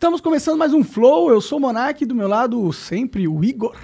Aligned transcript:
Estamos 0.00 0.22
começando 0.22 0.56
mais 0.56 0.72
um 0.72 0.82
Flow. 0.82 1.28
Eu 1.30 1.42
sou 1.42 1.58
o 1.58 1.60
Monark, 1.60 2.06
do 2.06 2.14
meu 2.14 2.26
lado 2.26 2.72
sempre 2.72 3.28
o 3.28 3.44
Igor. 3.44 3.76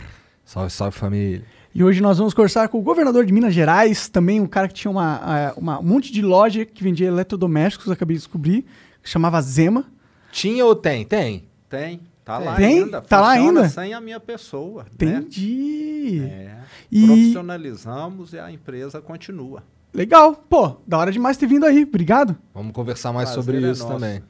Salve, 0.46 0.70
salve 0.70 0.96
família. 0.96 1.44
E 1.74 1.84
hoje 1.84 2.00
nós 2.00 2.16
vamos 2.16 2.32
conversar 2.32 2.68
com 2.68 2.78
o 2.78 2.82
governador 2.82 3.26
de 3.26 3.34
Minas 3.34 3.52
Gerais, 3.52 4.08
também 4.08 4.40
um 4.40 4.46
cara 4.46 4.66
que 4.66 4.72
tinha 4.72 4.90
uma, 4.90 5.20
eh, 5.26 5.52
uma- 5.58 5.78
um 5.78 5.82
monte 5.82 6.10
de 6.10 6.22
loja 6.22 6.64
que 6.64 6.82
vendia 6.82 7.06
eletrodomésticos, 7.08 7.90
acabei 7.90 8.16
de 8.16 8.20
descobrir, 8.22 8.64
que 9.02 9.10
chamava 9.10 9.38
Zema. 9.42 9.84
Tinha 10.32 10.64
ou 10.64 10.74
tem? 10.74 11.04
Tem. 11.04 11.44
Tem. 11.68 12.00
Tá 12.24 12.38
lá 12.38 12.54
Tem? 12.56 12.84
ainda. 12.84 13.02
Tá 13.02 13.20
lá 13.20 13.30
ainda? 13.32 13.68
sem 13.68 13.92
a 13.92 14.00
minha 14.00 14.18
pessoa. 14.18 14.84
Né? 14.84 14.88
Entendi. 15.18 16.22
É. 16.24 16.56
E- 16.90 17.04
Profissionalizamos 17.06 18.32
e 18.32 18.38
a 18.38 18.50
empresa 18.50 19.02
continua. 19.02 19.62
Legal. 19.92 20.34
Pô, 20.48 20.76
da 20.86 20.96
hora 20.96 21.12
demais 21.12 21.36
ter 21.36 21.46
vindo 21.46 21.66
aí. 21.66 21.82
Obrigado. 21.84 22.34
Vamos 22.54 22.72
conversar 22.72 23.12
mais 23.12 23.28
Prazer 23.32 23.44
sobre 23.54 23.66
é 23.66 23.70
isso 23.70 23.82
nosso. 23.82 23.94
também. 24.00 24.22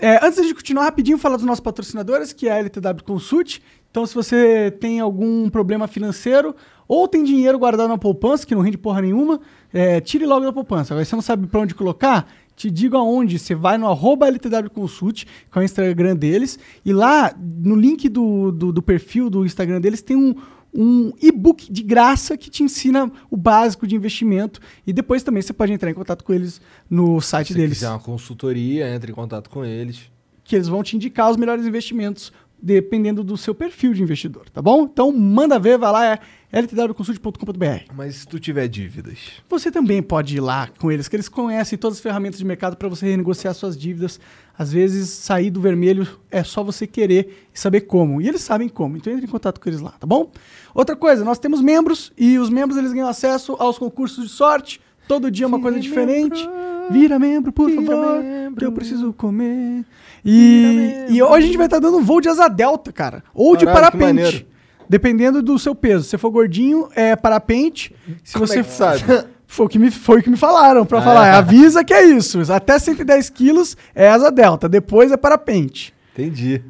É, 0.00 0.24
antes 0.24 0.46
de 0.46 0.54
continuar 0.54 0.84
rapidinho, 0.84 1.18
falar 1.18 1.36
dos 1.36 1.44
nossos 1.44 1.60
patrocinadores, 1.60 2.32
que 2.32 2.48
é 2.48 2.52
a 2.52 2.58
LTW 2.58 3.04
Consult. 3.04 3.60
Então, 3.90 4.06
se 4.06 4.14
você 4.14 4.70
tem 4.80 4.98
algum 4.98 5.50
problema 5.50 5.86
financeiro 5.86 6.54
ou 6.88 7.06
tem 7.06 7.22
dinheiro 7.22 7.58
guardado 7.58 7.88
na 7.88 7.98
poupança, 7.98 8.46
que 8.46 8.54
não 8.54 8.62
rende 8.62 8.78
porra 8.78 9.02
nenhuma, 9.02 9.40
é, 9.72 10.00
tire 10.00 10.24
logo 10.24 10.46
da 10.46 10.52
poupança. 10.52 10.94
Agora, 10.94 11.04
você 11.04 11.14
não 11.14 11.22
sabe 11.22 11.46
pra 11.46 11.60
onde 11.60 11.74
colocar? 11.74 12.26
Te 12.56 12.70
digo 12.70 12.96
aonde. 12.96 13.38
Você 13.38 13.54
vai 13.54 13.76
no 13.76 13.88
arroba 13.88 14.26
LTW 14.26 14.70
Consult, 14.72 15.24
que 15.24 15.58
é 15.58 15.60
o 15.60 15.62
Instagram 15.62 16.16
deles, 16.16 16.58
e 16.82 16.92
lá, 16.94 17.34
no 17.38 17.74
link 17.74 18.08
do, 18.08 18.50
do, 18.52 18.72
do 18.72 18.80
perfil 18.82 19.28
do 19.28 19.44
Instagram 19.44 19.82
deles, 19.82 20.00
tem 20.00 20.16
um, 20.16 20.34
um 20.72 21.12
e-book 21.20 21.72
de 21.72 21.82
graça 21.82 22.36
que 22.36 22.48
te 22.48 22.62
ensina 22.62 23.10
o 23.30 23.36
básico 23.36 23.86
de 23.86 23.96
investimento. 23.96 24.60
E 24.86 24.92
depois 24.92 25.22
também 25.22 25.42
você 25.42 25.52
pode 25.52 25.72
entrar 25.72 25.90
em 25.90 25.94
contato 25.94 26.24
com 26.24 26.32
eles 26.32 26.60
no 26.88 27.20
site 27.20 27.48
Se 27.48 27.54
deles 27.54 27.78
quiser 27.78 27.90
uma 27.90 27.98
consultoria, 27.98 28.94
entre 28.94 29.12
em 29.12 29.14
contato 29.14 29.50
com 29.50 29.64
eles. 29.64 30.10
que 30.44 30.56
eles 30.56 30.68
vão 30.68 30.82
te 30.82 30.96
indicar 30.96 31.30
os 31.30 31.36
melhores 31.36 31.64
investimentos 31.66 32.32
dependendo 32.62 33.22
do 33.24 33.36
seu 33.36 33.54
perfil 33.54 33.92
de 33.92 34.02
investidor, 34.02 34.48
tá 34.50 34.60
bom? 34.60 34.84
Então 34.84 35.10
manda 35.12 35.58
ver, 35.58 35.78
vai 35.78 35.92
lá, 35.92 36.06
é 36.06 36.18
ltwconsult.com.br. 36.52 37.92
Mas 37.94 38.16
se 38.16 38.26
tu 38.28 38.38
tiver 38.38 38.66
dívidas, 38.68 39.18
Você 39.48 39.70
também 39.70 40.02
pode 40.02 40.36
ir 40.36 40.40
lá 40.40 40.68
com 40.78 40.90
eles, 40.90 41.08
que 41.08 41.16
eles 41.16 41.28
conhecem 41.28 41.78
todas 41.78 41.98
as 41.98 42.02
ferramentas 42.02 42.38
de 42.38 42.44
mercado 42.44 42.76
para 42.76 42.88
você 42.88 43.06
renegociar 43.06 43.54
suas 43.54 43.76
dívidas. 43.76 44.20
Às 44.58 44.72
vezes, 44.72 45.08
sair 45.08 45.50
do 45.50 45.60
vermelho 45.60 46.06
é 46.30 46.42
só 46.44 46.62
você 46.62 46.86
querer 46.86 47.48
e 47.54 47.58
saber 47.58 47.82
como. 47.82 48.20
E 48.20 48.28
eles 48.28 48.42
sabem 48.42 48.68
como, 48.68 48.96
então 48.96 49.12
entre 49.12 49.26
em 49.26 49.28
contato 49.28 49.60
com 49.60 49.68
eles 49.68 49.80
lá, 49.80 49.92
tá 49.92 50.06
bom? 50.06 50.30
Outra 50.74 50.94
coisa, 50.96 51.24
nós 51.24 51.38
temos 51.38 51.60
membros 51.60 52.12
e 52.16 52.38
os 52.38 52.50
membros 52.50 52.78
eles 52.78 52.92
ganham 52.92 53.08
acesso 53.08 53.56
aos 53.58 53.78
concursos 53.78 54.24
de 54.24 54.30
sorte. 54.30 54.80
Todo 55.08 55.30
dia 55.30 55.44
é 55.44 55.48
uma 55.48 55.60
coisa 55.60 55.80
diferente. 55.80 56.48
Vira 56.90 57.18
membro, 57.18 57.52
por 57.52 57.68
Vira 57.70 57.82
favor. 57.82 58.22
membro. 58.22 58.64
Eu 58.64 58.72
preciso 58.72 59.12
comer. 59.12 59.84
E, 60.24 61.06
e 61.08 61.22
hoje 61.22 61.36
a 61.44 61.46
gente 61.46 61.56
vai 61.56 61.66
estar 61.66 61.78
dando 61.78 62.00
voo 62.00 62.20
de 62.20 62.28
asa 62.28 62.48
delta, 62.48 62.92
cara. 62.92 63.22
Ou 63.34 63.56
de 63.56 63.64
Caralho, 63.64 63.84
que 63.90 63.98
parapente. 63.98 64.22
maneiro. 64.22 64.46
Dependendo 64.88 65.42
do 65.42 65.58
seu 65.58 65.74
peso. 65.74 66.04
Se 66.04 66.10
você 66.10 66.18
for 66.18 66.30
gordinho, 66.30 66.88
é 66.96 67.14
parapente. 67.16 67.94
Se 68.24 68.32
Como 68.34 68.46
você 68.46 68.60
é 68.60 68.62
que 68.62 68.70
sabe? 68.72 69.02
Foi 69.46 69.66
o 69.66 69.68
que 69.68 69.80
me, 69.80 69.90
foi 69.90 70.20
o 70.20 70.22
que 70.22 70.30
me 70.30 70.36
falaram 70.36 70.86
pra 70.86 71.00
Ah, 71.00 71.02
falar. 71.02 71.26
é? 71.26 71.30
Avisa 71.32 71.82
que 71.82 71.92
é 71.92 72.04
isso. 72.04 72.40
Até 72.52 72.78
110 72.78 73.30
quilos 73.30 73.76
é 73.96 74.08
asa 74.08 74.30
delta. 74.30 74.68
Depois 74.68 75.10
é 75.10 75.16
parapente. 75.16 75.92
entendi. 76.12 76.62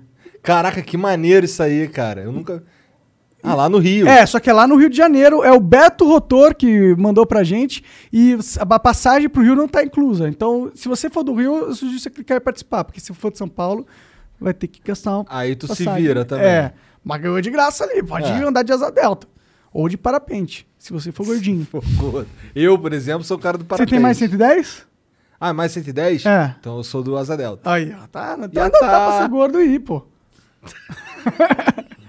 Caraca, 0.43 0.81
que 0.81 0.97
maneiro 0.97 1.45
isso 1.45 1.63
aí, 1.63 1.87
cara. 1.89 2.23
Eu 2.23 2.33
nunca. 2.33 2.63
Ah, 3.43 3.55
lá 3.55 3.69
no 3.69 3.79
Rio. 3.79 4.07
É, 4.07 4.25
só 4.27 4.39
que 4.39 4.51
é 4.51 4.53
lá 4.53 4.67
no 4.67 4.77
Rio 4.77 4.91
de 4.91 4.97
Janeiro. 4.97 5.43
É 5.43 5.51
o 5.53 5.61
Beto 5.61 6.07
Rotor 6.07 6.55
que 6.55 6.95
mandou 6.97 7.25
pra 7.27 7.43
gente. 7.43 7.83
E 8.13 8.37
a 8.59 8.79
passagem 8.79 9.29
pro 9.29 9.43
Rio 9.43 9.57
não 9.57 9.67
tá 9.67 9.83
inclusa. 9.83 10.29
Então, 10.29 10.71
se 10.75 10.89
você 10.89 11.09
for 11.09 11.23
do 11.23 11.35
Rio, 11.35 11.57
eu 11.69 11.75
sugiro 11.75 11.99
você 11.99 12.11
clicar 12.11 12.37
e 12.37 12.41
participar. 12.41 12.85
Porque 12.85 13.01
se 13.01 13.13
for 13.15 13.31
de 13.33 13.39
São 13.39 13.49
Paulo, 13.49 13.87
vai 14.41 14.53
ter 14.53 14.67
que 14.67 14.81
gastar 14.85 15.17
uma 15.19 15.27
Aí 15.29 15.57
tu 15.57 15.67
se 15.75 15.85
passagem. 15.85 16.03
vira 16.07 16.25
também. 16.25 16.47
É. 16.47 16.73
Mas 17.03 17.21
ganhou 17.23 17.41
de 17.41 17.51
graça 17.51 17.85
ali. 17.85 18.03
Pode 18.03 18.27
É. 18.27 18.43
andar 18.45 18.63
de 18.63 18.73
asa 18.73 18.91
delta. 18.91 19.27
Ou 19.73 19.89
de 19.89 19.97
parapente, 19.97 20.67
se 20.77 20.93
você 20.93 21.11
for 21.13 21.25
gordinho. 21.25 21.65
Pô, 21.71 21.81
Eu, 22.55 22.77
por 22.79 22.93
exemplo, 22.93 23.23
sou 23.25 23.37
o 23.37 23.41
cara 23.41 23.57
do 23.57 23.63
Você 23.65 23.69
parapente. 23.69 23.91
tem 23.91 24.01
mais 24.01 24.19
110? 24.19 24.85
Ah, 25.41 25.55
mais 25.55 25.73
110? 25.73 26.27
É. 26.27 26.55
Então 26.61 26.77
eu 26.77 26.83
sou 26.85 27.03
do 27.03 27.17
Asa 27.17 27.37
Delta. 27.37 27.71
Aí, 27.73 27.95
ó. 27.95 28.07
Tá, 28.09 28.35
então 28.37 28.51
Já 28.53 28.65
ainda 28.65 28.79
tá. 28.81 28.87
dá 28.87 29.07
pra 29.07 29.23
ser 29.23 29.29
gordo 29.31 29.57
aí, 29.59 29.79
pô. 29.79 30.03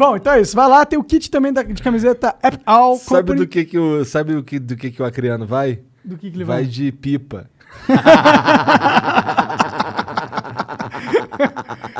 Bom, 0.00 0.16
então 0.16 0.32
é 0.32 0.40
isso. 0.40 0.56
Vai 0.56 0.66
lá, 0.66 0.86
tem 0.86 0.98
o 0.98 1.04
kit 1.04 1.30
também 1.30 1.52
da- 1.52 1.62
de 1.62 1.82
camiseta 1.82 2.34
App 2.42 2.58
All 2.64 2.96
Sabe 2.96 3.20
Company. 3.20 3.40
do 3.40 3.46
que 3.46 3.66
que 3.66 3.78
o 3.78 4.02
sabe 4.02 4.32
do 4.32 4.42
que 4.42 4.58
do 4.58 4.74
que 4.74 4.90
que 4.90 5.02
o 5.02 5.04
acriano 5.04 5.46
vai? 5.46 5.80
Do 6.02 6.16
que, 6.16 6.30
que 6.30 6.38
ele 6.38 6.44
vai 6.44 6.62
vai? 6.62 6.66
de 6.66 6.90
pipa. 6.90 7.50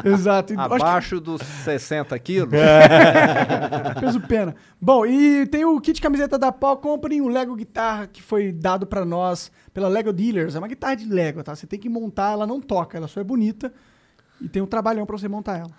Exato. 0.02 0.58
Abaixo 0.58 1.20
dos 1.20 1.42
60 1.42 2.18
quilos. 2.20 2.48
que 2.50 4.00
peso 4.00 4.18
pena. 4.22 4.54
Bom, 4.80 5.04
e 5.04 5.46
tem 5.46 5.66
o 5.66 5.78
kit 5.78 6.00
camiseta 6.00 6.38
da 6.38 6.50
Paul 6.50 6.78
Company, 6.78 7.20
o 7.20 7.28
Lego 7.28 7.54
Guitarra 7.54 8.06
que 8.06 8.22
foi 8.22 8.50
dado 8.50 8.86
pra 8.86 9.04
nós 9.04 9.52
pela 9.74 9.88
Lego 9.88 10.10
Dealers. 10.10 10.54
É 10.54 10.58
uma 10.58 10.68
guitarra 10.68 10.94
de 10.94 11.04
Lego, 11.06 11.42
tá? 11.42 11.54
Você 11.54 11.66
tem 11.66 11.78
que 11.78 11.90
montar, 11.90 12.32
ela 12.32 12.46
não 12.46 12.62
toca, 12.62 12.96
ela 12.96 13.08
só 13.08 13.20
é 13.20 13.24
bonita. 13.24 13.70
E 14.40 14.48
tem 14.48 14.62
um 14.62 14.66
trabalhão 14.66 15.04
pra 15.04 15.18
você 15.18 15.28
montar 15.28 15.58
ela. 15.58 15.70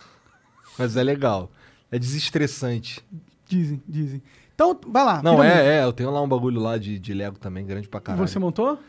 Mas 0.77 0.95
é 0.95 1.03
legal. 1.03 1.49
É 1.91 1.99
desestressante. 1.99 3.05
Dizem, 3.47 3.81
dizem. 3.87 4.23
Então, 4.55 4.79
vai 4.87 5.03
lá. 5.03 5.21
Não, 5.21 5.43
é, 5.43 5.79
é. 5.79 5.83
Eu 5.83 5.91
tenho 5.91 6.09
lá 6.11 6.21
um 6.21 6.27
bagulho 6.27 6.59
lá 6.59 6.77
de, 6.77 6.97
de 6.97 7.13
Lego 7.13 7.37
também, 7.37 7.65
grande 7.65 7.89
pra 7.89 7.99
caralho. 7.99 8.27
Você 8.27 8.39
montou? 8.39 8.79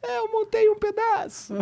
É, 0.00 0.18
eu 0.18 0.30
montei 0.30 0.68
um 0.68 0.76
pedaço. 0.76 1.54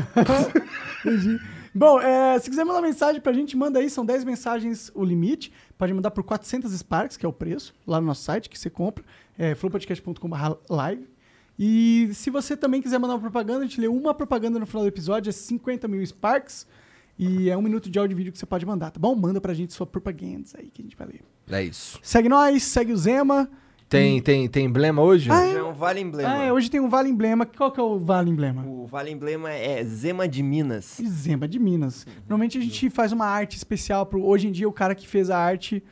Entendi. 1.04 1.40
Bom, 1.74 2.00
é, 2.00 2.38
se 2.38 2.48
quiser 2.50 2.64
mandar 2.64 2.82
mensagem 2.82 3.20
pra 3.20 3.32
gente, 3.32 3.56
manda 3.56 3.78
aí. 3.78 3.88
São 3.88 4.04
10 4.04 4.24
mensagens 4.24 4.90
o 4.94 5.02
limite. 5.02 5.52
Pode 5.76 5.92
mandar 5.92 6.10
por 6.10 6.22
400 6.22 6.70
Sparks, 6.72 7.16
que 7.16 7.24
é 7.24 7.28
o 7.28 7.32
preço, 7.32 7.74
lá 7.86 8.00
no 8.00 8.06
nosso 8.06 8.22
site, 8.22 8.48
que 8.48 8.58
você 8.58 8.68
compra. 8.68 9.04
É 9.38 9.54
flowpodcast.com.br 9.54 10.36
live. 10.68 11.08
E 11.58 12.10
se 12.12 12.28
você 12.28 12.56
também 12.56 12.82
quiser 12.82 12.98
mandar 12.98 13.14
uma 13.14 13.20
propaganda, 13.20 13.60
a 13.60 13.66
gente 13.66 13.80
lê 13.80 13.88
uma 13.88 14.14
propaganda 14.14 14.58
no 14.58 14.66
final 14.66 14.82
do 14.82 14.88
episódio, 14.88 15.30
é 15.30 15.32
50 15.32 15.88
mil 15.88 16.04
Sparks. 16.04 16.66
E 17.18 17.48
é 17.48 17.56
um 17.56 17.62
minuto 17.62 17.88
de 17.90 17.98
áudio 17.98 18.14
e 18.14 18.16
vídeo 18.18 18.32
que 18.32 18.38
você 18.38 18.44
pode 18.46 18.66
mandar, 18.66 18.90
tá 18.90 19.00
bom? 19.00 19.14
Manda 19.14 19.40
pra 19.40 19.54
gente 19.54 19.72
sua 19.72 19.86
propaganda 19.86 20.46
aí 20.58 20.68
que 20.70 20.82
a 20.82 20.84
gente 20.84 20.96
vai 20.96 21.06
ler. 21.06 21.20
É 21.50 21.62
isso. 21.62 21.98
Segue 22.02 22.28
nós, 22.28 22.62
segue 22.62 22.92
o 22.92 22.96
Zema. 22.96 23.48
Tem, 23.88 24.20
tem, 24.20 24.48
tem 24.48 24.66
emblema 24.66 25.00
hoje? 25.00 25.30
Ah, 25.30 25.40
Hoje 25.42 25.56
é 25.58 25.62
um 25.62 25.72
Vale 25.72 26.00
Emblema. 26.00 26.28
Ah, 26.28 26.42
é, 26.42 26.52
hoje 26.52 26.68
tem 26.68 26.80
um 26.80 26.88
Vale 26.88 27.08
Emblema. 27.08 27.46
Qual 27.46 27.70
que 27.70 27.78
é 27.78 27.82
o 27.82 27.98
Vale 28.00 28.28
Emblema? 28.30 28.66
O 28.66 28.84
Vale 28.84 29.12
Emblema 29.12 29.50
é 29.52 29.82
Zema 29.84 30.26
de 30.26 30.42
Minas. 30.42 30.98
Zema 31.06 31.46
de 31.46 31.58
Minas. 31.60 32.04
Normalmente 32.28 32.58
a 32.58 32.60
gente 32.60 32.90
faz 32.90 33.12
uma 33.12 33.26
arte 33.26 33.56
especial 33.56 34.04
pro. 34.04 34.24
Hoje 34.24 34.48
em 34.48 34.52
dia 34.52 34.68
o 34.68 34.72
cara 34.72 34.92
que 34.92 35.06
fez 35.06 35.30
a 35.30 35.38
arte 35.38 35.82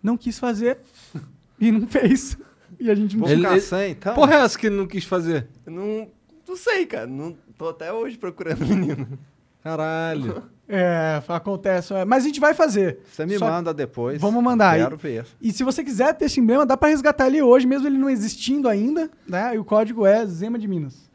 não 0.00 0.16
quis 0.16 0.38
fazer 0.38 0.78
e 1.60 1.72
não 1.72 1.88
fez. 1.88 2.38
E 2.78 2.88
a 2.88 2.94
gente 2.94 3.16
não 3.16 3.26
Ele- 3.26 3.38
ficar 3.42 3.52
ele- 3.52 3.60
sem, 3.60 3.90
então. 3.90 4.14
Porra, 4.14 4.34
é 4.34 4.38
essa 4.42 4.56
que 4.56 4.70
não 4.70 4.86
quis 4.86 5.04
fazer? 5.04 5.48
Eu 5.66 5.72
Não, 5.72 6.08
não 6.48 6.56
sei, 6.56 6.86
cara. 6.86 7.08
Não, 7.08 7.36
tô 7.58 7.68
até 7.68 7.92
hoje 7.92 8.16
procurando 8.16 8.62
o 8.62 8.66
menino. 8.68 9.18
Caralho. 9.60 10.44
É, 10.72 11.20
acontece. 11.28 11.92
é, 11.92 12.04
Mas 12.04 12.22
a 12.22 12.26
gente 12.28 12.38
vai 12.38 12.54
fazer. 12.54 13.00
Você 13.10 13.26
me 13.26 13.36
Só- 13.36 13.48
manda 13.50 13.74
depois. 13.74 14.20
Vamos 14.20 14.42
mandar 14.42 14.70
aí. 14.70 14.82
Quero 14.82 14.96
ver. 14.96 15.26
E 15.40 15.52
se 15.52 15.64
você 15.64 15.82
quiser 15.82 16.14
ter 16.14 16.26
esse 16.26 16.38
emblema, 16.38 16.64
dá 16.64 16.76
pra 16.76 16.88
resgatar 16.90 17.26
ele 17.26 17.42
hoje, 17.42 17.66
mesmo 17.66 17.88
ele 17.88 17.98
não 17.98 18.08
existindo 18.08 18.68
ainda, 18.68 19.10
né? 19.26 19.54
E 19.54 19.58
o 19.58 19.64
código 19.64 20.06
é 20.06 20.24
Zema 20.24 20.58
de 20.58 20.68
Minas. 20.68 21.10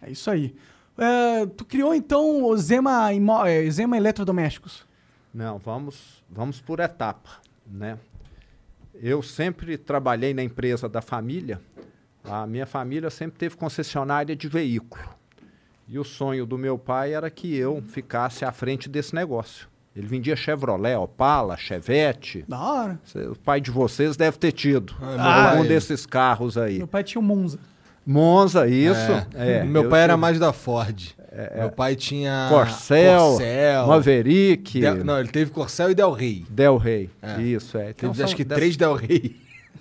É 0.00 0.10
isso 0.10 0.30
aí. 0.30 0.54
É, 0.96 1.44
tu 1.46 1.64
criou 1.66 1.94
então 1.94 2.44
o 2.44 2.56
Zema, 2.56 3.10
é, 3.46 3.70
Zema 3.70 3.96
Eletrodomésticos. 3.96 4.86
Não, 5.34 5.58
vamos, 5.58 6.24
vamos 6.30 6.60
por 6.60 6.80
etapa, 6.80 7.28
né? 7.66 7.98
Eu 8.94 9.22
sempre 9.22 9.76
trabalhei 9.76 10.32
na 10.32 10.42
empresa 10.42 10.88
da 10.88 11.02
família. 11.02 11.60
A 12.24 12.46
minha 12.46 12.66
família 12.66 13.10
sempre 13.10 13.38
teve 13.38 13.54
concessionária 13.56 14.34
de 14.34 14.48
veículo. 14.48 15.04
E 15.88 15.98
o 15.98 16.04
sonho 16.04 16.44
do 16.44 16.58
meu 16.58 16.76
pai 16.78 17.14
era 17.14 17.30
que 17.30 17.56
eu 17.56 17.82
ficasse 17.86 18.44
à 18.44 18.52
frente 18.52 18.88
desse 18.88 19.14
negócio. 19.14 19.66
Ele 19.96 20.06
vendia 20.06 20.36
Chevrolet, 20.36 20.94
Opala, 20.96 21.56
Chevette. 21.56 22.44
Da 22.46 22.60
hora. 22.60 23.00
O 23.30 23.34
pai 23.36 23.60
de 23.60 23.70
vocês 23.70 24.16
deve 24.16 24.38
ter 24.38 24.52
tido 24.52 24.94
Ah, 25.00 25.50
algum 25.50 25.60
meu- 25.60 25.68
desses 25.68 26.04
carros 26.06 26.56
aí. 26.58 26.78
Meu 26.78 26.86
pai 26.86 27.02
tinha 27.02 27.20
um 27.20 27.24
Monza. 27.24 27.58
Monza, 28.06 28.66
isso. 28.68 29.12
É. 29.34 29.58
É, 29.60 29.64
meu 29.64 29.84
eu 29.84 29.90
pai 29.90 30.02
era 30.02 30.16
mais 30.16 30.38
da 30.38 30.52
Ford. 30.52 31.14
meu 31.56 31.70
pai 31.70 31.94
tinha 31.96 32.46
Corcel, 32.48 33.18
Corcel 33.20 33.86
Maverick, 33.86 34.80
Del- 34.80 35.04
não, 35.04 35.18
ele 35.18 35.28
teve 35.28 35.50
Corcel 35.50 35.90
e 35.90 35.94
Del 35.94 36.12
Rey. 36.12 36.44
Del 36.48 36.76
Rey. 36.76 37.10
É. 37.20 37.40
Isso, 37.42 37.76
é. 37.76 37.90
Então 37.90 38.10
Teve 38.10 38.22
acho 38.24 38.36
que 38.36 38.44
dessas- 38.44 38.58
três 38.60 38.76
Del 38.76 38.94
Rey. 38.94 39.36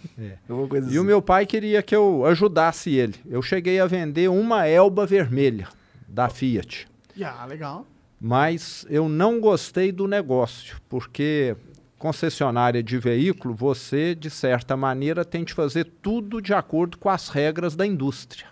Coisa 0.69 0.87
E 0.87 0.89
assim. 0.89 0.99
o 0.99 1.03
meu 1.03 1.21
pai 1.21 1.45
queria 1.45 1.81
que 1.83 1.95
eu 1.95 2.25
ajudasse 2.25 2.91
ele. 2.95 3.15
Eu 3.29 3.41
cheguei 3.41 3.79
a 3.79 3.85
vender 3.85 4.29
uma 4.29 4.65
Elba 4.67 5.05
vermelha 5.05 5.67
da 6.07 6.29
Fiat. 6.29 6.87
Ah, 7.23 7.45
legal. 7.45 7.85
Mas 8.19 8.85
eu 8.89 9.07
não 9.09 9.39
gostei 9.39 9.91
do 9.91 10.07
negócio, 10.07 10.79
porque 10.89 11.55
concessionária 11.97 12.81
de 12.81 12.97
veículo, 12.97 13.53
você, 13.53 14.13
de 14.13 14.29
certa 14.29 14.77
maneira, 14.77 15.25
tem 15.25 15.43
de 15.43 15.53
fazer 15.53 15.85
tudo 16.01 16.41
de 16.41 16.53
acordo 16.53 16.97
com 16.97 17.09
as 17.09 17.29
regras 17.29 17.75
da 17.75 17.85
indústria, 17.85 18.47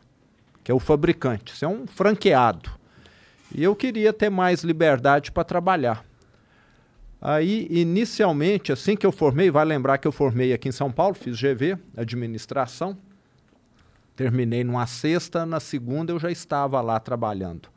que 0.64 0.72
é 0.72 0.76
o 0.76 0.80
fabricante. 0.80 1.56
Você 1.56 1.66
é 1.66 1.68
um 1.68 1.86
franqueado. 1.86 2.72
E 3.54 3.64
eu 3.64 3.76
queria 3.76 4.12
ter 4.12 4.30
mais 4.30 4.64
liberdade 4.64 5.32
para 5.32 5.44
trabalhar. 5.44 6.04
Aí, 7.22 7.68
inicialmente, 7.70 8.72
assim 8.72 8.96
que 8.96 9.06
eu 9.06 9.12
formei, 9.12 9.50
vai 9.50 9.66
lembrar 9.66 9.98
que 9.98 10.08
eu 10.08 10.12
formei 10.12 10.54
aqui 10.54 10.70
em 10.70 10.72
São 10.72 10.92
Paulo, 10.92 11.16
fiz 11.16 11.40
GV, 11.40 11.78
administração. 11.96 12.98
Terminei 14.16 14.64
numa 14.64 14.88
sexta, 14.88 15.46
na 15.46 15.60
segunda 15.60 16.14
eu 16.14 16.20
já 16.20 16.32
estava 16.32 16.80
lá 16.82 17.00
trabalhando. 17.00 17.70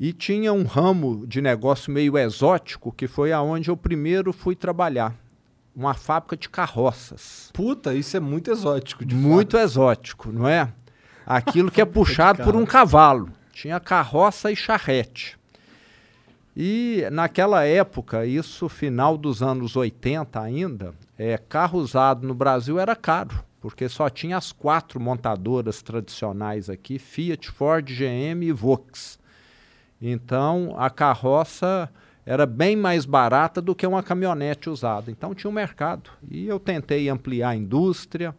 E 0.00 0.12
tinha 0.12 0.52
um 0.52 0.64
ramo 0.64 1.26
de 1.26 1.40
negócio 1.40 1.92
meio 1.92 2.18
exótico, 2.18 2.90
que 2.90 3.06
foi 3.06 3.32
aonde 3.32 3.68
eu 3.68 3.76
primeiro 3.76 4.32
fui 4.32 4.56
trabalhar. 4.56 5.14
Uma 5.76 5.94
fábrica 5.94 6.36
de 6.36 6.48
carroças. 6.48 7.50
Puta, 7.52 7.94
isso 7.94 8.16
é 8.16 8.20
muito 8.20 8.50
exótico. 8.50 9.04
Muito 9.14 9.56
exótico, 9.56 10.32
não 10.32 10.48
é? 10.48 10.72
Aquilo 11.24 11.70
que 11.72 11.80
é 11.80 11.84
puxado 11.84 12.42
por 12.42 12.56
um 12.56 12.66
cavalo. 12.66 13.30
Tinha 13.52 13.78
carroça 13.78 14.50
e 14.50 14.56
charrete. 14.56 15.38
E 16.56 17.06
naquela 17.10 17.64
época, 17.64 18.26
isso 18.26 18.68
final 18.68 19.16
dos 19.16 19.42
anos 19.42 19.76
80 19.76 20.40
ainda, 20.40 20.94
é, 21.18 21.38
carro 21.38 21.78
usado 21.78 22.26
no 22.26 22.34
Brasil 22.34 22.78
era 22.78 22.94
caro, 22.94 23.42
porque 23.62 23.88
só 23.88 24.10
tinha 24.10 24.36
as 24.36 24.50
quatro 24.50 24.98
montadoras 24.98 25.80
tradicionais 25.82 26.68
aqui, 26.68 26.98
Fiat, 26.98 27.48
Ford, 27.48 27.88
GM 27.88 28.44
e 28.44 28.50
Vox. 28.50 29.20
Então 30.00 30.74
a 30.76 30.90
carroça 30.90 31.88
era 32.26 32.44
bem 32.44 32.74
mais 32.74 33.04
barata 33.04 33.62
do 33.62 33.72
que 33.72 33.86
uma 33.86 34.02
caminhonete 34.02 34.68
usada. 34.68 35.12
Então 35.12 35.32
tinha 35.32 35.48
um 35.48 35.54
mercado. 35.54 36.10
E 36.28 36.48
eu 36.48 36.58
tentei 36.58 37.08
ampliar 37.08 37.50
a 37.50 37.56
indústria, 37.56 38.34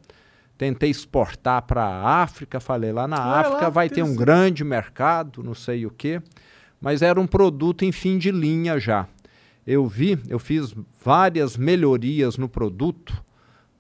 tentei 0.58 0.90
exportar 0.90 1.62
para 1.62 1.86
a 1.86 2.22
África, 2.22 2.60
falei 2.60 2.92
lá 2.92 3.08
na 3.08 3.40
África 3.40 3.64
lá, 3.64 3.70
vai 3.70 3.90
ter 3.90 4.04
um 4.04 4.18
grande 4.18 4.62
mercado, 4.66 5.42
não 5.42 5.54
sei 5.54 5.86
o 5.86 5.90
quê. 5.90 6.22
Mas 6.82 7.02
era 7.02 7.18
um 7.20 7.26
produto 7.26 7.86
em 7.86 7.94
fim 7.94 8.18
de 8.18 8.30
linha 8.30 8.78
já. 8.78 9.08
Eu 9.66 9.88
vi, 9.88 10.20
eu 10.28 10.38
fiz 10.38 10.76
várias 11.02 11.56
melhorias 11.56 12.38
no 12.38 12.50
produto, 12.50 13.24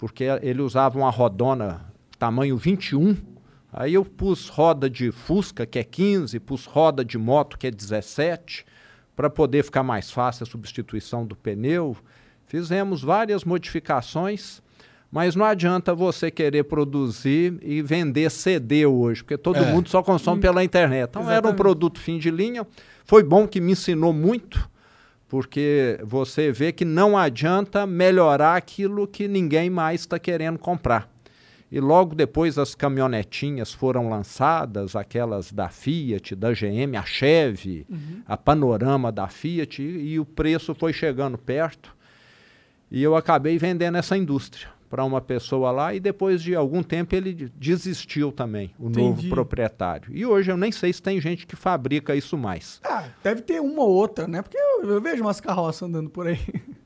porque 0.03 0.25
ele 0.41 0.61
usava 0.61 0.99
uma 0.99 1.09
rodona 1.09 1.79
tamanho 2.19 2.57
21. 2.57 3.15
Aí 3.71 3.93
eu 3.93 4.03
pus 4.03 4.49
roda 4.49 4.89
de 4.89 5.13
Fusca, 5.13 5.65
que 5.65 5.79
é 5.79 5.83
15, 5.85 6.41
pus 6.41 6.65
roda 6.65 7.05
de 7.05 7.17
moto, 7.17 7.57
que 7.57 7.67
é 7.67 7.71
17, 7.71 8.65
para 9.15 9.29
poder 9.29 9.63
ficar 9.63 9.81
mais 9.81 10.11
fácil 10.11 10.43
a 10.43 10.45
substituição 10.45 11.25
do 11.25 11.37
pneu. 11.37 11.95
Fizemos 12.47 13.01
várias 13.01 13.45
modificações, 13.45 14.61
mas 15.09 15.37
não 15.37 15.45
adianta 15.45 15.95
você 15.95 16.29
querer 16.29 16.63
produzir 16.65 17.57
e 17.61 17.81
vender 17.81 18.29
CD 18.29 18.85
hoje, 18.85 19.23
porque 19.23 19.37
todo 19.37 19.55
É. 19.55 19.71
mundo 19.71 19.87
só 19.87 20.03
consome 20.03 20.41
pela 20.41 20.65
internet. 20.65 21.11
Então 21.11 21.21
era 21.21 21.29
um 21.29 21.33
Exatamente. 21.35 21.57
produto 21.59 21.97
fim 22.01 22.19
de 22.19 22.29
linha. 22.29 22.67
Foi 23.05 23.23
bom 23.23 23.47
que 23.47 23.61
me 23.61 23.71
ensinou 23.71 24.11
muito, 24.11 24.69
porque 25.33 25.97
você 26.03 26.51
vê 26.51 26.71
que 26.71 26.85
não 26.85 27.17
adianta 27.17 27.87
melhorar 27.87 28.55
aquilo 28.55 29.07
que 29.07 29.27
ninguém 29.27 29.67
mais 29.67 30.01
está 30.01 30.19
querendo 30.19 30.59
comprar. 30.59 31.09
E 31.71 31.79
logo 31.79 32.13
depois 32.13 32.59
as 32.59 32.75
caminhonetinhas 32.75 33.73
foram 33.73 34.11
lançadas, 34.11 34.95
aquelas 34.95 35.51
da 35.51 35.69
Fiat, 35.69 36.35
da 36.35 36.51
GM, 36.51 36.95
a 36.95 37.03
Chevy, 37.03 37.87
a 38.27 38.37
Panorama 38.37 39.11
da 39.11 39.27
Fiat, 39.27 39.81
e, 39.81 40.13
e 40.13 40.19
o 40.19 40.25
preço 40.25 40.75
foi 40.75 40.93
chegando 40.93 41.35
perto. 41.35 41.95
E 42.91 43.01
eu 43.01 43.15
acabei 43.15 43.57
vendendo 43.57 43.97
essa 43.97 44.15
indústria 44.15 44.69
para 44.93 45.03
uma 45.03 45.19
pessoa 45.19 45.71
lá 45.71 45.91
e 45.95 45.99
depois 45.99 46.39
de 46.39 46.53
algum 46.55 46.83
tempo 46.83 47.15
ele 47.15 47.51
desistiu 47.55 48.31
também, 48.31 48.75
o 48.77 48.89
novo 48.91 49.13
Entendi. 49.13 49.27
proprietário. 49.29 50.09
E 50.15 50.23
hoje 50.23 50.51
eu 50.51 50.55
nem 50.55 50.71
sei 50.71 50.93
se 50.93 51.01
tem 51.01 51.19
gente 51.19 51.47
que 51.47 51.55
fabrica 51.55 52.15
isso 52.15 52.37
mais. 52.37 52.79
Ah, 52.85 53.05
deve 53.23 53.41
ter 53.41 53.59
uma 53.59 53.81
ou 53.81 53.89
outra, 53.89 54.27
né? 54.27 54.43
Porque 54.43 54.55
eu, 54.55 54.87
eu 54.87 55.01
vejo 55.01 55.23
umas 55.23 55.41
carroças 55.41 55.81
andando 55.89 56.11
por 56.11 56.27
aí. 56.27 56.37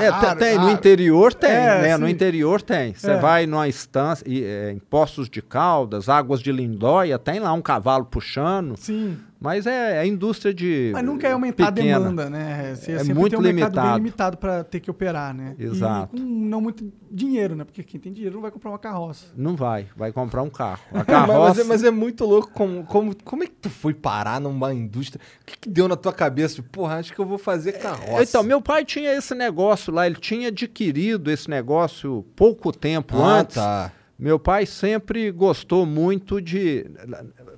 É, 0.00 0.08
Raro, 0.08 0.38
tem, 0.38 0.56
no 0.56 0.70
interior 0.70 1.34
tem, 1.34 1.50
É, 1.50 1.82
né? 1.82 1.96
No 1.96 2.08
interior 2.08 2.62
tem. 2.62 2.94
Você 2.94 3.10
É. 3.10 3.16
vai 3.18 3.44
numa 3.44 3.66
estância, 3.66 4.24
é, 4.24 4.70
em 4.70 4.78
Poços 4.78 5.28
de 5.28 5.42
Caldas, 5.42 6.08
Águas 6.08 6.40
de 6.40 6.52
Lindóia, 6.52 7.18
tem 7.18 7.40
lá 7.40 7.52
um 7.52 7.60
cavalo 7.60 8.04
puxando, 8.04 8.76
Sim. 8.76 9.18
Mas 9.40 9.66
é, 9.66 9.96
é 10.02 10.06
indústria 10.06 10.52
de 10.52 10.90
Mas 10.92 11.02
nunca 11.04 11.26
é 11.26 11.32
aumentar 11.32 11.72
pequena. 11.72 11.96
a 11.96 11.98
demanda, 11.98 12.28
né? 12.30 12.74
Você 12.76 12.92
É 12.92 13.02
muito 13.04 13.30
tem 13.30 13.38
um 13.38 13.42
mercado 13.42 13.42
bem 13.42 13.52
limitado. 13.54 13.96
limitado 13.98 14.36
para 14.36 14.62
ter 14.64 14.80
que 14.80 14.90
operar, 14.90 15.34
né? 15.34 15.54
E 15.58 15.64
Exato. 15.64 16.16
com 16.16 16.22
não 16.22 16.60
muito 16.60 16.92
dinheiro, 17.10 17.56
né? 17.56 17.64
Porque 17.64 17.82
quem 17.82 17.98
tem 17.98 18.12
dinheiro 18.12 18.34
não 18.34 18.42
vai 18.42 18.50
comprar 18.50 18.70
uma 18.70 18.78
carroça. 18.78 19.26
Não 19.36 19.56
vai, 19.56 19.86
vai 19.96 20.12
comprar 20.12 20.42
um 20.42 20.50
carro. 20.50 20.80
A 20.92 20.98
Mas- 20.98 21.06
carroça, 21.06 21.48
mas, 21.48 21.58
é, 21.58 21.64
mas 21.64 21.84
é 21.84 21.90
muito 21.90 22.24
louco 22.26 22.50
como, 22.52 22.84
como, 22.84 23.16
como 23.24 23.42
é 23.42 23.46
que 23.46 23.54
tu 23.54 23.70
foi 23.70 23.94
parar 23.94 24.40
numa 24.40 24.74
indústria? 24.74 25.20
O 25.42 25.46
que, 25.46 25.58
que 25.58 25.68
deu 25.70 25.88
na 25.88 25.96
tua 25.96 26.12
cabeça? 26.12 26.62
Porra, 26.70 26.96
acho 26.96 27.12
que 27.14 27.18
eu 27.18 27.26
vou 27.26 27.38
fazer 27.38 27.72
carroça. 27.72 28.22
Então, 28.22 28.42
meu 28.42 28.60
pai 28.60 28.84
tinha 28.84 29.12
esse 29.14 29.34
negócio 29.34 29.92
lá, 29.92 30.06
ele 30.06 30.16
tinha 30.16 30.48
adquirido 30.48 31.30
esse 31.30 31.48
negócio 31.48 32.24
pouco 32.36 32.70
tempo 32.72 33.16
ah, 33.16 33.38
antes. 33.40 33.54
tá. 33.56 33.92
Meu 34.20 34.38
pai 34.38 34.66
sempre 34.66 35.30
gostou 35.30 35.86
muito 35.86 36.42
de. 36.42 36.84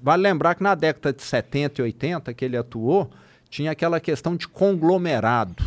Vale 0.01 0.23
lembrar 0.23 0.55
que 0.55 0.63
na 0.63 0.77
década 0.77 1.13
de 1.13 1.21
70 1.21 1.81
e 1.81 1.83
80 1.83 2.33
que 2.33 2.45
ele 2.45 2.57
atuou, 2.57 3.11
tinha 3.51 3.73
aquela 3.73 3.99
questão 3.99 4.37
de 4.37 4.47
conglomerado. 4.47 5.65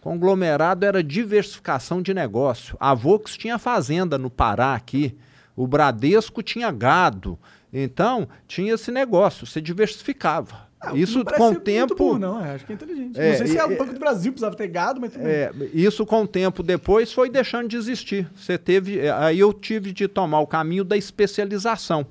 Conglomerado 0.00 0.86
era 0.86 1.04
diversificação 1.04 2.00
de 2.00 2.14
negócio. 2.14 2.74
A 2.80 2.94
Vox 2.94 3.36
tinha 3.36 3.58
fazenda 3.58 4.16
no 4.16 4.30
Pará 4.30 4.74
aqui, 4.74 5.14
o 5.54 5.66
Bradesco 5.66 6.42
tinha 6.42 6.70
gado. 6.70 7.38
Então, 7.70 8.26
tinha 8.48 8.72
esse 8.72 8.90
negócio, 8.90 9.46
você 9.46 9.60
diversificava. 9.60 10.69
Ah, 10.80 10.92
Isso 10.94 11.22
com 11.24 11.50
o 11.50 11.60
tempo. 11.60 11.94
burro, 11.94 12.18
não, 12.18 12.42
é, 12.42 12.54
acho 12.54 12.64
que 12.64 12.72
é 12.72 12.74
inteligente. 12.74 13.20
É, 13.20 13.30
não 13.30 13.36
sei 13.36 13.46
se 13.48 13.58
é 13.58 13.64
o 13.64 13.76
Banco 13.76 13.92
do 13.92 14.00
Brasil 14.00 14.32
precisava 14.32 14.56
ter 14.56 14.68
gado, 14.68 14.98
mas. 14.98 15.14
É, 15.14 15.52
isso 15.74 16.06
com 16.06 16.22
o 16.22 16.26
tempo 16.26 16.62
depois 16.62 17.12
foi 17.12 17.28
deixando 17.28 17.68
de 17.68 17.76
existir. 17.76 18.26
Você 18.34 18.56
teve, 18.56 18.98
eh, 18.98 19.12
aí 19.12 19.38
eu 19.40 19.52
tive 19.52 19.92
de 19.92 20.08
tomar 20.08 20.40
o 20.40 20.46
caminho 20.46 20.82
da 20.82 20.96
especialização. 20.96 22.06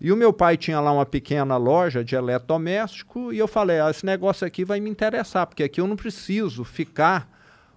E 0.00 0.10
o 0.10 0.16
meu 0.16 0.32
pai 0.32 0.56
tinha 0.56 0.80
lá 0.80 0.92
uma 0.92 1.06
pequena 1.06 1.56
loja 1.56 2.02
de 2.02 2.16
eletrodoméstico 2.16 3.32
e 3.32 3.38
eu 3.38 3.46
falei, 3.46 3.78
ah, 3.78 3.88
esse 3.88 4.04
negócio 4.04 4.44
aqui 4.44 4.64
vai 4.64 4.80
me 4.80 4.90
interessar, 4.90 5.46
porque 5.46 5.62
aqui 5.62 5.80
eu 5.80 5.86
não 5.86 5.94
preciso 5.94 6.64
ficar 6.64 7.30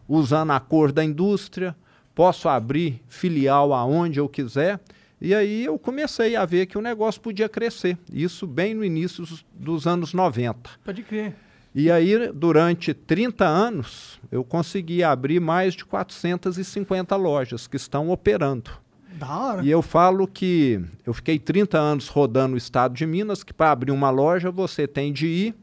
usando 0.10 0.50
a 0.52 0.60
cor 0.60 0.92
da 0.92 1.04
indústria, 1.04 1.76
posso 2.16 2.50
abrir 2.50 3.00
filial 3.08 3.72
aonde 3.76 4.20
eu 4.20 4.28
quiser. 4.28 4.80
E 5.20 5.34
aí 5.34 5.66
eu 5.66 5.80
comecei 5.80 6.36
a 6.36 6.46
ver 6.46 6.66
que 6.66 6.78
o 6.78 6.82
negócio 6.82 7.22
podia 7.22 7.48
crescer. 7.50 7.98
Isso 8.12 8.46
bem 8.46 8.74
no 8.74 8.84
início 8.84 9.26
dos- 9.54 9.88
anos 9.88 10.14
90. 10.14 10.70
Pode 10.84 11.04
crer. 11.04 11.36
E 11.74 11.92
aí, 11.92 12.32
durante 12.34 12.94
30 12.94 13.46
anos, 13.46 14.20
eu 14.32 14.44
consegui 14.44 15.04
abrir 15.04 15.40
mais 15.42 15.74
de 15.74 15.84
450 15.86 17.16
lojas 17.16 17.68
que 17.68 17.76
estão 17.76 18.10
operando. 18.10 18.72
Da 19.14 19.38
hora. 19.38 19.64
E 19.64 19.70
eu 19.72 19.82
falo 19.82 20.28
que 20.28 20.80
eu 21.06 21.14
fiquei 21.14 21.40
30 21.40 21.78
anos 21.78 22.08
rodando 22.08 22.56
o 22.56 22.58
estado 22.58 22.94
de 22.94 23.06
Minas, 23.06 23.44
que 23.44 23.54
para 23.54 23.72
abrir 23.72 23.92
uma 23.92 24.10
loja 24.10 24.52
você 24.52 24.88
tem 24.88 25.12
de 25.14 25.28
ir, 25.28 25.56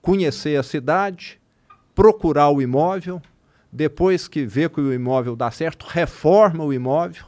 conhecer 0.00 0.58
a 0.58 0.62
cidade, 0.62 1.38
procurar 1.94 2.48
o 2.50 2.60
imóvel, 2.60 3.20
depois 3.70 4.26
que 4.28 4.44
vê 4.44 4.68
que 4.68 4.80
o 4.80 4.92
imóvel 4.92 5.36
dá 5.36 5.50
certo, 5.50 5.86
reforma 5.88 6.64
o 6.64 6.72
imóvel, 6.72 7.24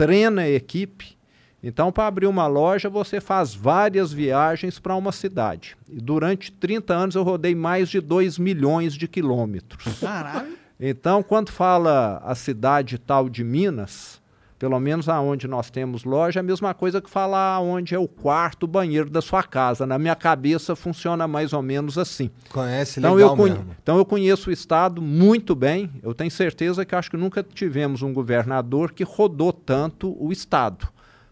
treina 0.00 0.42
a 0.42 0.48
equipe 0.48 1.18
Então, 1.62 1.92
para 1.92 2.06
abrir 2.06 2.26
uma 2.26 2.46
loja, 2.46 2.88
você 2.88 3.20
faz 3.20 3.54
várias 3.54 4.10
viagens 4.10 4.78
para 4.78 4.96
uma 4.96 5.12
cidade. 5.12 5.76
E 5.90 6.00
durante 6.00 6.50
30 6.50 6.94
anos 6.94 7.14
eu 7.14 7.22
rodei 7.22 7.54
mais 7.54 7.90
de 7.90 8.00
2 8.00 8.38
milhões 8.38 8.94
de 8.94 9.06
quilômetros. 9.06 10.00
Caralho. 10.00 10.56
Então, 10.80 11.22
quando 11.22 11.50
fala 11.50 12.22
a 12.24 12.34
cidade 12.34 12.96
tal 12.96 13.28
de 13.28 13.44
Minas, 13.44 14.19
pelo 14.60 14.78
menos 14.78 15.08
aonde 15.08 15.48
nós 15.48 15.70
temos 15.70 16.04
loja, 16.04 16.38
é 16.38 16.42
a 16.42 16.42
mesma 16.42 16.74
coisa 16.74 17.00
que 17.00 17.08
falar 17.08 17.60
onde 17.60 17.94
é 17.94 17.98
o 17.98 18.06
quarto, 18.06 18.66
banheiro 18.66 19.08
da 19.08 19.22
sua 19.22 19.42
casa. 19.42 19.86
Na 19.86 19.98
minha 19.98 20.14
cabeça 20.14 20.76
funciona 20.76 21.26
mais 21.26 21.54
ou 21.54 21.62
menos 21.62 21.96
assim. 21.96 22.30
Conhece 22.52 23.00
Então 23.00 23.14
legal 23.14 23.34
eu, 23.38 23.44
mesmo. 23.44 23.76
então 23.82 23.96
eu 23.96 24.04
conheço 24.04 24.50
o 24.50 24.52
Estado 24.52 25.00
muito 25.00 25.54
bem. 25.54 25.90
Eu 26.02 26.12
tenho 26.12 26.30
certeza 26.30 26.84
que 26.84 26.94
acho 26.94 27.10
que 27.10 27.16
nunca 27.16 27.42
tivemos 27.42 28.02
um 28.02 28.12
governador 28.12 28.92
que 28.92 29.02
rodou 29.02 29.50
tanto 29.50 30.14
o 30.22 30.30
Estado. 30.30 30.86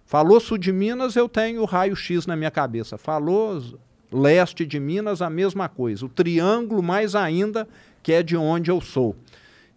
Falou 0.06 0.40
sul 0.40 0.56
de 0.56 0.72
Minas, 0.72 1.14
eu 1.14 1.28
tenho 1.28 1.60
o 1.60 1.66
raio-x 1.66 2.26
na 2.26 2.34
minha 2.34 2.50
cabeça. 2.50 2.96
Falou 2.96 3.62
leste 4.10 4.64
de 4.64 4.80
Minas, 4.80 5.20
a 5.20 5.28
mesma 5.28 5.68
coisa. 5.68 6.06
O 6.06 6.08
triângulo, 6.08 6.82
mais 6.82 7.14
ainda, 7.14 7.68
que 8.02 8.10
é 8.10 8.22
de 8.22 8.38
onde 8.38 8.70
eu 8.70 8.80
sou. 8.80 9.14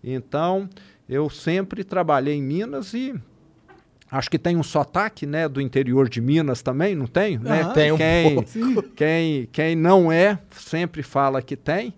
Então, 0.02 0.70
eu 1.10 1.30
sempre 1.30 1.84
trabalhei 1.84 2.36
em 2.36 2.42
Minas 2.42 2.94
e 2.94 3.14
acho 4.12 4.30
que 4.30 4.38
tem 4.38 4.58
um 4.58 4.64
sotaque 4.64 5.26
né, 5.26 5.48
do 5.48 5.62
interior 5.62 6.10
de 6.10 6.20
Minas 6.20 6.62
também, 6.62 6.94
não 6.96 7.08
tem? 7.08 7.38
Né? 7.40 7.72
Tem 7.74 7.92
um 7.94 7.98
quem, 7.98 8.36
pouco. 8.36 8.84
quem, 8.96 9.48
quem 9.52 9.76
não 9.76 10.12
é, 10.12 10.38
sempre 10.52 11.02
fala 11.02 11.42
que 11.42 11.56
tem. 11.56 11.94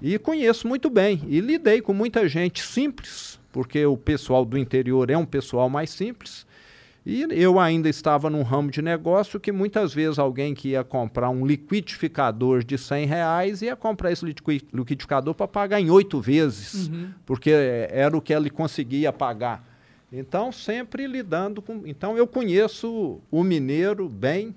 E 0.00 0.18
conheço 0.18 0.66
muito 0.66 0.88
bem. 0.90 1.22
E 1.28 1.38
lidei 1.40 1.80
com 1.80 1.92
muita 1.92 2.26
gente 2.28 2.62
simples, 2.62 3.38
porque 3.52 3.84
o 3.86 3.96
pessoal 3.96 4.44
do 4.44 4.58
interior 4.58 5.10
é 5.10 5.16
um 5.16 5.26
pessoal 5.26 5.68
mais 5.68 5.90
simples. 5.90 6.44
E 7.04 7.26
eu 7.30 7.58
ainda 7.58 7.88
estava 7.88 8.30
num 8.30 8.42
ramo 8.42 8.70
de 8.70 8.80
negócio 8.80 9.38
que 9.40 9.50
muitas 9.50 9.92
vezes 9.92 10.18
alguém 10.20 10.54
que 10.54 10.68
ia 10.70 10.84
comprar 10.84 11.30
um 11.30 11.44
liquidificador 11.44 12.62
de 12.64 12.78
100 12.78 13.06
reais 13.06 13.60
ia 13.62 13.74
comprar 13.76 14.12
esse 14.12 14.24
liqui- 14.24 14.62
liquidificador 14.72 15.34
para 15.34 15.48
pagar 15.48 15.80
em 15.80 15.90
oito 15.90 16.20
vezes, 16.20 16.88
porque 17.26 17.50
eh, 17.50 17.88
era 17.92 18.16
o 18.16 18.20
que 18.20 18.32
ele 18.32 18.48
conseguia 18.50 19.12
pagar. 19.12 19.71
Então, 20.12 20.52
sempre 20.52 21.06
lidando 21.06 21.62
com. 21.62 21.86
Então, 21.86 22.16
eu 22.18 22.26
conheço 22.26 23.20
o 23.30 23.42
mineiro 23.42 24.08
bem 24.08 24.54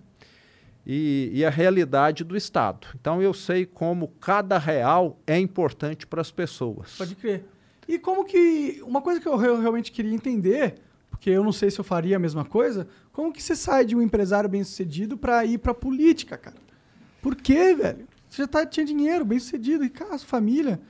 e, 0.86 1.32
e 1.34 1.46
a 1.46 1.50
realidade 1.50 2.24
do 2.24 2.36
Estado. 2.36 2.88
Então, 3.00 3.22
eu 3.22 3.34
sei 3.34 3.66
como 3.66 4.10
cada 4.20 4.58
real 4.58 5.18
é 5.26 5.40
importante 5.40 6.06
para 6.06 6.20
as 6.22 6.30
pessoas. 6.30 6.96
Pode 6.98 7.16
crer. 7.16 7.46
E 7.88 7.98
como 7.98 8.26
que. 8.26 8.82
Uma 8.86 9.02
coisa 9.02 9.22
que 9.22 9.28
eu 9.28 9.38
re- 9.38 9.62
realmente 9.62 9.92
queria 9.92 10.14
entender, 10.14 10.76
porque 11.10 11.30
eu 11.30 11.44
não 11.44 11.54
sei 11.54 11.72
se 11.72 11.80
eu 11.80 11.84
faria 11.86 12.18
a 12.18 12.20
mesma 12.20 12.44
coisa, 12.44 12.88
como 13.14 13.32
que 13.32 13.42
você 13.42 13.56
sai 13.56 13.86
de 13.86 13.96
um 13.96 14.02
empresário 14.02 14.50
bem 14.50 14.64
sucedido 14.64 15.18
pra 15.18 15.46
ir 15.46 15.58
pra 15.60 15.74
política, 15.74 16.38
cara? 16.38 16.58
Por 17.22 17.36
quê, 17.36 17.74
velho? 17.74 18.08
Você 18.30 18.42
já 18.42 18.48
tá, 18.48 18.66
tinha 18.66 18.86
dinheiro, 18.86 19.24
bem 19.24 19.40
sucedido, 19.40 19.86
e 19.86 19.90
casa, 19.90 20.26
família. 20.26 20.82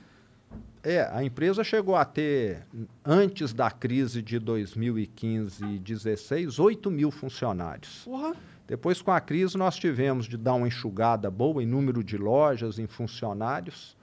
É, 0.88 1.10
a 1.12 1.24
empresa 1.24 1.64
chegou 1.64 1.96
a 1.96 2.04
ter, 2.04 2.64
antes 3.04 3.52
da 3.52 3.68
crise 3.72 4.22
de 4.22 4.38
2015 4.38 5.56
e 5.64 5.78
2016, 5.80 6.60
8 6.60 6.88
mil 6.92 7.10
funcionários. 7.10 8.02
Porra. 8.04 8.36
Depois, 8.68 9.02
com 9.02 9.10
a 9.10 9.20
crise, 9.20 9.58
nós 9.58 9.74
tivemos 9.76 10.26
de 10.28 10.36
dar 10.36 10.54
uma 10.54 10.68
enxugada 10.68 11.28
boa 11.28 11.60
em 11.60 11.66
número 11.66 12.04
de 12.04 12.16
lojas, 12.16 12.78
em 12.78 12.86
funcionários, 12.86 13.96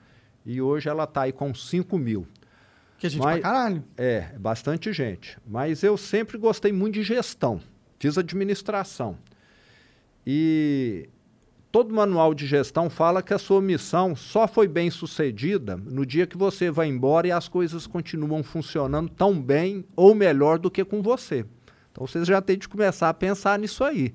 e 0.46 0.62
hoje 0.62 0.90
ela 0.90 1.06
está 1.06 1.22
aí 1.22 1.32
com 1.32 1.56
5 1.56 1.98
mil. 1.98 2.28
Que 2.98 3.08
a 3.08 3.10
gente 3.10 3.22
Mas- 3.24 3.40
pra 3.40 3.50
caralho. 3.50 3.84
É, 3.96 4.32
é 4.34 4.38
bastante 4.38 4.92
gente. 4.92 5.38
Mas 5.48 5.84
eu 5.84 5.96
sempre 5.96 6.38
gostei 6.38 6.74
muito 6.74 6.96
de 6.96 7.04
gestão, 7.04 7.62
fiz 7.98 8.18
administração. 8.18 9.18
E 10.28 11.08
todo 11.74 11.92
manual 11.92 12.36
de 12.36 12.46
gestão 12.46 12.88
fala 12.88 13.24
que 13.24 13.34
a 13.34 13.40
sua 13.40 13.60
missão 13.60 14.16
só 14.16 14.48
foi 14.48 14.68
bem 14.68 14.92
sucedida 14.92 15.76
no 15.76 16.06
dia 16.06 16.28
que 16.28 16.38
você 16.38 16.70
vai 16.70 16.88
embora 16.88 17.28
e 17.28 17.32
as 17.32 17.48
coisas 17.48 17.88
continuam 17.88 18.44
funcionando 18.44 19.10
tão 19.10 19.42
bem 19.42 19.84
ou 19.96 20.14
melhor 20.14 20.60
do 20.60 20.70
que 20.70 20.86
com 20.86 21.02
você. 21.02 21.44
Então 21.92 22.06
vocês 22.06 22.28
já 22.28 22.40
têm 22.44 22.60
de 22.60 22.70
começar 22.70 23.10
a 23.10 23.14
pensar 23.14 23.58
nisso 23.58 23.84
aí. 23.84 24.14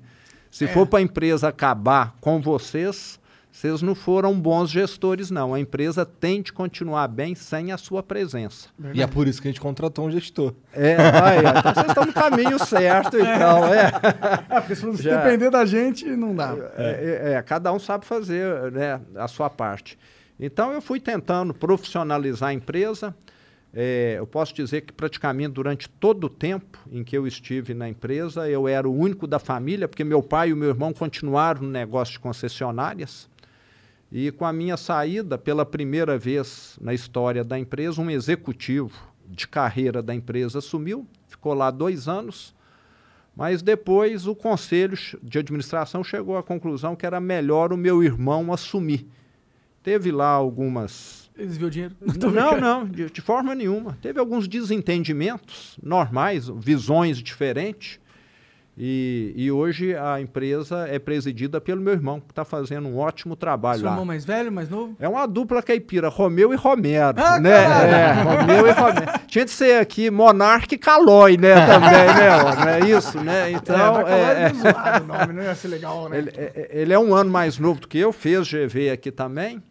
Se 0.49 0.67
for 0.67 0.87
para 0.87 0.99
a 0.99 1.01
empresa 1.01 1.49
acabar 1.49 2.15
com 2.21 2.39
vocês, 2.39 3.19
vocês 3.51 3.81
não 3.81 3.95
foram 3.95 4.39
bons 4.39 4.69
gestores, 4.69 5.31
não. 5.31 5.53
A 5.53 5.59
empresa 5.59 6.05
tem 6.05 6.41
de 6.41 6.53
continuar 6.53 7.07
bem 7.07 7.33
sem 7.33 7.71
a 7.71 7.77
sua 7.77 8.01
presença. 8.03 8.69
E 8.93 9.01
é 9.01 9.07
por 9.07 9.27
isso 9.27 9.41
que 9.41 9.47
a 9.47 9.51
gente 9.51 9.59
contratou 9.59 10.05
um 10.05 10.11
gestor. 10.11 10.53
É, 10.71 10.95
aí, 10.95 11.43
ó, 11.45 11.59
então 11.59 11.73
vocês 11.73 11.87
estão 11.87 12.05
no 12.05 12.13
caminho 12.13 12.59
certo, 12.63 13.17
então, 13.19 13.65
é. 13.73 13.91
É, 14.49 14.59
porque 14.61 14.75
se 14.75 14.85
não 14.85 14.95
Já- 14.95 15.17
depender 15.17 15.49
da 15.49 15.65
gente, 15.65 16.05
não 16.05 16.35
dá. 16.35 16.55
É, 16.77 17.29
é, 17.31 17.33
é, 17.33 17.41
cada 17.41 17.73
um 17.73 17.79
sabe 17.79 18.05
fazer 18.05 18.71
né, 18.71 19.01
a 19.15 19.27
sua 19.27 19.49
parte. 19.49 19.97
Então, 20.39 20.71
eu 20.71 20.81
fui 20.81 20.99
tentando 20.99 21.53
profissionalizar 21.53 22.49
a 22.49 22.53
empresa. 22.53 23.13
É, 23.73 24.15
eu 24.17 24.25
posso 24.25 24.53
dizer 24.53 24.81
que 24.81 24.93
praticamente 24.93 25.49
durante 25.51 25.89
todo 25.89 26.23
o 26.25 26.29
tempo 26.29 26.79
em 26.91 27.03
que 27.03 27.17
eu 27.17 27.27
estive 27.27 27.73
na 27.73 27.89
empresa, 27.89 28.47
eu 28.49 28.67
era 28.67 28.87
o 28.87 28.95
único 28.95 29.27
da 29.27 29.37
família, 29.37 29.87
porque 29.87 30.03
meu 30.03 30.23
pai 30.23 30.49
e 30.49 30.53
o 30.53 30.57
meu 30.57 30.69
irmão 30.69 30.93
continuaram 30.93 31.63
no 31.63 31.69
negócio 31.69 32.13
de 32.13 32.19
concessionárias. 32.19 33.27
E 34.11 34.31
com 34.31 34.45
a 34.45 34.51
minha 34.51 34.75
saída, 34.75 35.37
pela 35.37 35.65
primeira 35.65 36.17
vez 36.17 36.77
na 36.81 36.93
história 36.93 37.43
da 37.43 37.59
empresa, 37.59 38.01
um 38.01 38.09
executivo 38.09 39.09
de 39.27 39.47
carreira 39.47 40.01
da 40.01 40.15
empresa 40.15 40.57
assumiu, 40.57 41.07
ficou 41.27 41.53
lá 41.53 41.69
dois 41.69 42.07
anos, 42.07 42.55
mas 43.35 43.61
depois 43.61 44.25
o 44.25 44.35
conselho 44.35 44.97
de 45.21 45.37
administração 45.37 46.03
chegou 46.03 46.37
à 46.37 46.43
conclusão 46.43 46.95
que 46.95 47.05
era 47.05 47.19
melhor 47.19 47.71
o 47.71 47.77
meu 47.77 48.03
irmão 48.03 48.51
assumir. 48.51 49.07
Teve 49.83 50.11
lá 50.11 50.27
algumas. 50.27 51.29
Eles 51.37 51.55
viu 51.55 51.67
o 51.67 51.71
dinheiro? 51.71 51.95
Não, 52.33 52.59
não, 52.59 52.85
de, 52.85 53.09
de 53.09 53.21
forma 53.21 53.55
nenhuma. 53.55 53.97
Teve 54.01 54.19
alguns 54.19 54.45
desentendimentos 54.45 55.79
normais, 55.81 56.49
visões 56.49 57.19
diferentes. 57.19 57.97
E, 58.81 59.33
e 59.35 59.51
hoje 59.51 59.93
a 59.93 60.21
empresa 60.21 60.87
é 60.87 60.97
presidida 60.97 61.59
pelo 61.59 61.81
meu 61.81 61.91
irmão, 61.91 62.21
que 62.21 62.31
está 62.31 62.45
fazendo 62.45 62.87
um 62.87 62.97
ótimo 62.97 63.35
trabalho 63.35 63.79
Seu 63.79 63.85
lá. 63.87 63.91
irmão 63.91 64.05
mais 64.05 64.23
velho, 64.23 64.49
mais 64.49 64.69
novo? 64.69 64.95
É 64.97 65.07
uma 65.09 65.27
dupla 65.27 65.61
caipira, 65.61 66.07
Romeu 66.07 66.53
e 66.53 66.55
Romero, 66.55 67.17
Ah, 67.21 67.37
né? 67.41 67.51
É, 67.51 68.13
Romeu 68.23 68.67
e 68.67 68.71
Romero. 68.71 69.19
Tinha 69.27 69.43
de 69.43 69.51
ser 69.51 69.81
aqui 69.81 70.09
Monarque 70.09 70.75
e 70.75 70.77
Calói, 70.77 71.35
né, 71.35 71.65
também, 71.65 71.91
né? 71.91 72.55
Não 72.57 72.69
é 72.69 72.79
isso, 72.97 73.19
né? 73.21 73.51
Então, 73.51 73.93
mas 73.95 74.07
é, 74.07 74.13
é, 74.13 74.43
é, 74.45 74.53
zoado 74.53 75.05
nome, 75.05 75.33
não 75.33 75.43
ia 75.43 75.55
ser 75.55 75.67
legal, 75.67 76.07
né? 76.07 76.17
ele, 76.17 76.29
é- 76.37 76.69
ele 76.71 76.93
é 76.93 76.97
um 76.99 77.13
ano 77.13 77.29
mais 77.29 77.59
novo 77.59 77.81
do 77.81 77.87
que 77.87 77.97
eu, 77.97 78.13
fez 78.13 78.47
GV 78.47 78.91
aqui 78.91 79.11
também, 79.11 79.61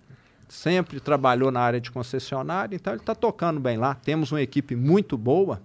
sempre 0.47 1.01
trabalhou 1.01 1.51
na 1.51 1.61
área 1.61 1.81
de 1.81 1.91
concessionária, 1.91 2.77
então 2.77 2.93
ele 2.93 3.01
está 3.01 3.15
tocando 3.15 3.59
bem 3.59 3.79
lá. 3.79 3.95
Temos 3.95 4.31
uma 4.33 4.43
equipe 4.43 4.77
muito 4.77 5.17
boa. 5.17 5.63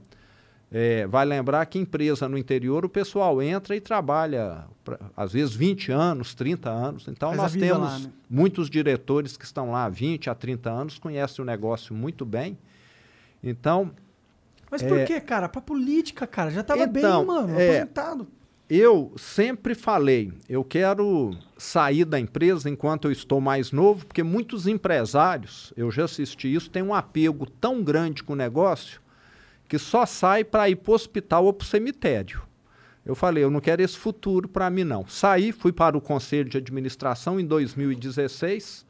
É, 0.76 1.06
vai 1.06 1.24
lembrar 1.24 1.64
que 1.68 1.78
empresa 1.78 2.28
no 2.28 2.36
interior 2.36 2.84
o 2.84 2.90
pessoal 2.90 3.40
entra 3.44 3.76
e 3.76 3.80
trabalha, 3.80 4.66
pra- 4.84 4.98
às 5.16 5.32
vezes, 5.32 5.54
20 5.54 5.92
anos, 5.92 6.34
30 6.34 6.68
anos. 6.72 7.08
Então 7.08 7.30
Faz 7.30 7.42
nós 7.42 7.52
temos 7.54 7.78
lá, 7.92 8.00
né? 8.00 8.10
muitos 8.28 8.72
diretores 8.72 9.38
que 9.38 9.46
estão 9.46 9.70
lá 9.72 9.86
há 9.86 9.90
20 9.90 10.32
a 10.32 10.34
30 10.36 10.72
anos, 10.72 10.98
conhecem 10.98 11.44
o 11.44 11.46
negócio 11.46 11.94
muito 11.94 12.26
bem. 12.26 12.58
Então, 13.44 13.92
Mas 14.72 14.82
por 14.82 14.98
é- 14.98 15.06
que, 15.06 15.22
cara? 15.22 15.48
Pra 15.48 15.62
política, 15.62 16.26
cara. 16.26 16.50
Já 16.50 16.64
tava 16.64 16.84
Então, 16.86 17.20
bem, 17.20 17.26
mano. 17.28 17.50
é- 17.60 17.70
Aposentado. 17.82 18.28
Eu 18.68 19.14
sempre 19.18 19.76
falei, 19.76 20.34
eu 20.50 20.64
quero 20.64 21.38
sair 21.56 22.06
da 22.06 22.20
empresa 22.20 22.68
enquanto 22.68 23.06
eu 23.06 23.12
estou 23.12 23.40
mais 23.40 23.72
novo, 23.72 24.08
porque 24.08 24.24
muitos 24.24 24.66
empresários, 24.66 25.72
eu 25.78 25.92
já 25.92 26.06
assisti 26.06 26.52
isso, 26.52 26.72
têm 26.72 26.82
um 26.82 26.96
apego 26.96 27.46
tão 27.46 27.84
grande 27.84 28.24
com 28.24 28.34
o 28.34 28.36
negócio 28.36 29.03
que 29.74 29.80
só 29.80 30.06
sai 30.06 30.44
para 30.44 30.70
ir 30.70 30.76
para 30.76 30.92
o 30.92 30.94
hospital 30.94 31.46
ou 31.46 31.52
para 31.52 31.66
o 31.66 31.68
cemitério. 31.68 32.44
Eu 33.04 33.16
falei, 33.16 33.44
eu 33.44 33.50
não 33.50 33.60
quero 33.60 33.82
esse 33.82 33.98
futuro 33.98 34.48
para 34.48 34.70
mim 34.70 34.84
não. 34.84 35.08
Saí, 35.08 35.52
fui 35.52 35.72
para 35.72 35.98
o 35.98 36.02
conselho 36.02 36.48
de 36.48 36.60
administração 36.60 37.40
em 37.40 37.46
2016 37.48 38.86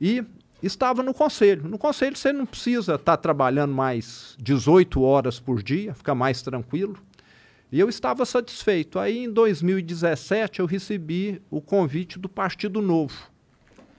e 0.00 0.24
estava 0.62 1.02
no 1.02 1.12
conselho. 1.12 1.68
No 1.68 1.76
conselho 1.76 2.16
você 2.16 2.32
não 2.32 2.46
precisa 2.46 2.94
estar 2.94 3.18
trabalhando 3.18 3.74
mais 3.74 4.34
18 4.38 5.02
horas 5.02 5.38
por 5.38 5.62
dia, 5.62 5.92
fica 5.92 6.14
mais 6.14 6.40
tranquilo. 6.40 6.96
E 7.70 7.78
eu 7.78 7.90
estava 7.90 8.24
satisfeito. 8.24 8.98
Aí, 8.98 9.24
em 9.24 9.30
2017, 9.30 10.60
eu 10.60 10.66
recebi 10.66 11.42
o 11.50 11.60
convite 11.60 12.18
do 12.18 12.26
Partido 12.26 12.80
Novo 12.80 13.30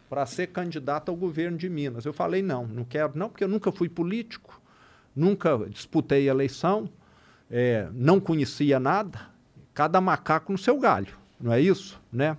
para 0.09 0.25
ser 0.25 0.47
candidato 0.47 1.09
ao 1.09 1.15
governo 1.15 1.59
de 1.59 1.69
Minas. 1.69 2.05
Eu 2.05 2.11
falei, 2.11 2.41
não, 2.41 2.65
não 2.65 2.83
quero 2.83 3.15
não, 3.15 3.29
porque 3.29 3.43
eu 3.43 3.47
nunca 3.47 3.71
fui 3.71 3.87
político, 3.87 4.60
nunca 5.15 5.57
disputei 5.69 6.29
eleição, 6.29 6.89
eh, 7.49 7.87
não 7.93 8.19
conhecia 8.19 8.79
nada, 8.79 9.19
cada 9.73 9.99
macaco 9.99 10.51
no 10.51 10.57
seu 10.57 10.79
galho, 10.79 11.15
não 11.39 11.51
é 11.51 11.59
isso? 11.59 11.99
Né? 12.11 12.37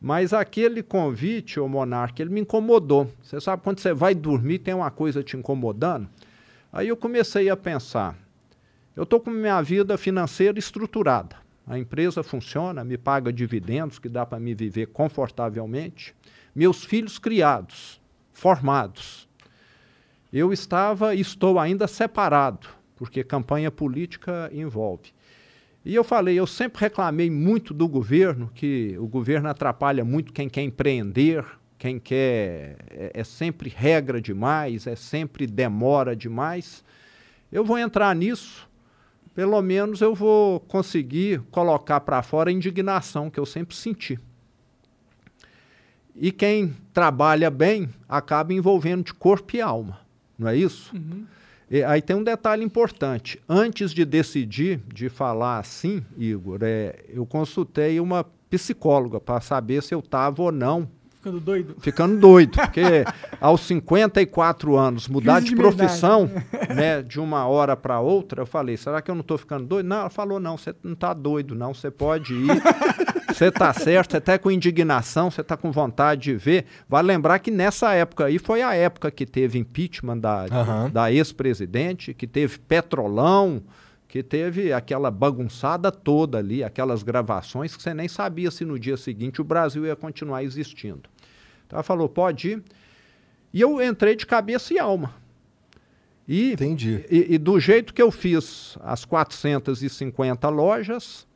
Mas 0.00 0.32
aquele 0.32 0.82
convite, 0.82 1.60
ô 1.60 1.68
Monarca, 1.68 2.20
ele 2.20 2.32
me 2.32 2.40
incomodou. 2.40 3.08
Você 3.22 3.40
sabe, 3.40 3.62
quando 3.62 3.78
você 3.78 3.94
vai 3.94 4.14
dormir, 4.16 4.58
tem 4.58 4.74
uma 4.74 4.90
coisa 4.90 5.22
te 5.22 5.36
incomodando? 5.36 6.08
Aí 6.72 6.88
eu 6.88 6.96
comecei 6.96 7.48
a 7.48 7.56
pensar, 7.56 8.16
eu 8.96 9.04
estou 9.04 9.20
com 9.20 9.30
minha 9.30 9.62
vida 9.62 9.96
financeira 9.96 10.58
estruturada. 10.58 11.36
A 11.66 11.78
empresa 11.78 12.22
funciona, 12.22 12.82
me 12.84 12.98
paga 12.98 13.32
dividendos 13.32 13.98
que 13.98 14.08
dá 14.08 14.26
para 14.26 14.40
me 14.40 14.54
viver 14.54 14.86
confortavelmente. 14.86 16.14
Meus 16.54 16.84
filhos 16.84 17.18
criados, 17.18 18.00
formados. 18.32 19.28
Eu 20.32 20.52
estava 20.52 21.14
e 21.14 21.20
estou 21.20 21.58
ainda 21.58 21.86
separado, 21.86 22.66
porque 22.96 23.22
campanha 23.22 23.70
política 23.70 24.50
envolve. 24.52 25.12
E 25.84 25.94
eu 25.94 26.04
falei, 26.04 26.38
eu 26.38 26.46
sempre 26.46 26.80
reclamei 26.80 27.28
muito 27.28 27.74
do 27.74 27.88
governo, 27.88 28.50
que 28.54 28.96
o 28.98 29.06
governo 29.06 29.48
atrapalha 29.48 30.04
muito 30.04 30.32
quem 30.32 30.48
quer 30.48 30.62
empreender, 30.62 31.44
quem 31.76 31.98
quer. 31.98 32.76
É, 32.90 33.10
é 33.14 33.24
sempre 33.24 33.68
regra 33.68 34.20
demais, 34.20 34.86
é 34.86 34.94
sempre 34.94 35.46
demora 35.46 36.14
demais. 36.14 36.84
Eu 37.50 37.64
vou 37.64 37.76
entrar 37.76 38.14
nisso, 38.14 38.68
pelo 39.34 39.60
menos 39.60 40.00
eu 40.00 40.14
vou 40.14 40.60
conseguir 40.60 41.40
colocar 41.50 42.00
para 42.00 42.22
fora 42.22 42.48
a 42.48 42.52
indignação 42.52 43.28
que 43.28 43.40
eu 43.40 43.44
sempre 43.44 43.74
senti. 43.74 44.18
E 46.14 46.30
quem 46.30 46.76
trabalha 46.92 47.50
bem 47.50 47.88
acaba 48.08 48.52
envolvendo 48.54 49.04
de 49.04 49.14
corpo 49.14 49.56
e 49.56 49.60
alma, 49.60 49.98
não 50.38 50.48
é 50.48 50.56
isso? 50.56 50.94
Uhum. 50.94 51.24
E 51.70 51.82
aí 51.82 52.02
tem 52.02 52.14
um 52.14 52.22
detalhe 52.22 52.62
importante. 52.62 53.40
Antes 53.48 53.92
de 53.92 54.04
decidir 54.04 54.80
de 54.92 55.08
falar 55.08 55.58
assim, 55.58 56.04
Igor, 56.18 56.58
é, 56.60 56.96
eu 57.08 57.24
consultei 57.24 57.98
uma 57.98 58.26
psicóloga 58.50 59.18
para 59.18 59.40
saber 59.40 59.82
se 59.82 59.94
eu 59.94 60.00
estava 60.00 60.42
ou 60.42 60.52
não 60.52 60.86
Ficando 61.22 61.40
doido. 61.40 61.76
ficando 61.78 62.18
doido, 62.18 62.50
porque 62.58 63.04
aos 63.40 63.60
54 63.60 64.76
anos 64.76 65.06
mudar 65.06 65.36
Crise 65.36 65.50
de 65.50 65.54
de 65.54 65.56
profissão, 65.56 66.28
né, 66.74 67.00
de 67.00 67.20
uma 67.20 67.46
hora 67.46 67.76
para 67.76 68.00
outra, 68.00 68.42
eu 68.42 68.46
falei, 68.46 68.76
será 68.76 69.00
que 69.00 69.08
eu 69.08 69.14
não 69.14 69.22
estou 69.22 69.38
ficando 69.38 69.64
doido? 69.64 69.86
Não, 69.86 70.00
ela 70.00 70.10
falou, 70.10 70.40
não, 70.40 70.58
você 70.58 70.74
não 70.82 70.94
está 70.94 71.14
doido, 71.14 71.54
não, 71.54 71.72
você 71.72 71.92
pode 71.92 72.34
ir, 72.34 72.48
você 73.32 73.46
está 73.46 73.72
certo, 73.72 74.12
você 74.12 74.18
está 74.18 74.38
com 74.38 74.50
indignação, 74.50 75.30
você 75.30 75.40
está 75.40 75.56
com 75.56 75.72
vontade 75.72 76.22
de 76.22 76.34
ver. 76.34 76.66
Vale 76.88 77.08
lembrar 77.08 77.38
que 77.38 77.50
nessa 77.50 77.92
época 77.94 78.26
aí 78.26 78.38
foi 78.38 78.62
a 78.62 78.74
época 78.74 79.10
que 79.10 79.26
teve 79.26 79.58
impeachment 79.58 80.18
da, 80.18 80.44
Aham. 80.50 80.90
da 80.90 81.12
ex-presidente, 81.12 82.14
que 82.14 82.26
teve 82.26 82.58
petrolão, 82.58 83.62
que 84.08 84.22
teve 84.22 84.72
aquela 84.72 85.10
bagunçada 85.10 85.90
toda 85.90 86.38
ali, 86.38 86.62
aquelas 86.62 87.02
gravações 87.02 87.74
que 87.74 87.82
você 87.82 87.94
nem 87.94 88.08
sabia 88.08 88.50
se 88.50 88.64
no 88.64 88.78
dia 88.78 88.96
seguinte 88.96 89.40
o 89.40 89.44
Brasil 89.44 89.86
ia 89.86 89.96
continuar 89.96 90.44
existindo. 90.44 91.02
Então 91.66 91.78
ela 91.78 91.82
falou, 91.82 92.08
pode 92.08 92.50
ir. 92.50 92.62
E 93.54 93.60
eu 93.60 93.82
entrei 93.82 94.14
de 94.14 94.26
cabeça 94.26 94.74
e 94.74 94.78
alma. 94.78 95.14
E, 96.26 96.52
Entendi. 96.52 97.04
e, 97.10 97.34
e 97.34 97.38
do 97.38 97.58
jeito 97.58 97.92
que 97.92 98.00
eu 98.00 98.10
fiz 98.10 98.76
as 98.80 99.04
450 99.04 100.48
lojas, 100.48 101.26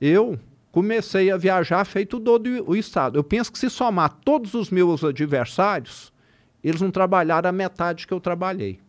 eu 0.00 0.38
comecei 0.72 1.30
a 1.30 1.36
viajar 1.36 1.84
feito 1.84 2.18
todo 2.18 2.48
o 2.66 2.74
Estado. 2.74 3.16
Eu 3.18 3.22
penso 3.22 3.52
que 3.52 3.58
se 3.58 3.68
somar 3.70 4.10
todos 4.24 4.54
os 4.54 4.70
meus 4.70 5.04
adversários, 5.04 6.10
eles 6.64 6.80
não 6.80 6.90
trabalharam 6.90 7.48
a 7.50 7.52
metade 7.52 8.06
que 8.06 8.12
eu 8.14 8.18
trabalhei. 8.20 8.80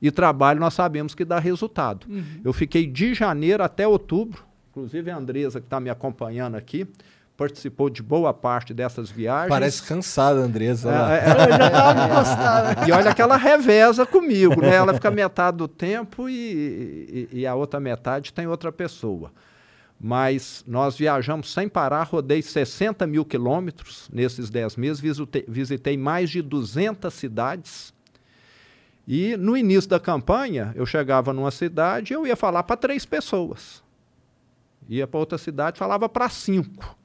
E 0.00 0.10
trabalho 0.10 0.60
nós 0.60 0.74
sabemos 0.74 1.14
que 1.14 1.24
dá 1.24 1.38
resultado. 1.38 2.06
Eu 2.44 2.52
fiquei 2.52 2.86
de 2.86 3.14
janeiro 3.14 3.62
até 3.64 3.86
outubro, 3.86 4.44
inclusive 4.70 5.10
a 5.10 5.16
Andresa, 5.16 5.60
que 5.60 5.66
está 5.66 5.80
me 5.80 5.90
acompanhando 5.90 6.54
aqui, 6.56 6.86
participou 7.36 7.90
de 7.90 8.00
boa 8.02 8.32
parte 8.32 8.72
dessas 8.72 9.10
viagens. 9.10 9.48
Parece 9.48 9.82
cansada, 9.82 10.38
Andresa. 10.38 10.90
É, 10.92 11.18
é, 11.18 11.32
Eu 11.32 11.58
já 11.58 12.06
encostado. 12.06 12.86
e 12.88 12.92
olha 12.92 13.12
que 13.14 13.20
ela 13.22 13.36
reveza 13.36 14.06
comigo, 14.06 14.60
né? 14.60 14.74
Ela 14.74 14.94
fica 14.94 15.10
metade 15.10 15.56
do 15.56 15.66
tempo 15.66 16.28
e, 16.28 17.28
e- 17.32 17.40
e 17.40 17.46
a 17.46 17.54
outra 17.56 17.80
metade 17.80 18.32
tem 18.32 18.46
outra 18.46 18.70
pessoa. 18.70 19.32
Mas 20.00 20.62
nós 20.66 20.96
viajamos 20.98 21.52
sem 21.52 21.68
parar, 21.68 22.02
rodei 22.04 22.42
60 22.42 23.06
mil 23.06 23.24
quilômetros 23.24 24.08
nesses 24.12 24.50
10 24.50 24.76
meses, 24.76 25.00
visitei, 25.00 25.44
visitei 25.48 25.96
mais 25.96 26.28
de 26.30 26.42
200 26.42 27.12
cidades. 27.14 27.94
E 29.06 29.36
no 29.36 29.56
início 29.56 29.88
da 29.88 30.00
campanha, 30.00 30.72
eu 30.74 30.84
chegava 30.84 31.32
numa 31.32 31.50
cidade 31.50 32.12
e 32.12 32.16
eu 32.16 32.26
ia 32.26 32.36
falar 32.36 32.62
para 32.64 32.76
três 32.76 33.04
pessoas. 33.06 33.82
Ia 34.88 35.06
para 35.06 35.20
outra 35.20 35.38
cidade, 35.38 35.78
falava 35.78 36.08
para 36.08 36.28
cinco. 36.28 36.96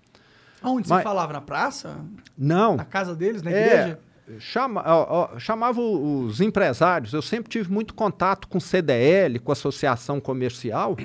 Aonde 0.61 0.89
Mas- 0.89 0.97
você 0.99 1.03
falava? 1.03 1.31
Na 1.31 1.41
praça? 1.41 1.97
Não, 2.37 2.75
Na 2.75 2.85
casa 2.85 3.15
deles? 3.15 3.41
Na 3.41 3.51
É, 3.51 3.65
igreja? 3.65 3.99
chama, 4.39 4.83
ó, 4.85 5.29
ó, 5.35 5.39
chamava 5.39 5.79
os 5.79 6.41
empresários. 6.41 7.13
Eu 7.13 7.21
sempre 7.21 7.49
tive 7.49 7.71
muito 7.71 7.93
contato 7.93 8.47
com 8.47 8.59
CDL, 8.59 9.39
com 9.39 9.51
associação 9.53 10.19
comercial, 10.19 10.97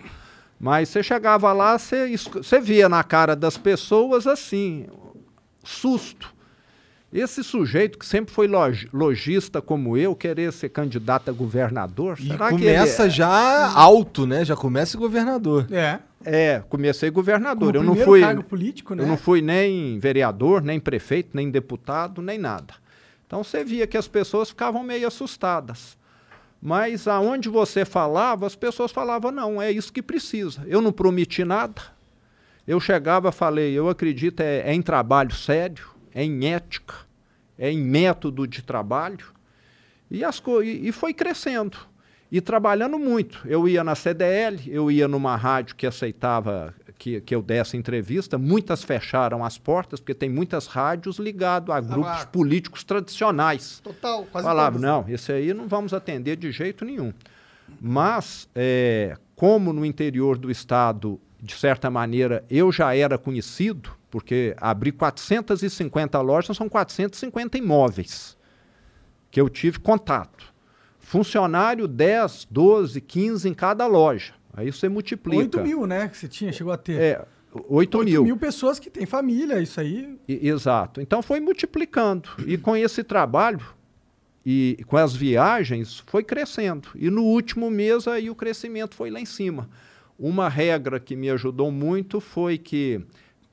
mas 0.58 0.88
você 0.88 1.02
chegava 1.02 1.52
lá, 1.52 1.78
você, 1.78 2.16
você 2.16 2.60
via 2.60 2.88
na 2.88 3.02
cara 3.04 3.34
das 3.36 3.56
pessoas 3.58 4.26
assim, 4.26 4.86
susto. 5.62 6.32
Esse 7.12 7.44
sujeito 7.44 7.96
que 7.96 8.04
sempre 8.04 8.34
foi 8.34 8.48
log- 8.48 8.88
lojista 8.92 9.62
como 9.62 9.96
eu, 9.96 10.16
querer 10.16 10.52
ser 10.52 10.70
candidato 10.70 11.28
a 11.28 11.32
governador, 11.32 12.16
E 12.18 12.26
será 12.26 12.48
que 12.50 12.58
começa 12.58 13.02
ele... 13.04 13.10
já 13.10 13.70
alto, 13.72 14.26
né? 14.26 14.44
Já 14.44 14.56
começa 14.56 14.98
governador. 14.98 15.68
É. 15.70 16.00
É, 16.24 16.62
comecei 16.68 17.10
governador. 17.10 17.74
Como 17.74 17.84
eu 17.84 17.94
não 17.94 18.04
fui 18.04 18.20
cargo 18.20 18.42
político, 18.42 18.94
né? 18.96 19.04
Eu 19.04 19.06
não 19.06 19.16
fui 19.16 19.40
nem 19.40 19.98
vereador, 20.00 20.60
nem 20.62 20.80
prefeito, 20.80 21.30
nem 21.34 21.50
deputado, 21.50 22.20
nem 22.20 22.36
nada. 22.38 22.74
Então 23.26 23.44
você 23.44 23.62
via 23.62 23.86
que 23.86 23.96
as 23.96 24.08
pessoas 24.08 24.48
ficavam 24.48 24.82
meio 24.82 25.06
assustadas. 25.06 25.96
Mas 26.66 27.06
aonde 27.06 27.50
você 27.50 27.84
falava, 27.84 28.46
as 28.46 28.56
pessoas 28.56 28.90
falavam, 28.90 29.30
não, 29.30 29.60
é 29.60 29.70
isso 29.70 29.92
que 29.92 30.00
precisa. 30.00 30.64
Eu 30.66 30.80
não 30.80 30.90
prometi 30.90 31.44
nada. 31.44 31.82
Eu 32.66 32.80
chegava 32.80 33.30
falei, 33.30 33.74
eu 33.74 33.86
acredito 33.86 34.40
é, 34.40 34.60
é 34.60 34.72
em 34.72 34.80
trabalho 34.80 35.34
sério, 35.34 35.86
é 36.14 36.24
em 36.24 36.46
ética, 36.46 36.94
é 37.58 37.70
em 37.70 37.82
método 37.82 38.48
de 38.48 38.62
trabalho. 38.62 39.26
E, 40.10 40.24
as 40.24 40.42
e, 40.62 40.88
e 40.88 40.90
foi 40.90 41.12
crescendo. 41.12 41.76
E 42.30 42.40
trabalhando 42.40 42.98
muito. 42.98 43.40
Eu 43.46 43.68
ia 43.68 43.84
na 43.84 43.94
CDL, 43.94 44.60
eu 44.66 44.90
ia 44.90 45.06
numa 45.06 45.36
rádio 45.36 45.76
que 45.76 45.86
aceitava 45.86 46.74
que, 46.98 47.20
que 47.20 47.34
eu 47.34 47.42
desse 47.42 47.76
entrevista. 47.76 48.38
Muitas 48.38 48.82
fecharam 48.82 49.44
as 49.44 49.58
portas, 49.58 50.00
porque 50.00 50.14
tem 50.14 50.28
muitas 50.28 50.66
rádios 50.66 51.18
ligadas 51.18 51.74
a 51.74 51.80
grupos 51.80 52.04
claro. 52.04 52.28
políticos 52.28 52.82
tradicionais. 52.82 53.80
Total, 53.80 54.24
quase 54.32 54.46
Falava, 54.46 54.78
não, 54.78 55.04
esse 55.08 55.32
aí 55.32 55.52
não 55.52 55.68
vamos 55.68 55.92
atender 55.92 56.36
de 56.36 56.50
jeito 56.50 56.84
nenhum. 56.84 57.12
Mas, 57.80 58.48
é, 58.54 59.16
como 59.36 59.72
no 59.72 59.84
interior 59.84 60.38
do 60.38 60.50
estado, 60.50 61.20
de 61.40 61.54
certa 61.54 61.90
maneira, 61.90 62.44
eu 62.48 62.72
já 62.72 62.96
era 62.96 63.18
conhecido, 63.18 63.90
porque 64.10 64.54
abri 64.58 64.92
450 64.92 66.20
lojas, 66.20 66.56
são 66.56 66.68
450 66.68 67.58
imóveis 67.58 68.36
que 69.30 69.40
eu 69.40 69.48
tive 69.48 69.80
contato. 69.80 70.53
Funcionário 71.04 71.86
10, 71.86 72.48
12, 72.50 73.00
15 73.00 73.48
em 73.48 73.54
cada 73.54 73.86
loja. 73.86 74.34
Aí 74.52 74.70
você 74.72 74.88
multiplica. 74.88 75.42
8 75.42 75.60
mil, 75.60 75.86
né? 75.86 76.08
Que 76.08 76.16
você 76.16 76.28
tinha, 76.28 76.52
chegou 76.52 76.72
a 76.72 76.76
ter. 76.76 77.00
É, 77.00 77.24
8 77.52 77.98
8 77.98 77.98
mil. 78.04 78.24
mil 78.24 78.36
pessoas 78.36 78.78
que 78.78 78.90
têm 78.90 79.06
família, 79.06 79.60
isso 79.60 79.78
aí. 79.80 80.16
I- 80.28 80.48
Exato. 80.48 81.00
Então 81.00 81.22
foi 81.22 81.40
multiplicando. 81.40 82.28
E 82.46 82.56
com 82.56 82.76
esse 82.76 83.04
trabalho 83.04 83.60
e 84.46 84.78
com 84.86 84.96
as 84.96 85.14
viagens 85.14 86.02
foi 86.06 86.22
crescendo. 86.24 86.88
E 86.94 87.10
no 87.10 87.22
último 87.24 87.70
mês 87.70 88.08
aí 88.08 88.28
o 88.30 88.34
crescimento 88.34 88.94
foi 88.94 89.10
lá 89.10 89.20
em 89.20 89.26
cima. 89.26 89.68
Uma 90.18 90.48
regra 90.48 90.98
que 91.00 91.16
me 91.16 91.28
ajudou 91.30 91.70
muito 91.72 92.20
foi 92.20 92.56
que, 92.58 93.00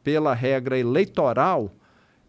pela 0.03 0.33
regra 0.33 0.77
eleitoral, 0.77 1.73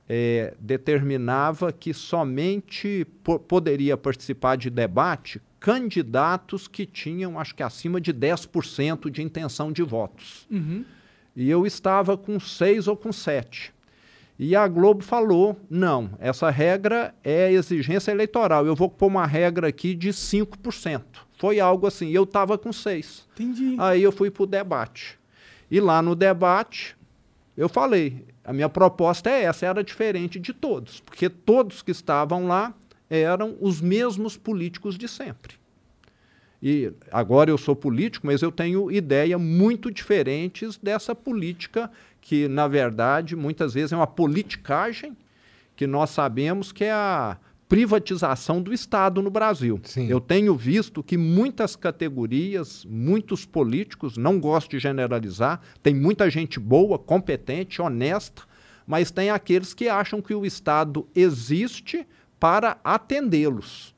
eh, 0.08 0.54
determinava 0.60 1.72
que 1.72 1.92
somente 1.94 3.06
po- 3.22 3.38
poderia 3.38 3.96
participar 3.96 4.56
de 4.56 4.68
debate 4.70 5.40
candidatos 5.60 6.66
que 6.68 6.84
tinham, 6.84 7.38
acho 7.38 7.54
que 7.54 7.62
acima 7.62 8.00
de 8.00 8.12
10% 8.12 9.08
de 9.10 9.22
intenção 9.22 9.70
de 9.72 9.82
votos. 9.82 10.46
E 11.34 11.48
eu 11.48 11.64
estava 11.66 12.16
com 12.16 12.38
seis 12.40 12.86
ou 12.88 12.96
com 12.96 13.12
sete. 13.12 13.72
E 14.38 14.56
a 14.56 14.66
Globo 14.66 15.02
falou: 15.04 15.58
não, 15.70 16.10
essa 16.18 16.50
regra 16.50 17.14
é 17.22 17.52
exigência 17.52 18.10
eleitoral. 18.10 18.66
Eu 18.66 18.74
vou 18.74 18.88
pôr 18.90 19.06
uma 19.06 19.26
regra 19.26 19.68
aqui 19.68 19.94
de 19.94 20.08
5%. 20.10 21.02
Foi 21.38 21.60
algo 21.60 21.86
assim. 21.86 22.10
Eu 22.10 22.24
estava 22.24 22.58
com 22.58 22.72
seis. 22.72 23.26
Entendi. 23.34 23.76
Aí 23.78 24.02
eu 24.02 24.10
fui 24.12 24.30
para 24.30 24.42
o 24.42 24.46
debate. 24.46 25.18
E 25.70 25.80
lá 25.80 26.02
no 26.02 26.14
debate, 26.14 26.96
eu 27.56 27.68
falei: 27.68 28.24
a 28.44 28.52
minha 28.52 28.68
proposta 28.68 29.30
é 29.30 29.44
essa, 29.44 29.66
era 29.66 29.84
diferente 29.84 30.38
de 30.38 30.52
todos, 30.52 31.00
porque 31.00 31.28
todos 31.28 31.82
que 31.82 31.90
estavam 31.90 32.46
lá 32.46 32.74
eram 33.08 33.56
os 33.60 33.80
mesmos 33.80 34.36
políticos 34.36 34.96
de 34.96 35.06
sempre. 35.06 35.54
E 36.62 36.92
agora 37.10 37.50
eu 37.50 37.58
sou 37.58 37.74
político, 37.74 38.26
mas 38.26 38.40
eu 38.40 38.52
tenho 38.52 38.90
ideias 38.90 39.40
muito 39.40 39.90
diferentes 39.90 40.76
dessa 40.76 41.14
política 41.14 41.90
que, 42.20 42.46
na 42.46 42.68
verdade, 42.68 43.34
muitas 43.34 43.74
vezes 43.74 43.92
é 43.92 43.96
uma 43.96 44.06
politicagem 44.06 45.16
que 45.74 45.86
nós 45.86 46.10
sabemos 46.10 46.70
que 46.70 46.84
é 46.84 46.92
a 46.92 47.36
privatização 47.72 48.60
do 48.60 48.70
Estado 48.70 49.22
no 49.22 49.30
Brasil. 49.30 49.80
Sim. 49.84 50.06
Eu 50.06 50.20
tenho 50.20 50.54
visto 50.54 51.02
que 51.02 51.16
muitas 51.16 51.74
categorias, 51.74 52.84
muitos 52.84 53.46
políticos, 53.46 54.18
não 54.18 54.38
gosto 54.38 54.72
de 54.72 54.78
generalizar, 54.78 55.58
tem 55.82 55.94
muita 55.94 56.28
gente 56.28 56.60
boa, 56.60 56.98
competente, 56.98 57.80
honesta, 57.80 58.42
mas 58.86 59.10
tem 59.10 59.30
aqueles 59.30 59.72
que 59.72 59.88
acham 59.88 60.20
que 60.20 60.34
o 60.34 60.44
Estado 60.44 61.08
existe 61.14 62.06
para 62.38 62.76
atendê-los. 62.84 63.94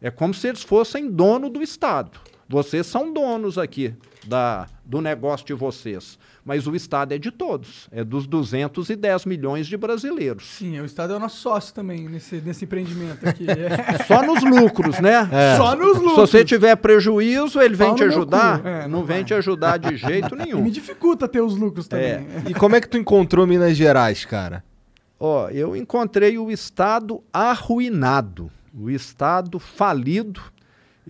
É 0.00 0.08
como 0.08 0.32
se 0.32 0.46
eles 0.46 0.62
fossem 0.62 1.10
dono 1.10 1.50
do 1.50 1.60
Estado. 1.60 2.20
Vocês 2.48 2.86
são 2.86 3.12
donos 3.12 3.58
aqui 3.58 3.92
da, 4.24 4.68
do 4.84 5.00
negócio 5.00 5.44
de 5.44 5.54
vocês. 5.54 6.16
Mas 6.50 6.66
o 6.66 6.74
Estado 6.74 7.14
é 7.14 7.18
de 7.18 7.30
todos. 7.30 7.86
É 7.92 8.02
dos 8.02 8.26
210 8.26 9.24
milhões 9.24 9.68
de 9.68 9.76
brasileiros. 9.76 10.44
Sim, 10.46 10.80
o 10.80 10.84
Estado 10.84 11.12
é 11.12 11.16
o 11.16 11.20
nosso 11.20 11.36
sócio 11.36 11.72
também 11.72 12.08
nesse, 12.08 12.40
nesse 12.40 12.64
empreendimento 12.64 13.24
aqui. 13.28 13.46
É. 13.60 14.02
Só 14.04 14.20
nos 14.22 14.42
lucros, 14.42 14.98
né? 14.98 15.28
Só 15.56 15.76
nos 15.76 15.98
Se 15.98 16.02
lucros. 16.02 16.30
você 16.30 16.44
tiver 16.44 16.74
prejuízo, 16.74 17.60
ele 17.60 17.76
vem 17.76 17.88
Pau 17.88 17.96
te 17.96 18.02
ajudar. 18.04 18.66
É, 18.66 18.82
não 18.88 18.98
não 19.00 19.04
vem 19.04 19.22
te 19.22 19.32
ajudar 19.32 19.76
de 19.76 19.96
jeito 19.96 20.34
E 20.34 20.38
me 20.38 20.44
nenhum. 20.44 20.68
dificulta 20.70 21.28
ter 21.28 21.40
os 21.40 21.56
lucros 21.56 21.86
também. 21.86 22.06
É. 22.06 22.26
E 22.48 22.54
como 22.54 22.74
é 22.74 22.80
que 22.80 22.88
tu 22.88 22.96
encontrou 22.98 23.46
Minas 23.46 23.76
Gerais, 23.76 24.24
cara? 24.24 24.64
Ó, 25.20 25.48
eu 25.50 25.76
encontrei 25.76 26.36
o 26.36 26.50
Estado 26.50 27.22
arruinado, 27.32 28.50
o 28.74 28.90
Estado 28.90 29.60
falido. 29.60 30.40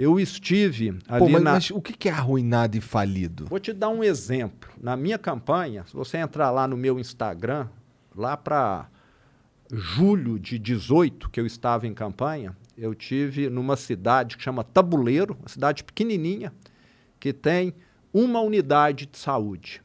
Eu 0.00 0.18
estive 0.18 0.98
ali 1.06 1.18
Pô, 1.18 1.28
mas, 1.28 1.42
na. 1.42 1.52
mas 1.52 1.70
o 1.70 1.78
que 1.78 2.08
é 2.08 2.12
arruinado 2.12 2.74
e 2.74 2.80
falido? 2.80 3.44
Vou 3.44 3.60
te 3.60 3.70
dar 3.70 3.90
um 3.90 4.02
exemplo. 4.02 4.70
Na 4.80 4.96
minha 4.96 5.18
campanha, 5.18 5.84
se 5.86 5.92
você 5.92 6.16
entrar 6.16 6.50
lá 6.50 6.66
no 6.66 6.74
meu 6.74 6.98
Instagram, 6.98 7.68
lá 8.16 8.34
para 8.34 8.88
julho 9.70 10.38
de 10.38 10.58
18, 10.58 11.28
que 11.28 11.38
eu 11.38 11.44
estava 11.44 11.86
em 11.86 11.92
campanha, 11.92 12.56
eu 12.78 12.94
tive 12.94 13.50
numa 13.50 13.76
cidade 13.76 14.38
que 14.38 14.42
chama 14.42 14.64
Tabuleiro, 14.64 15.36
uma 15.38 15.50
cidade 15.50 15.84
pequenininha, 15.84 16.50
que 17.20 17.30
tem 17.30 17.74
uma 18.10 18.40
unidade 18.40 19.04
de 19.04 19.18
saúde. 19.18 19.82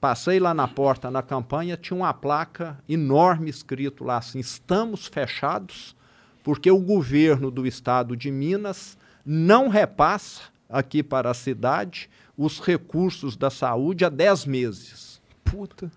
Passei 0.00 0.38
lá 0.38 0.54
na 0.54 0.68
porta 0.68 1.10
na 1.10 1.20
campanha, 1.20 1.76
tinha 1.76 1.96
uma 1.96 2.14
placa 2.14 2.78
enorme 2.88 3.50
escrito 3.50 4.04
lá 4.04 4.18
assim: 4.18 4.38
estamos 4.38 5.08
fechados, 5.08 5.96
porque 6.44 6.70
o 6.70 6.78
governo 6.78 7.50
do 7.50 7.66
estado 7.66 8.16
de 8.16 8.30
Minas 8.30 8.95
não 9.26 9.68
repassa 9.68 10.42
aqui 10.68 11.02
para 11.02 11.30
a 11.30 11.34
cidade 11.34 12.08
os 12.38 12.60
recursos 12.60 13.36
da 13.36 13.50
saúde 13.50 14.04
há 14.04 14.08
10 14.08 14.46
meses. 14.46 15.20
Puta. 15.44 15.90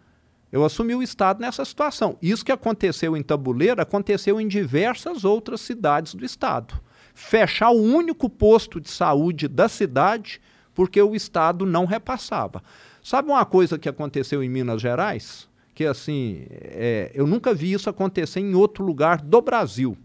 Eu 0.51 0.65
assumi 0.65 0.95
o 0.95 1.03
Estado 1.03 1.39
nessa 1.39 1.63
situação. 1.63 2.17
Isso 2.21 2.43
que 2.43 2.51
aconteceu 2.51 3.15
em 3.15 3.21
Tabuleiro 3.21 3.81
aconteceu 3.81 4.41
em 4.41 4.47
diversas 4.47 5.23
outras 5.23 5.61
cidades 5.61 6.15
do 6.15 6.25
Estado. 6.25 6.73
Fechar 7.13 7.69
o 7.69 7.81
único 7.81 8.27
posto 8.29 8.81
de 8.81 8.89
saúde 8.89 9.47
da 9.47 9.69
cidade 9.69 10.41
porque 10.73 10.99
o 11.01 11.15
Estado 11.15 11.65
não 11.65 11.85
repassava. 11.85 12.63
Sabe 13.03 13.29
uma 13.29 13.45
coisa 13.45 13.77
que 13.77 13.89
aconteceu 13.89 14.41
em 14.43 14.49
Minas 14.49 14.81
Gerais? 14.81 15.47
Que 15.75 15.85
assim, 15.85 16.47
é, 16.49 17.11
eu 17.13 17.27
nunca 17.27 17.53
vi 17.53 17.73
isso 17.73 17.89
acontecer 17.89 18.39
em 18.39 18.55
outro 18.55 18.83
lugar 18.83 19.21
do 19.21 19.41
Brasil. 19.41 19.97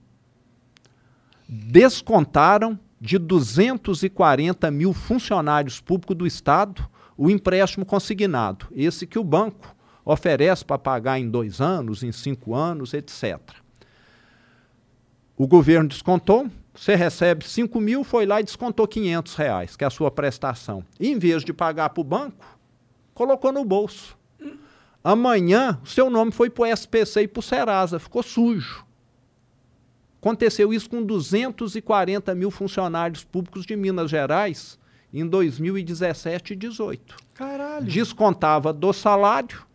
Descontaram 1.49 2.79
de 3.05 3.19
240 3.19 4.71
mil 4.71 4.95
funcionários 4.95 5.79
públicos 5.79 6.17
do 6.17 6.27
Estado 6.27 6.89
o 7.19 7.29
empréstimo 7.29 7.85
consignado, 7.85 8.67
esse 8.73 9.07
que 9.07 9.19
o 9.19 9.23
banco 9.23 9.77
oferece 10.07 10.65
para 10.65 10.79
pagar 10.79 11.19
em 11.19 11.29
dois 11.29 11.61
anos, 11.61 12.03
em 12.03 12.11
cinco 12.11 12.55
anos, 12.55 12.95
etc. 12.95 13.39
O 15.37 15.47
governo 15.47 15.91
descontou, 15.91 16.51
você 16.75 16.95
recebe 16.95 17.45
5 17.45 17.79
mil, 17.79 18.05
foi 18.05 18.25
lá 18.25 18.41
e 18.41 18.45
descontou 18.45 18.89
500 18.89 19.35
reais, 19.35 19.77
que 19.77 19.85
é 19.85 19.87
a 19.87 19.91
sua 19.91 20.11
prestação. 20.11 20.83
E, 20.99 21.09
em 21.11 21.19
vez 21.19 21.45
de 21.45 21.53
pagar 21.53 21.91
para 21.91 22.01
o 22.01 22.05
banco, 22.05 22.59
colocou 23.13 23.53
no 23.53 23.67
bolso. 23.67 24.17
Amanhã, 25.05 25.79
seu 25.85 26.09
nome 26.09 26.33
foi 26.33 26.49
para 26.49 26.63
o 26.63 26.67
SPC 26.67 27.23
e 27.23 27.29
para 27.29 27.41
o 27.41 27.43
Serasa, 27.43 27.99
ficou 27.99 28.23
sujo. 28.23 28.85
Aconteceu 30.25 30.73
isso 30.73 30.89
com 30.89 31.03
240 31.03 32.35
mil 32.35 32.51
funcionários 32.51 33.23
públicos 33.23 33.67
de 33.67 33.77
Minas 33.77 34.11
Gerais 34.11 34.79
em 35.13 35.27
2017 35.27 36.55
e 36.55 36.57
2018. 36.57 37.17
Caralho. 37.35 37.85
Descontava 37.85 38.73
do 38.73 38.91
salário 38.95 39.67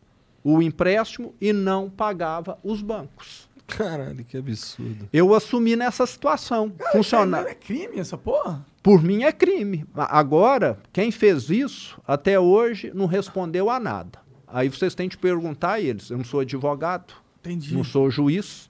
o 0.43 0.59
empréstimo 0.59 1.35
e 1.39 1.53
não 1.53 1.87
pagava 1.87 2.57
os 2.63 2.81
bancos. 2.81 3.47
Caralho, 3.67 4.25
que 4.25 4.37
absurdo. 4.37 5.07
Eu 5.13 5.35
assumi 5.35 5.75
nessa 5.75 6.07
situação. 6.07 6.73
Não 6.79 6.93
Funcionar. 6.93 7.45
é 7.45 7.53
crime 7.53 7.99
essa 7.99 8.17
porra? 8.17 8.65
Por 8.81 9.03
mim 9.03 9.25
é 9.25 9.31
crime. 9.31 9.85
Agora, 9.93 10.79
quem 10.91 11.11
fez 11.11 11.51
isso, 11.51 12.01
até 12.07 12.39
hoje, 12.39 12.91
não 12.95 13.05
respondeu 13.05 13.69
a 13.69 13.79
nada. 13.79 14.17
Aí 14.47 14.67
vocês 14.67 14.95
têm 14.95 15.07
de 15.07 15.15
perguntar 15.15 15.73
a 15.73 15.79
eles. 15.79 16.09
Eu 16.09 16.17
não 16.17 16.25
sou 16.25 16.39
advogado, 16.39 17.13
Entendi. 17.39 17.71
não 17.71 17.83
sou 17.83 18.09
juiz. 18.09 18.67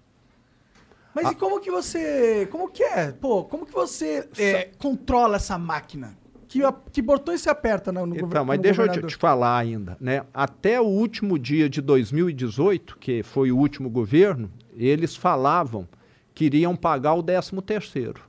Mas 1.14 1.32
e 1.32 1.36
como 1.36 1.60
que 1.60 1.72
você. 1.72 2.48
Como 2.52 2.70
que 2.70 2.84
é? 2.84 3.12
Pô, 3.12 3.44
como 3.44 3.66
que 3.66 3.74
você 3.74 4.28
é, 4.38 4.66
controla 4.78 5.38
essa 5.38 5.58
máquina? 5.58 6.18
Que, 6.48 6.62
que 6.92 7.02
botões 7.02 7.42
você 7.42 7.50
aperta 7.50 7.92
no, 7.92 8.06
no 8.08 8.16
Então, 8.16 8.28
gover- 8.28 8.44
mas 8.46 8.60
deixa 8.60 8.82
eu 8.82 8.86
te, 8.86 8.88
governador? 8.88 9.10
te 9.12 9.18
falar 9.18 9.58
ainda, 9.58 9.98
né? 10.00 10.24
Até 10.34 10.82
o 10.82 10.86
último 10.86 11.38
dia 11.38 11.70
de 11.70 11.80
2018, 11.82 12.98
que 12.98 13.22
foi 13.22 13.52
o 13.52 13.58
último 13.58 13.90
governo, 13.90 14.52
eles 14.76 15.16
falavam 15.16 15.88
que 16.34 16.46
iriam 16.46 16.76
pagar 16.76 17.14
o 17.14 17.22
13 17.22 17.62
terceiro. 17.62 18.22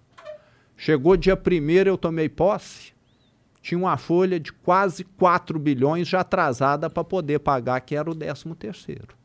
Chegou 0.77 1.17
dia 1.17 1.35
1 1.35 1.71
eu 1.87 1.97
tomei 1.97 2.29
posse, 2.29 2.93
tinha 3.63 3.79
uma 3.79 3.97
folha 3.97 4.41
de 4.41 4.53
quase 4.53 5.05
4 5.05 5.59
bilhões 5.59 6.09
já 6.09 6.21
atrasada 6.21 6.91
para 6.91 7.05
poder 7.05 7.39
pagar, 7.41 7.81
que 7.81 7.95
era 7.95 8.11
o 8.11 8.15
13 8.15 8.55
terceiro. 8.55 9.20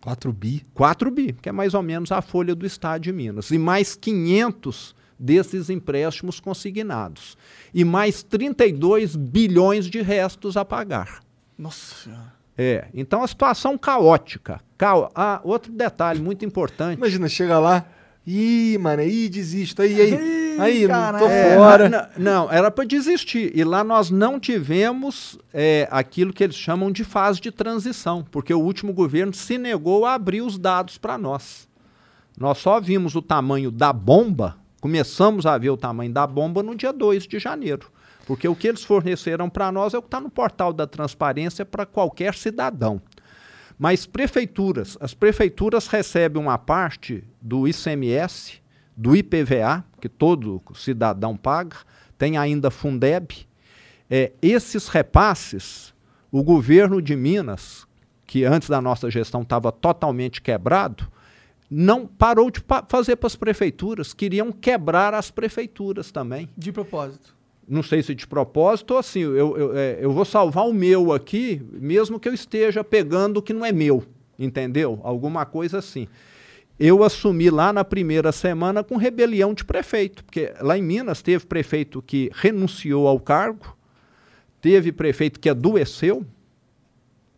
4 0.00 0.32
bi? 0.32 0.66
4 0.74 1.10
bi, 1.10 1.32
que 1.34 1.48
é 1.48 1.52
mais 1.52 1.74
ou 1.74 1.82
menos 1.82 2.10
a 2.10 2.22
folha 2.22 2.54
do 2.54 2.64
Estado 2.64 3.02
de 3.02 3.12
Minas. 3.12 3.50
E 3.50 3.58
mais 3.58 3.94
500 3.94 4.94
desses 5.18 5.68
empréstimos 5.68 6.40
consignados. 6.40 7.36
E 7.74 7.84
mais 7.84 8.22
32 8.22 9.14
bilhões 9.14 9.86
de 9.86 10.00
restos 10.00 10.56
a 10.56 10.64
pagar. 10.64 11.20
Nossa 11.58 11.94
senhora. 11.94 12.32
É, 12.56 12.88
então 12.94 13.22
a 13.22 13.26
situação 13.26 13.76
caótica. 13.76 14.60
Cao... 14.76 15.10
Ah, 15.14 15.40
outro 15.44 15.70
detalhe 15.72 16.20
muito 16.20 16.44
importante. 16.44 16.96
Imagina, 16.96 17.28
chega 17.28 17.58
lá. 17.58 17.86
Ih, 18.26 18.78
mano, 18.78 19.02
ih, 19.02 19.28
desisto. 19.28 19.82
Aí, 19.82 20.00
aí. 20.00 20.40
Aí, 20.60 20.82
não 20.82 20.88
caralho. 20.88 21.24
tô 21.24 21.30
É, 21.30 21.56
fora. 21.56 21.88
Não, 21.88 22.06
não, 22.18 22.52
era 22.52 22.70
para 22.70 22.84
desistir. 22.84 23.50
E 23.54 23.64
lá 23.64 23.82
nós 23.82 24.10
não 24.10 24.38
tivemos 24.38 25.38
é, 25.52 25.88
aquilo 25.90 26.32
que 26.32 26.44
eles 26.44 26.56
chamam 26.56 26.92
de 26.92 27.02
fase 27.02 27.40
de 27.40 27.50
transição, 27.50 28.24
porque 28.30 28.52
o 28.52 28.60
último 28.60 28.92
governo 28.92 29.32
se 29.32 29.56
negou 29.56 30.04
a 30.04 30.14
abrir 30.14 30.42
os 30.42 30.58
dados 30.58 30.98
para 30.98 31.16
nós. 31.16 31.68
Nós 32.38 32.58
só 32.58 32.80
vimos 32.80 33.14
o 33.14 33.22
tamanho 33.22 33.70
da 33.70 33.92
bomba, 33.92 34.56
começamos 34.80 35.46
a 35.46 35.56
ver 35.58 35.70
o 35.70 35.76
tamanho 35.76 36.12
da 36.12 36.26
bomba 36.26 36.62
no 36.62 36.74
dia 36.74 36.92
2 36.92 37.26
de 37.26 37.38
janeiro. 37.38 37.90
Porque 38.26 38.46
o 38.46 38.54
que 38.54 38.68
eles 38.68 38.84
forneceram 38.84 39.50
para 39.50 39.72
nós 39.72 39.92
é 39.92 39.98
o 39.98 40.02
que 40.02 40.08
está 40.08 40.20
no 40.20 40.30
portal 40.30 40.72
da 40.72 40.86
transparência 40.86 41.64
para 41.64 41.84
qualquer 41.84 42.34
cidadão. 42.34 43.00
Mas 43.82 44.04
prefeituras, 44.04 44.98
as 45.00 45.14
prefeituras 45.14 45.86
recebem 45.86 46.42
uma 46.42 46.58
parte 46.58 47.24
do 47.40 47.66
ICMS, 47.66 48.60
do 48.94 49.16
IPVA, 49.16 49.82
que 49.98 50.06
todo 50.06 50.60
cidadão 50.74 51.34
paga, 51.34 51.78
tem 52.18 52.36
ainda 52.36 52.70
Fundeb. 52.70 53.32
É, 54.10 54.32
esses 54.42 54.86
repasses, 54.88 55.94
o 56.30 56.42
governo 56.42 57.00
de 57.00 57.16
Minas, 57.16 57.86
que 58.26 58.44
antes 58.44 58.68
da 58.68 58.82
nossa 58.82 59.10
gestão 59.10 59.40
estava 59.40 59.72
totalmente 59.72 60.42
quebrado, 60.42 61.10
não 61.70 62.06
parou 62.06 62.50
de 62.50 62.60
pa- 62.60 62.84
fazer 62.86 63.16
para 63.16 63.28
as 63.28 63.36
prefeituras, 63.36 64.12
queriam 64.12 64.52
quebrar 64.52 65.14
as 65.14 65.30
prefeituras 65.30 66.12
também 66.12 66.50
De 66.54 66.70
propósito. 66.70 67.34
Não 67.70 67.84
sei 67.84 68.02
se 68.02 68.16
de 68.16 68.26
propósito 68.26 68.90
ou 68.90 68.98
assim, 68.98 69.20
eu, 69.20 69.56
eu, 69.56 69.78
é, 69.78 69.98
eu 70.00 70.10
vou 70.12 70.24
salvar 70.24 70.66
o 70.66 70.74
meu 70.74 71.12
aqui, 71.12 71.62
mesmo 71.72 72.18
que 72.18 72.28
eu 72.28 72.34
esteja 72.34 72.82
pegando 72.82 73.36
o 73.36 73.42
que 73.42 73.52
não 73.52 73.64
é 73.64 73.70
meu, 73.70 74.04
entendeu? 74.36 74.98
Alguma 75.04 75.46
coisa 75.46 75.78
assim. 75.78 76.08
Eu 76.78 77.04
assumi 77.04 77.48
lá 77.48 77.72
na 77.72 77.84
primeira 77.84 78.32
semana 78.32 78.82
com 78.82 78.96
rebelião 78.96 79.54
de 79.54 79.64
prefeito, 79.64 80.24
porque 80.24 80.52
lá 80.60 80.76
em 80.76 80.82
Minas 80.82 81.22
teve 81.22 81.46
prefeito 81.46 82.02
que 82.02 82.28
renunciou 82.34 83.06
ao 83.06 83.20
cargo, 83.20 83.76
teve 84.60 84.90
prefeito 84.90 85.38
que 85.38 85.48
adoeceu 85.48 86.26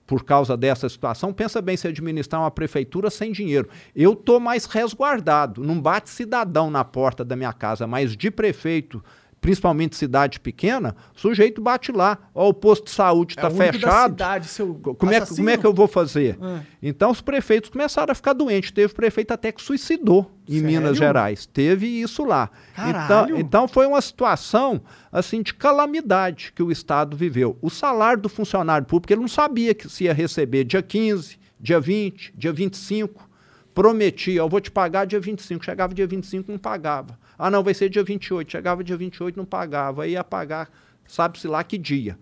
por 0.07 0.25
causa 0.25 0.57
dessa 0.57 0.88
situação. 0.88 1.33
Pensa 1.33 1.61
bem 1.61 1.77
se 1.77 1.88
administrar 1.88 2.40
uma 2.40 2.51
prefeitura 2.51 3.11
sem 3.11 3.33
dinheiro. 3.33 3.68
Eu 3.95 4.14
estou 4.14 4.40
mais 4.40 4.64
resguardado, 4.64 5.62
não 5.62 5.79
bate 5.79 6.09
cidadão 6.09 6.71
na 6.71 6.85
porta 6.85 7.23
da 7.23 7.37
minha 7.37 7.53
casa, 7.53 7.87
mas 7.87 8.16
de 8.16 8.31
prefeito 8.31 9.05
principalmente 9.42 9.96
cidade 9.96 10.38
pequena, 10.38 10.94
o 11.14 11.18
sujeito 11.18 11.61
bate 11.61 11.90
lá, 11.90 12.16
ó, 12.33 12.48
o 12.48 12.55
posto 12.55 12.85
de 12.85 12.92
saúde 12.92 13.33
está 13.33 13.48
É 13.48 13.50
da 13.50 13.72
fechado. 13.72 14.11
cidade, 14.12 14.46
seu 14.46 14.72
Como 14.72 15.12
é, 15.12 15.26
como 15.26 15.50
é 15.50 15.57
que 15.59 15.66
eu 15.66 15.74
vou 15.74 15.88
fazer? 15.88 16.38
É. 16.40 16.61
Então 16.81 17.11
os 17.11 17.20
prefeitos 17.20 17.68
começaram 17.68 18.12
a 18.12 18.14
ficar 18.14 18.35
doentes. 18.35 18.70
Teve 18.70 18.94
prefeito 18.94 19.33
até 19.33 19.50
que 19.50 19.61
suicidou 19.61 20.31
em 20.48 20.61
Sério? 20.61 20.66
Minas 20.68 20.96
Gerais. 20.96 21.44
Teve 21.44 21.88
isso 21.88 22.24
lá. 22.24 22.50
Caralho! 22.74 23.24
Então, 23.31 23.40
então 23.40 23.68
foi 23.68 23.85
uma 23.85 24.00
situação 24.00 24.81
assim 25.11 25.42
de 25.42 25.52
calamidade 25.52 26.52
que 26.55 26.62
o 26.62 26.70
Estado 26.70 27.16
viveu. 27.16 27.59
O 27.61 27.68
salário 27.68 28.22
do 28.22 28.28
funcionário 28.28 28.87
público, 28.87 29.12
ele 29.12 29.22
não 29.22 29.28
sabia 29.28 29.74
que 29.74 29.88
se 29.88 30.05
ia 30.05 30.14
receber 30.14 30.62
dia 30.62 30.83
15, 30.83 31.37
dia 31.59 31.81
20, 31.81 32.33
dia 32.37 32.52
25. 32.52 33.28
Prometia, 33.74 34.38
eu 34.40 34.48
vou 34.48 34.61
te 34.61 34.70
pagar 34.70 35.05
dia 35.05 35.18
25. 35.18 35.64
Chegava 35.64 35.92
dia 35.92 36.07
25, 36.07 36.52
não 36.52 36.59
pagava. 36.59 37.18
Ah, 37.44 37.50
não, 37.50 37.62
vai 37.62 37.74
ser 37.74 37.88
dia 37.88 38.05
28. 38.05 38.50
Chegava 38.52 38.85
dia 38.85 38.96
28, 38.96 39.37
não 39.37 39.44
pagava. 39.44 40.05
Aí 40.05 40.12
ia 40.12 40.22
pagar, 40.24 40.70
sabe-se 41.07 41.48
lá 41.48 41.64
que 41.64 41.76
dia. 41.76 42.16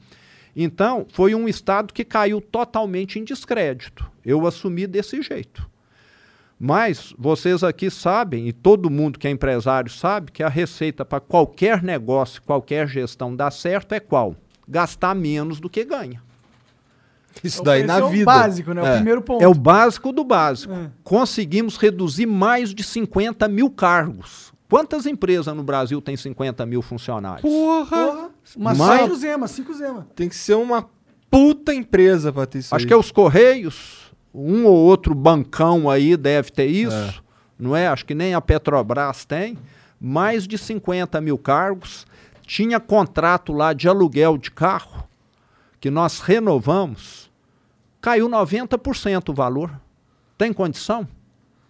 Então, 0.56 1.06
foi 1.12 1.34
um 1.34 1.48
Estado 1.48 1.92
que 1.92 2.04
caiu 2.04 2.40
totalmente 2.40 3.18
em 3.18 3.24
descrédito. 3.24 4.10
Eu 4.24 4.46
assumi 4.46 4.86
desse 4.86 5.20
jeito. 5.22 5.68
Mas 6.58 7.14
vocês 7.18 7.62
aqui 7.64 7.90
sabem, 7.90 8.48
e 8.48 8.52
todo 8.52 8.90
mundo 8.90 9.18
que 9.18 9.26
é 9.26 9.30
empresário 9.30 9.90
sabe, 9.90 10.30
que 10.30 10.42
a 10.42 10.48
receita 10.48 11.04
para 11.04 11.20
qualquer 11.20 11.82
negócio, 11.82 12.42
qualquer 12.42 12.86
gestão 12.86 13.34
dar 13.34 13.50
certo 13.50 13.94
é 13.94 14.00
qual? 14.00 14.36
Gastar 14.68 15.14
menos 15.14 15.58
do 15.60 15.70
que 15.70 15.84
ganha. 15.84 16.22
Isso 17.42 17.62
daí 17.62 17.84
na 17.84 17.98
Esse 17.98 18.06
é 18.06 18.10
vida. 18.10 18.22
o 18.22 18.26
básico, 18.26 18.74
né? 18.74 18.82
O 18.82 18.86
É. 18.86 18.94
primeiro 18.96 19.22
ponto. 19.22 19.42
É 19.42 19.48
o 19.48 19.54
básico 19.54 20.12
do 20.12 20.24
básico. 20.24 20.74
É. 20.74 20.90
Conseguimos 21.02 21.76
reduzir 21.76 22.26
mais 22.26 22.74
de 22.74 22.82
50 22.82 23.48
mil 23.48 23.70
cargos. 23.70 24.49
Quantas 24.70 25.04
empresas 25.04 25.54
no 25.54 25.62
Brasil 25.64 26.00
têm 26.00 26.16
50 26.16 26.64
mil 26.64 26.80
funcionários? 26.80 27.42
Porra! 27.42 28.06
Porra, 28.06 28.30
umas 28.56 28.78
Mas- 28.78 29.02
cinco 29.02 29.14
zema, 29.16 29.48
cinco 29.48 29.74
zema. 29.74 30.06
Tem 30.14 30.28
que 30.28 30.36
ser 30.36 30.54
uma 30.54 30.88
puta 31.30 31.74
empresa 31.74 32.32
pra 32.32 32.46
ter 32.46 32.60
isso 32.60 32.74
Acho 32.74 32.84
aí. 32.84 32.86
que 32.88 32.92
é 32.94 32.96
os 32.96 33.10
Correios, 33.10 34.12
um 34.32 34.64
ou 34.66 34.74
outro 34.76 35.14
bancão 35.14 35.90
aí 35.90 36.16
deve 36.16 36.50
ter 36.52 36.66
isso, 36.66 36.94
É. 36.94 37.14
não 37.58 37.74
é? 37.76 37.88
Acho 37.88 38.06
que 38.06 38.14
nem 38.14 38.32
a 38.32 38.40
Petrobras 38.40 39.24
tem. 39.24 39.58
Mais 40.00 40.46
de 40.46 40.56
50 40.56 41.20
mil 41.20 41.36
cargos. 41.36 42.06
Tinha 42.46 42.80
contrato 42.80 43.52
lá 43.52 43.72
de 43.72 43.88
aluguel 43.88 44.38
de 44.38 44.50
carro, 44.50 45.04
que 45.80 45.90
nós 45.90 46.20
renovamos, 46.20 47.30
caiu 48.00 48.28
90% 48.28 49.28
o 49.30 49.34
valor. 49.34 49.70
Tem 50.38 50.52
condição? 50.52 51.06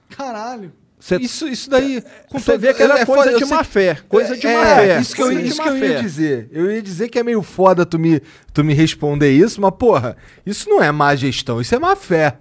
Caralho. 0.08 0.72
Cê- 1.00 1.16
Isso, 1.16 1.48
isso 1.48 1.70
daí. 1.70 2.04
Você 2.30 2.58
vê 2.58 2.74
que 2.74 2.82
era 2.82 3.00
é 3.00 3.06
coisa 3.06 3.32
foda, 3.32 3.38
de 3.38 3.44
má 3.46 3.64
fé. 3.64 3.94
Coisa 4.06 4.36
de 4.36 4.46
é, 4.46 4.54
má 4.54 4.64
fé. 4.76 5.00
Isso 5.00 5.14
que 5.16 5.22
eu, 5.22 5.26
coisa 5.26 5.40
isso 5.40 5.62
que 5.62 5.68
eu 5.68 5.76
ia 5.78 5.88
fé. 5.96 6.00
dizer. 6.02 6.48
Eu 6.52 6.70
ia 6.70 6.82
dizer 6.82 7.08
que 7.08 7.18
é 7.18 7.22
meio 7.22 7.42
foda 7.42 7.86
tu 7.86 7.98
me, 7.98 8.20
tu 8.52 8.62
me 8.62 8.74
responder 8.74 9.32
isso, 9.32 9.60
mas, 9.60 9.72
porra, 9.76 10.16
isso 10.44 10.68
não 10.68 10.82
é 10.82 10.92
má 10.92 11.16
gestão, 11.16 11.58
isso 11.60 11.74
é 11.74 11.78
má 11.78 11.96
fé. 11.96 12.36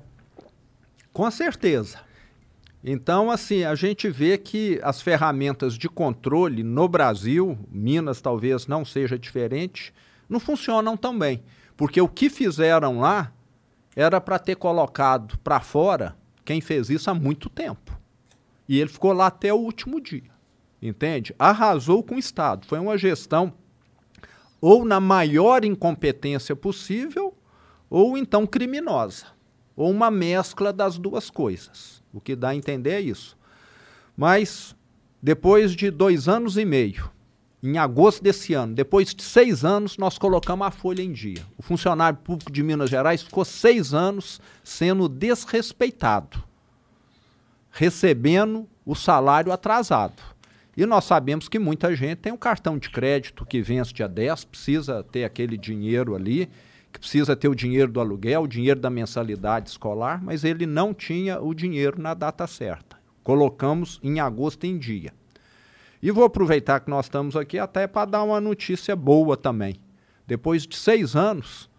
Com 1.13 1.29
certeza. 1.31 1.97
Então, 2.83 3.31
assim, 3.31 3.63
a 3.63 3.75
gente 3.75 4.09
vê 4.09 4.37
que 4.37 4.79
as 4.83 5.01
ferramentas 5.01 5.75
de 5.77 5.89
controle 5.89 6.63
no 6.63 6.87
Brasil, 6.87 7.57
Minas 7.71 8.21
talvez 8.21 8.67
não 8.67 8.85
seja 8.85 9.17
diferente, 9.17 9.93
não 10.29 10.39
funcionam 10.39 10.95
tão 10.95 11.17
bem. 11.17 11.43
Porque 11.75 11.99
o 12.01 12.07
que 12.07 12.29
fizeram 12.29 12.99
lá 12.99 13.31
era 13.95 14.19
para 14.21 14.37
ter 14.39 14.55
colocado 14.55 15.37
para 15.39 15.59
fora 15.59 16.15
quem 16.45 16.61
fez 16.61 16.89
isso 16.89 17.09
há 17.09 17.13
muito 17.13 17.49
tempo. 17.49 17.88
E 18.69 18.79
ele 18.79 18.89
ficou 18.89 19.11
lá 19.11 19.27
até 19.27 19.51
o 19.51 19.57
último 19.57 19.99
dia. 19.99 20.31
Entende? 20.79 21.35
Arrasou 21.39 22.03
com 22.03 22.15
o 22.15 22.19
Estado. 22.19 22.67
Foi 22.67 22.79
uma 22.79 22.97
gestão 22.97 23.51
ou 24.61 24.85
na 24.85 24.99
maior 24.99 25.63
incompetência 25.65 26.55
possível, 26.55 27.33
ou 27.89 28.17
então 28.17 28.45
criminosa. 28.45 29.25
Ou 29.75 29.89
uma 29.89 30.11
mescla 30.11 30.71
das 30.71 30.97
duas 30.97 31.29
coisas. 31.29 32.03
O 32.13 32.21
que 32.21 32.35
dá 32.35 32.49
a 32.49 32.55
entender 32.55 32.91
é 32.91 33.01
isso. 33.01 33.37
Mas, 34.15 34.75
depois 35.21 35.73
de 35.73 35.89
dois 35.89 36.27
anos 36.27 36.57
e 36.57 36.65
meio, 36.65 37.09
em 37.63 37.77
agosto 37.77 38.21
desse 38.21 38.53
ano, 38.53 38.75
depois 38.75 39.15
de 39.15 39.23
seis 39.23 39.65
anos, 39.65 39.97
nós 39.97 40.17
colocamos 40.17 40.67
a 40.67 40.71
folha 40.71 41.01
em 41.01 41.11
dia. 41.11 41.45
O 41.57 41.63
funcionário 41.63 42.19
público 42.19 42.51
de 42.51 42.61
Minas 42.61 42.89
Gerais 42.89 43.23
ficou 43.23 43.43
seis 43.45 43.93
anos 43.93 44.39
sendo 44.63 45.09
desrespeitado, 45.09 46.43
recebendo 47.79 48.67
o 48.85 48.93
salário 48.93 49.53
atrasado. 49.53 50.21
E 50.75 50.85
nós 50.85 51.05
sabemos 51.05 51.47
que 51.47 51.57
muita 51.57 51.95
gente 51.95 52.17
tem 52.17 52.33
um 52.33 52.37
cartão 52.37 52.77
de 52.77 52.89
crédito 52.89 53.45
que 53.45 53.61
vence 53.61 53.93
dia 53.93 54.05
10, 54.05 54.43
precisa 54.43 55.01
ter 55.01 55.23
aquele 55.23 55.57
dinheiro 55.57 56.13
ali, 56.13 56.49
que 56.91 56.99
precisa 56.99 57.37
ter 57.37 57.47
o 57.47 57.55
dinheiro 57.55 57.89
do 57.89 58.01
aluguel, 58.01 58.41
o 58.41 58.47
dinheiro 58.49 58.81
da 58.81 58.89
mensalidade 58.89 59.69
escolar, 59.69 60.21
mas 60.21 60.43
ele 60.43 60.65
não 60.65 60.93
tinha 60.93 61.39
o 61.39 61.53
dinheiro 61.53 62.01
na 62.01 62.13
data 62.13 62.45
certa. 62.47 62.97
Colocamos 63.23 63.97
em 64.03 64.19
agosto 64.19 64.65
em 64.65 64.77
dia. 64.77 65.13
E 66.03 66.11
vou 66.11 66.25
aproveitar 66.25 66.81
que 66.81 66.89
nós 66.89 67.05
estamos 67.05 67.37
aqui 67.37 67.57
até 67.57 67.87
para 67.87 68.09
dar 68.09 68.23
uma 68.23 68.41
notícia 68.41 68.93
boa 68.93 69.37
também. 69.37 69.77
Depois 70.27 70.67
de 70.67 70.75
seis 70.75 71.15
anos, 71.15 71.69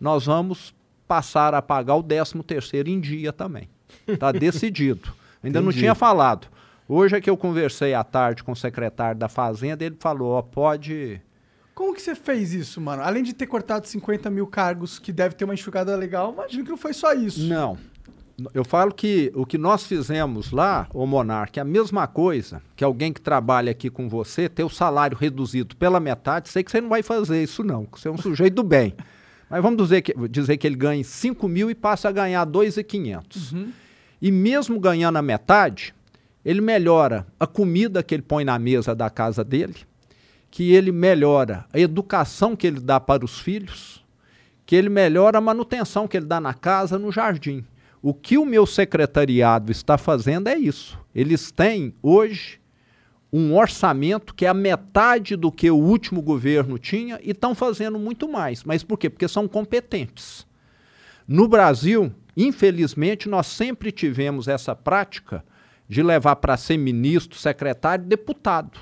nós 0.00 0.24
vamos 0.24 0.74
passar 1.06 1.52
a 1.52 1.60
pagar 1.60 1.96
o 1.96 2.02
13 2.02 2.42
terceiro 2.44 2.88
em 2.88 2.98
dia 2.98 3.30
também. 3.30 3.68
Está 4.08 4.32
decidido. 4.32 5.19
Ainda 5.42 5.60
não 5.60 5.68
Entendi. 5.68 5.82
tinha 5.82 5.94
falado. 5.94 6.48
Hoje 6.88 7.16
é 7.16 7.20
que 7.20 7.30
eu 7.30 7.36
conversei 7.36 7.94
à 7.94 8.02
tarde 8.02 8.42
com 8.42 8.52
o 8.52 8.56
secretário 8.56 9.18
da 9.18 9.28
Fazenda, 9.28 9.84
ele 9.84 9.96
falou, 9.98 10.32
ó, 10.32 10.42
pode... 10.42 11.20
Como 11.74 11.94
que 11.94 12.02
você 12.02 12.14
fez 12.14 12.52
isso, 12.52 12.80
mano? 12.80 13.02
Além 13.02 13.22
de 13.22 13.32
ter 13.32 13.46
cortado 13.46 13.86
50 13.86 14.28
mil 14.28 14.46
cargos, 14.46 14.98
que 14.98 15.12
deve 15.12 15.34
ter 15.34 15.44
uma 15.44 15.54
enxugada 15.54 15.94
legal, 15.96 16.32
imagino 16.32 16.64
que 16.64 16.70
não 16.70 16.76
foi 16.76 16.92
só 16.92 17.14
isso. 17.14 17.46
Não. 17.46 17.78
Eu 18.54 18.64
falo 18.64 18.92
que 18.92 19.30
o 19.34 19.44
que 19.44 19.58
nós 19.58 19.86
fizemos 19.86 20.50
lá, 20.50 20.88
o 20.92 21.06
Monarca, 21.06 21.60
é 21.60 21.62
a 21.62 21.64
mesma 21.64 22.06
coisa 22.06 22.62
que 22.74 22.82
alguém 22.82 23.12
que 23.12 23.20
trabalha 23.20 23.70
aqui 23.70 23.90
com 23.90 24.08
você 24.08 24.48
ter 24.48 24.64
o 24.64 24.68
salário 24.68 25.16
reduzido 25.16 25.76
pela 25.76 26.00
metade. 26.00 26.48
Sei 26.48 26.62
que 26.62 26.70
você 26.70 26.80
não 26.80 26.88
vai 26.88 27.02
fazer 27.02 27.42
isso, 27.42 27.62
não, 27.62 27.84
que 27.84 28.00
você 28.00 28.08
é 28.08 28.10
um 28.10 28.18
sujeito 28.18 28.54
do 28.54 28.62
bem. 28.62 28.94
Mas 29.48 29.62
vamos 29.62 29.82
dizer 29.82 30.02
que, 30.02 30.14
dizer 30.28 30.56
que 30.56 30.66
ele 30.66 30.76
ganhe 30.76 31.02
5 31.02 31.48
mil 31.48 31.70
e 31.70 31.74
passa 31.74 32.08
a 32.08 32.12
ganhar 32.12 32.44
2,500. 32.44 33.52
E 34.20 34.30
mesmo 34.30 34.78
ganhando 34.78 35.16
a 35.16 35.22
metade, 35.22 35.94
ele 36.44 36.60
melhora 36.60 37.26
a 37.38 37.46
comida 37.46 38.02
que 38.02 38.14
ele 38.14 38.22
põe 38.22 38.44
na 38.44 38.58
mesa 38.58 38.94
da 38.94 39.08
casa 39.10 39.44
dele, 39.44 39.76
que 40.50 40.72
ele 40.72 40.90
melhora 40.90 41.64
a 41.72 41.78
educação 41.78 42.56
que 42.56 42.66
ele 42.66 42.80
dá 42.80 42.98
para 42.98 43.24
os 43.24 43.38
filhos, 43.38 44.04
que 44.66 44.76
ele 44.76 44.88
melhora 44.88 45.38
a 45.38 45.40
manutenção 45.40 46.06
que 46.06 46.16
ele 46.16 46.26
dá 46.26 46.40
na 46.40 46.54
casa, 46.54 46.98
no 46.98 47.12
jardim. 47.12 47.64
O 48.02 48.14
que 48.14 48.38
o 48.38 48.46
meu 48.46 48.66
secretariado 48.66 49.70
está 49.70 49.98
fazendo 49.98 50.48
é 50.48 50.56
isso. 50.56 50.98
Eles 51.14 51.50
têm 51.50 51.94
hoje 52.02 52.60
um 53.32 53.56
orçamento 53.56 54.34
que 54.34 54.44
é 54.44 54.48
a 54.48 54.54
metade 54.54 55.36
do 55.36 55.52
que 55.52 55.70
o 55.70 55.76
último 55.76 56.20
governo 56.20 56.78
tinha 56.78 57.20
e 57.22 57.30
estão 57.30 57.54
fazendo 57.54 57.98
muito 57.98 58.28
mais. 58.28 58.64
Mas 58.64 58.82
por 58.82 58.98
quê? 58.98 59.08
Porque 59.08 59.28
são 59.28 59.46
competentes. 59.46 60.46
No 61.28 61.46
Brasil, 61.46 62.12
infelizmente, 62.36 63.28
nós 63.28 63.46
sempre 63.46 63.90
tivemos 63.92 64.48
essa 64.48 64.74
prática 64.74 65.44
de 65.88 66.02
levar 66.02 66.36
para 66.36 66.56
ser 66.56 66.76
ministro, 66.76 67.38
secretário, 67.38 68.04
deputado, 68.04 68.78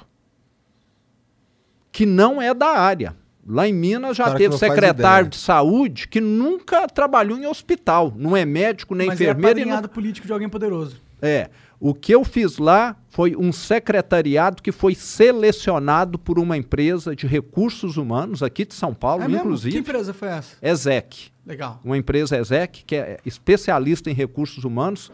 que 1.91 2.05
não 2.07 2.41
é 2.41 2.53
da 2.55 2.69
área. 2.79 3.17
Lá 3.47 3.67
em 3.67 3.73
Minas 3.73 4.17
já 4.17 4.25
Cara 4.25 4.37
teve 4.39 4.59
secretário 4.59 5.31
de 5.31 5.37
saúde 5.37 6.07
que 6.07 6.21
nunca 6.21 6.87
trabalhou 6.87 7.39
em 7.39 7.47
hospital, 7.47 8.13
não 8.15 8.37
é 8.37 8.45
médico 8.45 8.95
nem 8.95 9.07
Mas 9.07 9.19
é 9.21 9.25
enfermeiro. 9.25 9.59
e 9.59 9.63
não- 9.65 9.69
apadrinhado 9.73 9.89
político 9.89 10.27
de 10.27 10.33
alguém 10.33 10.49
poderoso. 10.49 11.01
é. 11.23 11.49
O 11.81 11.95
que 11.95 12.13
eu 12.13 12.25
fiz 12.25 12.59
lá 12.59 12.97
foi 13.09 13.37
um 13.37 13.53
secretariado 13.53 14.63
que 14.63 14.73
foi 14.73 14.95
selecionado 14.95 16.19
por 16.19 16.39
uma 16.39 16.57
empresa 16.57 17.15
de 17.15 17.27
recursos 17.27 17.97
humanos 17.97 18.43
aqui 18.43 18.65
de 18.67 18.75
São 18.75 18.93
Paulo, 18.93 19.23
é 19.23 19.29
mesmo? 19.29 19.45
inclusive. 19.45 19.73
Que 19.73 19.79
empresa 19.79 20.13
foi 20.13 20.29
essa? 20.29 20.57
ESEC. 20.61 21.31
Legal. 21.47 21.81
Uma 21.85 21.97
empresa 21.97 22.37
ESEC, 22.39 22.85
que 22.85 22.97
é 22.97 23.19
especialista 23.25 24.11
em 24.11 24.15
recursos 24.15 24.65
humanos. 24.65 25.13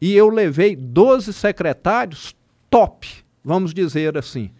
E 0.00 0.14
eu 0.14 0.28
levei 0.28 0.74
12 0.74 1.32
secretários 1.32 2.34
top, 2.70 3.08
vamos 3.44 3.74
dizer 3.74 4.16
assim. 4.16 4.50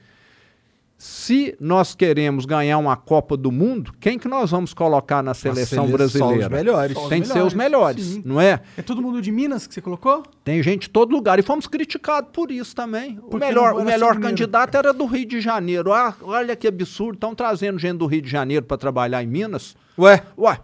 Se 1.01 1.57
nós 1.61 1.95
queremos 1.95 2.45
ganhar 2.45 2.77
uma 2.77 2.97
Copa 2.97 3.37
do 3.37 3.53
Mundo, 3.53 3.93
quem 4.01 4.19
que 4.19 4.27
nós 4.27 4.51
vamos 4.51 4.75
colocar 4.75 5.23
na 5.23 5.33
seleção 5.33 5.85
sele- 5.87 5.93
só 5.93 5.97
brasileira? 5.97 6.47
os 6.47 6.53
melhores. 6.53 6.93
Só 6.97 7.03
os 7.05 7.09
Tem 7.09 7.23
que 7.23 7.29
ser 7.29 7.41
os 7.41 7.55
melhores, 7.55 7.97
melhores, 7.99 8.05
sim. 8.05 8.23
não 8.27 8.41
é? 8.41 8.61
É 8.77 8.83
todo 8.83 9.01
mundo 9.01 9.23
de 9.23 9.31
Minas 9.31 9.65
que 9.65 9.73
você 9.75 9.81
colocou? 9.81 10.25
Tem 10.43 10.61
gente 10.61 10.89
em 10.89 10.91
todo 10.91 11.13
lugar. 11.13 11.39
E 11.39 11.43
fomos 11.43 11.69
criticados 11.69 12.31
por 12.33 12.51
isso 12.51 12.75
também. 12.75 13.17
O 13.23 13.29
Porque 13.29 13.47
melhor, 13.47 13.75
não 13.75 13.83
o 13.83 13.85
melhor 13.85 14.19
candidato 14.19 14.77
era 14.77 14.93
do 14.93 15.07
Rio 15.07 15.25
de 15.25 15.41
Janeiro. 15.41 15.93
Ah, 15.93 16.13
olha 16.21 16.57
que 16.57 16.67
absurdo. 16.67 17.15
Estão 17.15 17.33
trazendo 17.33 17.79
gente 17.79 17.99
do 17.99 18.07
Rio 18.07 18.21
de 18.23 18.29
Janeiro 18.29 18.67
para 18.67 18.77
trabalhar 18.77 19.23
em 19.23 19.27
Minas. 19.29 19.77
Ué, 19.97 20.21
Ué, 20.37 20.59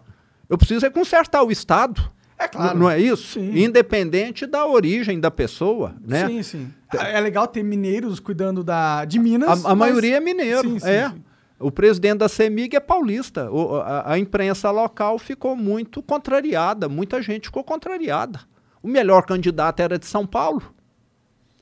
eu 0.51 0.59
preciso 0.59 0.85
é 0.85 0.90
consertar 0.90 1.44
o 1.44 1.53
Estado. 1.53 2.11
É 2.37 2.49
claro. 2.49 2.73
N- 2.77 2.81
Não 2.81 2.90
é 2.90 2.99
isso? 2.99 3.35
Sim. 3.38 3.57
Independente 3.62 4.44
da 4.47 4.66
origem 4.66 5.20
da 5.20 5.31
pessoa, 5.31 5.94
né? 6.05 6.27
Sim, 6.27 6.42
sim. 6.42 6.68
É 6.96 7.20
legal 7.20 7.46
ter 7.46 7.62
mineiros 7.62 8.18
cuidando 8.20 8.62
da, 8.64 9.04
de 9.04 9.18
Minas. 9.18 9.64
A, 9.64 9.70
a 9.72 9.74
mas- 9.74 9.88
maioria 9.90 10.16
é 10.16 10.20
mineiro, 10.20 10.62
Sim, 10.68 10.78
sim, 10.78 10.88
é. 10.88 11.11
sim. 11.11 11.22
O 11.59 11.70
presidente 11.70 12.18
da 12.18 12.28
CEMIG 12.28 12.76
é 12.76 12.80
paulista. 12.80 13.50
O- 13.50 13.76
a, 13.76 14.12
a 14.12 14.18
imprensa 14.18 14.70
local 14.70 15.18
ficou 15.18 15.54
muito 15.57 16.02
contrariada, 16.02 16.88
muita 16.88 17.22
gente 17.22 17.44
ficou 17.48 17.62
contrariada. 17.64 18.40
O 18.83 18.88
melhor 18.88 19.24
candidato 19.24 19.80
era 19.80 19.98
de 19.98 20.04
São 20.07 20.26
Paulo. 20.26 20.62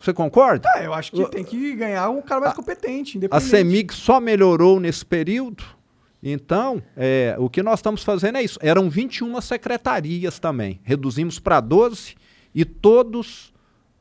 Você 0.00 0.12
concorda? 0.12 0.68
É, 0.76 0.86
eu 0.86 0.94
acho 0.94 1.12
que 1.12 1.24
tem 1.30 1.44
que 1.44 1.74
ganhar 1.76 2.08
um 2.10 2.20
cara 2.20 2.40
mais 2.40 2.54
competente, 2.54 3.20
A. 3.30 3.38
CEMIG 3.38 3.94
só 3.94 4.18
melhorou 4.18 4.80
nesse 4.80 5.06
período. 5.06 5.62
Então, 6.20 6.82
é, 6.96 7.36
o 7.38 7.48
que 7.48 7.62
nós 7.62 7.78
estamos 7.78 8.02
fazendo 8.02 8.38
é 8.38 8.42
isso. 8.42 8.58
Eram 8.62 8.88
21 8.90 9.40
secretarias 9.40 10.38
também. 10.40 10.80
Reduzimos 10.82 11.38
para 11.38 11.60
12 11.60 12.14
e 12.54 12.64
todos 12.64 13.51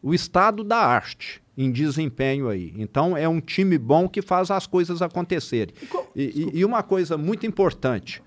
o 0.01 0.13
estado 0.13 0.63
da 0.63 0.77
arte 0.77 1.41
em 1.57 1.71
desempenho 1.71 2.49
aí. 2.49 2.73
Então, 2.77 3.15
é 3.15 3.27
um 3.27 3.39
time 3.41 3.77
bom 3.77 4.07
que 4.09 4.21
faz 4.21 4.49
as 4.49 4.65
coisas 4.65 5.01
acontecerem. 5.01 5.73
E, 6.15 6.23
e- 6.23 6.59
e 6.59 6.65
uma 6.65 6.81
coisa 6.81 7.17
muito 7.17 7.45
importante. 7.45 8.23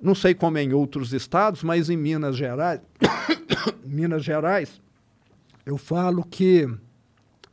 Não 0.00 0.14
sei 0.14 0.34
como 0.34 0.58
é 0.58 0.62
em 0.62 0.72
outros 0.72 1.12
estados, 1.12 1.62
mas 1.62 1.90
em 1.90 1.96
Minas 1.96 2.36
Gerais, 2.36 2.80
Minas 3.84 4.24
Gerais, 4.24 4.80
eu 5.66 5.76
falo 5.76 6.24
que 6.24 6.64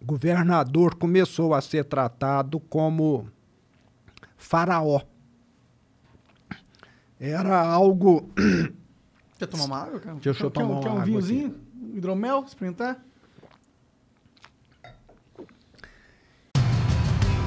o 0.02 0.06
governador 0.06 0.96
começou 0.96 1.54
a 1.54 1.62
ser 1.62 1.84
tratado 1.86 2.60
como 2.60 3.28
faraó. 4.38 5.02
Era 7.20 7.60
algo. 7.62 8.30
Quer 9.38 9.48
tomar 9.48 9.66
uma 9.66 9.78
água, 9.84 10.00
cara? 10.00 10.16
Deixa 10.22 10.44
eu 10.44 10.50
quer, 10.52 10.60
tomar 10.62 10.70
um- 10.70 10.72
uma 10.74 10.82
quer 10.82 10.90
um 10.90 10.94
água 10.94 11.06
vinhozinho? 11.06 11.56
Um 11.82 11.98
hidromel? 11.98 12.44
Experimentar? 12.48 13.04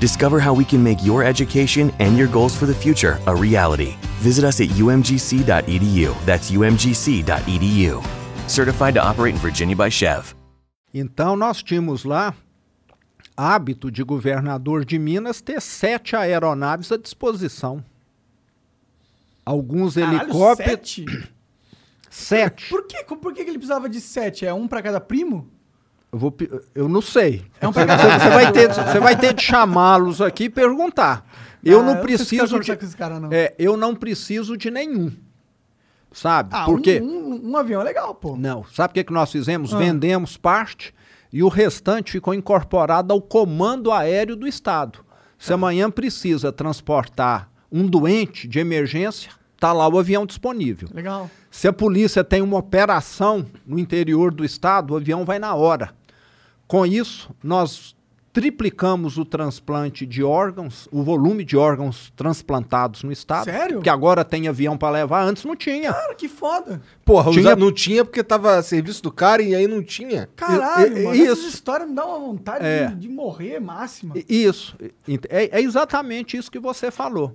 Discover 0.00 0.40
how 0.40 0.52
we 0.52 0.64
can 0.64 0.82
make 0.82 1.02
your 1.02 1.24
education 1.24 1.90
and 2.00 2.18
your 2.18 2.28
goals 2.28 2.54
for 2.54 2.66
the 2.66 2.74
future 2.74 3.18
a 3.26 3.34
reality. 3.34 3.94
Visit 4.20 4.44
us 4.44 4.60
at 4.60 4.68
umgc.edu. 4.68 6.14
That's 6.26 6.50
umgc.edu. 6.50 8.02
Certified 8.48 8.94
to 8.94 9.02
operate 9.02 9.34
in 9.34 9.40
Virginia 9.40 9.74
by 9.76 9.88
Chev. 9.88 10.34
Então, 10.92 11.36
nós 11.36 11.62
tínhamos 11.62 12.04
lá 12.04 12.34
hábito 13.36 13.90
de 13.90 14.02
governador 14.02 14.84
de 14.84 14.98
Minas 14.98 15.40
ter 15.40 15.60
sete 15.60 16.14
aeronaves 16.16 16.90
à 16.92 16.96
disposição. 16.96 17.84
Alguns 19.44 19.94
Caralho, 19.94 20.20
helicópteros. 20.22 20.72
sete? 20.94 21.04
Sete. 22.08 22.68
Por, 22.70 22.86
quê? 22.86 23.04
Por 23.04 23.32
que 23.34 23.44
que 23.44 23.50
ele 23.50 23.58
precisava 23.58 23.88
de 23.88 24.00
sete? 24.00 24.46
É 24.46 24.54
um 24.54 24.66
pra 24.66 24.80
cada 24.82 25.00
primo? 25.00 25.48
Eu, 26.12 26.18
vou, 26.18 26.34
eu 26.74 26.88
não 26.88 27.02
sei. 27.02 27.44
É 27.60 27.66
um 27.68 27.72
Você, 27.72 27.84
você 27.84 28.30
vai 28.30 28.52
ter, 28.52 28.68
você 28.72 29.00
vai 29.00 29.16
ter 29.18 29.34
de 29.34 29.42
chamá-los 29.42 30.20
aqui 30.20 30.44
e 30.44 30.50
perguntar. 30.50 31.26
Eu 31.64 31.80
Ah, 31.80 31.82
não 31.82 31.94
eu 31.96 32.00
preciso 32.02 32.60
de, 32.60 32.76
cara, 32.96 33.18
não. 33.18 33.28
É, 33.32 33.54
eu 33.58 33.76
não 33.76 33.94
preciso 33.94 34.56
de 34.56 34.70
nenhum. 34.70 35.12
Sabe? 36.12 36.50
Ah, 36.52 36.64
Porque 36.64 37.00
um, 37.00 37.34
um, 37.34 37.50
um 37.50 37.56
avião 37.56 37.80
é 37.80 37.84
legal, 37.84 38.14
pô. 38.14 38.36
não, 38.36 38.64
sabe 38.72 38.92
o 38.92 38.94
que, 38.94 39.04
que 39.04 39.12
nós 39.12 39.30
fizemos? 39.30 39.74
Ah. 39.74 39.78
Vendemos 39.78 40.36
parte 40.36 40.94
e 41.32 41.42
o 41.42 41.48
restante 41.48 42.12
ficou 42.12 42.32
incorporado 42.32 43.12
ao 43.12 43.20
comando 43.20 43.92
aéreo 43.92 44.36
do 44.36 44.46
estado. 44.46 45.00
Se 45.38 45.52
amanhã 45.52 45.90
precisa 45.90 46.50
transportar 46.50 47.50
um 47.70 47.86
doente 47.86 48.48
de 48.48 48.58
emergência, 48.58 49.30
tá 49.58 49.72
lá 49.72 49.88
o 49.88 49.98
avião 49.98 50.26
disponível. 50.26 50.88
Legal. 50.92 51.30
Se 51.50 51.66
a 51.68 51.72
polícia 51.72 52.22
tem 52.22 52.42
uma 52.42 52.58
operação 52.58 53.46
no 53.66 53.78
interior 53.78 54.32
do 54.32 54.44
estado, 54.44 54.92
o 54.92 54.96
avião 54.96 55.24
vai 55.24 55.38
na 55.38 55.54
hora. 55.54 55.90
Com 56.66 56.84
isso, 56.84 57.30
nós 57.42 57.94
triplicamos 58.32 59.16
o 59.16 59.24
transplante 59.24 60.04
de 60.04 60.22
órgãos, 60.22 60.86
o 60.92 61.02
volume 61.02 61.42
de 61.42 61.56
órgãos 61.56 62.12
transplantados 62.14 63.02
no 63.02 63.10
estado. 63.10 63.44
Sério? 63.44 63.80
Que 63.80 63.88
agora 63.88 64.22
tem 64.26 64.46
avião 64.46 64.76
para 64.76 64.90
levar, 64.90 65.22
antes 65.24 65.42
não 65.44 65.56
tinha. 65.56 65.90
Cara, 65.90 66.14
que 66.14 66.28
foda. 66.28 66.82
Porra, 67.02 67.30
Tinha- 67.30 67.42
tinha... 67.44 67.56
não 67.56 67.72
tinha 67.72 68.04
porque 68.04 68.22
tava 68.22 68.56
a 68.58 68.62
serviço 68.62 69.02
do 69.02 69.10
cara 69.10 69.40
e 69.40 69.54
aí 69.54 69.66
não 69.66 69.82
tinha. 69.82 70.28
Caralho, 70.36 70.94
I- 70.98 71.00
i- 71.00 71.04
mano. 71.04 71.16
isso. 71.16 71.32
Essas 71.32 71.54
histórias 71.54 71.88
me 71.88 71.94
dão 71.94 72.10
uma 72.10 72.18
vontade 72.18 72.62
É. 72.66 72.88
de, 72.88 72.96
de 72.96 73.08
morrer 73.08 73.58
máxima. 73.58 74.14
Isso. 74.28 74.76
É, 75.30 75.58
é 75.58 75.62
exatamente 75.62 76.36
isso 76.36 76.50
que 76.50 76.58
você 76.58 76.90
falou. 76.90 77.34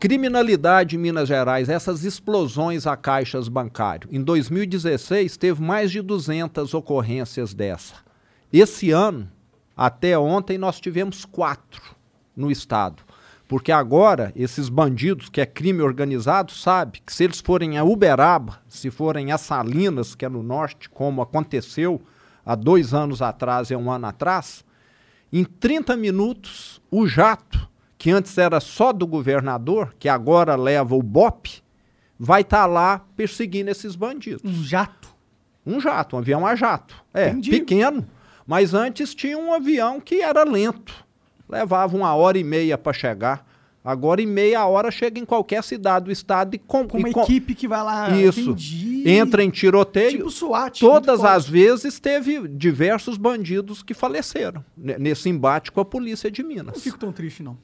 Criminalidade 0.00 0.94
em 0.94 0.98
Minas 0.98 1.26
Gerais, 1.26 1.68
essas 1.68 2.04
explosões 2.04 2.86
a 2.86 2.96
caixas 2.96 3.48
bancários. 3.48 4.12
Em 4.14 4.22
2016, 4.22 5.36
teve 5.36 5.60
mais 5.60 5.90
de 5.90 6.00
200 6.00 6.72
ocorrências 6.72 7.52
dessa. 7.52 7.96
Esse 8.52 8.92
ano, 8.92 9.28
até 9.76 10.16
ontem, 10.16 10.56
nós 10.56 10.78
tivemos 10.78 11.24
quatro 11.24 11.82
no 12.36 12.48
estado. 12.48 13.02
Porque 13.48 13.72
agora, 13.72 14.32
esses 14.36 14.68
bandidos, 14.68 15.28
que 15.28 15.40
é 15.40 15.46
crime 15.46 15.82
organizado, 15.82 16.52
sabe 16.52 17.00
que 17.04 17.12
se 17.12 17.24
eles 17.24 17.40
forem 17.40 17.76
a 17.76 17.82
Uberaba, 17.82 18.60
se 18.68 18.92
forem 18.92 19.32
a 19.32 19.38
Salinas, 19.38 20.14
que 20.14 20.24
é 20.24 20.28
no 20.28 20.44
norte, 20.44 20.88
como 20.88 21.22
aconteceu 21.22 22.00
há 22.46 22.54
dois 22.54 22.94
anos 22.94 23.20
atrás 23.20 23.68
e 23.68 23.74
um 23.74 23.90
ano 23.90 24.06
atrás, 24.06 24.64
em 25.32 25.42
30 25.44 25.96
minutos, 25.96 26.80
o 26.88 27.04
jato, 27.04 27.68
que 27.98 28.10
antes 28.10 28.38
era 28.38 28.60
só 28.60 28.92
do 28.92 29.06
governador, 29.06 29.94
que 29.98 30.08
agora 30.08 30.54
leva 30.56 30.94
o 30.94 31.02
BOP, 31.02 31.48
vai 32.18 32.40
estar 32.42 32.64
lá 32.66 33.04
perseguindo 33.16 33.70
esses 33.70 33.96
bandidos. 33.96 34.42
Um 34.44 34.62
jato. 34.64 35.08
Um 35.66 35.80
jato, 35.80 36.16
um 36.16 36.20
avião 36.20 36.46
a 36.46 36.54
jato. 36.54 36.94
É, 37.12 37.28
Entendi. 37.30 37.50
pequeno. 37.50 38.06
Mas 38.46 38.72
antes 38.72 39.14
tinha 39.14 39.36
um 39.36 39.52
avião 39.52 40.00
que 40.00 40.22
era 40.22 40.42
lento. 40.44 40.94
Levava 41.48 41.96
uma 41.96 42.14
hora 42.14 42.38
e 42.38 42.44
meia 42.44 42.78
para 42.78 42.92
chegar. 42.92 43.46
Agora, 43.84 44.20
em 44.20 44.26
meia 44.26 44.66
hora, 44.66 44.90
chega 44.90 45.18
em 45.20 45.24
qualquer 45.24 45.62
cidade 45.62 46.06
do 46.06 46.12
estado 46.12 46.54
e 46.54 46.58
com, 46.58 46.86
Com 46.86 46.98
uma 46.98 47.08
e 47.08 47.12
com- 47.12 47.22
equipe 47.22 47.54
que 47.54 47.66
vai 47.68 47.82
lá. 47.82 48.10
Isso. 48.10 48.40
Entendi. 48.40 49.08
Entra 49.08 49.42
em 49.42 49.50
tiroteio. 49.50 50.10
Tipo 50.10 50.30
SWAT. 50.30 50.80
Todas 50.80 51.24
as 51.24 51.48
vezes 51.48 51.98
teve 51.98 52.46
diversos 52.48 53.16
bandidos 53.16 53.82
que 53.82 53.94
faleceram 53.94 54.62
ne- 54.76 54.98
nesse 54.98 55.28
embate 55.28 55.70
com 55.72 55.80
a 55.80 55.84
polícia 55.84 56.30
de 56.30 56.42
Não 56.42 56.48
Minas. 56.48 56.82
fico 56.82 56.98
tão 56.98 57.12
triste, 57.12 57.42
não. 57.42 57.56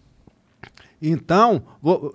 Então, 1.06 1.62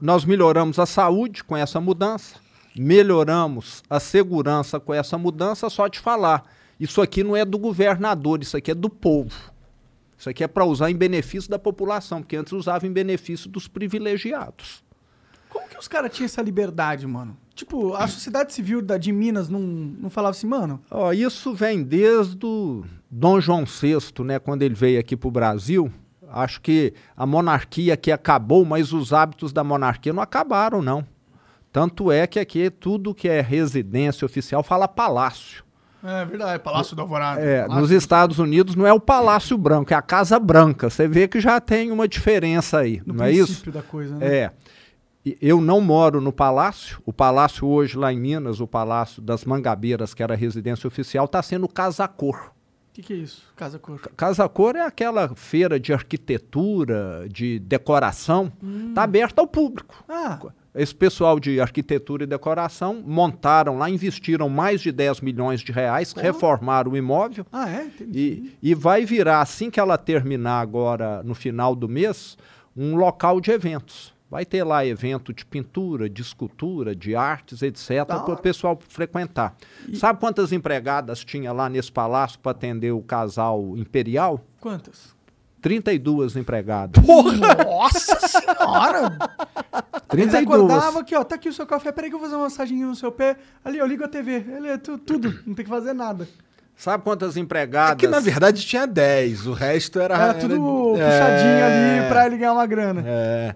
nós 0.02 0.26
melhoramos 0.26 0.80
a 0.80 0.86
saúde 0.88 1.44
com 1.44 1.56
essa 1.56 1.80
mudança, 1.80 2.38
melhoramos 2.76 3.84
a 3.88 4.00
segurança 4.00 4.80
com 4.80 4.92
essa 4.92 5.16
mudança, 5.16 5.70
só 5.70 5.88
de 5.88 6.00
falar. 6.00 6.44
Isso 6.80 7.00
aqui 7.00 7.24
não 7.24 7.36
é 7.36 7.46
do 7.46 7.60
governador, 7.60 8.42
isso 8.42 8.58
aqui 8.58 8.72
é 8.72 8.76
do 8.76 8.90
povo. 8.90 9.36
Isso 10.18 10.28
aqui 10.28 10.44
é 10.44 10.48
para 10.48 10.66
usar 10.66 10.90
em 10.90 10.96
benefício 10.96 11.52
da 11.52 11.60
população, 11.60 12.22
porque 12.22 12.36
antes 12.36 12.52
usava 12.52 12.88
em 12.88 12.92
benefício 12.92 13.48
dos 13.48 13.68
privilegiados. 13.68 14.84
Como 15.50 15.70
que 15.70 15.78
os 15.78 15.88
caras 15.88 16.12
tinham 16.12 16.26
essa 16.26 16.42
liberdade, 16.42 17.06
mano? 17.06 17.38
Tipo, 17.54 17.94
a 17.94 18.08
sociedade 18.08 18.54
civil 18.54 18.82
da, 18.82 18.98
de 18.98 19.12
Minas 19.12 19.50
não, 19.50 19.60
não 19.60 20.10
falava 20.10 20.32
assim, 20.32 20.48
mano, 20.48 20.82
Ó, 20.90 21.14
isso 21.14 21.54
vem 21.54 21.84
desde 21.84 22.44
o 22.44 22.84
Dom 23.10 23.40
João 23.40 23.66
VI, 23.66 24.24
né, 24.24 24.40
quando 24.40 24.64
ele 24.64 24.74
veio 24.74 25.00
aqui 25.00 25.16
para 25.16 25.28
o 25.28 25.32
Brasil. 25.32 25.92
Acho 26.32 26.62
que 26.62 26.94
a 27.18 27.26
monarquia 27.26 27.94
aqui 27.94 28.12
acabou, 28.12 28.64
mas 28.66 28.94
os 28.94 29.12
hábitos 29.14 29.52
da 29.54 29.64
monarquia 29.64 30.14
não 30.14 30.22
acabaram, 30.22 30.82
não. 30.82 31.06
Tanto 31.72 32.12
é 32.12 32.26
que 32.26 32.40
aqui 32.40 32.70
tudo 32.70 33.14
que 33.14 33.28
é 33.28 33.42
residência 33.42 34.26
oficial 34.26 34.64
fala 34.64 34.88
palácio. 34.88 35.64
É 36.04 36.24
verdade, 36.24 36.64
Palácio 36.64 36.96
do 36.96 37.02
Alvorada. 37.02 37.42
É, 37.42 37.62
Palácio 37.64 37.82
nos 37.82 37.90
do- 37.90 37.96
Estados 37.96 38.40
Unidos 38.40 38.74
não 38.74 38.88
é 38.88 38.94
o 38.94 39.02
Palácio 39.02 39.58
Branco, 39.58 39.94
é 39.94 39.98
a 39.98 40.02
Casa 40.02 40.40
Branca. 40.40 40.90
Você 40.90 41.08
vê 41.10 41.28
que 41.28 41.42
já 41.42 41.60
tem 41.60 41.92
uma 41.92 42.08
diferença 42.08 42.80
aí, 42.80 43.02
No 43.06 43.14
não 43.16 43.26
é 43.26 43.32
isso? 43.32 43.48
princípio 43.48 43.72
da 43.74 43.82
coisa, 43.84 44.16
né? 44.16 44.26
É. 44.36 44.52
eu 45.42 45.60
não 45.60 45.82
moro 45.82 46.22
no 46.22 46.32
palácio. 46.32 47.02
O 47.06 47.12
palácio 47.12 47.68
hoje 47.68 47.98
lá 47.98 48.12
em 48.14 48.20
Minas, 48.20 48.62
o 48.62 48.66
Palácio 48.68 49.22
das 49.22 49.44
Mangabeiras, 49.44 50.14
que 50.14 50.24
era 50.24 50.34
a 50.34 50.38
residência 50.38 50.88
oficial, 50.88 51.26
está 51.26 51.42
sendo 51.44 51.68
Casa 51.68 52.08
Cor. 52.08 52.52
O 52.90 52.94
que, 52.94 53.04
que 53.04 53.14
é 53.14 53.18
isso? 53.18 53.44
Casa 53.56 53.78
Cor. 53.80 54.00
Casa 54.18 54.50
Cor 54.50 54.76
é 54.76 54.82
aquela 54.82 55.30
feira 55.36 55.80
de 55.80 55.94
arquitetura, 55.94 57.28
de 57.32 57.60
decoração, 57.60 58.52
está 58.90 59.04
aberta 59.04 59.42
ao 59.42 59.48
público. 59.48 60.04
Ah, 60.10 60.40
Esse 60.74 60.94
pessoal 60.94 61.40
de 61.40 61.62
arquitetura 61.62 62.24
e 62.24 62.28
decoração 62.28 63.02
montaram 63.06 63.78
lá, 63.78 63.90
investiram 63.90 64.50
mais 64.50 64.82
de 64.82 64.92
10 64.92 65.22
milhões 65.22 65.62
de 65.62 65.72
reais, 65.72 66.14
reformaram 66.14 66.92
o 66.92 66.98
imóvel 66.98 67.46
ah 67.52 67.70
é? 67.70 67.86
Entendi. 67.86 68.54
e, 68.62 68.72
e 68.72 68.74
vai 68.76 69.06
virar, 69.06 69.42
assim 69.42 69.70
que 69.70 69.80
ela 69.80 69.98
terminar 69.98 70.60
agora 70.60 71.24
no 71.24 71.34
final 71.36 71.76
do 71.76 71.88
mês, 71.88 72.38
um 72.76 72.96
local 72.96 73.40
de 73.42 73.52
eventos. 73.52 74.14
Vai 74.30 74.46
ter 74.46 74.64
lá 74.64 74.86
evento 74.86 75.34
de 75.34 75.44
pintura, 75.44 76.08
de 76.08 76.22
escultura, 76.22 76.96
de 76.96 77.16
artes, 77.16 77.64
etc., 77.64 78.06
para 78.06 78.34
o 78.34 78.38
pessoal 78.38 78.78
frequentar. 78.88 79.56
Sabe 79.96 80.20
quantas 80.20 80.52
empregadas 80.52 81.26
tinha 81.26 81.52
lá 81.52 81.68
nesse 81.68 81.92
palácio 81.92 82.38
para 82.40 82.52
atender 82.52 82.92
o 82.92 83.02
casal 83.02 83.76
imperial? 83.76 84.40
Quantas? 84.62 85.18
32 85.62 86.36
empregadas. 86.36 87.04
Nossa 87.06 88.20
senhora! 88.28 89.18
Eles 90.14 90.30
32. 90.32 90.46
acordavam 90.48 91.02
aqui, 91.02 91.16
ó, 91.16 91.24
tá 91.24 91.36
aqui 91.36 91.50
o 91.50 91.54
seu 91.54 91.66
café, 91.66 91.92
peraí 91.92 92.10
que 92.10 92.16
eu 92.16 92.20
vou 92.20 92.28
fazer 92.28 92.38
uma 92.38 92.46
massaginha 92.46 92.86
no 92.86 92.96
seu 92.96 93.12
pé. 93.12 93.36
Ali, 93.66 93.78
eu 93.80 93.86
ligo 93.86 94.04
a 94.04 94.08
TV. 94.08 94.46
Ele 94.56 94.68
é 94.70 94.78
tu- 94.78 94.98
tudo, 94.98 95.40
não 95.46 95.54
tem 95.56 95.66
que 95.66 95.70
fazer 95.72 95.94
nada. 95.94 96.28
Sabe 96.76 97.04
quantas 97.04 97.36
É 97.36 97.40
empregadas? 97.42 97.98
que 98.00 98.08
na 98.08 98.20
verdade 98.22 98.66
tinha 98.66 98.86
10, 98.88 99.48
o 99.48 99.54
resto 99.54 100.00
era. 100.00 100.16
Era 100.16 100.34
tudo 100.36 100.54
era- 100.54 100.62
puxadinho 100.62 101.50
é, 101.50 102.00
ali 102.00 102.08
pra 102.10 102.26
ele 102.28 102.38
ganhar 102.38 102.54
uma 102.54 102.66
grana. 102.66 103.04
É. 103.06 103.56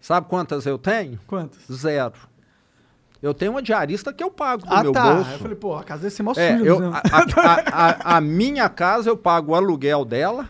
Sabe 0.00 0.26
quantas 0.28 0.64
eu 0.66 0.78
tenho? 0.78 1.18
Quantas? 1.26 1.60
Zero. 1.70 2.14
Eu 3.22 3.34
tenho 3.34 3.52
uma 3.52 3.60
diarista 3.62 4.12
que 4.14 4.24
eu 4.24 4.30
pago 4.30 4.64
do 4.66 4.72
Ah, 4.72 4.82
meu 4.82 4.92
tá. 4.92 5.14
bolso. 5.14 5.30
Eu 5.32 5.38
falei, 5.38 5.56
pô, 5.56 5.76
a 5.76 5.84
casa 5.84 6.02
deve 6.02 6.14
ser 6.14 6.22
mó 6.22 6.32
É, 6.36 6.58
eu, 6.62 6.80
né? 6.80 6.90
a, 7.12 7.18
a- 7.18 7.86
a- 8.14 8.16
a 8.16 8.20
minha 8.20 8.68
casa 8.70 9.10
eu 9.10 9.16
pago 9.16 9.52
o 9.52 9.54
aluguel 9.54 10.04
dela 10.06 10.48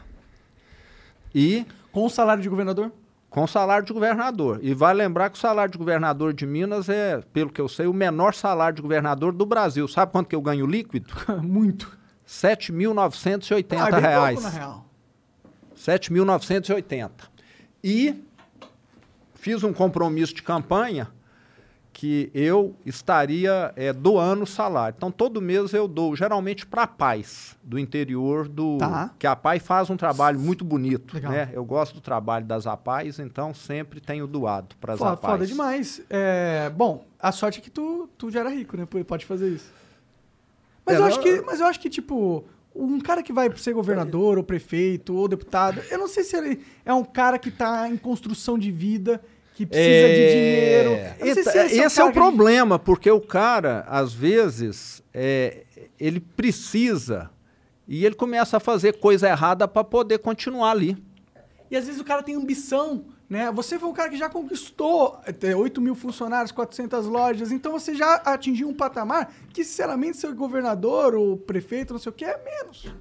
e 1.35 1.67
Com 1.91 2.07
o 2.07 2.09
salário 2.11 2.41
de 2.43 2.49
governador? 2.49 2.93
com 3.29 3.43
o 3.45 3.47
salário 3.49 3.85
de 3.87 3.93
governador. 3.93 4.59
E 4.63 4.73
vai 4.75 4.93
lembrar 4.95 5.31
que 5.31 5.37
o 5.37 5.41
salário 5.41 5.71
de 5.73 5.79
governador 5.79 6.33
de 6.33 6.45
Minas 6.47 6.89
é, 6.89 7.21
pelo 7.33 7.51
que 7.51 7.61
eu 7.61 7.69
sei, 7.69 7.87
o 7.87 7.93
menor 7.95 8.35
salário 8.35 8.75
de 8.77 8.83
governador 8.83 9.33
do 9.33 9.47
Brasil. 9.47 9.87
Sabe 9.89 10.11
quanto 10.13 10.27
que 10.29 10.35
eu 10.37 10.41
ganho 10.43 10.67
líquido? 10.67 11.13
Muito. 11.43 11.87
R$ 11.87 11.97
7.980 12.27 13.67
Ah, 13.81 13.97
é 13.97 14.01
reais. 14.01 14.41
pouco, 14.41 14.53
na 14.53 14.59
real. 14.59 14.87
7.980. 15.77 17.11
E 17.83 18.15
fiz 19.41 19.65
um 19.65 19.73
compromisso 19.73 20.35
de 20.35 20.43
campanha 20.43 21.09
que 21.93 22.31
eu 22.33 22.77
estaria 22.87 23.73
eh, 23.75 23.93
doando 23.93 24.45
o 24.45 24.47
salário. 24.47 24.95
Então, 24.97 25.11
todo 25.11 25.41
mês 25.41 25.73
eu 25.73 25.89
dou, 25.89 26.15
geralmente 26.15 26.65
para 26.65 26.85
a 26.85 26.87
Paz, 26.87 27.57
do 27.63 27.79
interior 27.79 28.47
do... 28.47 28.79
Tá. 28.79 29.11
Que 29.19 29.27
a 29.27 29.35
Paz 29.35 29.63
faz 29.63 29.91
um 29.91 29.97
trabalho 29.97 30.39
muito 30.39 30.65
bonito, 30.65 31.15
Legal. 31.15 31.33
né? 31.33 31.51
Eu 31.53 31.65
gosto 31.65 31.95
do 31.95 32.01
trabalho 32.01 32.45
das 32.45 32.67
APAIs, 32.67 33.19
então 33.19 33.53
sempre 33.53 34.01
tenho 34.01 34.27
doado 34.27 34.77
para 34.81 34.95
as 34.95 35.03
APAIs. 35.03 35.33
foda 35.33 35.47
demais. 35.47 36.01
É, 36.09 36.71
bom, 36.71 37.05
a 37.19 37.33
sorte 37.33 37.59
é 37.59 37.63
que 37.63 37.71
tu, 37.71 38.09
tu 38.17 38.31
já 38.31 38.41
era 38.41 38.51
rico, 38.51 38.77
né? 38.77 38.87
Pode 39.07 39.27
fazer 39.27 39.49
isso. 39.49 39.73
Mas, 40.87 40.97
É, 40.97 40.99
eu 41.01 41.05
acho 41.05 41.21
que, 41.21 41.41
mas 41.43 41.61
eu 41.61 41.67
acho 41.67 41.81
que, 41.81 41.91
tipo, 41.91 42.45
um 42.75 43.01
cara 43.01 43.23
que 43.23 43.33
vai 43.33 43.51
ser 43.57 43.73
governador, 43.73 44.39
ou 44.39 44.45
prefeito, 44.45 45.15
ou 45.15 45.27
deputado, 45.29 45.81
eu 45.91 45.99
não 45.99 46.09
sei 46.09 46.23
se 46.25 46.37
ele 46.37 46.61
é 46.85 46.93
um 46.95 47.05
cara 47.05 47.39
que 47.39 47.51
tá 47.51 47.89
em 47.89 47.97
construção 47.97 48.59
de 48.59 48.71
vida, 48.71 49.21
que 49.55 49.67
precisa 49.67 49.89
É. 49.89 50.09
de 50.09 50.33
dinheiro. 50.33 50.91
Eita, 51.21 51.51
se 51.51 51.59
esse 51.59 51.79
é, 51.81 51.83
cara 51.83 51.87
o 51.89 51.91
que 51.91 52.01
a 52.01 52.05
gente- 52.07 52.13
problema, 52.15 52.79
porque 52.79 53.11
o 53.11 53.21
cara, 53.21 53.85
às 53.89 54.13
vezes, 54.15 55.03
é, 55.13 55.65
ele 55.99 56.21
precisa 56.21 57.29
e 57.87 58.07
ele 58.07 58.15
começa 58.15 58.57
a 58.57 58.61
fazer 58.61 58.95
coisa 58.99 59.29
errada 59.29 59.67
para 59.69 59.83
poder 59.85 60.19
continuar 60.19 60.71
ali. 60.71 60.97
E 61.71 61.77
às 61.77 61.87
vezes 61.87 62.01
o 62.01 62.05
cara 62.05 62.23
tem 62.23 62.35
ambição, 62.37 63.05
né? 63.31 63.49
Você 63.53 63.79
foi 63.79 63.89
um 63.89 63.93
cara 63.93 64.11
que 64.11 64.17
já 64.17 64.29
conquistou 64.29 65.21
é, 65.25 65.55
8 65.55 65.81
mil 65.81 65.95
funcionários, 65.95 66.51
400 66.51 67.07
lojas, 67.07 67.53
então 67.53 67.71
você 67.71 67.95
já 67.95 68.17
atingiu 68.17 68.69
um 68.69 68.75
patamar 68.75 69.33
que, 69.53 69.63
sinceramente, 69.63 70.17
ser 70.17 70.35
governador 70.35 71.15
ou 71.15 71.37
prefeito, 71.37 71.93
não 71.93 72.01
sei 72.01 72.11
o 72.11 72.13
que, 72.13 72.25
é 72.25 72.37
menos. 72.45 72.93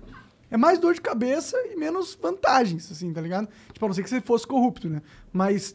É 0.52 0.56
mais 0.56 0.78
dor 0.78 0.94
de 0.94 1.02
cabeça 1.02 1.58
e 1.66 1.76
menos 1.76 2.14
vantagens, 2.14 2.92
assim, 2.92 3.12
tá 3.12 3.22
ligado? 3.22 3.50
Tipo, 3.74 3.86
a 3.86 3.90
não 3.90 3.96
ser 3.96 4.04
que 4.04 4.10
você 4.10 4.22
fosse 4.22 4.46
corrupto, 4.46 4.88
né? 4.88 5.02
Mas, 5.34 5.74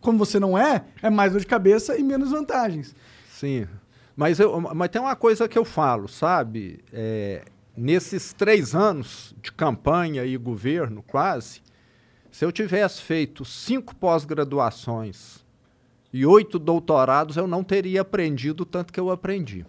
como 0.00 0.18
você 0.18 0.40
não 0.40 0.58
é, 0.58 0.84
é 1.00 1.08
mais 1.08 1.30
dor 1.30 1.40
de 1.40 1.46
cabeça 1.46 1.96
e 1.96 2.02
menos 2.02 2.32
vantagens. 2.32 2.96
Sim. 3.30 3.68
Mas, 4.16 4.40
eu, 4.40 4.60
mas 4.60 4.88
tem 4.88 5.00
uma 5.00 5.14
coisa 5.14 5.48
que 5.48 5.56
eu 5.56 5.64
falo, 5.64 6.08
sabe? 6.08 6.80
É, 6.92 7.44
nesses 7.76 8.32
três 8.32 8.74
anos 8.74 9.36
de 9.40 9.52
campanha 9.52 10.24
e 10.24 10.36
governo, 10.36 11.04
quase, 11.06 11.60
se 12.38 12.44
eu 12.44 12.52
tivesse 12.52 13.02
feito 13.02 13.44
cinco 13.44 13.96
pós-graduações 13.96 15.44
e 16.12 16.24
oito 16.24 16.56
doutorados, 16.56 17.36
eu 17.36 17.48
não 17.48 17.64
teria 17.64 18.02
aprendido 18.02 18.60
o 18.60 18.64
tanto 18.64 18.92
que 18.92 19.00
eu 19.00 19.10
aprendi. 19.10 19.66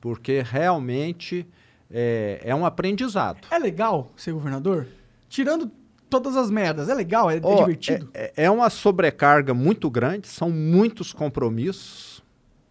Porque 0.00 0.40
realmente 0.40 1.44
é, 1.90 2.40
é 2.44 2.54
um 2.54 2.64
aprendizado. 2.64 3.40
É 3.50 3.58
legal 3.58 4.12
ser 4.16 4.32
governador? 4.32 4.86
Tirando 5.28 5.68
todas 6.08 6.36
as 6.36 6.48
merdas, 6.48 6.88
é 6.88 6.94
legal? 6.94 7.28
É, 7.28 7.38
é 7.38 7.40
Ó, 7.42 7.56
divertido? 7.56 8.08
É, 8.14 8.32
é 8.44 8.48
uma 8.48 8.70
sobrecarga 8.70 9.52
muito 9.52 9.90
grande, 9.90 10.28
são 10.28 10.48
muitos 10.48 11.12
compromissos. 11.12 12.22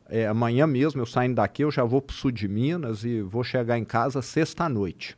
É, 0.08 0.28
amanhã 0.28 0.66
mesmo, 0.66 1.02
eu 1.02 1.06
saindo 1.06 1.36
daqui, 1.36 1.66
eu 1.66 1.72
já 1.72 1.84
vou 1.84 2.02
para 2.02 2.14
o 2.14 2.16
sul 2.16 2.32
de 2.32 2.48
Minas 2.48 3.04
e 3.04 3.20
vou 3.20 3.44
chegar 3.44 3.78
em 3.78 3.84
casa 3.84 4.22
sexta-noite. 4.22 5.18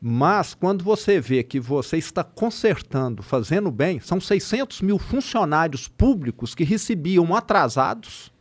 Mas 0.00 0.54
quando 0.54 0.84
você 0.84 1.20
vê 1.20 1.42
que 1.42 1.58
você 1.58 1.96
está 1.96 2.22
consertando, 2.22 3.22
fazendo 3.22 3.70
bem, 3.70 3.98
são 3.98 4.20
600 4.20 4.80
mil 4.80 4.98
funcionários 4.98 5.88
públicos 5.88 6.54
que 6.54 6.62
recebiam 6.62 7.34
atrasados, 7.34 8.32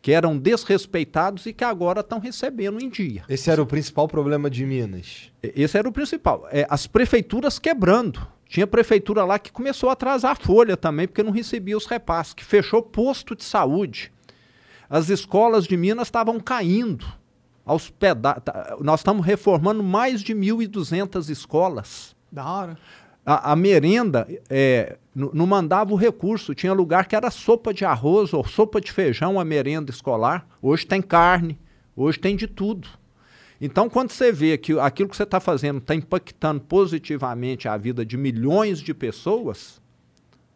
que 0.00 0.12
eram 0.12 0.38
desrespeitados 0.38 1.44
e 1.44 1.52
que 1.52 1.64
agora 1.64 2.00
estão 2.00 2.18
recebendo 2.18 2.82
em 2.82 2.88
dia. 2.88 3.22
Esse 3.28 3.50
era 3.50 3.62
o 3.62 3.66
principal 3.66 4.08
problema 4.08 4.48
de 4.48 4.64
Minas. 4.64 5.30
Esse 5.42 5.76
era 5.76 5.88
o 5.88 5.92
principal. 5.92 6.48
É, 6.50 6.66
as 6.70 6.86
prefeituras 6.86 7.58
quebrando. 7.58 8.26
Tinha 8.46 8.66
prefeitura 8.66 9.24
lá 9.24 9.38
que 9.38 9.52
começou 9.52 9.90
a 9.90 9.92
atrasar 9.92 10.32
a 10.32 10.34
folha 10.34 10.74
também, 10.74 11.06
porque 11.06 11.22
não 11.22 11.32
recebia 11.32 11.76
os 11.76 11.84
repasses, 11.84 12.32
que 12.32 12.42
fechou 12.42 12.80
posto 12.80 13.36
de 13.36 13.44
saúde. 13.44 14.10
As 14.88 15.10
escolas 15.10 15.66
de 15.66 15.76
Minas 15.76 16.08
estavam 16.08 16.40
caindo 16.40 17.17
aos 17.68 17.90
peda 17.90 18.34
tá, 18.40 18.76
Nós 18.80 19.00
estamos 19.00 19.24
reformando 19.24 19.82
mais 19.82 20.22
de 20.22 20.34
1.200 20.34 21.28
escolas. 21.28 22.16
Da 22.32 22.50
hora. 22.50 22.78
A, 23.24 23.52
a 23.52 23.56
merenda 23.56 24.26
é, 24.48 24.96
não 25.14 25.46
mandava 25.46 25.92
o 25.92 25.96
recurso. 25.96 26.54
Tinha 26.54 26.72
lugar 26.72 27.06
que 27.06 27.14
era 27.14 27.30
sopa 27.30 27.74
de 27.74 27.84
arroz 27.84 28.32
ou 28.32 28.46
sopa 28.46 28.80
de 28.80 28.90
feijão, 28.90 29.38
a 29.38 29.44
merenda 29.44 29.90
escolar. 29.90 30.46
Hoje 30.62 30.86
tem 30.86 31.02
carne, 31.02 31.58
hoje 31.94 32.18
tem 32.18 32.34
de 32.34 32.46
tudo. 32.46 32.88
Então, 33.60 33.88
quando 33.90 34.10
você 34.10 34.32
vê 34.32 34.56
que 34.56 34.78
aquilo 34.78 35.08
que 35.08 35.16
você 35.16 35.24
está 35.24 35.40
fazendo 35.40 35.78
está 35.78 35.94
impactando 35.94 36.60
positivamente 36.60 37.68
a 37.68 37.76
vida 37.76 38.06
de 38.06 38.16
milhões 38.16 38.78
de 38.78 38.94
pessoas, 38.94 39.80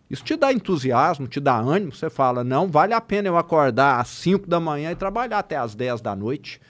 isso 0.08 0.22
te 0.22 0.36
dá 0.36 0.52
entusiasmo, 0.52 1.26
te 1.26 1.40
dá 1.40 1.56
ânimo. 1.56 1.92
Você 1.92 2.08
fala, 2.08 2.44
não, 2.44 2.68
vale 2.68 2.94
a 2.94 3.00
pena 3.00 3.28
eu 3.28 3.36
acordar 3.36 4.00
às 4.00 4.08
5 4.08 4.46
da 4.46 4.60
manhã 4.60 4.92
e 4.92 4.94
trabalhar 4.94 5.40
até 5.40 5.56
às 5.56 5.74
10 5.74 6.00
da 6.00 6.14
noite, 6.14 6.60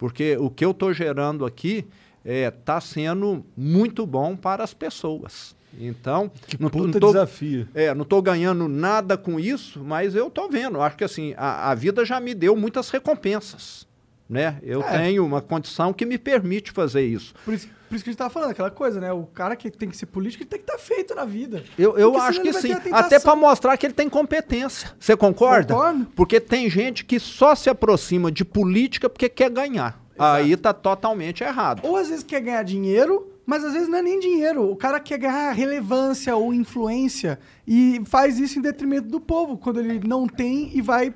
porque 0.00 0.34
o 0.38 0.48
que 0.48 0.64
eu 0.64 0.70
estou 0.70 0.94
gerando 0.94 1.44
aqui 1.44 1.84
está 2.24 2.80
sendo 2.80 3.44
muito 3.54 4.06
bom 4.06 4.34
para 4.34 4.64
as 4.64 4.72
pessoas. 4.72 5.54
Então, 5.78 6.30
Que 6.46 6.60
não 6.60 6.70
puta 6.70 6.84
não 6.86 6.92
tô- 7.00 7.06
desafio. 7.12 7.68
é, 7.74 7.92
não 7.94 8.02
estou 8.02 8.22
ganhando 8.22 8.66
nada 8.66 9.18
com 9.18 9.38
isso, 9.38 9.84
mas 9.84 10.14
eu 10.14 10.28
estou 10.28 10.48
vendo. 10.50 10.80
Acho 10.80 10.96
que 10.96 11.04
assim, 11.04 11.34
a, 11.36 11.70
a 11.70 11.74
vida 11.74 12.02
já 12.02 12.18
me 12.18 12.32
deu 12.34 12.56
muitas 12.56 12.88
recompensas. 12.88 13.86
Né? 14.30 14.58
Eu 14.62 14.80
É. 14.80 14.98
tenho 14.98 15.26
uma 15.26 15.40
condição 15.42 15.92
que 15.92 16.06
me 16.06 16.16
permite 16.16 16.70
fazer 16.70 17.04
isso. 17.04 17.34
Por 17.44 17.52
isso, 17.52 17.68
por 17.88 17.96
isso 17.96 18.04
que 18.04 18.10
a 18.10 18.12
gente 18.12 18.18
tava 18.18 18.30
falando, 18.30 18.52
aquela 18.52 18.70
coisa, 18.70 19.00
né? 19.00 19.12
O 19.12 19.24
cara 19.26 19.56
que 19.56 19.68
tem 19.72 19.88
que 19.88 19.96
ser 19.96 20.06
político, 20.06 20.44
ele 20.44 20.48
tem 20.50 20.60
que 20.60 20.70
estar 20.70 20.78
feito 20.78 21.16
na 21.16 21.24
vida. 21.24 21.64
Eu, 21.76 21.98
eu 21.98 22.12
Porque 22.12 22.28
acho 22.28 22.40
que 22.40 22.52
sim. 22.52 22.72
Até 22.92 23.18
para 23.18 23.34
mostrar 23.34 23.76
que 23.76 23.84
ele 23.86 23.92
tem 23.92 24.08
competência. 24.08 24.92
Você 25.00 25.16
concorda? 25.16 25.74
Concordo. 25.74 26.06
Porque 26.14 26.38
tem 26.38 26.70
gente 26.70 27.04
que 27.04 27.18
só 27.18 27.56
se 27.56 27.68
aproxima 27.68 28.30
de 28.30 28.44
política 28.44 29.10
porque 29.10 29.28
quer 29.28 29.50
ganhar. 29.50 30.00
Aí 30.16 30.56
tá 30.56 30.72
totalmente 30.72 31.42
errado. 31.42 31.84
Ou 31.84 31.96
às 31.96 32.08
vezes 32.08 32.22
quer 32.22 32.40
ganhar 32.40 32.62
dinheiro, 32.62 33.32
mas 33.44 33.64
às 33.64 33.72
vezes 33.72 33.88
não 33.88 33.98
é 33.98 34.02
nem 34.02 34.20
dinheiro. 34.20 34.70
O 34.70 34.76
cara 34.76 35.00
quer 35.00 35.18
ganhar 35.18 35.50
relevância 35.50 36.36
ou 36.36 36.54
influência 36.54 37.36
e 37.66 38.00
faz 38.04 38.38
isso 38.38 38.60
em 38.60 38.62
detrimento 38.62 39.08
do 39.08 39.18
povo, 39.20 39.58
quando 39.58 39.80
ele 39.80 40.00
não 40.06 40.28
tem 40.28 40.70
e 40.72 40.80
vai 40.80 41.12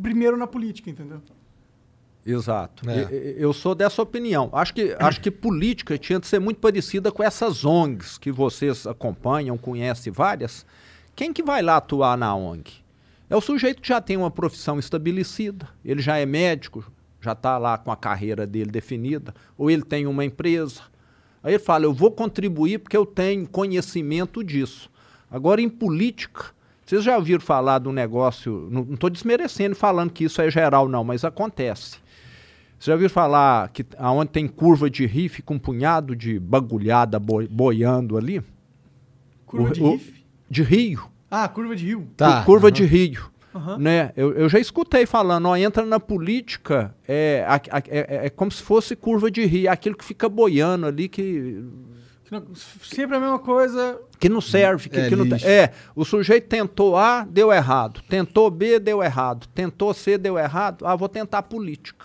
primeiro 0.00 0.36
na 0.38 0.46
política, 0.46 0.88
entendeu? 0.88 1.20
Exato. 2.30 2.88
É. 2.90 3.36
Eu 3.38 3.54
sou 3.54 3.74
dessa 3.74 4.02
opinião. 4.02 4.50
Acho 4.52 4.74
que, 4.74 4.94
acho 4.98 5.20
que 5.20 5.30
política 5.30 5.96
tinha 5.96 6.20
de 6.20 6.26
ser 6.26 6.38
muito 6.38 6.60
parecida 6.60 7.10
com 7.10 7.22
essas 7.22 7.64
ONGs 7.64 8.18
que 8.18 8.30
vocês 8.30 8.86
acompanham, 8.86 9.56
conhecem 9.56 10.12
várias, 10.12 10.66
quem 11.16 11.32
que 11.32 11.42
vai 11.42 11.62
lá 11.62 11.78
atuar 11.78 12.18
na 12.18 12.34
ONG? 12.34 12.70
É 13.30 13.36
o 13.36 13.40
sujeito 13.40 13.80
que 13.80 13.88
já 13.88 14.00
tem 14.00 14.16
uma 14.16 14.30
profissão 14.30 14.78
estabelecida, 14.78 15.68
ele 15.82 16.02
já 16.02 16.18
é 16.18 16.26
médico, 16.26 16.84
já 17.20 17.32
está 17.32 17.56
lá 17.56 17.78
com 17.78 17.90
a 17.90 17.96
carreira 17.96 18.46
dele 18.46 18.70
definida, 18.70 19.34
ou 19.56 19.70
ele 19.70 19.82
tem 19.82 20.06
uma 20.06 20.24
empresa. 20.24 20.82
Aí 21.42 21.54
ele 21.54 21.62
fala, 21.62 21.84
eu 21.84 21.94
vou 21.94 22.10
contribuir 22.10 22.78
porque 22.78 22.96
eu 22.96 23.06
tenho 23.06 23.48
conhecimento 23.48 24.44
disso. 24.44 24.90
Agora, 25.30 25.62
em 25.62 25.68
política, 25.68 26.46
vocês 26.84 27.02
já 27.02 27.16
ouviram 27.16 27.40
falar 27.40 27.78
do 27.78 27.92
negócio, 27.92 28.68
não 28.70 28.94
estou 28.94 29.08
desmerecendo 29.08 29.74
falando 29.74 30.10
que 30.10 30.24
isso 30.24 30.42
é 30.42 30.50
geral, 30.50 30.88
não, 30.88 31.04
mas 31.04 31.24
acontece. 31.24 31.98
Você 32.78 32.90
já 32.90 32.94
ouviu 32.94 33.10
falar 33.10 33.68
que 33.70 33.84
aonde 33.98 34.30
tem 34.30 34.46
curva 34.46 34.88
de 34.88 35.04
rio 35.04 35.28
fica 35.28 35.52
um 35.52 35.58
punhado 35.58 36.14
de 36.14 36.38
bagulhada 36.38 37.18
boi, 37.18 37.48
boiando 37.48 38.16
ali? 38.16 38.40
Curva 39.46 39.70
O- 39.70 39.72
de 39.72 39.82
o- 39.82 39.90
riff? 39.92 40.24
De 40.48 40.62
rio. 40.62 41.02
Ah, 41.30 41.48
curva 41.48 41.74
de 41.76 41.84
rio. 41.86 42.08
Tá. 42.16 42.42
curva 42.44 42.70
de 42.70 42.84
rio. 42.84 43.30
Aham. 43.54 43.78
Né? 43.78 44.12
Eu, 44.16 44.32
eu 44.34 44.48
já 44.48 44.58
escutei 44.58 45.06
falando, 45.06 45.46
ó, 45.46 45.56
entra 45.56 45.84
na 45.84 45.98
política, 45.98 46.94
é, 47.06 47.44
a- 47.48 47.54
a- 47.56 47.82
é, 47.88 48.26
é 48.26 48.30
como 48.30 48.50
se 48.52 48.62
fosse 48.62 48.94
curva 48.94 49.30
de 49.30 49.44
rio, 49.44 49.70
aquilo 49.70 49.96
que 49.96 50.04
fica 50.04 50.28
boiando 50.28 50.86
ali, 50.86 51.08
que, 51.08 51.64
Que 52.24 52.32
não- 52.32 52.44
Sempre 52.82 53.16
a 53.16 53.20
mesma 53.20 53.38
coisa. 53.38 53.98
que 54.20 54.28
não 54.28 54.40
serve. 54.42 54.90
Que, 54.90 55.00
É 55.00 55.08
que 55.08 55.16
não 55.16 55.24
tem- 55.24 55.32
lixo. 55.34 55.48
é, 55.48 55.72
o 55.96 56.04
sujeito 56.04 56.46
tentou 56.46 56.94
A, 56.94 57.24
deu 57.24 57.50
errado. 57.50 58.02
Tentou 58.06 58.50
B, 58.50 58.78
deu 58.78 59.02
errado. 59.02 59.46
Tentou 59.54 59.94
C, 59.94 60.18
deu 60.18 60.38
errado. 60.38 60.86
Ah, 60.86 60.94
vou 60.94 61.08
tentar 61.08 61.42
política. 61.44 62.04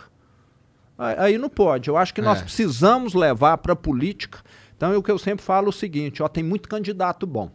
Aí, 0.97 1.37
não 1.37 1.49
pode. 1.49 1.89
Eu 1.89 1.97
acho 1.97 2.13
que 2.13 2.21
nós 2.21 2.39
É. 2.39 2.43
precisamos 2.43 3.13
levar 3.13 3.57
para 3.57 3.73
a 3.73 3.75
política. 3.75 4.39
Então, 4.77 4.93
é 4.93 4.97
o 4.97 5.03
que 5.03 5.11
eu 5.11 5.17
sempre 5.17 5.43
falo 5.43 5.67
é 5.67 5.69
o 5.69 5.73
seguinte: 5.73 6.21
ó, 6.21 6.27
tem 6.27 6.43
muito 6.43 6.69
candidato 6.69 7.25
bom. 7.25 7.51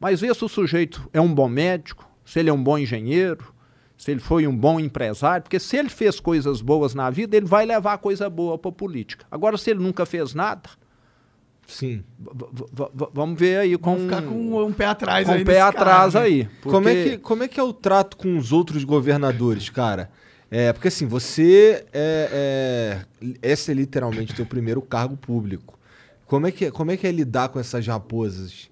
Mas 0.00 0.20
vê 0.20 0.32
se 0.34 0.44
o 0.44 0.48
sujeito 0.48 1.08
é 1.12 1.20
um 1.20 1.32
bom 1.32 1.48
médico, 1.48 2.08
se 2.24 2.40
ele 2.40 2.50
é 2.50 2.52
um 2.52 2.62
bom 2.62 2.76
engenheiro, 2.78 3.52
se 3.96 4.10
ele 4.10 4.20
foi 4.20 4.46
um 4.48 4.56
bom 4.56 4.80
empresário, 4.80 5.42
porque 5.44 5.60
se 5.60 5.76
ele 5.76 5.88
fez 5.88 6.18
coisas 6.18 6.60
boas 6.60 6.92
na 6.94 7.08
vida, 7.10 7.36
ele 7.36 7.46
vai 7.46 7.64
levar 7.64 7.98
coisa 7.98 8.28
boa 8.28 8.58
para 8.58 8.70
a 8.70 8.72
política. 8.74 9.24
Agora, 9.30 9.56
se 9.56 9.70
ele 9.70 9.78
nunca 9.80 10.04
fez 10.04 10.34
nada, 10.34 10.68
Sim. 11.66 12.02
v- 12.18 13.08
vamos 13.14 13.38
ver 13.38 13.58
aí 13.58 13.78
com, 13.78 13.92
Vamos 13.96 14.02
ficar 14.04 14.22
com 14.22 14.64
um 14.64 14.72
pé 14.72 14.86
atrás 14.86 15.26
com 15.26 15.32
aí 15.34 15.42
o 15.42 15.46
pé 15.46 15.60
atrás 15.60 16.12
cara, 16.14 16.24
né? 16.24 16.30
aí. 16.30 16.48
Como, 16.62 16.88
é 16.88 16.94
porque- 16.94 17.10
que, 17.10 17.18
como 17.18 17.42
é 17.44 17.48
que 17.48 17.60
é 17.60 17.62
o 17.62 17.72
trato 17.72 18.16
com 18.16 18.36
os 18.36 18.52
outros 18.52 18.82
governadores, 18.84 19.70
cara? 19.70 20.10
É, 20.54 20.70
porque 20.70 20.88
assim, 20.88 21.06
você 21.06 21.86
é, 21.94 23.06
é, 23.22 23.32
esse 23.40 23.70
é 23.70 23.74
literalmente 23.74 24.34
teu 24.34 24.44
primeiro 24.44 24.82
cargo 24.82 25.16
público. 25.16 25.78
Como 26.26 26.46
é 26.46 26.52
que, 26.52 26.70
como 26.70 26.90
é, 26.90 26.96
que 26.98 27.06
é 27.06 27.10
lidar 27.10 27.48
com 27.48 27.58
essas 27.58 27.86
raposas? 27.86 28.68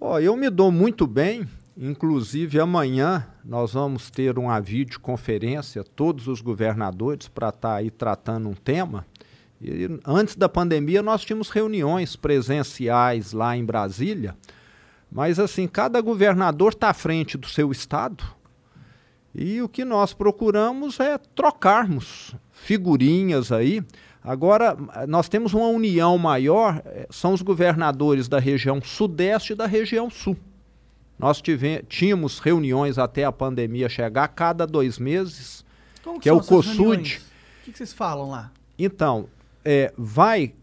Ó, 0.00 0.20
eu 0.20 0.36
me 0.36 0.48
dou 0.48 0.70
muito 0.70 1.04
bem, 1.04 1.48
inclusive 1.76 2.60
amanhã 2.60 3.26
nós 3.44 3.72
vamos 3.72 4.08
ter 4.08 4.38
uma 4.38 4.60
videoconferência, 4.60 5.82
todos 5.82 6.28
os 6.28 6.40
governadores, 6.40 7.26
para 7.26 7.48
estar 7.48 7.74
aí 7.74 7.90
tratando 7.90 8.48
um 8.48 8.54
tema. 8.54 9.04
E 9.60 9.88
antes 10.06 10.36
da 10.36 10.48
pandemia 10.48 11.02
nós 11.02 11.24
tínhamos 11.24 11.50
reuniões 11.50 12.14
presenciais 12.14 13.32
lá 13.32 13.56
em 13.56 13.64
Brasília, 13.64 14.36
mas 15.10 15.40
assim, 15.40 15.66
cada 15.66 16.00
governador 16.00 16.70
está 16.70 16.90
à 16.90 16.94
frente 16.94 17.36
do 17.36 17.48
seu 17.48 17.72
estado 17.72 18.38
e 19.34 19.62
o 19.62 19.68
que 19.68 19.84
nós 19.84 20.12
procuramos 20.12 20.98
é 20.98 21.18
trocarmos 21.18 22.34
figurinhas 22.52 23.52
aí. 23.52 23.82
Agora, 24.22 24.76
nós 25.08 25.28
temos 25.28 25.54
uma 25.54 25.68
união 25.68 26.18
maior, 26.18 26.82
eh, 26.84 27.06
são 27.10 27.32
os 27.32 27.40
governadores 27.40 28.28
da 28.28 28.38
região 28.38 28.82
sudeste 28.82 29.52
e 29.52 29.56
da 29.56 29.66
região 29.66 30.10
sul. 30.10 30.36
Nós 31.18 31.40
tive, 31.40 31.82
tínhamos 31.88 32.38
reuniões 32.38 32.98
até 32.98 33.24
a 33.24 33.32
pandemia 33.32 33.88
chegar 33.88 34.24
a 34.24 34.28
cada 34.28 34.66
dois 34.66 34.98
meses. 34.98 35.64
Como 36.02 36.20
que 36.20 36.28
é 36.28 36.32
são 36.32 36.40
o 36.40 36.44
COSUD. 36.44 37.18
O 37.18 37.64
que, 37.64 37.72
que 37.72 37.78
vocês 37.78 37.92
falam 37.92 38.30
lá? 38.30 38.50
Então, 38.78 39.26
é, 39.64 39.92
vai, 39.96 40.54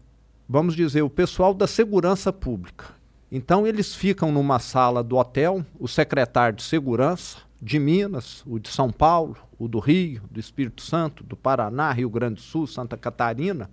vamos 0.48 0.76
dizer, 0.76 1.02
o 1.02 1.10
pessoal 1.10 1.54
da 1.54 1.66
segurança 1.66 2.32
pública. 2.32 2.86
Então, 3.30 3.66
eles 3.66 3.94
ficam 3.94 4.30
numa 4.30 4.58
sala 4.58 5.02
do 5.02 5.16
hotel, 5.16 5.64
o 5.78 5.88
secretário 5.88 6.56
de 6.56 6.62
segurança 6.62 7.47
de 7.60 7.78
Minas, 7.78 8.42
o 8.46 8.58
de 8.58 8.68
São 8.68 8.90
Paulo, 8.90 9.36
o 9.58 9.66
do 9.68 9.78
Rio, 9.78 10.22
do 10.30 10.38
Espírito 10.38 10.82
Santo, 10.82 11.24
do 11.24 11.36
Paraná, 11.36 11.90
Rio 11.92 12.08
Grande 12.10 12.36
do 12.36 12.40
Sul, 12.40 12.66
Santa 12.66 12.96
Catarina, 12.96 13.68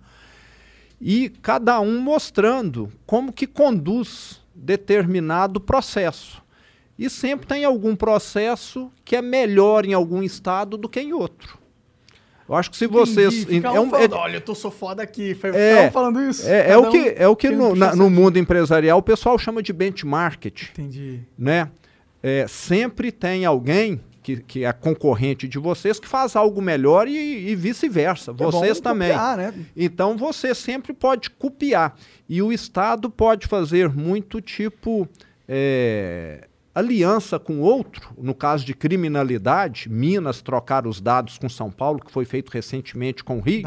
e 1.00 1.28
cada 1.42 1.78
um 1.80 2.00
mostrando 2.00 2.90
como 3.06 3.32
que 3.32 3.46
conduz 3.46 4.40
determinado 4.54 5.60
processo. 5.60 6.42
E 6.98 7.10
sempre 7.10 7.46
tem 7.46 7.64
algum 7.64 7.94
processo 7.94 8.90
que 9.04 9.14
é 9.14 9.20
melhor 9.22 9.84
em 9.84 9.92
algum 9.92 10.22
estado 10.22 10.76
do 10.78 10.88
que 10.88 10.98
em 11.00 11.12
outro. 11.12 11.58
Eu 12.48 12.54
acho 12.54 12.70
que 12.70 12.76
se 12.76 12.86
vocês. 12.86 13.42
Entendi, 13.42 13.66
é 13.66 13.70
um 13.80 13.90
falando, 13.90 14.14
é- 14.14 14.16
olha, 14.18 14.36
eu 14.36 14.40
tô 14.40 14.54
sou 14.54 14.70
foda 14.70 15.02
aqui. 15.02 15.34
Foi 15.34 15.50
É, 15.50 15.90
falando 15.90 16.22
isso. 16.22 16.46
é, 16.48 16.70
é 16.70 16.76
o 16.78 16.90
que, 16.90 16.98
um 16.98 17.12
é 17.16 17.28
o 17.28 17.36
que 17.36 17.50
no, 17.50 17.74
na- 17.74 17.94
no 17.94 18.08
mundo 18.08 18.38
empresarial 18.38 18.98
o 18.98 19.02
pessoal 19.02 19.36
chama 19.36 19.62
de 19.62 19.72
benchmarking, 19.72 20.52
Entendi. 20.70 21.20
né? 21.36 21.68
É, 22.26 22.48
sempre 22.48 23.12
tem 23.12 23.44
alguém 23.44 24.00
que, 24.20 24.38
que 24.38 24.64
é 24.64 24.72
concorrente 24.72 25.46
de 25.46 25.60
vocês 25.60 26.00
que 26.00 26.08
faz 26.08 26.34
algo 26.34 26.60
melhor 26.60 27.06
e, 27.06 27.50
e 27.50 27.54
vice-versa. 27.54 28.32
É 28.32 28.34
Vocês 28.34 28.80
também. 28.80 29.12
copiar, 29.12 29.36
né? 29.36 29.54
Então 29.76 30.16
você 30.16 30.52
sempre 30.52 30.92
pode 30.92 31.30
copiar. 31.30 31.94
E 32.28 32.42
o 32.42 32.52
Estado 32.52 33.08
pode 33.08 33.46
fazer 33.46 33.88
muito 33.88 34.40
tipo 34.40 35.08
é, 35.46 36.48
aliança 36.74 37.38
com 37.38 37.60
outro, 37.60 38.10
no 38.18 38.34
caso 38.34 38.64
de 38.64 38.74
criminalidade, 38.74 39.88
Minas 39.88 40.42
trocar 40.42 40.84
os 40.84 41.00
dados 41.00 41.38
com 41.38 41.48
São 41.48 41.70
Paulo, 41.70 42.00
que 42.04 42.10
foi 42.10 42.24
feito 42.24 42.50
recentemente 42.50 43.22
com 43.22 43.38
o 43.38 43.40
Rio. 43.40 43.62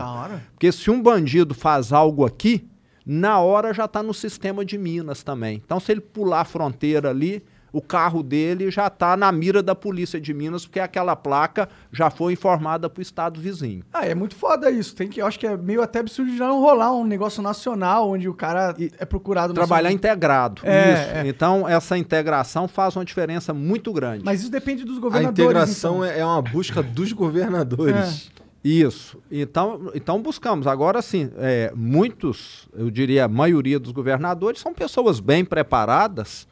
Porque 0.52 0.70
se 0.74 0.92
um 0.92 1.02
bandido 1.02 1.54
faz 1.54 1.94
algo 1.94 2.26
aqui, 2.26 2.68
na 3.06 3.40
hora 3.40 3.74
já 3.74 3.86
está 3.86 4.04
no 4.04 4.14
sistema 4.14 4.66
de 4.66 4.78
Minas 4.78 5.24
também. 5.24 5.62
Então, 5.64 5.80
se 5.80 5.94
ele 5.94 6.02
pular 6.02 6.42
a 6.42 6.46
fronteira 6.46 7.10
ali, 7.10 7.42
o 7.72 7.82
carro 7.82 8.24
dele 8.24 8.70
já 8.72 8.88
está 8.88 9.16
na 9.16 9.32
mira 9.32 9.62
da 9.62 9.76
polícia 9.76 10.20
de 10.20 10.34
Minas, 10.34 10.66
porque 10.66 10.80
aquela 10.80 11.16
placa 11.16 11.70
já 11.92 12.10
foi 12.10 12.34
informada 12.34 12.90
para 12.90 13.00
o 13.00 13.02
estado 13.02 13.40
vizinho. 13.40 13.84
Ah, 13.94 14.06
é 14.06 14.16
muito 14.16 14.36
foda 14.36 14.70
isso. 14.72 14.96
Tem 14.96 15.08
que, 15.08 15.22
eu 15.22 15.26
acho 15.28 15.40
que 15.40 15.48
é 15.48 15.56
meio 15.58 15.82
até 15.82 16.00
absurdo 16.00 16.32
de 16.32 16.38
já 16.38 16.48
não 16.48 16.60
rolar 16.60 16.92
um 16.94 17.04
negócio 17.06 17.42
nacional 17.42 18.10
onde 18.10 18.28
o 18.28 18.34
cara 18.34 18.76
é 18.98 19.06
procurado 19.06 19.54
Trabalhar 19.54 19.84
nacional. 19.90 19.96
integrado. 19.98 20.62
É, 20.66 20.94
isso. 20.94 21.12
é. 21.18 21.28
Então, 21.28 21.68
essa 21.68 21.98
integração 21.98 22.68
faz 22.68 22.96
uma 22.96 23.06
diferença 23.06 23.54
muito 23.54 23.92
grande. 23.94 24.24
Mas 24.26 24.42
isso 24.42 24.52
depende 24.52 24.84
dos 24.84 24.98
A 24.98 25.02
governadores. 25.02 25.40
integração 25.40 25.96
então. 25.98 26.06
é, 26.06 26.20
é 26.20 26.26
uma 26.26 26.42
busca 26.42 26.82
dos 26.82 27.12
governadores. 27.14 28.30
Isso. 28.64 29.18
Então, 29.32 29.90
então 29.96 30.22
buscamos. 30.22 30.68
Agora 30.68 31.02
sim, 31.02 31.32
é, 31.38 31.72
muitos, 31.76 32.68
eu 32.74 32.90
diria 32.92 33.26
a 33.26 33.28
maioria 33.28 33.80
dos 33.80 33.92
governadores, 33.92 34.60
são 34.60 34.74
pessoas 34.74 35.20
bem 35.20 35.46
preparadas. 35.46 36.48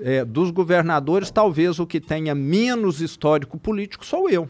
É, 0.00 0.24
dos 0.24 0.50
governadores, 0.50 1.30
talvez 1.30 1.78
o 1.78 1.86
que 1.86 2.00
tenha 2.00 2.34
menos 2.34 3.00
histórico 3.00 3.58
político 3.58 4.04
sou 4.06 4.30
eu. 4.30 4.48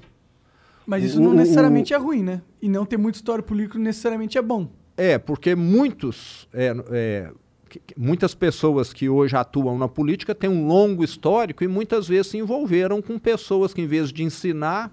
Mas 0.87 1.05
isso 1.05 1.19
O- 1.21 1.25
não 1.25 1.31
o- 1.31 1.35
necessariamente 1.35 1.93
é 1.95 1.97
ruim, 1.97 2.23
né? 2.23 2.41
E 2.61 2.69
não 2.69 2.85
ter 2.85 2.97
muito 2.97 3.15
história 3.17 3.43
político 3.43 3.79
necessariamente 3.79 4.37
é 4.39 4.43
bom. 4.43 4.69
É, 4.97 5.17
porque 5.19 5.55
muitos, 5.55 6.49
é, 6.53 6.75
é, 6.91 7.31
muitas 7.97 8.35
pessoas 8.35 8.93
que 8.93 9.09
hoje 9.09 9.37
atuam 9.37 9.79
na 9.79 9.87
política 9.89 10.35
têm 10.35 10.51
um 10.51 10.67
longo 10.67 11.05
histórico 11.05 11.63
e 11.63 11.69
muitas 11.69 12.09
vezes 12.09 12.29
se 12.33 12.39
envolveram 12.39 13.01
com 13.01 13.19
pessoas 13.19 13.73
que, 13.73 13.81
em 13.83 13.87
vez 13.87 14.13
de 14.13 14.23
ensinar, 14.23 14.91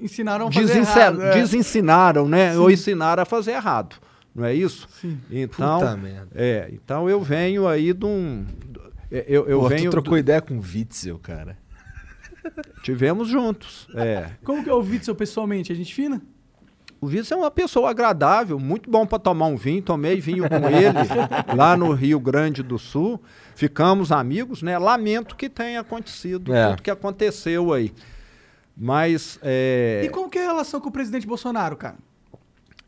Ensinaram 0.00 0.48
a 0.48 0.52
fazer 0.52 0.78
errado. 0.78 1.22
é. 1.22 1.32
desensinaram, 1.40 2.28
né? 2.28 2.52
Sim. 2.52 2.58
Ou 2.58 2.70
ensinaram 2.70 3.22
a 3.22 3.26
fazer 3.26 3.52
errado. 3.52 3.96
Não 4.34 4.44
é 4.44 4.54
isso? 4.54 4.86
Sim. 5.00 5.18
Então, 5.30 5.78
Puta 5.80 5.96
merda. 5.96 6.28
é, 6.34 6.68
então 6.72 7.08
eu 7.08 7.22
venho 7.22 7.66
aí 7.66 7.94
de 7.94 8.04
um. 8.04 8.44
É, 9.10 9.24
Eu, 9.28 9.46
eu 9.48 9.60
Pô, 9.60 9.68
venho. 9.68 9.84
tu 9.84 9.90
trocou 9.90 10.12
do- 10.12 10.18
ideia 10.18 10.40
com 10.40 10.54
o 10.58 10.60
Witzel, 10.60 11.18
cara. 11.18 11.56
tivemos 12.82 13.28
juntos. 13.28 13.88
É. 13.94 14.30
Como 14.44 14.62
que 14.62 14.70
é 14.70 14.72
o 14.72 14.80
Witzel 14.80 15.14
pessoalmente? 15.14 15.72
É 15.72 15.74
gente 15.74 15.94
fina? 15.94 16.22
O 16.98 17.06
Vitor 17.06 17.36
é 17.36 17.40
uma 17.42 17.50
pessoa 17.50 17.90
agradável, 17.90 18.58
muito 18.58 18.90
bom 18.90 19.06
para 19.06 19.18
tomar 19.18 19.46
um 19.46 19.56
vinho. 19.56 19.82
Tomei 19.82 20.18
vinho 20.18 20.48
com 20.48 20.54
ele 20.68 20.96
lá 21.54 21.76
no 21.76 21.92
Rio 21.92 22.18
Grande 22.18 22.62
do 22.62 22.78
Sul. 22.78 23.22
Ficamos 23.54 24.10
amigos, 24.10 24.62
né? 24.62 24.78
Lamento 24.78 25.36
que 25.36 25.50
tenha 25.50 25.80
acontecido 25.80 26.54
É. 26.54 26.70
tudo 26.70 26.82
que 26.82 26.90
aconteceu 26.90 27.72
aí. 27.74 27.92
Mas 28.74 29.38
é, 29.42 30.02
E 30.04 30.08
como 30.08 30.30
que 30.30 30.38
é 30.38 30.44
a 30.44 30.48
relação 30.48 30.80
com 30.80 30.88
o 30.88 30.92
presidente 30.92 31.26
Bolsonaro, 31.26 31.76
cara? 31.76 31.96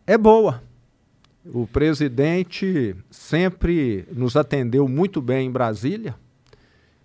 é 0.06 0.16
boa. 0.16 0.62
O 1.52 1.66
presidente 1.66 2.94
sempre 3.10 4.06
nos 4.12 4.36
atendeu 4.36 4.86
muito 4.88 5.20
bem 5.20 5.46
em 5.48 5.50
Brasília. 5.50 6.14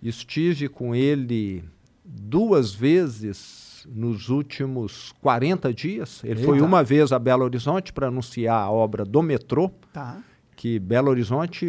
Estive 0.02 0.68
com 0.68 0.94
ele 0.94 1.64
duas 2.04 2.72
vezes 2.74 3.86
nos 3.88 4.28
últimos 4.28 5.12
40 5.20 5.72
dias. 5.72 6.22
Ele 6.24 6.42
foi 6.44 6.56
Eita. 6.56 6.66
uma 6.66 6.82
vez 6.82 7.12
a 7.12 7.18
Belo 7.18 7.44
Horizonte 7.44 7.92
para 7.92 8.08
anunciar 8.08 8.60
a 8.62 8.70
obra 8.70 9.04
do 9.04 9.22
metrô, 9.22 9.70
Tá. 9.92 10.18
que 10.56 10.78
Belo 10.78 11.10
Horizonte 11.10 11.68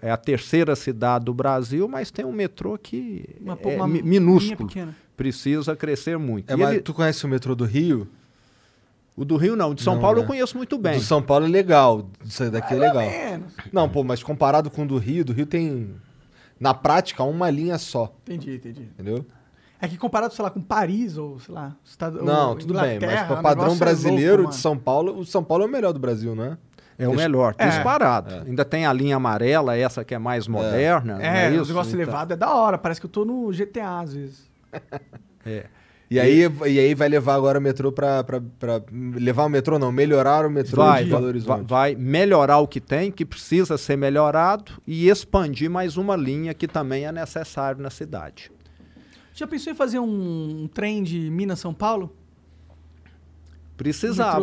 é 0.00 0.10
a 0.10 0.16
terceira 0.16 0.74
cidade 0.74 1.26
do 1.26 1.34
Brasil, 1.34 1.86
mas 1.88 2.10
tem 2.10 2.24
um 2.24 2.32
metrô 2.32 2.78
que 2.78 3.24
Uma, 3.40 3.58
é 3.62 3.76
uma 3.76 3.86
minúsculo. 3.88 4.68
Precisa 5.16 5.76
crescer 5.76 6.18
muito. 6.18 6.50
É, 6.50 6.54
E 6.54 6.56
mas 6.56 6.70
ele- 6.72 6.80
tu 6.82 6.92
conhece 6.94 7.24
o 7.24 7.28
metrô 7.28 7.54
do 7.54 7.64
Rio? 7.64 8.08
O 9.16 9.24
do 9.24 9.36
Rio 9.36 9.54
não, 9.54 9.70
o 9.70 9.74
de 9.74 9.82
São 9.82 9.94
Não, 9.94 10.00
Paulo 10.02 10.16
né? 10.18 10.22
eu 10.24 10.26
conheço 10.26 10.56
muito 10.56 10.74
O 10.74 10.78
bem. 10.78 10.94
do 10.98 11.00
São 11.00 11.22
Paulo 11.22 11.44
é 11.46 11.48
legal. 11.48 12.08
Isso 12.24 12.50
daqui 12.50 12.74
é 12.74 12.76
legal. 12.76 12.96
Menos. 13.06 13.52
Não, 13.72 13.88
pô, 13.88 14.02
mas 14.02 14.22
comparado 14.22 14.70
com 14.70 14.82
o 14.82 14.86
do 14.86 14.98
Rio, 14.98 15.24
do 15.24 15.32
Rio 15.32 15.46
tem, 15.46 15.94
na 16.58 16.74
prática, 16.74 17.22
uma 17.22 17.48
linha 17.48 17.78
só, 17.78 18.12
Entendi, 18.22 18.56
entendi. 18.56 18.82
entendeu? 18.82 19.24
É 19.80 19.86
que 19.86 19.96
comparado, 19.98 20.32
sei 20.34 20.42
lá, 20.42 20.50
com 20.50 20.60
Paris 20.60 21.16
ou, 21.18 21.38
sei 21.38 21.54
lá, 21.54 21.76
Estado, 21.84 22.24
Não, 22.24 22.50
ou 22.50 22.56
tudo 22.56 22.72
bem, 22.74 22.98
mas 23.00 23.22
para 23.26 23.38
o 23.38 23.42
padrão 23.42 23.72
é 23.72 23.76
brasileiro 23.76 24.42
louco, 24.44 24.50
de. 24.56 24.60
São 24.60 24.76
Paulo, 24.78 25.18
o 25.18 25.24
São 25.26 25.44
Paulo 25.44 25.62
é 25.64 25.66
o 25.66 25.70
melhor 25.70 25.92
do 25.92 25.98
Brasil, 26.00 26.34
não 26.34 26.44
é? 26.44 26.58
É 26.98 27.08
o 27.08 27.14
melhor, 27.14 27.54
É. 27.58 27.68
disparado. 27.68 28.34
Ainda 28.46 28.64
tem 28.64 28.86
a 28.86 28.92
linha 28.92 29.16
amarela, 29.16 29.76
essa 29.76 30.04
que 30.04 30.14
é 30.14 30.18
mais 30.18 30.46
moderna. 30.48 31.18
É, 31.22 31.46
é 31.46 31.50
o 31.50 31.62
isso? 31.62 31.68
negócio 31.68 31.90
Então, 31.90 32.00
elevado 32.02 32.32
é 32.32 32.36
da 32.36 32.54
hora. 32.54 32.78
Parece 32.78 33.00
que 33.00 33.06
eu 33.06 33.10
tô 33.10 33.24
no 33.24 33.50
GTA 33.52 33.98
às 34.00 34.14
vezes. 34.14 34.50
é. 35.44 35.66
E 36.10 36.20
aí, 36.20 36.40
e 36.66 36.78
aí 36.78 36.94
vai 36.94 37.08
levar 37.08 37.34
agora 37.34 37.58
o 37.58 37.62
metrô 37.62 37.90
pra- 37.90 38.24
Levar 39.14 39.44
o 39.46 39.48
metrô, 39.48 39.78
não, 39.78 39.90
melhorar 39.90 40.46
o 40.46 40.50
metrô 40.50 40.82
Vai, 40.84 41.04
de 41.04 41.10
Belo 41.10 41.26
Horizonte. 41.26 41.66
vai 41.68 41.94
melhorar 41.94 42.58
o 42.58 42.68
que 42.68 42.80
tem, 42.80 43.10
que 43.10 43.24
precisa 43.24 43.76
ser 43.78 43.96
melhorado, 43.96 44.72
e 44.86 45.08
expandir 45.08 45.70
mais 45.70 45.96
uma 45.96 46.14
linha 46.14 46.52
que 46.54 46.68
também 46.68 47.06
é 47.06 47.10
necessário 47.12 47.80
na 47.82 47.90
cidade. 47.90 48.52
Já 49.34 49.46
pensou 49.46 49.72
em 49.72 49.76
fazer 49.76 49.98
um, 49.98 50.62
um 50.64 50.68
trem 50.68 51.02
de 51.02 51.18
Minas-São 51.30 51.72
Paulo? 51.74 52.14
Precisava. 53.76 54.36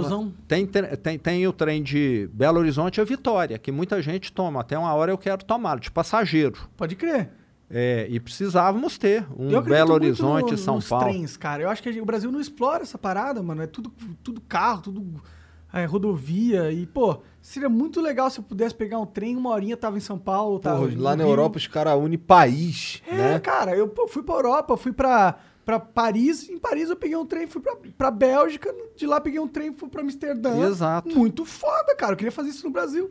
Tem, 0.47 0.65
tem, 0.65 1.17
tem 1.17 1.47
o 1.47 1.53
trem 1.53 1.81
de 1.81 2.29
Belo 2.33 2.59
Horizonte 2.59 2.99
a 2.99 3.03
Vitória, 3.05 3.57
que 3.57 3.71
muita 3.71 4.01
gente 4.01 4.31
toma. 4.33 4.59
Até 4.59 4.77
uma 4.77 4.93
hora 4.93 5.11
eu 5.11 5.17
quero 5.17 5.45
tomar, 5.45 5.79
de 5.79 5.89
passageiro. 5.89 6.67
Pode 6.75 6.95
crer. 6.97 7.29
É, 7.73 8.05
e 8.09 8.19
precisávamos 8.19 8.97
ter 8.97 9.25
um 9.37 9.61
Belo 9.61 9.93
Horizonte 9.93 10.51
no- 10.51 10.57
São 10.57 10.75
nos 10.75 10.87
Paulo. 10.89 11.05
trens, 11.05 11.37
cara. 11.37 11.63
Eu 11.63 11.69
acho 11.69 11.81
que 11.81 12.01
o 12.01 12.05
Brasil 12.05 12.31
não 12.31 12.41
explora 12.41 12.83
essa 12.83 12.97
parada, 12.97 13.41
mano. 13.41 13.61
É 13.61 13.67
tudo, 13.67 13.91
tudo 14.21 14.41
carro, 14.41 14.81
tudo 14.81 15.21
é, 15.73 15.85
rodovia. 15.85 16.71
E, 16.71 16.85
pô, 16.85 17.21
seria 17.41 17.69
muito 17.69 18.01
legal 18.01 18.29
se 18.29 18.39
eu 18.39 18.43
pudesse 18.43 18.75
pegar 18.75 18.99
um 18.99 19.05
trem, 19.05 19.37
uma 19.37 19.51
horinha 19.51 19.77
tava 19.77 19.97
em 19.97 20.01
São 20.01 20.19
Paulo. 20.19 20.59
Porra, 20.59 20.75
tava 20.75 21.01
lá 21.01 21.15
no 21.15 21.23
na. 21.23 21.29
Europa 21.29 21.57
os 21.57 21.67
caras 21.67 21.97
unem 21.97 22.17
país, 22.19 23.01
É, 23.07 23.15
né? 23.15 23.39
cara, 23.39 23.73
eu 23.75 23.87
pô, 23.87 24.05
fui 24.07 24.21
pra 24.21 24.35
Europa, 24.35 24.75
fui 24.75 24.91
pra, 24.91 25.37
pra 25.65 25.79
Paris. 25.79 26.49
Em 26.49 26.59
Paris 26.59 26.89
eu 26.89 26.95
peguei 26.97 27.15
um 27.15 27.25
trem, 27.25 27.47
fui 27.47 27.61
pra, 27.61 27.77
pra 27.97 28.11
Bélgica. 28.11 28.73
De 28.97 29.07
lá 29.07 29.21
peguei 29.21 29.39
um 29.39 29.47
trem, 29.47 29.71
fui 29.71 29.87
pra 29.87 30.01
Amsterdã. 30.01 30.67
Exato. 30.67 31.17
Muito 31.17 31.45
foda, 31.45 31.95
cara. 31.95 32.11
Eu 32.13 32.17
queria 32.17 32.31
fazer 32.33 32.49
isso 32.49 32.65
no 32.65 32.71
Brasil. 32.73 33.09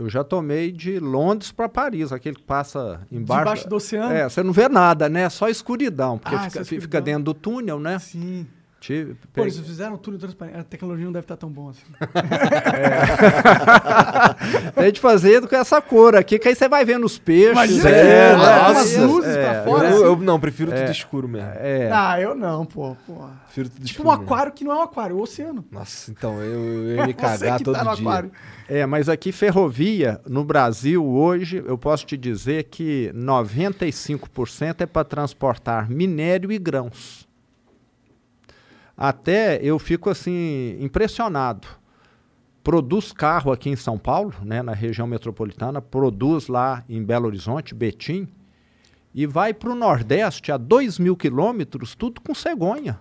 Eu 0.00 0.08
já 0.08 0.24
tomei 0.24 0.72
de 0.72 0.98
Londres 0.98 1.52
para 1.52 1.68
Paris, 1.68 2.10
aquele 2.10 2.36
que 2.36 2.42
passa 2.42 3.02
embaixo. 3.12 3.42
Debaixo 3.44 3.68
do 3.68 3.76
oceano? 3.76 4.14
É, 4.14 4.26
você 4.26 4.42
não 4.42 4.50
vê 4.52 4.66
nada, 4.66 5.10
né? 5.10 5.28
Só 5.28 5.46
escuridão, 5.48 6.16
porque 6.16 6.34
Ah, 6.34 6.38
fica, 6.44 6.50
só 6.52 6.60
escuridão. 6.62 6.82
fica 6.82 7.00
dentro 7.02 7.24
do 7.24 7.34
túnel, 7.34 7.78
né? 7.78 7.98
Sim. 7.98 8.46
Te- 8.80 9.14
Pô, 9.34 9.42
eles 9.42 9.58
fizeram 9.58 9.98
tudo 9.98 10.16
transparente. 10.18 10.56
A 10.58 10.64
tecnologia 10.64 11.04
não 11.04 11.12
deve 11.12 11.24
estar 11.24 11.36
tão 11.36 11.50
bom 11.50 11.68
assim. 11.68 11.82
Tem 14.74 14.90
de 14.92 14.98
fazer 15.00 15.46
com 15.46 15.54
essa 15.54 15.80
cor 15.82 16.16
aqui, 16.16 16.38
que 16.38 16.48
aí 16.48 16.54
você 16.54 16.68
vai 16.68 16.84
vendo 16.84 17.04
os 17.04 17.18
peixes. 17.18 17.52
Imagina 17.52 17.90
é, 17.90 18.30
que 18.30 18.36
umas 18.40 18.94
É, 18.96 19.00
luzes 19.04 19.32
pra 19.34 19.52
é, 19.54 19.64
fora, 19.64 19.88
eu, 19.90 19.94
assim. 19.96 20.04
eu 20.04 20.16
não, 20.16 20.40
prefiro 20.40 20.72
tudo 20.72 20.90
escuro 20.90 21.28
mesmo. 21.28 21.50
é. 21.56 21.90
Ah, 21.92 22.20
eu 22.20 22.34
não, 22.34 22.64
pô. 22.64 22.96
pô. 23.06 23.26
Prefiro 23.46 23.68
tudo 23.68 23.84
Tipo 23.84 23.90
escuro 24.02 24.08
um 24.08 24.12
mesmo. 24.12 24.24
aquário 24.24 24.52
que 24.52 24.64
não 24.64 24.72
é 24.72 24.76
um 24.76 24.82
aquário, 24.82 25.14
é 25.16 25.18
o 25.18 25.22
oceano. 25.22 25.64
Nossa, 25.70 26.10
então 26.10 26.40
eu, 26.40 26.60
eu 26.88 26.96
ia 26.96 27.06
me 27.06 27.12
Você 27.20 27.20
cagar 27.20 27.58
que 27.58 27.64
todo 27.64 27.74
tá 27.76 27.84
no 27.84 27.94
dia. 27.96 28.08
aquário. 28.08 28.32
É, 28.68 28.86
mas 28.86 29.08
aqui 29.08 29.30
ferrovia, 29.32 30.20
no 30.26 30.42
Brasil, 30.44 31.04
hoje, 31.04 31.62
eu 31.66 31.76
posso 31.76 32.06
te 32.06 32.16
dizer 32.16 32.64
que 32.64 33.12
95% 33.14 34.80
é 34.80 34.86
para 34.86 35.04
transportar 35.04 35.90
minério 35.90 36.50
e 36.50 36.58
grãos. 36.58 37.28
Até 39.00 39.58
eu 39.62 39.78
fico 39.78 40.10
assim, 40.10 40.76
impressionado. 40.78 41.66
Produz 42.62 43.12
carro 43.12 43.50
aqui 43.50 43.70
em 43.70 43.76
São 43.76 43.96
Paulo, 43.96 44.34
né, 44.44 44.62
na 44.62 44.74
região 44.74 45.06
metropolitana, 45.06 45.80
produz 45.80 46.48
lá 46.48 46.84
em 46.86 47.02
Belo 47.02 47.26
Horizonte, 47.26 47.74
Betim, 47.74 48.28
e 49.14 49.24
vai 49.24 49.54
para 49.54 49.70
o 49.70 49.74
Nordeste 49.74 50.52
a 50.52 50.58
2 50.58 50.98
mil 50.98 51.16
quilômetros, 51.16 51.94
tudo 51.94 52.20
com 52.20 52.34
cegonha. 52.34 53.00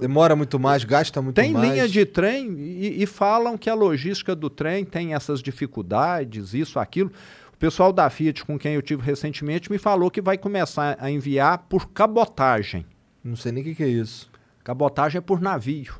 Demora 0.00 0.34
muito 0.34 0.58
mais, 0.58 0.82
gasta 0.82 1.22
muito 1.22 1.36
Tem 1.36 1.52
mais. 1.52 1.70
linha 1.70 1.88
de 1.88 2.04
trem 2.04 2.58
e, 2.58 3.04
e 3.04 3.06
falam 3.06 3.56
que 3.56 3.70
a 3.70 3.74
logística 3.74 4.34
do 4.34 4.50
trem 4.50 4.84
tem 4.84 5.14
essas 5.14 5.40
dificuldades, 5.40 6.52
isso, 6.52 6.80
aquilo. 6.80 7.12
O 7.54 7.56
pessoal 7.56 7.92
da 7.92 8.10
Fiat, 8.10 8.44
com 8.44 8.58
quem 8.58 8.74
eu 8.74 8.82
tive 8.82 9.02
recentemente, 9.02 9.70
me 9.70 9.78
falou 9.78 10.10
que 10.10 10.20
vai 10.20 10.36
começar 10.36 10.96
a 10.98 11.08
enviar 11.08 11.58
por 11.68 11.90
cabotagem. 11.90 12.84
Não 13.26 13.36
sei 13.36 13.50
nem 13.52 13.62
o 13.62 13.66
que, 13.66 13.74
que 13.74 13.82
é 13.82 13.88
isso. 13.88 14.30
Cabotagem 14.62 15.18
é 15.18 15.20
por 15.20 15.40
navio. 15.40 15.94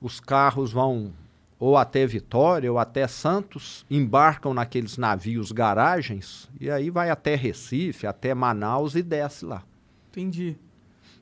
Os 0.00 0.20
carros 0.20 0.70
vão 0.72 1.12
ou 1.58 1.76
até 1.76 2.06
Vitória 2.06 2.70
ou 2.70 2.78
até 2.78 3.08
Santos, 3.08 3.84
embarcam 3.90 4.54
naqueles 4.54 4.96
navios 4.96 5.50
garagens 5.50 6.48
e 6.60 6.70
aí 6.70 6.88
vai 6.88 7.10
até 7.10 7.34
Recife, 7.34 8.06
até 8.06 8.32
Manaus 8.32 8.94
e 8.94 9.02
desce 9.02 9.44
lá. 9.44 9.64
Entendi. 10.10 10.56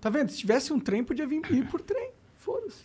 Tá 0.00 0.10
vendo? 0.10 0.30
Se 0.30 0.38
tivesse 0.38 0.72
um 0.74 0.78
trem, 0.80 1.02
podia 1.02 1.26
vir 1.26 1.40
ir 1.50 1.66
por 1.70 1.80
trem. 1.80 2.10
Foda-se. 2.36 2.84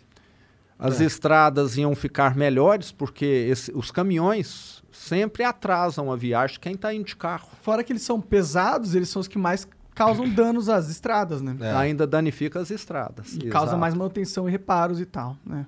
As 0.79 1.01
É. 1.01 1.05
estradas 1.05 1.75
iam 1.77 1.93
ficar 1.93 2.35
melhores 2.37 2.91
porque 2.91 3.25
esse- 3.25 3.71
os 3.75 3.91
caminhões 3.91 4.81
sempre 4.91 5.43
atrasam 5.43 6.09
a 6.11 6.15
viagem 6.15 6.53
de 6.53 6.59
quem 6.61 6.73
está 6.73 6.93
indo 6.93 7.05
de 7.05 7.15
carro. 7.17 7.49
Fora 7.61 7.83
que 7.83 7.91
eles 7.91 8.01
são 8.03 8.21
pesados, 8.21 8.95
eles 8.95 9.09
são 9.09 9.19
os 9.19 9.27
que 9.27 9.37
mais 9.37 9.67
causam 10.01 10.27
danos 10.27 10.67
às 10.67 10.89
estradas, 10.89 11.41
né? 11.41 11.55
É. 11.61 11.71
Ainda 11.75 12.07
danifica 12.07 12.59
as 12.59 12.71
estradas. 12.71 13.33
E 13.35 13.49
causa 13.49 13.77
mais 13.77 13.93
manutenção 13.93 14.47
e 14.47 14.51
reparos 14.51 14.99
e 14.99 15.05
tal, 15.05 15.37
né? 15.45 15.65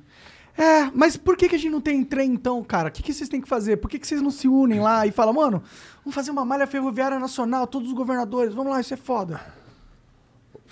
É, 0.57 0.89
mas 0.93 1.15
por 1.17 1.35
que, 1.37 1.49
que 1.49 1.55
a 1.55 1.57
gente 1.57 1.71
não 1.71 1.81
tem 1.81 2.03
trem 2.03 2.33
então, 2.33 2.63
cara? 2.63 2.89
O 2.89 2.91
que, 2.91 3.01
que 3.01 3.13
vocês 3.13 3.29
têm 3.29 3.41
que 3.41 3.47
fazer? 3.47 3.77
Por 3.77 3.89
que, 3.89 3.97
que 3.99 4.05
vocês 4.07 4.21
não 4.21 4.29
se 4.31 4.47
unem 4.47 4.79
lá 4.79 5.05
e 5.05 5.11
falam, 5.11 5.33
mano, 5.33 5.63
vamos 6.03 6.13
fazer 6.13 6.31
uma 6.31 6.45
malha 6.45 6.67
ferroviária 6.67 7.19
nacional, 7.19 7.65
todos 7.67 7.87
os 7.87 7.93
governadores, 7.93 8.53
vamos 8.53 8.71
lá, 8.71 8.79
isso 8.81 8.93
é 8.93 8.97
foda. 8.97 9.39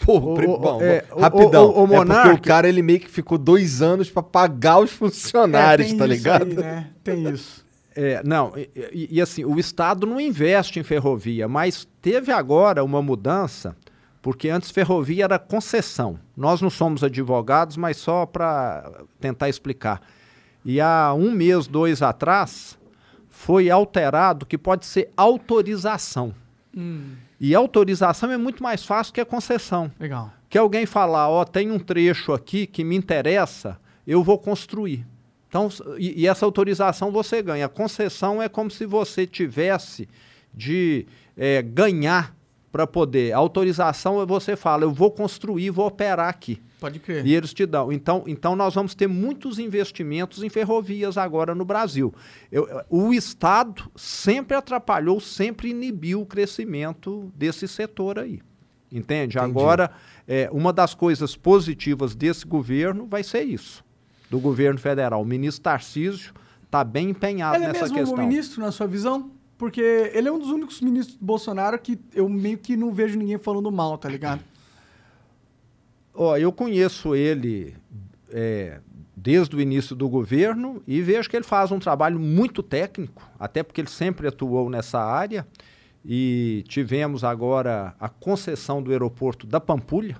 Pô, 0.05 0.17
ô, 0.17 0.57
bom, 0.57 0.81
é, 0.81 1.03
rapidão. 1.19 1.65
ô, 1.69 1.81
ô, 1.81 1.87
ô, 1.87 2.01
é 2.01 2.05
porque 2.05 2.29
o 2.29 2.41
cara 2.41 2.67
ele 2.67 2.81
meio 2.81 2.99
que 2.99 3.09
ficou 3.09 3.37
dois 3.37 3.81
anos 3.81 4.09
pra 4.09 4.23
pagar 4.23 4.79
os 4.79 4.91
funcionários, 4.91 5.87
É, 5.87 5.89
tem 5.89 5.97
tá 5.97 6.05
isso 6.05 6.13
ligado? 6.13 6.47
aí, 6.47 6.55
né? 6.55 6.87
Tem 7.03 7.29
isso. 7.29 7.60
É, 7.95 8.21
não, 8.23 8.53
e, 8.57 9.09
e- 9.11 9.21
assim, 9.21 9.43
o 9.43 9.59
Estado 9.59 10.07
não 10.07 10.19
investe 10.19 10.79
em 10.79 10.83
ferrovia, 10.83 11.47
mas 11.47 11.87
teve 12.01 12.31
agora 12.31 12.83
uma 12.83 13.01
mudança, 13.01 13.75
porque 14.21 14.49
antes 14.49 14.71
ferrovia 14.71 15.25
era 15.25 15.37
concessão. 15.39 16.17
Nós 16.37 16.61
não 16.61 16.69
somos 16.69 17.03
advogados, 17.03 17.75
mas 17.75 17.97
só 17.97 18.25
para 18.25 18.89
tentar 19.19 19.49
explicar. 19.49 20.01
E 20.63 20.79
há 20.79 21.13
um 21.13 21.31
mês, 21.31 21.67
dois 21.67 22.01
atrás, 22.01 22.77
foi 23.29 23.69
alterado 23.69 24.45
que 24.45 24.57
pode 24.57 24.85
ser 24.85 25.09
autorização. 25.17 26.33
E 27.39 27.53
autorização 27.55 28.31
é 28.31 28.37
muito 28.37 28.61
mais 28.63 28.85
fácil 28.85 29.13
que 29.13 29.19
a 29.19 29.25
concessão. 29.25 29.91
Legal. 29.99 30.31
Que 30.49 30.57
alguém 30.57 30.85
falar, 30.85 31.27
ó, 31.29 31.43
tem 31.43 31.71
um 31.71 31.79
trecho 31.79 32.31
aqui 32.31 32.65
que 32.67 32.83
me 32.83 32.95
interessa, 32.95 33.77
eu 34.05 34.23
vou 34.23 34.37
construir. 34.37 35.05
Então, 35.51 35.67
e, 35.97 36.21
e 36.21 36.27
essa 36.27 36.45
autorização 36.45 37.11
você 37.11 37.41
ganha. 37.41 37.65
A 37.65 37.69
concessão 37.69 38.41
é 38.41 38.47
como 38.47 38.71
se 38.71 38.85
você 38.85 39.27
tivesse 39.27 40.07
de 40.53 41.05
eh, 41.35 41.61
ganhar 41.61 42.33
para 42.71 42.87
poder. 42.87 43.33
A 43.33 43.37
autorização 43.37 44.21
é 44.21 44.25
você 44.25 44.55
fala, 44.55 44.85
eu 44.85 44.93
vou 44.93 45.11
construir, 45.11 45.69
vou 45.69 45.87
operar 45.87 46.29
aqui. 46.29 46.61
Pode 46.79 46.99
crer. 46.99 47.27
E 47.27 47.35
eles 47.35 47.53
te 47.53 47.65
dão. 47.65 47.91
Então, 47.91 48.23
então 48.27 48.55
nós 48.55 48.75
vamos 48.75 48.95
ter 48.95 49.07
muitos 49.07 49.59
investimentos 49.59 50.41
em 50.41 50.47
ferrovias 50.47 51.17
agora 51.17 51.53
no 51.53 51.65
Brasil. 51.65 52.13
Eu- 52.49 52.69
o 52.89 53.13
Estado 53.13 53.91
sempre 53.93 54.55
atrapalhou, 54.55 55.19
sempre 55.19 55.69
inibiu 55.71 56.21
o 56.21 56.25
crescimento 56.25 57.29
desse 57.35 57.67
setor 57.67 58.19
aí. 58.19 58.39
Entende? 58.89 59.37
Agora, 59.37 59.91
é, 60.25 60.49
uma 60.51 60.71
das 60.71 60.93
coisas 60.93 61.35
positivas 61.35 62.15
desse 62.15 62.45
governo 62.45 63.05
vai 63.05 63.21
ser 63.21 63.43
isso. 63.43 63.83
Do 64.31 64.39
governo 64.39 64.79
federal. 64.79 65.21
O 65.21 65.25
ministro 65.25 65.61
Tarcísio 65.63 66.33
está 66.63 66.85
bem 66.85 67.09
empenhado 67.09 67.57
Ele 67.57 67.65
é 67.65 67.67
nessa 67.67 67.81
mesmo 67.81 67.97
questão. 67.97 68.15
um 68.15 68.27
ministro, 68.27 68.61
na 68.61 68.71
sua 68.71 68.87
visão? 68.87 69.29
Porque 69.57 69.81
ele 70.13 70.29
é 70.29 70.31
um 70.31 70.39
dos 70.39 70.47
únicos 70.47 70.79
ministros 70.79 71.17
do 71.17 71.25
Bolsonaro 71.25 71.77
que 71.77 71.99
eu 72.15 72.29
meio 72.29 72.57
que 72.57 72.77
não 72.77 72.93
vejo 72.93 73.19
ninguém 73.19 73.37
falando 73.37 73.69
mal, 73.69 73.97
tá 73.97 74.07
ligado? 74.07 74.41
Ó, 76.13 76.37
eu 76.37 76.51
conheço 76.51 77.13
ele 77.13 77.75
é, 78.29 78.79
desde 79.15 79.53
o 79.53 79.59
início 79.61 79.95
do 79.95 80.07
governo 80.07 80.81
e 80.87 81.01
vejo 81.01 81.29
que 81.29 81.35
ele 81.35 81.43
faz 81.43 81.71
um 81.71 81.79
trabalho 81.79 82.19
muito 82.19 82.63
técnico, 82.63 83.21
até 83.37 83.61
porque 83.61 83.81
ele 83.81 83.89
sempre 83.89 84.27
atuou 84.27 84.69
nessa 84.69 84.99
área. 84.99 85.45
E 86.03 86.63
tivemos 86.67 87.23
agora 87.23 87.93
a 87.99 88.09
concessão 88.09 88.81
do 88.81 88.91
aeroporto 88.91 89.45
da 89.45 89.59
Pampulha, 89.59 90.17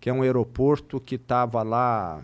que 0.00 0.08
é 0.08 0.12
um 0.12 0.22
aeroporto 0.22 0.98
que 0.98 1.14
estava 1.14 1.62
lá 1.62 2.22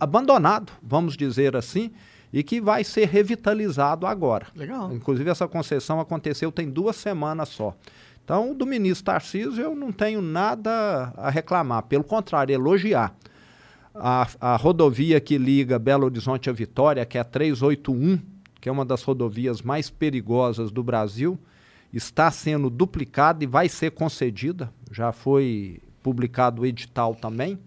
abandonado, 0.00 0.72
vamos 0.82 1.16
dizer 1.16 1.54
assim, 1.54 1.92
e 2.32 2.42
que 2.42 2.60
vai 2.60 2.82
ser 2.82 3.08
revitalizado 3.08 4.06
agora. 4.06 4.46
Legal. 4.56 4.92
Inclusive, 4.92 5.28
essa 5.28 5.46
concessão 5.46 6.00
aconteceu 6.00 6.50
tem 6.50 6.70
duas 6.70 6.96
semanas 6.96 7.50
só. 7.50 7.76
Então, 8.24 8.54
do 8.54 8.64
ministro 8.64 9.06
Tarcísio, 9.06 9.60
eu 9.60 9.74
não 9.74 9.90
tenho 9.90 10.22
nada 10.22 11.12
a 11.16 11.30
reclamar, 11.30 11.82
pelo 11.84 12.04
contrário, 12.04 12.54
elogiar. 12.54 13.14
A, 13.92 14.28
a 14.40 14.56
rodovia 14.56 15.20
que 15.20 15.36
liga 15.36 15.78
Belo 15.78 16.04
Horizonte 16.04 16.48
a 16.48 16.52
Vitória, 16.52 17.04
que 17.04 17.18
é 17.18 17.20
a 17.20 17.24
381, 17.24 18.20
que 18.60 18.68
é 18.68 18.72
uma 18.72 18.84
das 18.84 19.02
rodovias 19.02 19.62
mais 19.62 19.90
perigosas 19.90 20.70
do 20.70 20.82
Brasil, 20.82 21.36
está 21.92 22.30
sendo 22.30 22.70
duplicada 22.70 23.42
e 23.42 23.48
vai 23.48 23.68
ser 23.68 23.90
concedida. 23.90 24.72
Já 24.92 25.10
foi 25.10 25.80
publicado 26.02 26.62
o 26.62 26.66
edital 26.66 27.16
também. 27.16 27.58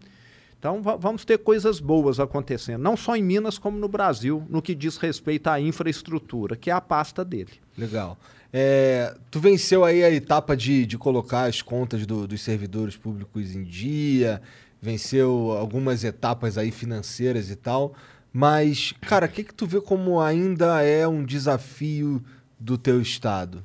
Então 0.64 0.82
va- 0.82 0.96
vamos 0.96 1.26
ter 1.26 1.40
coisas 1.40 1.82
boas 1.82 2.22
acontecendo, 2.22 2.82
não 2.82 2.96
só 2.96 3.18
em 3.18 3.22
Minas 3.22 3.58
como 3.58 3.78
no 3.78 3.90
Brasil, 3.90 4.48
no 4.50 4.62
que 4.62 4.74
diz 4.74 4.96
respeito 4.96 5.48
à 5.48 5.60
infraestrutura, 5.60 6.56
que 6.56 6.70
é 6.70 6.74
a 6.74 6.80
pasta 6.80 7.26
dele. 7.26 7.52
Legal. 7.78 8.18
É, 8.54 9.14
tu 9.30 9.42
venceu 9.42 9.84
aí 9.84 10.02
a 10.06 10.10
etapa 10.10 10.56
de, 10.56 10.86
de 10.86 10.98
colocar 10.98 11.50
as 11.50 11.62
contas 11.62 12.06
do- 12.06 12.26
dos 12.26 12.42
servidores 12.42 12.96
públicos 12.96 13.54
em 13.54 13.62
dia, 13.66 14.42
venceu 14.82 15.52
algumas 15.52 16.06
etapas 16.06 16.58
aí 16.58 16.72
financeiras 16.72 17.50
e 17.52 17.58
tal, 17.58 17.94
mas, 18.32 18.94
cara, 19.02 19.26
o 19.26 19.30
que 19.30 19.44
que 19.44 19.54
tu 19.54 19.68
vê 19.68 19.82
como 19.82 20.22
ainda 20.22 20.82
é 20.82 21.06
um 21.06 21.26
desafio 21.26 22.24
do 22.58 22.78
teu 22.78 23.02
estado? 23.02 23.62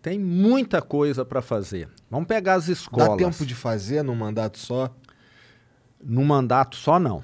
Tem 0.00 0.18
muita 0.18 0.80
coisa 0.80 1.22
para 1.22 1.42
fazer. 1.42 1.86
Vamos 2.10 2.28
pegar 2.28 2.54
as 2.54 2.64
Dá 2.66 2.72
escolas. 2.72 3.18
tempo 3.18 3.44
de 3.44 3.54
fazer 3.54 4.02
num 4.02 4.14
mandato 4.14 4.58
só? 4.58 4.90
Num 6.02 6.24
mandato 6.24 6.76
só 6.76 6.98
não. 6.98 7.22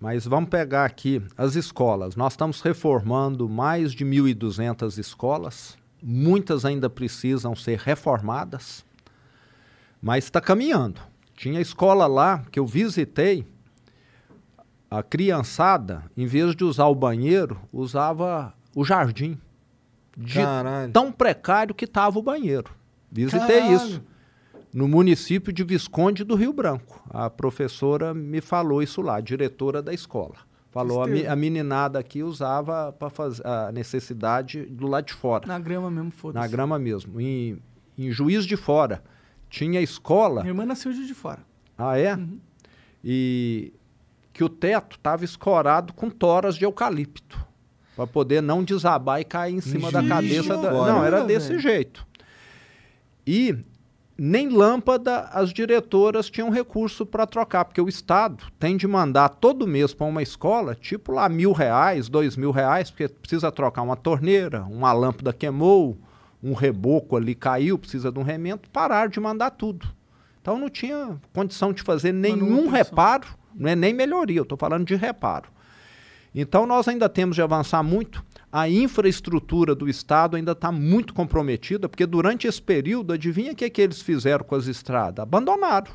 Mas 0.00 0.26
vamos 0.26 0.50
pegar 0.50 0.84
aqui 0.84 1.22
as 1.36 1.54
escolas. 1.54 2.16
Nós 2.16 2.34
estamos 2.34 2.60
reformando 2.60 3.48
mais 3.48 3.92
de 3.92 4.04
1.200 4.04 4.98
escolas. 4.98 5.76
Muitas 6.02 6.64
ainda 6.64 6.90
precisam 6.90 7.56
ser 7.56 7.78
reformadas, 7.78 8.84
mas 10.00 10.24
está 10.24 10.40
caminhando. 10.40 11.00
Tinha 11.34 11.60
escola 11.60 12.06
lá 12.06 12.44
que 12.50 12.58
eu 12.58 12.66
visitei, 12.66 13.46
a 14.90 15.02
criançada, 15.02 16.04
em 16.16 16.26
vez 16.26 16.54
de 16.54 16.62
usar 16.62 16.86
o 16.86 16.94
banheiro, 16.94 17.60
usava 17.72 18.54
o 18.74 18.84
jardim. 18.84 19.38
De 20.16 20.34
Caralho. 20.34 20.92
tão 20.92 21.10
precário 21.10 21.74
que 21.74 21.84
estava 21.84 22.18
o 22.18 22.22
banheiro. 22.22 22.70
Visitei 23.10 23.60
Caralho. 23.60 23.76
isso 23.76 24.02
no 24.76 24.86
município 24.86 25.54
de 25.54 25.64
Visconde 25.64 26.22
do 26.22 26.34
Rio 26.34 26.52
Branco. 26.52 27.02
A 27.08 27.30
professora 27.30 28.12
me 28.12 28.42
falou 28.42 28.82
isso 28.82 29.00
lá, 29.00 29.16
a 29.16 29.20
diretora 29.22 29.80
da 29.80 29.94
escola. 29.94 30.34
Falou, 30.70 31.02
a, 31.02 31.06
a 31.32 31.34
meninada 31.34 31.98
aqui 31.98 32.22
usava 32.22 32.92
para 32.92 33.08
fazer 33.08 33.40
a 33.46 33.72
necessidade 33.72 34.66
do 34.66 34.86
lado 34.86 35.06
de 35.06 35.14
fora, 35.14 35.46
Na 35.46 35.58
grama 35.58 35.90
mesmo, 35.90 36.10
foda-se. 36.10 36.44
na 36.44 36.46
grama 36.46 36.78
mesmo. 36.78 37.18
Em, 37.18 37.58
em 37.96 38.10
Juiz 38.10 38.44
de 38.44 38.54
Fora, 38.54 39.02
tinha 39.48 39.80
escola... 39.80 40.42
Minha 40.42 40.50
irmã 40.50 40.66
nasceu 40.66 40.92
de 40.92 41.06
de 41.06 41.14
fora. 41.14 41.40
Ah, 41.78 41.98
é? 41.98 42.18
E 43.02 43.72
que 44.30 44.44
o 44.44 44.48
teto 44.50 44.96
estava 44.96 45.24
escorado 45.24 45.94
com 45.94 46.10
toras 46.10 46.54
de 46.54 46.66
eucalipto. 46.66 47.42
Para 47.96 48.06
poder 48.06 48.42
não 48.42 48.62
desabar 48.62 49.22
e 49.22 49.24
cair 49.24 49.54
em 49.54 49.60
cima 49.62 49.90
da 49.90 50.00
Juiz 50.00 50.12
cabeça 50.12 50.56
de 50.56 50.62
da. 50.62 50.70
Fora. 50.70 50.92
Não, 50.92 51.02
era 51.02 51.16
Velho. 51.24 51.28
desse 51.28 51.58
jeito. 51.58 52.06
E 53.26 53.56
nem 54.18 54.48
lâmpada 54.48 55.28
as 55.32 55.52
diretoras 55.52 56.30
tinham 56.30 56.48
recurso 56.48 57.04
para 57.04 57.26
trocar, 57.26 57.64
porque 57.64 57.80
o 57.80 57.88
Estado 57.88 58.44
tem 58.58 58.76
de 58.76 58.86
mandar 58.86 59.28
todo 59.28 59.66
mês 59.66 59.92
para 59.92 60.06
uma 60.06 60.22
escola, 60.22 60.74
tipo 60.74 61.12
lá 61.12 61.28
mil 61.28 61.52
reais, 61.52 62.08
dois 62.08 62.36
mil 62.36 62.50
reais, 62.50 62.90
porque 62.90 63.08
precisa 63.08 63.52
trocar 63.52 63.82
uma 63.82 63.96
torneira, 63.96 64.64
uma 64.64 64.92
lâmpada 64.92 65.32
queimou, 65.32 65.98
um 66.42 66.54
reboco 66.54 67.16
ali 67.16 67.34
caiu, 67.34 67.78
precisa 67.78 68.10
de 68.10 68.18
um 68.18 68.22
remendo, 68.22 68.62
parar 68.72 69.08
de 69.08 69.20
mandar 69.20 69.50
tudo. 69.50 69.86
Então 70.40 70.58
não 70.58 70.70
tinha 70.70 71.18
condição 71.34 71.72
de 71.72 71.82
fazer 71.82 72.12
nenhum 72.12 72.68
reparo, 72.68 73.26
não 73.54 73.68
é 73.68 73.76
nem 73.76 73.92
melhoria, 73.92 74.38
eu 74.38 74.44
estou 74.44 74.56
falando 74.56 74.86
de 74.86 74.94
reparo. 74.94 75.48
Então 76.34 76.66
nós 76.66 76.86
ainda 76.88 77.08
temos 77.08 77.34
de 77.34 77.42
avançar 77.42 77.82
muito. 77.82 78.24
A 78.56 78.70
infraestrutura 78.70 79.74
do 79.74 79.86
Estado 79.86 80.34
ainda 80.34 80.52
está 80.52 80.72
muito 80.72 81.12
comprometida, 81.12 81.90
porque 81.90 82.06
durante 82.06 82.46
esse 82.46 82.62
período, 82.62 83.12
adivinha 83.12 83.52
o 83.52 83.54
que, 83.54 83.66
é 83.66 83.68
que 83.68 83.82
eles 83.82 84.00
fizeram 84.00 84.46
com 84.46 84.54
as 84.54 84.66
estradas? 84.66 85.22
Abandonaram. 85.22 85.92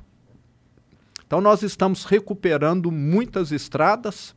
Então 1.25 1.41
nós 1.41 1.63
estamos 1.63 2.05
recuperando 2.05 2.91
muitas 2.91 3.51
estradas, 3.51 4.35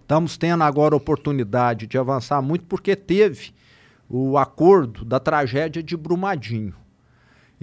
estamos 0.00 0.38
tendo 0.38 0.64
agora 0.64 0.96
oportunidade 0.96 1.86
de 1.86 1.98
avançar 1.98 2.40
muito, 2.40 2.64
porque 2.64 2.96
teve 2.96 3.52
o 4.08 4.38
acordo 4.38 5.04
da 5.04 5.20
tragédia 5.20 5.82
de 5.82 5.94
Brumadinho. 5.98 6.74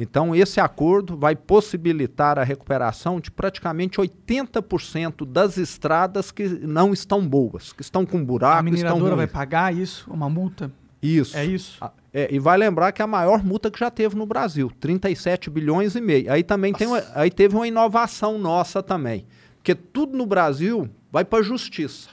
Então, 0.02 0.34
esse 0.34 0.60
acordo 0.62 1.18
vai 1.18 1.36
possibilitar 1.36 2.40
a 2.40 2.44
recuperação 2.44 3.20
de 3.20 3.30
praticamente 3.30 4.00
80% 4.00 5.26
das 5.26 5.58
estradas 5.58 6.32
que 6.32 6.48
não 6.48 6.94
estão 6.94 7.28
boas, 7.28 7.74
que 7.74 7.82
estão 7.82 8.06
com 8.06 8.18
a 8.20 8.24
buraco, 8.24 8.54
estão 8.60 8.64
mineradora 8.72 9.16
vai 9.18 9.28
pagar 9.28 9.76
isso? 9.76 10.10
Uma 10.10 10.30
multa? 10.30 10.72
Isso. 11.02 11.36
É 11.38 11.46
isso? 11.46 11.78
É, 12.14 12.34
e 12.34 12.40
vai 12.40 12.58
lembrar 12.58 12.92
que 12.92 13.02
é 13.02 13.06
a 13.06 13.08
maior 13.08 13.44
multa 13.44 13.70
que 13.70 13.80
já 13.80 13.92
teve 13.92 14.16
no 14.16 14.26
Brasil, 14.26 14.72
37 14.80 15.50
bilhões 15.50 15.96
e 15.96 16.02
meio. 16.02 16.32
Aí 16.32 16.44
também 16.44 16.74
tem 16.74 16.88
uma- 16.88 17.04
aí 17.14 17.30
teve 17.30 17.56
uma 17.56 17.68
inovação 17.68 18.38
nossa 18.40 18.82
também, 18.82 19.26
porque 19.58 19.76
tudo 19.76 20.18
no 20.18 20.26
Brasil 20.26 20.90
vai 21.12 21.24
para 21.26 21.40
a 21.40 21.44
justiça. 21.44 22.10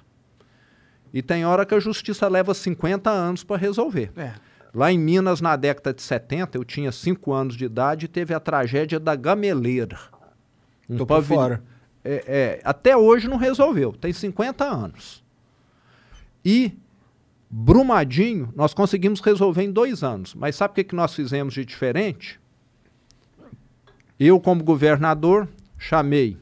E 1.15 1.23
tem 1.23 1.47
hora 1.47 1.65
que 1.65 1.75
a 1.75 1.81
justiça 1.81 2.29
leva 2.29 2.53
50 2.53 3.11
anos 3.11 3.43
para 3.43 3.57
resolver. 3.57 4.11
É. 4.17 4.33
Lá 4.75 4.93
em 4.93 4.99
Minas, 4.99 5.41
na 5.41 5.57
década 5.57 5.95
de 5.95 6.03
70, 6.03 6.59
eu 6.59 6.65
tinha 6.65 6.93
5 6.93 7.33
anos 7.33 7.57
de 7.57 7.65
idade 7.65 8.05
e 8.07 8.09
teve 8.09 8.35
a 8.35 8.41
tragédia 8.41 9.01
da 9.01 9.15
Gameleira. 9.15 9.99
Um 10.89 10.97
Tô 10.99 11.23
fora. 11.23 11.63
É, 12.05 12.25
é, 12.27 12.61
até 12.63 12.97
hoje 12.97 13.29
não 13.29 13.37
resolveu, 13.37 13.93
tem 13.93 14.13
50 14.13 14.65
anos. 14.65 15.25
E 16.45 16.73
Brumadinho, 17.51 18.53
nós 18.55 18.75
conseguimos 18.75 19.21
resolver 19.21 19.63
em 19.63 19.73
dois 19.73 20.03
anos. 20.03 20.35
Mas 20.35 20.57
sabe 20.57 20.73
o 20.73 20.75
que, 20.75 20.85
que 20.85 20.95
nós 20.95 21.15
fizemos 21.15 21.55
de 21.55 21.65
diferente? 21.65 22.41
Eu, 24.19 24.41
como 24.41 24.63
governador, 24.65 25.49
chamei 25.79 26.39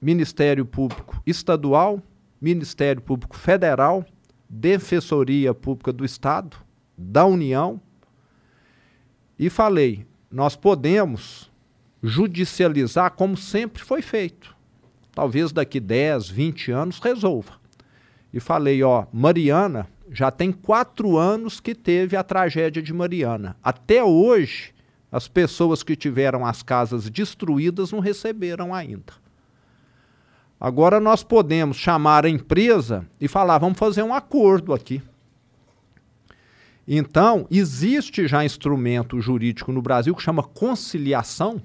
Ministério 0.00 0.64
Público 0.64 1.22
Estadual, 1.26 2.02
Ministério 2.40 3.00
Público 3.00 3.36
Federal, 3.36 4.04
Defensoria 4.48 5.54
Pública 5.54 5.92
do 5.92 6.04
Estado, 6.04 6.56
da 7.02 7.26
União, 7.26 7.80
e 9.38 9.50
falei: 9.50 10.06
nós 10.30 10.56
podemos 10.56 11.50
judicializar 12.02 13.12
como 13.12 13.36
sempre 13.36 13.82
foi 13.82 14.02
feito. 14.02 14.54
Talvez 15.12 15.52
daqui 15.52 15.78
10, 15.78 16.28
20 16.28 16.72
anos 16.72 16.98
resolva. 16.98 17.52
E 18.32 18.40
falei: 18.40 18.82
ó, 18.82 19.06
Mariana 19.12 19.86
já 20.10 20.30
tem 20.30 20.52
quatro 20.52 21.16
anos 21.16 21.60
que 21.60 21.74
teve 21.74 22.16
a 22.16 22.22
tragédia 22.22 22.82
de 22.82 22.92
Mariana. 22.92 23.56
Até 23.62 24.02
hoje, 24.02 24.74
as 25.10 25.28
pessoas 25.28 25.82
que 25.82 25.96
tiveram 25.96 26.44
as 26.46 26.62
casas 26.62 27.08
destruídas 27.10 27.92
não 27.92 27.98
receberam 27.98 28.74
ainda. 28.74 29.12
Agora 30.58 31.00
nós 31.00 31.24
podemos 31.24 31.76
chamar 31.76 32.24
a 32.24 32.30
empresa 32.30 33.06
e 33.20 33.28
falar: 33.28 33.58
vamos 33.58 33.78
fazer 33.78 34.02
um 34.02 34.14
acordo 34.14 34.72
aqui. 34.72 35.02
Então, 36.86 37.46
existe 37.50 38.26
já 38.26 38.44
instrumento 38.44 39.20
jurídico 39.20 39.72
no 39.72 39.80
Brasil 39.80 40.14
que 40.14 40.22
chama 40.22 40.42
conciliação, 40.42 41.62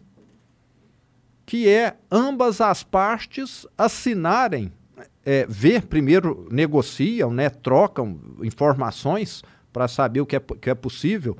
que 1.45 1.68
é 1.68 1.97
ambas 2.11 2.61
as 2.61 2.84
partes 2.84 3.65
assinarem, 3.78 4.72
é, 5.26 5.45
ver 5.47 5.86
primeiro, 5.88 6.47
negociam, 6.51 7.32
né, 7.32 7.49
trocam 7.49 8.20
informações 8.43 9.43
para 9.74 9.88
saber 9.88 10.22
o 10.22 10.26
que 10.26 10.36
é, 10.36 10.39
que 10.39 10.70
é 10.70 10.76
possível, 10.76 11.38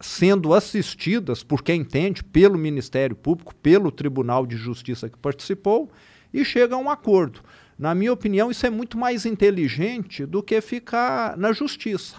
sendo 0.00 0.52
assistidas 0.52 1.42
por 1.42 1.62
quem 1.62 1.80
entende, 1.80 2.24
pelo 2.24 2.58
Ministério 2.58 3.16
Público, 3.16 3.54
pelo 3.54 3.90
Tribunal 3.90 4.46
de 4.46 4.56
Justiça 4.56 5.08
que 5.08 5.18
participou, 5.18 5.90
e 6.32 6.44
chega 6.44 6.74
a 6.74 6.78
um 6.78 6.90
acordo. 6.90 7.40
Na 7.78 7.94
minha 7.94 8.12
opinião, 8.12 8.50
isso 8.50 8.66
é 8.66 8.70
muito 8.70 8.96
mais 8.98 9.26
inteligente 9.26 10.26
do 10.26 10.42
que 10.42 10.60
ficar 10.60 11.36
na 11.36 11.52
justiça. 11.52 12.16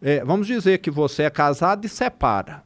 É, 0.00 0.24
vamos 0.24 0.46
dizer 0.46 0.78
que 0.78 0.90
você 0.90 1.24
é 1.24 1.30
casado 1.30 1.84
e 1.84 1.88
separa. 1.88 2.62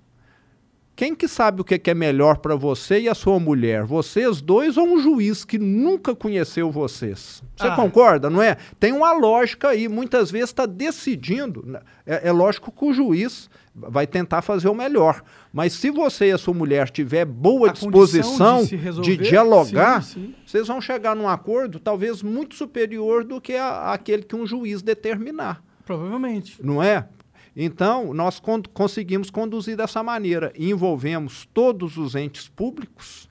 quem 0.94 1.14
que 1.14 1.26
sabe 1.26 1.62
o 1.62 1.64
que, 1.64 1.78
que 1.78 1.90
é 1.90 1.94
melhor 1.94 2.36
para 2.36 2.54
você 2.54 3.00
e 3.00 3.08
a 3.08 3.14
sua 3.14 3.40
mulher? 3.40 3.82
Vocês 3.84 4.42
dois 4.42 4.76
ou 4.76 4.86
um 4.86 4.98
juiz 4.98 5.42
que 5.44 5.58
nunca 5.58 6.14
conheceu 6.14 6.70
vocês? 6.70 7.42
Você 7.56 7.66
Ah. 7.66 7.74
concorda, 7.74 8.28
não 8.28 8.42
é? 8.42 8.58
Tem 8.78 8.92
uma 8.92 9.12
lógica 9.12 9.68
aí. 9.70 9.88
Muitas 9.88 10.30
vezes 10.30 10.50
está 10.50 10.66
decidindo. 10.66 11.64
né? 11.66 11.80
É, 12.06 12.28
é 12.28 12.32
lógico 12.32 12.70
que 12.70 12.84
o 12.84 12.92
juiz 12.92 13.48
vai 13.74 14.06
tentar 14.06 14.42
fazer 14.42 14.68
o 14.68 14.74
melhor. 14.74 15.22
Mas 15.50 15.72
se 15.72 15.90
você 15.90 16.26
e 16.28 16.32
a 16.32 16.38
sua 16.38 16.52
mulher 16.54 16.90
tiver 16.90 17.24
boa 17.24 17.70
A 17.70 17.72
disposição 17.72 18.58
de 18.60 18.68
se 18.68 18.76
de, 18.76 18.82
resolver, 18.82 19.16
dialogar, 19.16 20.02
sim, 20.02 20.12
sim. 20.26 20.34
vocês 20.46 20.68
vão 20.68 20.80
chegar 20.80 21.16
num 21.16 21.26
acordo 21.26 21.80
talvez 21.80 22.22
muito 22.22 22.54
superior 22.54 23.24
do 23.24 23.40
que 23.40 23.54
a- 23.54 23.92
aquele 23.94 24.22
que 24.22 24.36
um 24.36 24.46
juiz 24.46 24.82
determinar 24.82 25.62
Provavelmente. 25.86 26.60
não 26.62 26.82
é? 26.82 27.08
Então, 27.54 28.14
nós 28.14 28.40
con- 28.40 28.62
conseguimos 28.72 29.30
conduzir 29.30 29.76
dessa 29.76 30.02
maneira. 30.02 30.52
Envolvemos 30.58 31.46
todos 31.52 31.96
os 31.96 32.14
entes 32.14 32.48
públicos 32.48 33.28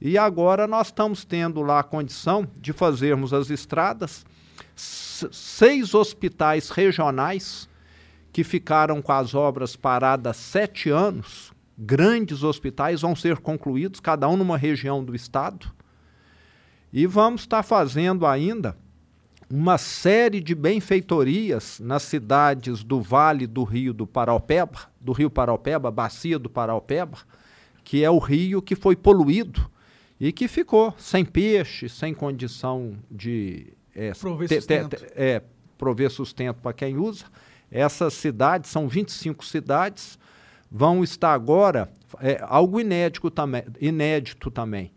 e 0.00 0.18
agora 0.18 0.66
nós 0.66 0.88
estamos 0.88 1.24
tendo 1.24 1.62
lá 1.62 1.80
a 1.80 1.84
condição 1.84 2.46
de 2.60 2.72
fazermos 2.72 3.32
as 3.32 3.48
estradas. 3.48 4.26
Seis 4.74 5.94
hospitais 5.94 6.68
regionais 6.68 7.66
que 8.30 8.44
ficaram 8.44 9.00
com 9.00 9.12
as 9.12 9.34
obras 9.34 9.74
paradas 9.74 10.36
sete 10.36 10.90
anos, 10.90 11.50
grandes 11.78 12.42
hospitais, 12.42 13.00
vão 13.00 13.16
ser 13.16 13.38
concluídos, 13.38 14.00
cada 14.00 14.28
um 14.28 14.36
numa 14.36 14.58
região 14.58 15.02
do 15.02 15.14
estado. 15.14 15.72
E 16.92 17.06
vamos 17.06 17.42
estar 17.42 17.62
fazendo 17.62 18.26
ainda 18.26 18.76
uma 19.50 19.78
série 19.78 20.40
de 20.40 20.54
benfeitorias 20.54 21.78
nas 21.80 22.02
cidades 22.02 22.82
do 22.82 23.00
Vale 23.00 23.46
do 23.46 23.62
Rio 23.64 23.92
do 23.92 24.06
Paraupeba, 24.06 24.80
do 25.00 25.12
Rio 25.12 25.30
Paraupeba, 25.30 25.90
bacia 25.90 26.38
do 26.38 26.50
Paraupeba, 26.50 27.18
que 27.84 28.02
é 28.02 28.10
o 28.10 28.18
rio 28.18 28.60
que 28.60 28.74
foi 28.74 28.96
poluído 28.96 29.70
e 30.18 30.32
que 30.32 30.48
ficou 30.48 30.92
sem 30.98 31.24
peixe, 31.24 31.88
sem 31.88 32.12
condição 32.12 32.94
de 33.10 33.68
é, 33.94 34.12
Prover 34.12 34.48
te- 34.48 34.54
te- 34.54 34.60
sustento. 34.60 34.96
te- 34.96 35.06
é, 35.14 35.42
prover 35.78 36.10
sustento 36.10 36.56
para 36.56 36.72
quem 36.72 36.96
usa. 36.96 37.26
Essas 37.70 38.14
cidades, 38.14 38.70
são 38.70 38.88
25 38.88 39.44
cidades, 39.44 40.18
vão 40.70 41.04
estar 41.04 41.32
agora, 41.32 41.88
é, 42.20 42.38
algo 42.42 42.80
inédito 42.80 43.30
também, 43.30 43.62
inédito 43.80 44.50
também. 44.50 44.90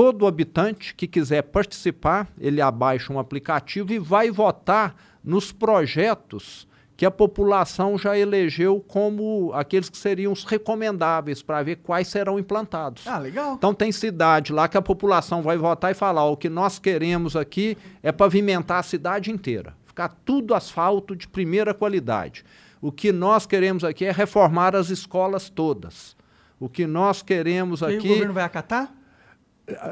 Todo 0.00 0.26
habitante 0.26 0.94
que 0.94 1.06
quiser 1.06 1.42
participar, 1.42 2.26
ele 2.40 2.62
abaixa 2.62 3.12
um 3.12 3.18
aplicativo 3.18 3.92
e 3.92 3.98
vai 3.98 4.30
votar 4.30 4.96
nos 5.22 5.52
projetos 5.52 6.66
que 6.96 7.04
a 7.04 7.10
população 7.10 7.98
já 7.98 8.16
elegeu 8.16 8.82
como 8.88 9.52
aqueles 9.52 9.90
que 9.90 9.98
seriam 9.98 10.32
os 10.32 10.44
recomendáveis 10.44 11.42
para 11.42 11.62
ver 11.62 11.76
quais 11.76 12.08
serão 12.08 12.38
implantados. 12.38 13.06
Ah, 13.06 13.18
legal. 13.18 13.52
Então 13.52 13.74
tem 13.74 13.92
cidade 13.92 14.54
lá 14.54 14.68
que 14.68 14.78
a 14.78 14.80
população 14.80 15.42
vai 15.42 15.58
votar 15.58 15.90
e 15.90 15.94
falar: 15.94 16.24
o 16.24 16.36
que 16.36 16.48
nós 16.48 16.78
queremos 16.78 17.36
aqui 17.36 17.76
é 18.02 18.10
pavimentar 18.10 18.78
a 18.78 18.82
cidade 18.82 19.30
inteira, 19.30 19.74
ficar 19.84 20.08
tudo 20.24 20.54
asfalto 20.54 21.14
de 21.14 21.28
primeira 21.28 21.74
qualidade. 21.74 22.42
O 22.80 22.90
que 22.90 23.12
nós 23.12 23.44
queremos 23.44 23.84
aqui 23.84 24.06
é 24.06 24.12
reformar 24.12 24.74
as 24.74 24.88
escolas 24.88 25.50
todas. 25.50 26.16
O 26.58 26.70
que 26.70 26.86
nós 26.86 27.20
queremos 27.20 27.82
E 27.82 27.84
aí 27.84 27.96
o 27.96 27.98
aqui 27.98 28.08
governo 28.08 28.32
vai 28.32 28.44
acatar? 28.44 28.98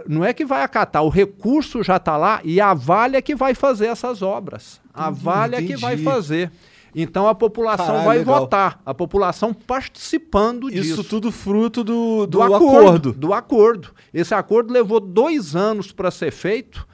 Não 0.07 0.25
é 0.25 0.33
que 0.33 0.45
vai 0.45 0.63
acatar, 0.63 1.03
o 1.03 1.09
recurso 1.09 1.83
já 1.83 1.97
está 1.97 2.17
lá 2.17 2.41
e 2.45 2.61
a 2.61 2.75
Vale 2.75 3.17
é 3.17 3.23
que 3.23 3.35
vai 3.35 3.55
fazer 3.55 3.87
essas 3.87 4.23
obras. 4.23 4.81
A 4.93 5.11
Vale 5.11 5.57
é 5.57 5.63
que 5.63 5.77
vai 5.77 5.95
entendi. 5.95 6.09
fazer. 6.09 6.53
Então 6.95 7.29
a 7.29 7.35
população 7.35 7.87
Caralho, 7.87 8.05
vai 8.07 8.19
legal. 8.19 8.41
votar, 8.41 8.81
a 8.85 8.95
população 8.95 9.53
participando 9.53 10.71
disso 10.71 11.01
Isso 11.01 11.05
tudo 11.05 11.31
fruto 11.31 11.85
do, 11.85 12.27
do, 12.27 12.39
do, 12.39 12.43
acordo, 12.43 12.79
acordo. 12.79 13.13
Do 13.13 13.35
acordo. 13.35 13.95
Esse 14.13 14.35
acordo 14.35 14.73
levou 14.73 14.99
dois 14.99 15.55
anos 15.55 15.93
para 15.93 16.11
ser 16.11 16.33
feito. 16.33 16.87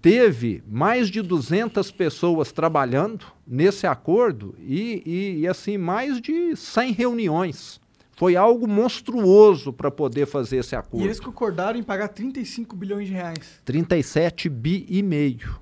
Teve 0.00 0.62
mais 0.68 1.10
de 1.10 1.20
200 1.20 1.90
pessoas 1.90 2.52
trabalhando 2.52 3.26
nesse 3.46 3.86
acordo 3.86 4.54
e, 4.60 5.02
e, 5.04 5.40
e, 5.40 5.48
assim, 5.48 5.76
mais 5.76 6.20
de 6.20 6.54
100 6.54 6.92
reuniões. 6.92 7.80
Foi 8.18 8.34
algo 8.34 8.66
monstruoso 8.66 9.72
para 9.72 9.92
poder 9.92 10.26
fazer 10.26 10.56
esse 10.56 10.74
E 10.74 10.76
acordo. 10.76 11.06
eles 11.06 11.20
concordaram 11.20 11.78
em 11.78 11.84
pagar 11.84 12.08
35 12.08 12.74
bilhões 12.74 13.06
de 13.06 13.14
reais. 13.14 13.60
37 13.64 14.48
bi 14.48 14.84
e 14.88 15.04
meio. 15.04 15.56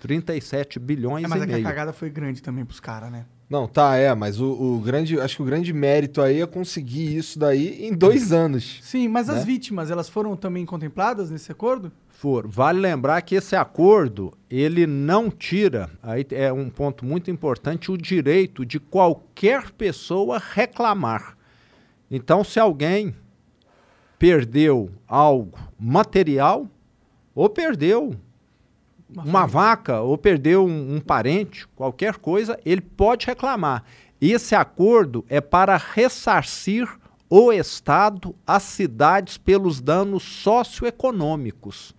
37 0.00 0.78
bilhões 0.78 1.24
É, 1.24 1.28
mas 1.28 1.40
e 1.40 1.42
é 1.42 1.46
que 1.46 1.52
a 1.52 1.56
meio. 1.56 1.66
cagada 1.66 1.92
foi 1.92 2.08
grande 2.08 2.40
também 2.42 2.64
pros 2.64 2.78
caras, 2.78 3.10
né? 3.10 3.26
Não, 3.50 3.66
tá, 3.66 3.96
é, 3.96 4.14
mas 4.14 4.40
o, 4.40 4.46
o 4.52 4.80
grande. 4.80 5.18
Acho 5.20 5.36
que 5.38 5.42
o 5.42 5.44
grande 5.44 5.72
mérito 5.72 6.22
aí 6.22 6.40
é 6.40 6.46
conseguir 6.46 7.16
isso 7.16 7.36
daí 7.36 7.84
em 7.84 7.92
dois 7.92 8.30
anos. 8.32 8.78
Sim, 8.82 9.08
mas 9.08 9.28
as 9.28 9.38
Né? 9.40 9.44
vítimas, 9.44 9.90
elas 9.90 10.08
foram 10.08 10.36
também 10.36 10.64
contempladas 10.64 11.28
nesse 11.28 11.50
acordo? 11.50 11.90
For. 12.08 12.46
Vale 12.46 12.78
lembrar 12.78 13.20
que 13.22 13.34
esse 13.34 13.56
acordo, 13.56 14.32
ele 14.48 14.86
não 14.86 15.28
tira, 15.28 15.90
aí 16.00 16.24
é 16.30 16.52
um 16.52 16.70
ponto 16.70 17.04
muito 17.04 17.28
importante, 17.32 17.90
o 17.90 17.98
direito 17.98 18.64
de 18.64 18.78
qualquer 18.78 19.72
pessoa 19.72 20.40
reclamar. 20.52 21.36
Então, 22.10 22.42
se 22.42 22.58
alguém 22.58 23.14
perdeu 24.18 24.90
algo 25.06 25.58
material, 25.78 26.66
ou 27.34 27.48
perdeu 27.48 28.16
uma 29.08 29.46
vaca, 29.46 30.00
ou 30.00 30.18
perdeu 30.18 30.66
um, 30.66 30.96
um 30.96 31.00
parente, 31.00 31.66
qualquer 31.68 32.16
coisa, 32.16 32.58
ele 32.64 32.80
pode 32.80 33.26
reclamar. 33.26 33.84
Esse 34.20 34.54
acordo 34.54 35.24
é 35.28 35.40
para 35.40 35.76
ressarcir 35.76 36.88
o 37.28 37.52
Estado 37.52 38.34
às 38.46 38.64
cidades 38.64 39.38
pelos 39.38 39.80
danos 39.80 40.22
socioeconômicos, 40.22 41.94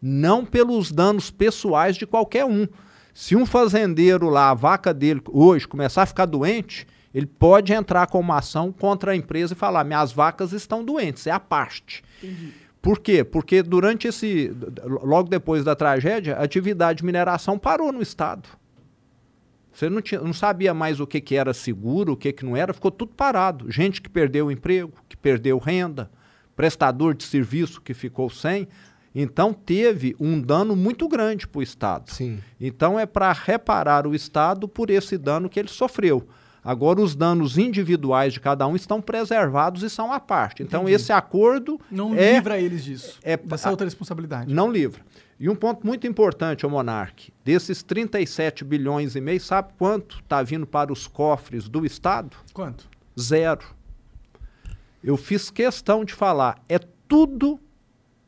não 0.00 0.44
pelos 0.44 0.92
danos 0.92 1.30
pessoais 1.30 1.96
de 1.96 2.06
qualquer 2.06 2.44
um. 2.44 2.66
Se 3.12 3.34
um 3.34 3.44
fazendeiro 3.44 4.28
lá, 4.28 4.50
a 4.50 4.54
vaca 4.54 4.94
dele 4.94 5.20
hoje 5.28 5.66
começar 5.66 6.02
a 6.02 6.06
ficar 6.06 6.26
doente, 6.26 6.86
ele 7.16 7.24
pode 7.24 7.72
entrar 7.72 8.08
com 8.08 8.20
uma 8.20 8.36
ação 8.36 8.70
contra 8.70 9.12
a 9.12 9.16
empresa 9.16 9.54
e 9.54 9.56
falar: 9.56 9.84
minhas 9.84 10.12
vacas 10.12 10.52
estão 10.52 10.84
doentes, 10.84 11.26
é 11.26 11.30
a 11.30 11.40
parte. 11.40 12.04
Por 12.82 12.98
quê? 12.98 13.24
Porque 13.24 13.62
durante 13.62 14.06
esse. 14.06 14.54
Logo 14.84 15.26
depois 15.26 15.64
da 15.64 15.74
tragédia, 15.74 16.36
a 16.36 16.42
atividade 16.42 16.98
de 16.98 17.06
mineração 17.06 17.58
parou 17.58 17.90
no 17.90 18.02
estado. 18.02 18.46
Você 19.72 19.88
não, 19.88 20.02
tinha, 20.02 20.20
não 20.20 20.34
sabia 20.34 20.74
mais 20.74 21.00
o 21.00 21.06
que, 21.06 21.18
que 21.22 21.34
era 21.34 21.54
seguro, 21.54 22.12
o 22.12 22.16
que, 22.18 22.34
que 22.34 22.44
não 22.44 22.54
era, 22.54 22.74
ficou 22.74 22.90
tudo 22.90 23.14
parado. 23.14 23.70
Gente 23.70 24.02
que 24.02 24.10
perdeu 24.10 24.48
o 24.48 24.52
emprego, 24.52 24.92
que 25.08 25.16
perdeu 25.16 25.56
renda, 25.56 26.10
prestador 26.54 27.14
de 27.14 27.24
serviço 27.24 27.80
que 27.80 27.94
ficou 27.94 28.28
sem. 28.28 28.68
Então 29.14 29.54
teve 29.54 30.14
um 30.20 30.38
dano 30.38 30.76
muito 30.76 31.08
grande 31.08 31.48
para 31.48 31.60
o 31.60 31.62
Estado. 31.62 32.10
Sim. 32.10 32.40
Então 32.60 33.00
é 33.00 33.06
para 33.06 33.32
reparar 33.32 34.06
o 34.06 34.14
Estado 34.14 34.68
por 34.68 34.90
esse 34.90 35.16
dano 35.16 35.48
que 35.48 35.58
ele 35.58 35.68
sofreu. 35.68 36.28
Agora, 36.66 37.00
os 37.00 37.14
danos 37.14 37.56
individuais 37.56 38.32
de 38.32 38.40
cada 38.40 38.66
um 38.66 38.74
estão 38.74 39.00
preservados 39.00 39.82
e 39.84 39.88
são 39.88 40.12
à 40.12 40.18
parte. 40.18 40.62
Então, 40.64 40.82
Entendi. 40.82 40.96
esse 40.96 41.12
acordo 41.12 41.80
Não 41.90 42.12
é, 42.14 42.34
livra 42.34 42.58
eles 42.60 42.82
disso. 42.84 43.18
é- 43.22 43.36
dessa 43.36 43.70
outra 43.70 43.86
responsabilidade. 43.86 44.52
não 44.52 44.70
livra. 44.70 45.00
E 45.38 45.48
um 45.48 45.54
ponto 45.54 45.86
muito 45.86 46.06
importante, 46.06 46.66
o 46.66 46.70
Monarque, 46.70 47.30
desses 47.44 47.82
37 47.82 48.64
bilhões 48.64 49.14
e 49.14 49.20
meio, 49.20 49.40
sabe 49.40 49.68
quanto 49.78 50.18
está 50.20 50.42
vindo 50.42 50.66
para 50.66 50.92
os 50.92 51.06
cofres 51.06 51.68
do 51.68 51.86
Estado? 51.86 52.36
Quanto? 52.52 52.88
Zero. 53.20 53.64
Eu 55.04 55.16
fiz 55.16 55.50
questão 55.50 56.04
de 56.04 56.14
falar, 56.14 56.58
é 56.68 56.78
tudo 57.06 57.60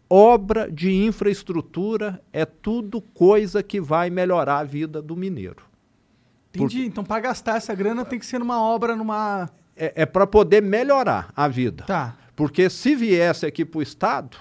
obra 0.09 0.70
de 0.70 0.93
infraestrutura, 0.93 2.20
é 2.32 2.45
tudo 2.45 3.01
coisa 3.01 3.62
que 3.62 3.80
vai 3.80 4.11
melhorar 4.11 4.59
a 4.61 4.64
vida 4.64 5.03
do 5.03 5.16
mineiro. 5.16 5.67
Entendi. 6.55 6.84
Então, 6.86 7.05
pra 7.05 7.20
gastar 7.20 7.57
essa 7.57 7.74
grana, 7.74 8.05
tem 8.05 8.18
que 8.18 8.26
ser 8.26 8.38
numa 8.38 8.61
obra, 8.61 8.96
numa. 8.96 9.49
É, 9.76 10.03
é 10.03 10.07
para 10.07 10.26
poder 10.26 10.61
melhorar 10.62 11.30
a 11.36 11.46
vida. 11.46 11.84
Tá. 11.84 12.16
Porque 12.34 12.68
se 12.70 12.94
viesse 12.96 13.44
aqui 13.46 13.64
para 13.64 13.78
o 13.78 13.82
Estado, 13.82 14.36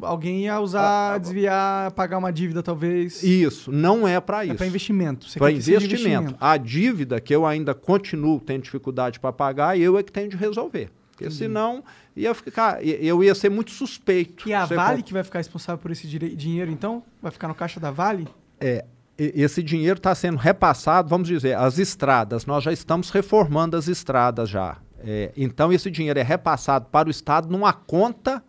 Alguém 0.00 0.44
ia 0.44 0.60
usar, 0.60 1.18
desviar, 1.18 1.90
pagar 1.90 2.18
uma 2.18 2.32
dívida, 2.32 2.62
talvez. 2.62 3.20
isso 3.24 3.72
não 3.72 4.06
é 4.06 4.20
para 4.20 4.46
É 4.46 4.54
isso. 4.54 4.64
investimento. 4.64 5.28
Você 5.28 5.40
Para 5.40 5.48
quer 5.50 5.56
que 5.56 5.62
seja 5.64 5.84
investimento. 5.86 6.36
A 6.40 6.56
dívida 6.56 7.20
que 7.20 7.34
eu 7.34 7.44
ainda 7.44 7.74
continuo 7.74 8.38
tendo 8.38 8.62
dificuldade 8.62 9.18
para 9.18 9.32
pagar, 9.32 9.76
eu 9.76 9.98
é 9.98 10.02
que 10.04 10.12
tenho 10.12 10.28
de 10.28 10.36
resolver. 10.36 10.88
Porque 11.10 11.28
senão 11.32 11.82
ia 12.14 12.32
ficar, 12.32 12.80
eu 12.84 13.24
ia 13.24 13.34
ser 13.34 13.48
muito 13.50 13.72
suspeito. 13.72 14.48
E 14.48 14.54
a 14.54 14.64
Vale 14.66 14.98
con- 14.98 15.02
que 15.02 15.12
vai 15.12 15.24
ficar 15.24 15.40
responsável 15.40 15.78
por 15.82 15.90
esse 15.90 16.06
dinheiro, 16.06 16.70
então? 16.70 17.02
Vai 17.20 17.32
ficar 17.32 17.48
no 17.48 17.54
caixa 17.56 17.80
da 17.80 17.90
Vale? 17.90 18.28
É, 18.60 18.84
esse 19.18 19.62
dinheiro 19.62 19.96
está 19.98 20.14
sendo 20.14 20.36
repassado, 20.38 21.08
vamos 21.08 21.26
dizer, 21.28 21.56
as 21.56 21.78
estradas. 21.78 22.46
Nós 22.46 22.62
já 22.62 22.72
estamos 22.72 23.10
reformando 23.10 23.76
as 23.76 23.88
estradas 23.88 24.48
já. 24.48 24.76
É, 25.00 25.32
então 25.36 25.72
esse 25.72 25.90
dinheiro 25.90 26.18
é 26.18 26.22
repassado 26.22 26.86
para 26.90 27.08
o 27.08 27.10
Estado 27.10 27.48
numa 27.50 27.72
conta 27.72 28.42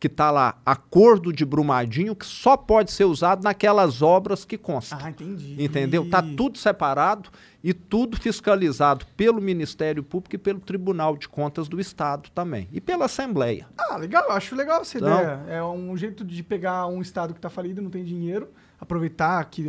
que 0.00 0.06
está 0.06 0.30
lá 0.30 0.54
acordo 0.64 1.32
de 1.32 1.44
Brumadinho, 1.44 2.14
que 2.14 2.24
só 2.24 2.56
pode 2.56 2.92
ser 2.92 3.04
usado 3.04 3.42
naquelas 3.42 4.00
obras 4.00 4.44
que 4.44 4.56
constam. 4.56 4.96
Ah, 5.02 5.10
entendi. 5.10 5.56
Entendeu? 5.62 6.08
Tá 6.08 6.22
tudo 6.22 6.56
separado 6.56 7.28
e 7.64 7.74
tudo 7.74 8.16
fiscalizado 8.16 9.04
pelo 9.16 9.40
Ministério 9.40 10.04
Público 10.04 10.36
e 10.36 10.38
pelo 10.38 10.60
Tribunal 10.60 11.16
de 11.16 11.28
Contas 11.28 11.66
do 11.68 11.80
Estado 11.80 12.30
também. 12.32 12.68
E 12.72 12.80
pela 12.80 13.06
Assembleia. 13.06 13.66
Ah, 13.76 13.96
legal, 13.96 14.30
acho 14.30 14.54
legal 14.54 14.82
essa 14.82 14.98
Então- 14.98 15.12
ideia. 15.20 15.42
É 15.48 15.62
um 15.64 15.96
jeito 15.96 16.24
de 16.24 16.42
pegar 16.44 16.86
um 16.86 17.02
estado 17.02 17.34
que 17.34 17.40
tá 17.40 17.50
falido 17.50 17.80
e 17.80 17.82
não 17.84 17.90
tem 17.90 18.04
dinheiro, 18.04 18.48
aproveitar 18.80 19.44
que 19.46 19.66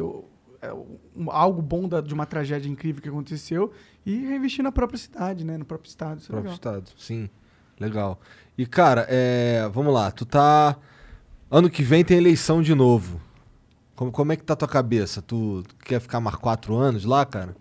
é 0.61 0.71
algo 1.31 1.61
bom 1.61 1.87
da- 1.87 2.01
de 2.01 2.13
uma 2.13 2.25
tragédia 2.25 2.69
incrível 2.69 3.01
que 3.01 3.09
aconteceu 3.09 3.71
e 4.05 4.15
reinvestir 4.27 4.63
na 4.63 4.71
própria 4.71 4.97
cidade, 4.97 5.43
né? 5.45 5.57
No 5.57 5.65
próprio 5.65 5.89
estado. 5.89 6.19
Isso 6.19 6.27
é 6.31 6.33
Próprio 6.33 6.51
legal. 6.51 6.53
estado, 6.79 6.91
sim. 6.97 7.29
Legal. 7.79 8.19
E, 8.57 8.65
cara, 8.65 9.05
é, 9.09 9.69
vamos 9.71 9.93
lá. 9.93 10.11
Tu 10.11 10.25
tá. 10.25 10.75
Ano 11.49 11.69
que 11.69 11.81
vem 11.81 12.03
tem 12.03 12.17
eleição 12.17 12.61
de 12.61 12.75
novo. 12.75 13.21
Como, 13.95 14.11
como 14.11 14.31
é 14.31 14.35
que 14.35 14.43
tá 14.43 14.53
a 14.53 14.55
tua 14.57 14.67
cabeça? 14.67 15.21
Tu, 15.21 15.63
tu 15.67 15.75
quer 15.77 15.99
ficar 16.01 16.19
mais 16.19 16.35
quatro 16.35 16.75
anos 16.75 17.05
lá, 17.05 17.25
cara? 17.25 17.55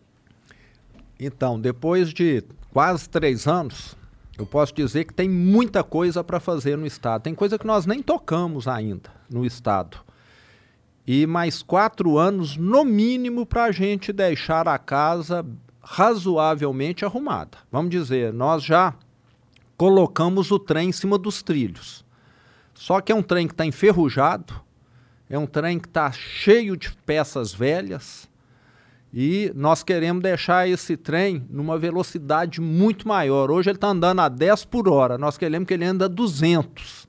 Então, 1.19 1.59
depois 1.61 2.11
de 2.13 2.45
quase 2.73 3.09
três 3.09 3.47
anos, 3.47 3.97
eu 4.37 4.47
posso 4.47 4.75
dizer 4.75 5.05
que 5.05 5.15
tem 5.15 5.29
muita 5.29 5.83
coisa 5.83 6.23
para 6.23 6.39
fazer 6.39 6.77
no 6.77 6.87
Estado. 6.87 7.23
Tem 7.23 7.35
coisa 7.35 7.59
que 7.59 7.67
nós 7.67 7.87
nem 7.87 8.03
tocamos 8.03 8.69
ainda 8.69 9.11
no 9.31 9.45
Estado. 9.45 9.99
E 11.11 11.27
mais 11.27 11.63
quatro 11.63 12.19
anos, 12.19 12.59
no 12.59 12.85
mínimo, 12.85 13.47
para 13.47 13.65
a 13.65 13.73
gente 13.73 14.13
deixar 14.13 14.69
a 14.69 14.77
casa 14.77 15.43
razoavelmente 15.81 17.03
arrumada. 17.03 17.57
Vamos 17.73 17.89
dizer, 17.89 18.31
nós 18.31 18.63
já 18.63 18.93
colocamos 19.75 20.51
o 20.51 20.59
trem 20.59 20.91
em 20.91 20.93
cima 20.93 21.17
dos 21.17 21.43
trilhos. 21.43 22.05
Só 22.75 23.01
que 23.01 23.11
é 23.11 23.15
um 23.15 23.23
trem 23.23 23.47
que 23.47 23.55
está 23.55 23.65
enferrujado, 23.65 24.53
é 25.31 25.39
um 25.39 25.47
trem 25.47 25.79
que 25.79 25.89
está 25.89 26.13
cheio 26.13 26.77
de 26.77 26.93
peças 27.07 27.55
velhas, 27.55 28.29
e 29.11 29.51
nós 29.55 29.83
queremos 29.83 30.23
deixar 30.23 30.69
esse 30.69 30.95
trem 30.95 31.43
numa 31.49 31.79
velocidade 31.79 32.61
muito 32.61 33.09
maior. 33.09 33.51
Hoje 33.51 33.71
ele 33.71 33.79
está 33.79 33.89
andando 33.89 34.21
a 34.21 34.29
10 34.29 34.67
por 34.67 34.87
hora, 34.87 35.17
nós 35.17 35.39
queremos 35.39 35.67
que 35.67 35.73
ele 35.73 35.87
ande 35.87 36.05
a 36.05 36.09
200. 36.09 37.08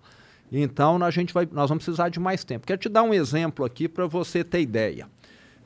Então 0.52 1.04
a 1.04 1.12
gente 1.12 1.34
vai, 1.34 1.48
nós 1.52 1.70
vamos 1.70 1.84
precisar 1.84 2.10
de 2.10 2.20
mais 2.20 2.44
tempo. 2.44 2.66
Quero 2.66 2.80
te 2.80 2.90
dar 2.90 3.04
um 3.04 3.14
exemplo 3.14 3.64
aqui 3.64 3.88
para 3.88 4.08
você 4.08 4.44
ter 4.44 4.62
ideia. 4.62 5.08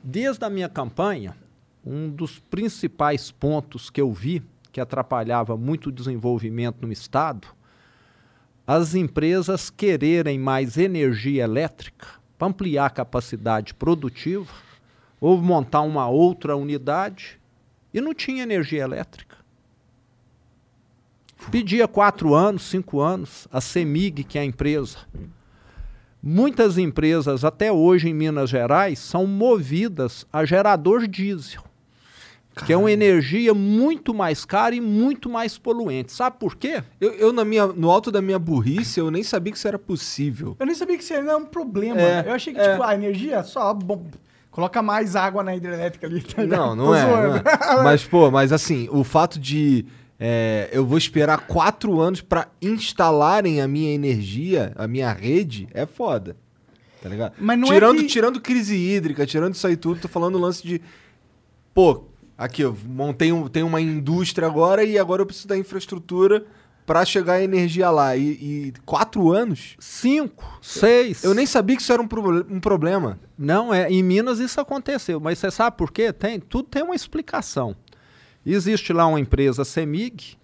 Desde 0.02 0.44
a 0.44 0.50
minha 0.50 0.68
campanha, 0.68 1.36
um 1.84 2.10
dos 2.10 2.38
principais 2.38 3.30
pontos 3.30 3.90
que 3.90 4.00
eu 4.00 4.12
vi 4.12 4.42
que 4.72 4.80
atrapalhava 4.80 5.56
muito 5.56 5.86
o 5.86 5.92
desenvolvimento 5.92 6.84
no 6.84 6.92
Estado, 6.92 7.46
as 8.66 8.94
empresas 8.94 9.70
quererem 9.70 10.38
mais 10.38 10.76
energia 10.76 11.44
elétrica 11.44 12.08
para 12.36 12.48
ampliar 12.48 12.86
a 12.86 12.90
capacidade 12.90 13.72
produtiva 13.72 14.52
ou 15.20 15.40
montar 15.40 15.82
uma 15.82 16.08
outra 16.08 16.56
unidade 16.56 17.40
e 17.92 18.00
não 18.00 18.12
tinha 18.12 18.42
energia 18.42 18.82
elétrica. 18.82 19.36
Pedia 21.50 21.86
quatro 21.86 22.34
anos, 22.34 22.62
cinco 22.62 23.00
anos, 23.00 23.46
a 23.52 23.60
CEMIG, 23.60 24.24
que 24.24 24.38
é 24.38 24.42
a 24.42 24.44
empresa. 24.44 24.98
Muitas 26.22 26.78
empresas, 26.78 27.44
até 27.44 27.70
hoje 27.70 28.08
em 28.08 28.14
Minas 28.14 28.48
Gerais, 28.48 28.98
são 28.98 29.26
movidas 29.26 30.26
a 30.32 30.44
gerador 30.44 31.06
diesel, 31.06 31.62
que 32.64 32.72
é 32.72 32.76
uma 32.76 32.90
energia 32.90 33.52
muito 33.52 34.14
mais 34.14 34.44
cara 34.44 34.74
e 34.74 34.80
muito 34.80 35.28
mais 35.28 35.58
poluente. 35.58 36.12
Sabe 36.12 36.38
por 36.38 36.56
quê? 36.56 36.82
Eu, 36.98 37.12
eu 37.12 37.32
na 37.32 37.44
minha, 37.44 37.66
no 37.66 37.90
alto 37.90 38.10
da 38.10 38.22
minha 38.22 38.38
burrice, 38.38 38.98
eu 38.98 39.10
nem 39.10 39.22
sabia 39.22 39.52
que 39.52 39.58
isso 39.58 39.68
era 39.68 39.78
possível. 39.78 40.56
Eu 40.58 40.64
nem 40.64 40.74
sabia 40.74 40.96
que 40.96 41.04
isso 41.04 41.12
ainda 41.12 41.32
é 41.32 41.36
um 41.36 41.44
problema. 41.44 42.00
É, 42.00 42.24
eu 42.26 42.32
achei 42.32 42.54
que, 42.54 42.60
é. 42.60 42.70
tipo, 42.70 42.82
a 42.82 42.94
energia 42.94 43.42
só 43.44 43.74
bom, 43.74 44.06
coloca 44.50 44.80
mais 44.80 45.14
água 45.14 45.42
na 45.42 45.54
hidrelétrica 45.54 46.06
ali. 46.06 46.22
tá? 46.22 46.42
Não, 46.46 46.74
não 46.74 46.94
é, 46.94 47.02
não 47.04 47.36
é. 47.36 47.42
Mas, 47.82 48.02
pô, 48.02 48.30
mas 48.30 48.50
assim, 48.50 48.88
o 48.90 49.04
fato 49.04 49.38
de 49.38 49.84
é, 50.18 50.68
eu 50.72 50.84
vou 50.86 50.96
esperar 50.98 51.46
quatro 51.46 52.00
anos 52.00 52.20
pra 52.20 52.48
instalarem 52.62 53.60
a 53.60 53.68
minha 53.68 53.92
energia, 53.92 54.72
a 54.76 54.86
minha 54.86 55.12
rede, 55.12 55.68
é 55.72 55.86
foda. 55.86 56.36
Tá 57.02 57.08
ligado? 57.08 57.34
É 57.38 57.74
tirando, 57.74 57.98
que- 58.00 58.06
tirando 58.06 58.40
crise 58.40 58.74
hídrica, 58.76 59.26
tirando 59.26 59.54
isso 59.54 59.66
aí 59.66 59.76
tudo, 59.76 60.00
tô 60.00 60.08
falando 60.08 60.36
o 60.36 60.40
lance 60.40 60.66
de. 60.66 60.80
Pô, 61.74 62.04
aqui, 62.38 62.62
eu 62.62 62.76
montei 62.86 63.32
um, 63.32 63.48
tem 63.48 63.62
uma 63.62 63.80
indústria 63.80 64.46
agora 64.46 64.84
e 64.84 64.98
agora 64.98 65.20
eu 65.22 65.26
preciso 65.26 65.48
da 65.48 65.56
infraestrutura 65.58 66.46
pra 66.86 67.04
chegar 67.04 67.34
a 67.34 67.42
energia 67.42 67.90
lá. 67.90 68.16
E, 68.16 68.22
e 68.22 68.72
quatro 68.86 69.32
anos? 69.32 69.74
Cinco, 69.78 70.58
seis. 70.62 71.24
Eu 71.24 71.34
nem 71.34 71.44
sabia 71.46 71.76
que 71.76 71.82
isso 71.82 71.92
era 71.92 72.00
um, 72.00 72.06
proble- 72.08 72.46
um 72.48 72.60
problema. 72.60 73.18
Não, 73.36 73.74
é, 73.74 73.90
em 73.90 74.02
Minas 74.02 74.38
isso 74.38 74.60
aconteceu, 74.60 75.18
mas 75.20 75.38
você 75.38 75.50
sabe 75.50 75.76
por 75.76 75.90
quê? 75.90 76.12
Tem, 76.12 76.38
tudo 76.40 76.68
tem 76.68 76.82
uma 76.82 76.94
explicação. 76.94 77.74
Existe 78.44 78.92
lá 78.92 79.06
uma 79.06 79.20
empresa 79.20 79.64
CEMIG, 79.64 80.36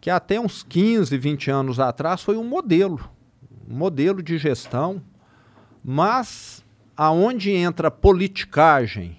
que 0.00 0.10
até 0.10 0.40
uns 0.40 0.62
15, 0.62 1.16
20 1.16 1.50
anos 1.50 1.78
atrás 1.78 2.22
foi 2.22 2.36
um 2.36 2.44
modelo, 2.44 3.08
um 3.68 3.76
modelo 3.76 4.22
de 4.22 4.38
gestão, 4.38 5.02
mas 5.84 6.64
aonde 6.96 7.50
entra 7.50 7.90
politicagem, 7.90 9.18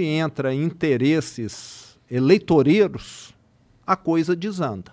Entra 0.00 0.54
interesses 0.54 1.98
eleitoreiros, 2.10 3.34
a 3.86 3.96
coisa 3.96 4.34
desanda. 4.34 4.92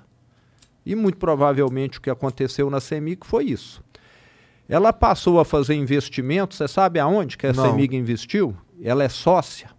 E 0.85 0.95
muito 0.95 1.17
provavelmente 1.17 1.97
o 1.97 2.01
que 2.01 2.09
aconteceu 2.09 2.69
na 2.69 2.79
CEMIG 2.79 3.25
foi 3.25 3.45
isso. 3.45 3.83
Ela 4.69 4.93
passou 4.93 5.39
a 5.39 5.45
fazer 5.45 5.75
investimentos, 5.75 6.57
você 6.57 6.67
sabe 6.67 6.99
aonde 6.99 7.37
que 7.37 7.47
a 7.47 7.53
Não. 7.53 7.63
CEMIG 7.63 7.95
investiu? 7.95 8.55
Ela 8.81 9.03
é 9.03 9.09
sócia. 9.09 9.69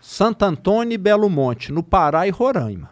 Santo 0.00 0.44
Antônio 0.44 0.94
e 0.94 0.98
Belo 0.98 1.30
Monte, 1.30 1.72
no 1.72 1.82
Pará 1.82 2.26
e 2.26 2.30
Roraima. 2.30 2.90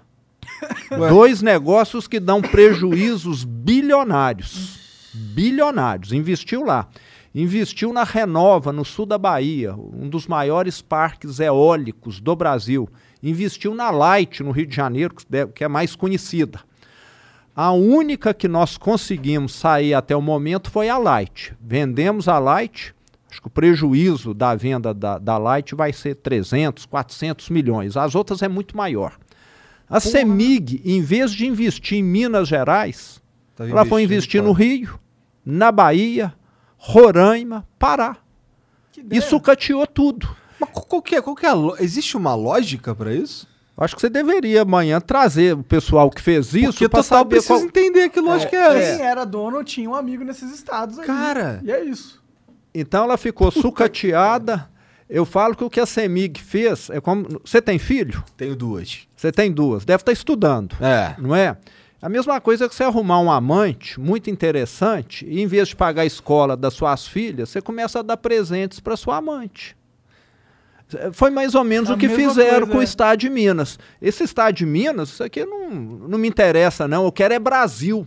Dois 1.08 1.42
negócios 1.42 2.06
que 2.06 2.18
dão 2.20 2.40
prejuízos 2.40 3.44
bilionários. 3.44 5.10
Bilionários. 5.12 6.12
Investiu 6.12 6.64
lá. 6.64 6.88
Investiu 7.34 7.92
na 7.92 8.04
Renova, 8.04 8.72
no 8.72 8.84
sul 8.84 9.06
da 9.06 9.16
Bahia, 9.16 9.74
um 9.74 10.08
dos 10.08 10.26
maiores 10.26 10.82
parques 10.82 11.40
eólicos 11.40 12.20
do 12.20 12.36
Brasil. 12.36 12.88
Investiu 13.22 13.74
na 13.74 13.90
Light, 13.90 14.42
no 14.42 14.50
Rio 14.50 14.66
de 14.66 14.76
Janeiro, 14.76 15.14
que 15.14 15.24
deve- 15.28 15.52
que 15.52 15.64
é 15.64 15.68
mais 15.68 15.96
conhecida. 15.96 16.60
A 17.56 17.72
única 17.72 18.34
que 18.34 18.48
nós 18.48 18.76
conseguimos 18.76 19.54
sair 19.54 19.94
até 19.94 20.14
o 20.14 20.20
momento 20.22 20.70
foi 20.70 20.88
a 20.90 20.98
Light. 20.98 21.54
Vendemos 21.60 22.28
a 22.28 22.38
Light, 22.38 22.94
acho 23.30 23.40
que 23.40 23.46
o 23.46 23.50
prejuízo 23.50 24.34
da 24.34 24.54
venda 24.54 24.92
da, 24.92 25.16
da 25.18 25.38
Light 25.38 25.74
vai 25.74 25.92
ser 25.92 26.16
300, 26.16 26.84
400 26.84 27.48
milhões. 27.50 27.96
As 27.96 28.14
outras 28.14 28.42
é 28.42 28.48
muito 28.48 28.76
maior. 28.76 29.16
A 29.88 30.00
CEMIG, 30.00 30.80
em 30.84 31.00
vez 31.02 31.32
de 31.32 31.46
investir 31.46 31.98
em 31.98 32.02
Minas 32.02 32.48
Gerais, 32.48 33.22
Tava 33.54 33.70
ela 33.70 33.84
foi 33.84 34.02
investir 34.02 34.42
no. 34.42 34.52
Rio, 34.52 34.98
na 35.44 35.70
Bahia, 35.70 36.32
Roraima, 36.84 37.64
Pará. 37.78 38.16
E 39.08 39.20
sucateou 39.20 39.86
tudo. 39.86 40.28
Mas 40.58 40.68
qual, 40.72 41.00
que 41.00 41.14
é? 41.14 41.22
Qual 41.22 41.36
que 41.36 41.46
é 41.46 41.52
Existe 41.78 42.16
uma 42.16 42.34
lógica 42.34 42.92
pra 42.92 43.14
isso? 43.14 43.46
Acho 43.78 43.94
que 43.94 44.00
você 44.00 44.10
deveria 44.10 44.62
amanhã 44.62 45.00
trazer 45.00 45.54
o 45.54 45.62
pessoal 45.62 46.10
que 46.10 46.20
fez 46.20 46.52
isso 46.54 46.88
para 46.90 47.02
saber 47.04 47.36
precisa 47.36 47.54
qual... 47.54 47.62
entender 47.62 48.08
que 48.08 48.20
lógica 48.20 48.56
é, 48.56 48.78
essa. 48.78 48.96
Quem 48.96 49.06
era 49.06 49.24
dono 49.24 49.62
tinha 49.62 49.88
um 49.88 49.94
amigo 49.94 50.24
nesses 50.24 50.52
estados 50.52 50.98
aí. 50.98 51.06
Cara. 51.06 51.60
E 51.62 51.70
é 51.70 51.84
isso. 51.84 52.20
Então 52.74 53.04
ela 53.04 53.16
ficou 53.16 53.50
sucateada. 53.52 54.68
Eu 55.08 55.24
falo 55.24 55.54
que 55.54 55.62
o 55.62 55.70
que 55.70 55.78
a 55.78 55.86
CEMIG 55.86 56.40
fez 56.40 56.90
é 56.90 57.00
como. 57.00 57.40
Você 57.44 57.62
tem 57.62 57.78
filho? 57.78 58.24
Tenho 58.36 58.56
duas. 58.56 59.06
Você 59.16 59.30
tem 59.30 59.52
duas. 59.52 59.84
Deve 59.84 60.02
estar 60.02 60.12
estudando. 60.12 60.76
É. 60.80 61.14
Não 61.18 61.34
é? 61.34 61.56
A 62.02 62.08
mesma 62.08 62.40
coisa 62.40 62.68
que 62.68 62.74
você 62.74 62.82
arrumar 62.82 63.20
um 63.20 63.30
amante 63.30 63.98
muito 64.00 64.28
interessante 64.28 65.24
e 65.24 65.40
em 65.40 65.46
vez 65.46 65.68
de 65.68 65.76
pagar 65.76 66.02
a 66.02 66.06
escola 66.06 66.56
das 66.56 66.74
suas 66.74 67.06
filhas, 67.06 67.48
você 67.48 67.62
começa 67.62 68.00
a 68.00 68.02
dar 68.02 68.16
presentes 68.16 68.80
para 68.80 68.96
sua 68.96 69.18
amante. 69.18 69.76
Foi 71.12 71.30
mais 71.30 71.54
ou 71.54 71.64
menos 71.64 71.88
A 71.90 71.94
o 71.94 71.96
que 71.98 72.08
fizeram 72.08 72.66
coisa, 72.66 72.72
com 72.72 72.78
o 72.78 72.80
é. 72.80 72.84
Estado 72.84 73.18
de 73.20 73.30
Minas. 73.30 73.78
Esse 74.00 74.24
Estado 74.24 74.54
de 74.56 74.66
Minas, 74.66 75.08
isso 75.10 75.22
aqui 75.24 75.44
não, 75.44 75.70
não 75.70 76.18
me 76.18 76.28
interessa, 76.28 76.86
não. 76.86 77.04
Eu 77.04 77.12
quero 77.12 77.32
é 77.32 77.38
Brasil. 77.38 78.06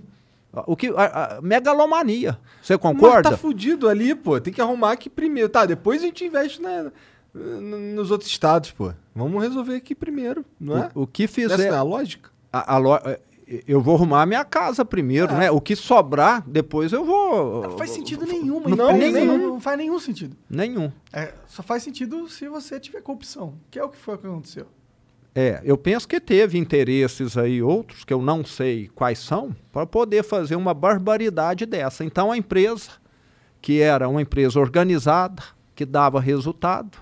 O 0.68 0.76
que, 0.76 0.88
a, 0.96 1.38
a 1.38 1.41
megalomania. 1.41 2.38
Você 2.62 2.74
Mas 2.74 2.82
concorda? 2.82 3.32
tá 3.32 3.38
fudido 3.38 3.89
ali, 3.89 4.14
pô. 4.14 4.39
Tem 4.39 4.54
que 4.54 4.62
arrumar 4.62 4.91
aqui 4.91 5.10
primeiro. 5.10 5.50
Tá, 5.50 5.66
depois 5.66 6.02
a 6.04 6.06
gente 6.06 6.24
investe 6.24 6.62
na- 6.62 6.91
nos 7.34 8.12
outros 8.12 8.30
estados, 8.30 8.72
pô. 8.72 8.93
Vamos 9.16 9.41
resolver 9.41 9.76
aqui 9.76 9.96
primeiro, 9.96 10.46
não 10.60 10.78
é? 10.78 10.89
o, 10.93 11.02
o 11.04 11.08
que 11.08 11.24
Essa 11.24 11.34
fizer. 11.34 11.58
não 11.58 11.76
é 11.76 11.78
a 11.80 11.82
lógica? 11.84 12.30
a- 12.54 12.76
a 12.76 12.78
lo- 12.78 12.96
eh, 13.04 13.20
eu 13.68 13.80
vou 13.82 13.96
arrumar 13.96 14.24
a 14.24 14.26
minha 14.26 14.43
casa 14.46 14.84
primeiro, 14.84 15.34
É. 15.34 15.38
né? 15.38 15.52
O 15.52 15.62
que 15.62 15.76
sobrar, 15.76 16.43
depois 16.48 16.91
eu 16.93 17.06
vou. 17.06 17.64
Não 17.64 17.78
faz 17.78 17.91
sentido 17.91 18.26
nenhum. 18.26 18.60
Não, 18.62 18.91
empresa 18.91 19.20
nenhum. 19.20 19.38
não, 19.38 19.48
não 19.50 19.60
faz 19.60 19.78
nenhum 19.78 20.00
sentido. 20.00 20.36
Nenhum. 20.50 20.91
É, 21.14 21.34
só 21.48 21.62
faz 21.62 21.84
sentido 21.84 22.28
se 22.30 22.48
você 22.50 22.80
tiver 22.80 23.02
corrupção, 23.02 23.54
que 23.70 23.78
é 23.80 23.84
o 23.84 23.89
que 23.89 23.98
foi 23.98 24.18
que 24.18 24.26
aconteceu. 24.28 24.66
É, 25.38 25.62
eu 25.66 25.78
penso 25.78 26.08
que 26.08 26.20
teve 26.20 26.58
interesses 26.58 27.38
aí, 27.38 27.62
outros, 27.62 28.06
que 28.06 28.14
eu 28.14 28.22
não 28.22 28.46
sei 28.46 28.89
quais 28.96 29.20
são, 29.20 29.54
para 29.72 29.86
poder 29.86 30.24
fazer 30.24 30.56
uma 30.56 30.74
barbaridade 30.74 31.66
dessa. 31.66 32.06
Então 32.06 32.32
a 32.32 32.38
empresa, 32.38 32.91
que 33.62 33.82
era 33.82 34.08
uma 34.08 34.22
empresa 34.22 34.60
organizada, 34.60 35.43
que 35.76 35.86
dava 35.86 36.22
resultado, 36.22 36.98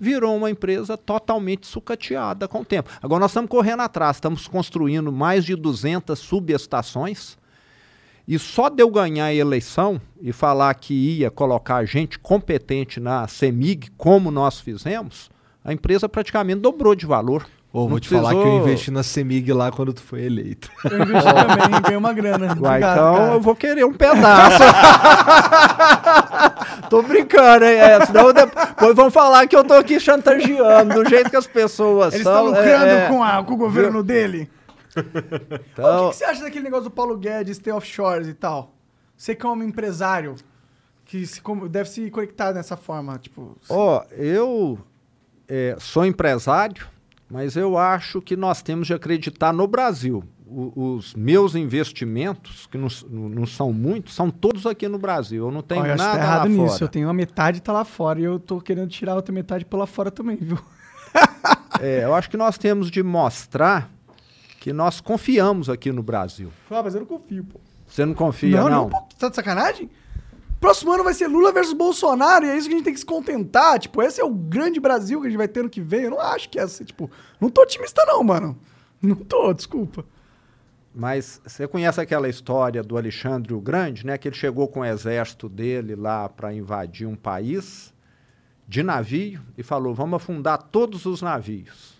virou 0.00 0.34
uma 0.34 0.50
empresa 0.50 0.96
totalmente 0.96 1.66
sucateada 1.66 2.48
com 2.48 2.62
o 2.62 2.64
tempo. 2.64 2.88
Agora 3.02 3.20
nós 3.20 3.32
estamos 3.32 3.50
correndo 3.50 3.80
atrás, 3.80 4.16
estamos 4.16 4.48
construindo 4.48 5.12
mais 5.12 5.44
de 5.44 5.54
200 5.54 6.18
subestações. 6.18 7.38
E 8.26 8.38
só 8.38 8.70
de 8.70 8.82
eu 8.82 8.90
ganhar 8.90 9.26
a 9.26 9.34
eleição 9.34 10.00
e 10.22 10.32
falar 10.32 10.72
que 10.74 10.94
ia 10.94 11.30
colocar 11.30 11.84
gente 11.84 12.18
competente 12.18 12.98
na 12.98 13.28
CEMIG, 13.28 13.90
como 13.98 14.30
nós 14.30 14.58
fizemos, 14.58 15.28
a 15.62 15.72
empresa 15.72 16.08
praticamente 16.08 16.60
dobrou 16.60 16.94
de 16.94 17.04
valor. 17.04 17.46
Ô, 17.72 17.88
vou 17.88 18.00
te 18.00 18.08
falar 18.08 18.30
que 18.30 18.36
eu 18.40 18.56
investi 18.58 18.90
na 18.90 19.04
Semig 19.04 19.52
lá 19.52 19.70
quando 19.70 19.92
tu 19.92 20.02
foi 20.02 20.22
eleito. 20.24 20.68
Eu 20.90 21.02
investi 21.04 21.32
também, 21.32 21.80
ganhei 21.82 21.96
uma 21.96 22.12
grana. 22.12 22.46
Uai, 22.46 22.56
Obrigado, 22.56 22.92
então 22.98 23.14
cara. 23.14 23.32
eu 23.34 23.40
vou 23.40 23.54
querer 23.54 23.84
um 23.84 23.92
pedaço. 23.92 24.58
tô 26.90 27.02
brincando, 27.02 27.64
hein? 27.64 27.76
É, 27.76 28.04
senão 28.06 28.32
depois 28.32 28.94
vão 28.96 29.10
falar 29.10 29.46
que 29.46 29.54
eu 29.54 29.64
tô 29.64 29.74
aqui 29.74 30.00
chantageando, 30.00 30.94
do 31.02 31.08
jeito 31.08 31.30
que 31.30 31.36
as 31.36 31.46
pessoas 31.46 32.14
Eles 32.14 32.24
são. 32.24 32.48
estão 32.48 32.60
lucrando 32.60 32.86
é, 32.86 33.04
é. 33.04 33.08
com, 33.08 33.22
a- 33.22 33.44
com 33.44 33.54
o 33.54 33.56
governo 33.56 34.02
dele. 34.02 34.50
Ô, 34.96 35.00
o 35.00 35.02
Então, 35.72 36.04
que, 36.06 36.10
que 36.10 36.16
você 36.16 36.24
acha 36.24 36.42
daquele 36.42 36.64
negócio 36.64 36.84
do 36.84 36.90
Paulo 36.90 37.16
Guedes 37.16 37.58
ter 37.58 37.72
offshores 37.72 38.26
e 38.26 38.34
tal? 38.34 38.74
Você 39.16 39.34
que 39.34 39.46
é 39.46 39.48
um 39.48 39.62
empresário 39.62 40.34
que 41.04 41.26
se 41.26 41.40
deve 41.68 41.88
se 41.88 42.10
conectar 42.10 42.52
dessa 42.52 42.76
forma, 42.76 43.18
tipo... 43.18 43.56
ó, 43.68 44.02
eu 44.12 44.78
é, 45.48 45.76
sou 45.78 46.04
empresário, 46.04 46.86
mas 47.30 47.56
eu 47.56 47.78
acho 47.78 48.20
que 48.20 48.36
nós 48.36 48.60
temos 48.62 48.86
de 48.86 48.94
acreditar 48.94 49.52
no 49.52 49.66
Brasil. 49.66 50.24
O- 50.46 50.94
os 50.96 51.14
meus 51.14 51.54
investimentos, 51.54 52.66
que 52.66 52.76
não, 52.76 52.88
não 53.08 53.46
são 53.46 53.72
muitos, 53.72 54.14
são 54.14 54.30
todos 54.30 54.66
aqui 54.66 54.88
no 54.88 54.98
Brasil. 54.98 55.46
Eu 55.46 55.52
não 55.52 55.62
tenho 55.62 55.82
Olha, 55.82 55.92
eu 55.92 55.96
que 55.96 56.02
nada 56.02 56.18
tá 56.18 56.24
errado 56.24 56.42
lá 56.42 56.48
nisso. 56.48 56.66
fora. 56.72 56.84
Eu 56.84 56.88
tenho 56.88 57.06
uma 57.06 57.14
metade 57.14 57.60
tá 57.62 57.72
lá 57.72 57.84
fora 57.84 58.20
e 58.20 58.24
eu 58.24 58.38
tô 58.40 58.60
querendo 58.60 58.88
tirar 58.88 59.12
a 59.12 59.16
outra 59.16 59.32
metade 59.32 59.64
por 59.64 59.76
lá 59.76 59.86
fora 59.86 60.10
também, 60.10 60.36
viu? 60.36 60.58
É, 61.80 62.04
eu 62.04 62.14
acho 62.14 62.28
que 62.28 62.36
nós 62.36 62.58
temos 62.58 62.90
de 62.90 63.02
mostrar 63.02 63.88
que 64.60 64.70
nós 64.70 65.00
confiamos 65.00 65.70
aqui 65.70 65.90
no 65.90 66.02
Brasil. 66.02 66.52
Ah, 66.70 66.82
mas 66.82 66.94
eu 66.94 67.00
não 67.00 67.06
confio, 67.06 67.42
pô. 67.44 67.58
Você 67.86 68.04
não 68.04 68.12
confia, 68.12 68.58
não, 68.60 68.68
não? 68.68 68.70
não, 68.82 68.88
pô. 68.90 69.02
Tá 69.18 69.30
de 69.30 69.36
sacanagem? 69.36 69.88
Próximo 70.60 70.92
ano 70.92 71.02
vai 71.02 71.14
ser 71.14 71.26
Lula 71.26 71.52
versus 71.52 71.72
Bolsonaro 71.72 72.44
e 72.44 72.50
é 72.50 72.56
isso 72.56 72.68
que 72.68 72.74
a 72.74 72.76
gente 72.76 72.84
tem 72.84 72.92
que 72.92 73.00
se 73.00 73.06
contentar. 73.06 73.78
Tipo, 73.78 74.02
esse 74.02 74.20
é 74.20 74.24
o 74.24 74.30
grande 74.30 74.78
Brasil 74.78 75.18
que 75.20 75.26
a 75.26 75.30
gente 75.30 75.38
vai 75.38 75.48
ter 75.48 75.62
no 75.62 75.70
que 75.70 75.80
vem. 75.80 76.02
Eu 76.02 76.10
não 76.10 76.20
acho 76.20 76.50
que 76.50 76.58
é 76.58 76.62
assim, 76.62 76.84
tipo... 76.84 77.10
Não 77.40 77.48
tô 77.48 77.62
otimista 77.62 78.04
não, 78.06 78.22
mano. 78.22 78.58
Não 79.00 79.16
tô, 79.16 79.54
desculpa. 79.54 80.04
Mas 80.94 81.40
você 81.46 81.66
conhece 81.66 82.00
aquela 82.00 82.28
história 82.28 82.82
do 82.82 82.96
Alexandre 82.96 83.54
o 83.54 83.60
Grande, 83.60 84.04
né? 84.04 84.18
Que 84.18 84.28
ele 84.28 84.36
chegou 84.36 84.68
com 84.68 84.80
o 84.80 84.84
exército 84.84 85.48
dele 85.48 85.94
lá 85.94 86.28
para 86.28 86.52
invadir 86.52 87.06
um 87.06 87.16
país 87.16 87.94
de 88.66 88.82
navio 88.82 89.40
e 89.56 89.62
falou: 89.62 89.94
vamos 89.94 90.16
afundar 90.16 90.60
todos 90.64 91.06
os 91.06 91.22
navios. 91.22 91.94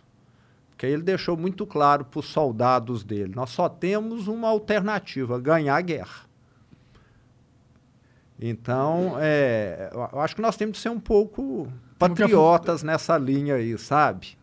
Porque 0.70 0.86
aí 0.86 0.92
ele 0.92 1.02
deixou 1.02 1.36
muito 1.36 1.66
claro 1.66 2.04
para 2.04 2.18
os 2.18 2.26
soldados 2.26 3.04
dele: 3.04 3.32
nós 3.34 3.50
só 3.50 3.68
temos 3.68 4.26
uma 4.26 4.48
alternativa, 4.48 5.38
ganhar 5.38 5.76
a 5.76 5.80
guerra. 5.80 6.29
Então, 8.40 9.16
é, 9.18 9.90
eu 9.92 10.20
acho 10.20 10.34
que 10.34 10.40
nós 10.40 10.56
temos 10.56 10.76
de 10.76 10.82
ser 10.82 10.88
um 10.88 10.98
pouco 10.98 11.66
que 11.66 11.98
patriotas 11.98 12.82
nessa 12.82 13.18
linha 13.18 13.56
aí, 13.56 13.76
sabe? 13.76 14.38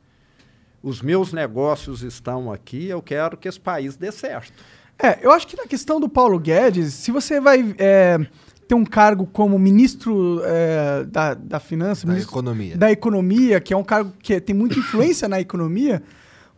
Os 0.84 1.02
meus 1.02 1.34
negócios 1.34 2.04
estão 2.04 2.52
aqui, 2.52 2.88
eu 2.88 3.02
quero 3.02 3.36
que 3.36 3.48
esse 3.48 3.60
país 3.60 3.96
dê 3.96 4.12
certo. 4.12 4.54
É, 5.00 5.20
eu 5.22 5.32
acho 5.32 5.48
que 5.48 5.58
na 5.58 5.66
questão 5.66 6.00
do 6.00 6.08
Paulo 6.08 6.40
Guedes, 6.40 6.94
se 6.94 7.12
você 7.12 7.40
vai 7.40 7.76
é, 7.80 8.20
ter 8.68 8.76
um 8.76 8.86
cargo 8.86 9.26
como 9.26 9.58
ministro 9.58 10.42
é, 10.44 11.04
da, 11.06 11.34
da 11.34 11.60
Finança, 11.60 12.06
Da 12.06 12.14
ministro 12.14 12.34
economia. 12.34 12.78
da 12.78 12.92
Economia, 12.92 13.60
que 13.60 13.74
é 13.74 13.78
um 13.78 13.84
cargo 13.84 14.14
que 14.22 14.40
tem 14.40 14.56
muita 14.56 14.78
influência 14.78 15.28
na 15.28 15.40
economia, 15.40 16.04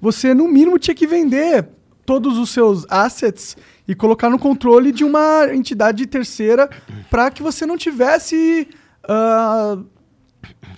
você 0.01 0.33
no 0.33 0.47
mínimo 0.47 0.77
tinha 0.77 0.95
que 0.95 1.07
vender 1.07 1.67
todos 2.09 2.39
os 2.39 2.49
seus 2.49 2.87
assets 2.89 3.55
e 3.87 3.93
colocar 3.93 4.31
no 4.31 4.39
controle 4.39 4.91
de 4.91 5.03
uma 5.03 5.53
entidade 5.53 6.07
terceira 6.07 6.67
para 7.07 7.29
que 7.29 7.43
você 7.43 7.67
não 7.67 7.77
tivesse. 7.77 8.67
ah, 9.07 9.77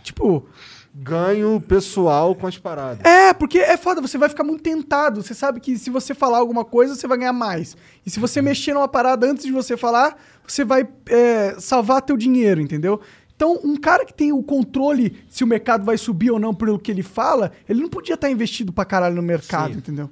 tipo, 0.03 0.45
Ganho 0.93 1.61
pessoal 1.61 2.35
com 2.35 2.45
as 2.47 2.57
paradas. 2.57 3.05
é, 3.05 3.33
porque 3.33 3.59
é 3.59 3.77
foda, 3.77 4.01
você 4.01 4.17
vai 4.17 4.27
ficar 4.27 4.43
muito 4.43 4.61
tentado. 4.61 5.23
Você 5.23 5.33
sabe 5.33 5.61
que 5.61 5.77
se 5.77 5.89
você 5.89 6.13
falar 6.13 6.39
alguma 6.39 6.65
coisa, 6.65 6.95
você 6.95 7.07
vai 7.07 7.17
ganhar 7.17 7.31
mais. 7.31 7.77
E 8.05 8.09
se 8.09 8.19
você 8.19 8.41
mexer 8.41 8.73
numa 8.73 8.89
parada 8.89 9.25
antes 9.25 9.45
de 9.45 9.53
você 9.53 9.77
falar, 9.77 10.17
você 10.45 10.65
vai 10.65 10.85
é, 11.07 11.55
salvar 11.59 12.01
teu 12.01 12.17
dinheiro, 12.17 12.59
entendeu? 12.59 12.99
Então, 13.33 13.57
um 13.63 13.77
cara 13.77 14.03
que 14.05 14.13
tem 14.13 14.33
o 14.33 14.43
controle 14.43 15.23
se 15.29 15.45
o 15.45 15.47
mercado 15.47 15.85
vai 15.85 15.97
subir 15.97 16.29
ou 16.29 16.37
não 16.37 16.53
pelo 16.53 16.77
que 16.77 16.91
ele 16.91 17.03
fala, 17.03 17.53
ele 17.69 17.79
não 17.81 17.89
podia 17.89 18.15
estar 18.15 18.29
investido 18.29 18.73
pra 18.73 18.83
caralho 18.83 19.15
no 19.15 19.21
mercado, 19.21 19.71
Sim. 19.71 19.77
entendeu? 19.77 20.09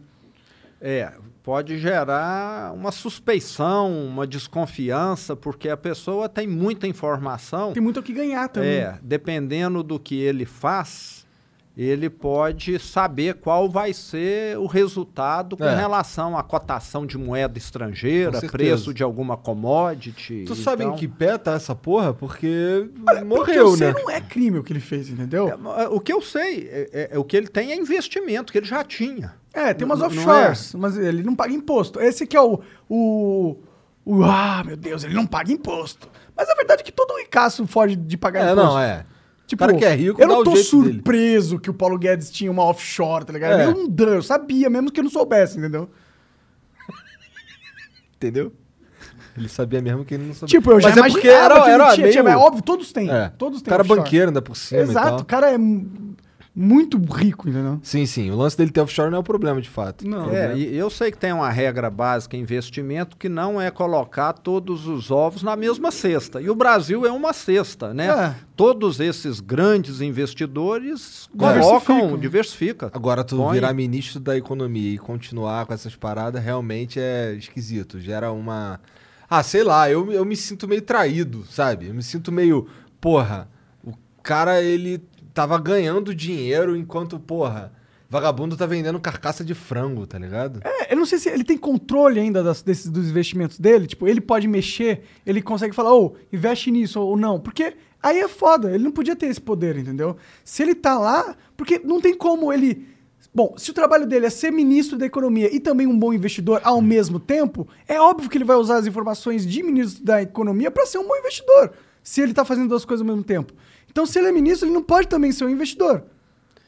É, 0.81 1.11
pode 1.43 1.77
gerar 1.77 2.73
uma 2.73 2.91
suspeição, 2.91 3.91
uma 4.07 4.25
desconfiança, 4.25 5.35
porque 5.35 5.67
a 5.69 5.77
pessoa 5.77 6.29
tem 6.29 6.47
muita 6.47 6.87
informação. 6.87 7.73
Tem 7.73 7.83
muito 7.83 7.99
o 7.99 8.03
que 8.03 8.13
ganhar 8.13 8.47
também. 8.49 8.69
É, 8.79 8.97
dependendo 9.01 9.83
do 9.83 9.99
que 9.99 10.15
ele 10.19 10.45
faz, 10.45 11.25
ele 11.77 12.09
pode 12.09 12.77
saber 12.79 13.35
qual 13.35 13.69
vai 13.69 13.93
ser 13.93 14.57
o 14.57 14.65
resultado 14.67 15.55
com 15.55 15.63
É. 15.63 15.75
relação 15.75 16.37
à 16.37 16.43
cotação 16.43 17.05
de 17.05 17.17
moeda 17.17 17.57
estrangeira, 17.57 18.39
preço 18.49 18.93
de 18.93 19.01
alguma 19.03 19.37
commodity. 19.37 20.43
Tu 20.45 20.55
sabe 20.55 20.83
em 20.83 20.87
então- 20.87 20.97
que 20.97 21.07
pé 21.07 21.37
tá 21.37 21.53
essa 21.53 21.73
porra? 21.75 22.13
Porque 22.13 22.89
Porque 23.05 23.23
morreu, 23.23 23.67
eu 23.67 23.77
sei, 23.77 23.87
né? 23.87 23.93
não 23.97 24.09
é 24.09 24.19
crime 24.21 24.59
o 24.59 24.63
que 24.63 24.73
ele 24.73 24.79
fez, 24.81 25.09
entendeu? 25.09 25.47
É, 25.77 25.87
O 25.87 25.99
que 25.99 26.11
eu 26.11 26.21
sei, 26.21 26.67
é, 26.71 26.89
é- 26.93 27.09
é 27.13 27.19
o 27.19 27.23
que 27.23 27.35
ele 27.37 27.47
tem 27.47 27.71
é 27.71 27.75
investimento, 27.75 28.51
que 28.51 28.57
ele 28.59 28.67
já 28.67 28.83
tinha. 28.83 29.38
É, 29.53 29.73
tem 29.73 29.85
umas 29.85 29.99
Não- 29.99 30.09
não 30.09 30.15
offshores, 30.17 30.73
mas 30.75 30.97
ele 30.97 31.23
não 31.23 31.35
paga 31.35 31.53
imposto. 31.53 31.99
Esse 31.99 32.25
que 32.27 32.37
é 32.37 32.41
o, 32.41 32.59
o, 32.87 33.57
o- 34.05 34.23
Ah, 34.23 34.63
meu 34.65 34.77
Deus, 34.77 35.03
ele 35.03 35.13
não 35.15 35.25
paga 35.25 35.51
imposto. 35.51 36.07
Mas 36.37 36.47
a 36.49 36.55
verdade 36.55 36.81
é 36.81 36.85
que 36.85 36.91
todo 36.91 37.17
ricaço 37.17 37.65
foge 37.67 37.95
de 37.95 38.15
pagar 38.17 38.41
É, 38.47 38.51
imposto. 38.51 38.63
não, 38.71 38.79
é. 38.79 39.05
Tipo, 39.47 39.63
o 39.63 39.67
cara 39.67 39.77
que 39.79 39.85
é 39.85 39.95
rico 39.95 40.21
eu 40.21 40.27
não 40.27 40.39
o 40.41 40.43
tô 40.43 40.55
jeito 40.55 40.81
dele. 40.83 40.93
surpreso 40.93 41.59
que 41.59 41.71
o 41.71 41.73
Paulo 41.73 41.97
Guedes 41.97 42.29
tinha 42.29 42.51
uma 42.51 42.63
offshore, 42.63 43.25
tá 43.25 43.33
ligado? 43.33 43.59
É. 43.59 43.63
É. 43.63 43.67
meio 43.73 43.77
um 43.83 43.87
dan, 43.89 44.15
eu 44.15 44.21
sabia, 44.21 44.69
mesmo 44.69 44.91
que 44.91 44.99
eu 44.99 45.03
não 45.03 45.09
soubesse, 45.11 45.57
entendeu? 45.57 45.89
Entendeu? 48.15 48.53
Ele 49.37 49.47
sabia 49.47 49.81
mesmo 49.81 50.03
que 50.03 50.13
ele 50.13 50.25
não 50.25 50.33
sabia. 50.33 50.47
Tipo, 50.59 50.71
eu 50.71 50.81
já 50.81 50.89
Mas 50.89 50.97
é 50.97 51.01
porque 51.09 51.27
imaginava 51.27 51.53
era, 51.55 51.63
que 51.63 51.69
era 51.71 51.93
tinha, 51.95 52.11
tinha, 52.11 52.23
meio... 52.23 52.35
mas 52.37 52.45
óbvio, 52.45 52.61
todos 52.63 52.91
têm. 52.91 53.09
É. 53.09 53.29
Todos 53.37 53.61
O 53.61 53.63
têm 53.63 53.69
cara 53.71 53.81
offshore. 53.83 54.01
banqueiro 54.01 54.27
ainda 54.27 54.41
por 54.41 54.55
cima 54.57 54.81
Exato, 54.81 55.23
o 55.23 55.25
cara 55.25 55.51
é 55.51 55.57
muito 56.55 56.97
rico, 56.97 57.47
entendeu? 57.47 57.79
Sim, 57.83 58.05
sim. 58.05 58.31
O 58.31 58.35
lance 58.35 58.57
dele 58.57 58.71
ter 58.71 58.81
offshore 58.81 59.09
não 59.09 59.17
é 59.17 59.21
o 59.21 59.23
problema, 59.23 59.61
de 59.61 59.69
fato. 59.69 60.05
Não. 60.07 60.29
É, 60.29 60.57
e 60.57 60.75
eu 60.75 60.89
sei 60.89 61.11
que 61.11 61.17
tem 61.17 61.31
uma 61.31 61.49
regra 61.49 61.89
básica 61.89 62.35
em 62.35 62.41
investimento 62.41 63.15
que 63.15 63.29
não 63.29 63.61
é 63.61 63.71
colocar 63.71 64.33
todos 64.33 64.85
os 64.87 65.09
ovos 65.11 65.41
na 65.43 65.55
mesma 65.55 65.91
cesta. 65.91 66.41
E 66.41 66.49
o 66.49 66.55
Brasil 66.55 67.05
é 67.05 67.11
uma 67.11 67.31
cesta, 67.33 67.93
né? 67.93 68.07
É. 68.07 68.35
Todos 68.55 68.99
esses 68.99 69.39
grandes 69.39 70.01
investidores 70.01 71.29
Diversificam. 71.33 71.79
colocam, 71.99 72.17
diversifica. 72.17 72.91
Agora, 72.93 73.23
tu 73.23 73.37
Põe- 73.37 73.53
virar 73.53 73.73
ministro 73.73 74.19
da 74.19 74.35
economia 74.37 74.95
e 74.95 74.97
continuar 74.97 75.65
com 75.65 75.73
essas 75.73 75.95
paradas 75.95 76.43
realmente 76.43 76.99
é 76.99 77.33
esquisito. 77.35 77.99
Gera 77.99 78.31
uma. 78.31 78.79
Ah, 79.29 79.43
sei 79.43 79.63
lá, 79.63 79.89
eu, 79.89 80.11
eu 80.11 80.25
me 80.25 80.35
sinto 80.35 80.67
meio 80.67 80.81
traído, 80.81 81.45
sabe? 81.49 81.87
Eu 81.87 81.93
me 81.93 82.03
sinto 82.03 82.31
meio. 82.31 82.67
Porra, 82.99 83.47
o 83.83 83.93
cara 84.23 84.61
ele 84.61 85.01
tava 85.33 85.57
ganhando 85.59 86.13
dinheiro 86.13 86.75
enquanto, 86.75 87.19
porra, 87.19 87.71
vagabundo 88.09 88.57
tá 88.57 88.65
vendendo 88.65 88.99
carcaça 88.99 89.43
de 89.43 89.53
frango, 89.53 90.07
tá 90.07 90.17
ligado? 90.17 90.59
É, 90.63 90.93
eu 90.93 90.97
não 90.97 91.05
sei 91.05 91.19
se 91.19 91.29
ele 91.29 91.43
tem 91.43 91.57
controle 91.57 92.19
ainda 92.19 92.41
das- 92.43 92.61
desses, 92.61 92.89
dos 92.89 93.07
investimentos 93.09 93.59
dele. 93.59 93.87
Tipo, 93.87 94.07
ele 94.07 94.19
pode 94.21 94.47
mexer, 94.47 95.03
ele 95.25 95.41
consegue 95.41 95.75
falar, 95.75 95.93
ô, 95.93 96.15
investe 96.33 96.71
nisso 96.71 96.99
ou 96.99 97.15
não. 97.15 97.39
Porque 97.39 97.75
aí 98.01 98.19
é 98.19 98.27
foda, 98.27 98.73
ele 98.73 98.83
não 98.83 98.91
podia 98.91 99.15
ter 99.15 99.27
esse 99.27 99.39
poder, 99.41 99.77
entendeu? 99.77 100.17
Se 100.43 100.63
ele 100.63 100.73
tá 100.75 100.97
lá, 100.97 101.35
porque 101.55 101.79
não 101.79 102.01
tem 102.01 102.15
como 102.15 102.51
ele 102.51 102.87
Bom, 103.31 103.53
se 103.57 103.69
o 103.69 103.73
trabalho 103.75 104.07
dele 104.07 104.25
é 104.25 104.29
ser 104.31 104.51
ministro 104.51 104.97
da 104.97 105.05
economia 105.05 105.53
e 105.55 105.59
também 105.59 105.85
um 105.85 105.97
bom 105.97 106.11
investidor 106.11 106.59
ao 106.63 106.81
mesmo 106.81 107.19
tempo, 107.19 107.67
é 107.87 108.01
óbvio 108.01 108.27
que 108.27 108.35
ele 108.35 108.43
vai 108.43 108.55
usar 108.55 108.77
as 108.77 108.87
informações 108.87 109.45
de 109.45 109.61
ministro 109.61 110.03
da 110.03 110.19
economia 110.19 110.71
para 110.71 110.83
ser 110.87 110.97
um 110.97 111.07
bom 111.07 111.15
investidor, 111.15 111.71
se 112.01 112.21
ele 112.21 112.33
tá 112.33 112.43
fazendo 112.43 112.69
duas 112.69 112.83
coisas 112.83 113.01
ao 113.01 113.07
mesmo 113.07 113.23
tempo. 113.23 113.53
Então, 113.99 114.05
se 114.05 114.17
ele 114.17 114.29
é 114.29 114.31
ministro, 114.31 114.65
ele 114.65 114.73
não 114.73 114.81
pode 114.81 115.09
também 115.09 115.29
ser 115.29 115.43
um 115.43 115.49
investidor. 115.49 116.03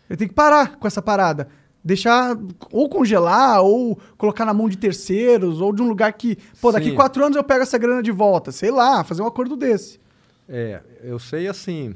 Ele 0.10 0.18
tem 0.18 0.28
que 0.28 0.34
parar 0.34 0.76
com 0.76 0.86
essa 0.86 1.02
parada. 1.02 1.48
Deixar 1.82 2.38
ou 2.74 2.90
congelar, 2.90 3.62
ou 3.62 3.98
colocar 4.18 4.44
na 4.44 4.54
mão 4.54 4.68
de 4.68 4.78
terceiros, 4.78 5.62
ou 5.62 5.72
de 5.72 5.82
um 5.82 5.88
lugar 5.88 6.12
que, 6.12 6.38
pô, 6.60 6.74
daqui 6.74 6.90
Sim. 6.90 6.96
quatro 6.96 7.24
anos 7.24 7.38
eu 7.38 7.44
pego 7.44 7.64
essa 7.64 7.78
grana 7.78 8.04
de 8.04 8.12
volta. 8.12 8.52
Sei 8.52 8.70
lá, 8.70 9.02
fazer 9.06 9.22
um 9.22 9.28
acordo 9.28 9.56
desse. 9.56 9.98
É, 10.50 10.82
eu 11.02 11.18
sei 11.20 11.48
assim, 11.48 11.96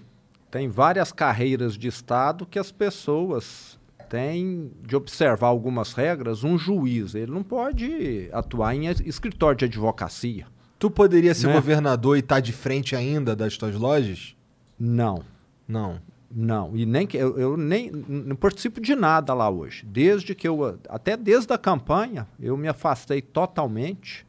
tem 0.49 0.69
várias 0.69 1.11
carreiras 1.11 1.77
de 1.77 1.89
Estado 1.89 2.45
que 2.45 2.57
as 2.57 2.71
pessoas 2.71 3.77
têm 4.09 4.71
de 4.87 4.95
observar 4.95 5.47
algumas 5.47 5.91
regras. 5.91 6.45
Um 6.45 6.57
juiz, 6.57 7.13
ele 7.13 7.31
não 7.33 7.43
pode 7.43 8.29
atuar 8.31 8.73
em 8.73 8.87
es- 8.87 9.01
escritório 9.05 9.57
de 9.57 9.65
advocacia. 9.65 10.45
Tu 10.79 10.89
poderia 10.89 11.33
ser 11.35 11.47
Né? 11.47 11.53
governador 11.53 12.15
e 12.15 12.21
estar 12.21 12.39
de 12.39 12.53
frente 12.53 12.95
ainda 12.95 13.35
das 13.35 13.57
tuas 13.57 13.75
lojas? 13.75 14.34
Não, 14.77 15.23
Não. 15.68 15.99
não. 16.30 16.76
E 16.76 16.85
nem 16.85 17.07
que 17.07 17.18
eu, 17.18 17.38
eu 17.39 17.57
nem 17.57 17.91
não 17.91 18.35
participo 18.35 18.81
de 18.81 18.95
nada 18.95 19.34
lá 19.34 19.49
hoje. 19.49 19.85
Desde 19.85 20.35
que 20.35 20.47
eu 20.47 20.80
até 20.89 21.15
desde 21.15 21.53
a 21.53 21.57
campanha 21.57 22.27
eu 22.39 22.57
me 22.57 22.68
afastei 22.68 23.22
totalmente. 23.22 24.26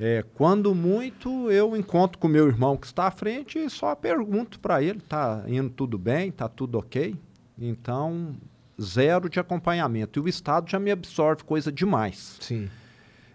É, 0.00 0.24
quando 0.34 0.74
muito 0.76 1.50
eu 1.50 1.76
encontro 1.76 2.18
com 2.18 2.28
meu 2.28 2.46
irmão 2.46 2.76
que 2.76 2.86
está 2.86 3.08
à 3.08 3.10
frente 3.10 3.58
e 3.58 3.68
só 3.68 3.96
pergunto 3.96 4.60
para 4.60 4.80
ele, 4.80 5.00
tá 5.00 5.42
indo 5.48 5.70
tudo 5.70 5.98
bem, 5.98 6.30
tá 6.30 6.48
tudo 6.48 6.78
ok? 6.78 7.16
Então 7.58 8.36
zero 8.80 9.28
de 9.28 9.40
acompanhamento 9.40 10.20
e 10.20 10.22
o 10.22 10.28
Estado 10.28 10.70
já 10.70 10.78
me 10.78 10.92
absorve 10.92 11.42
coisa 11.42 11.72
demais. 11.72 12.36
Sim. 12.40 12.68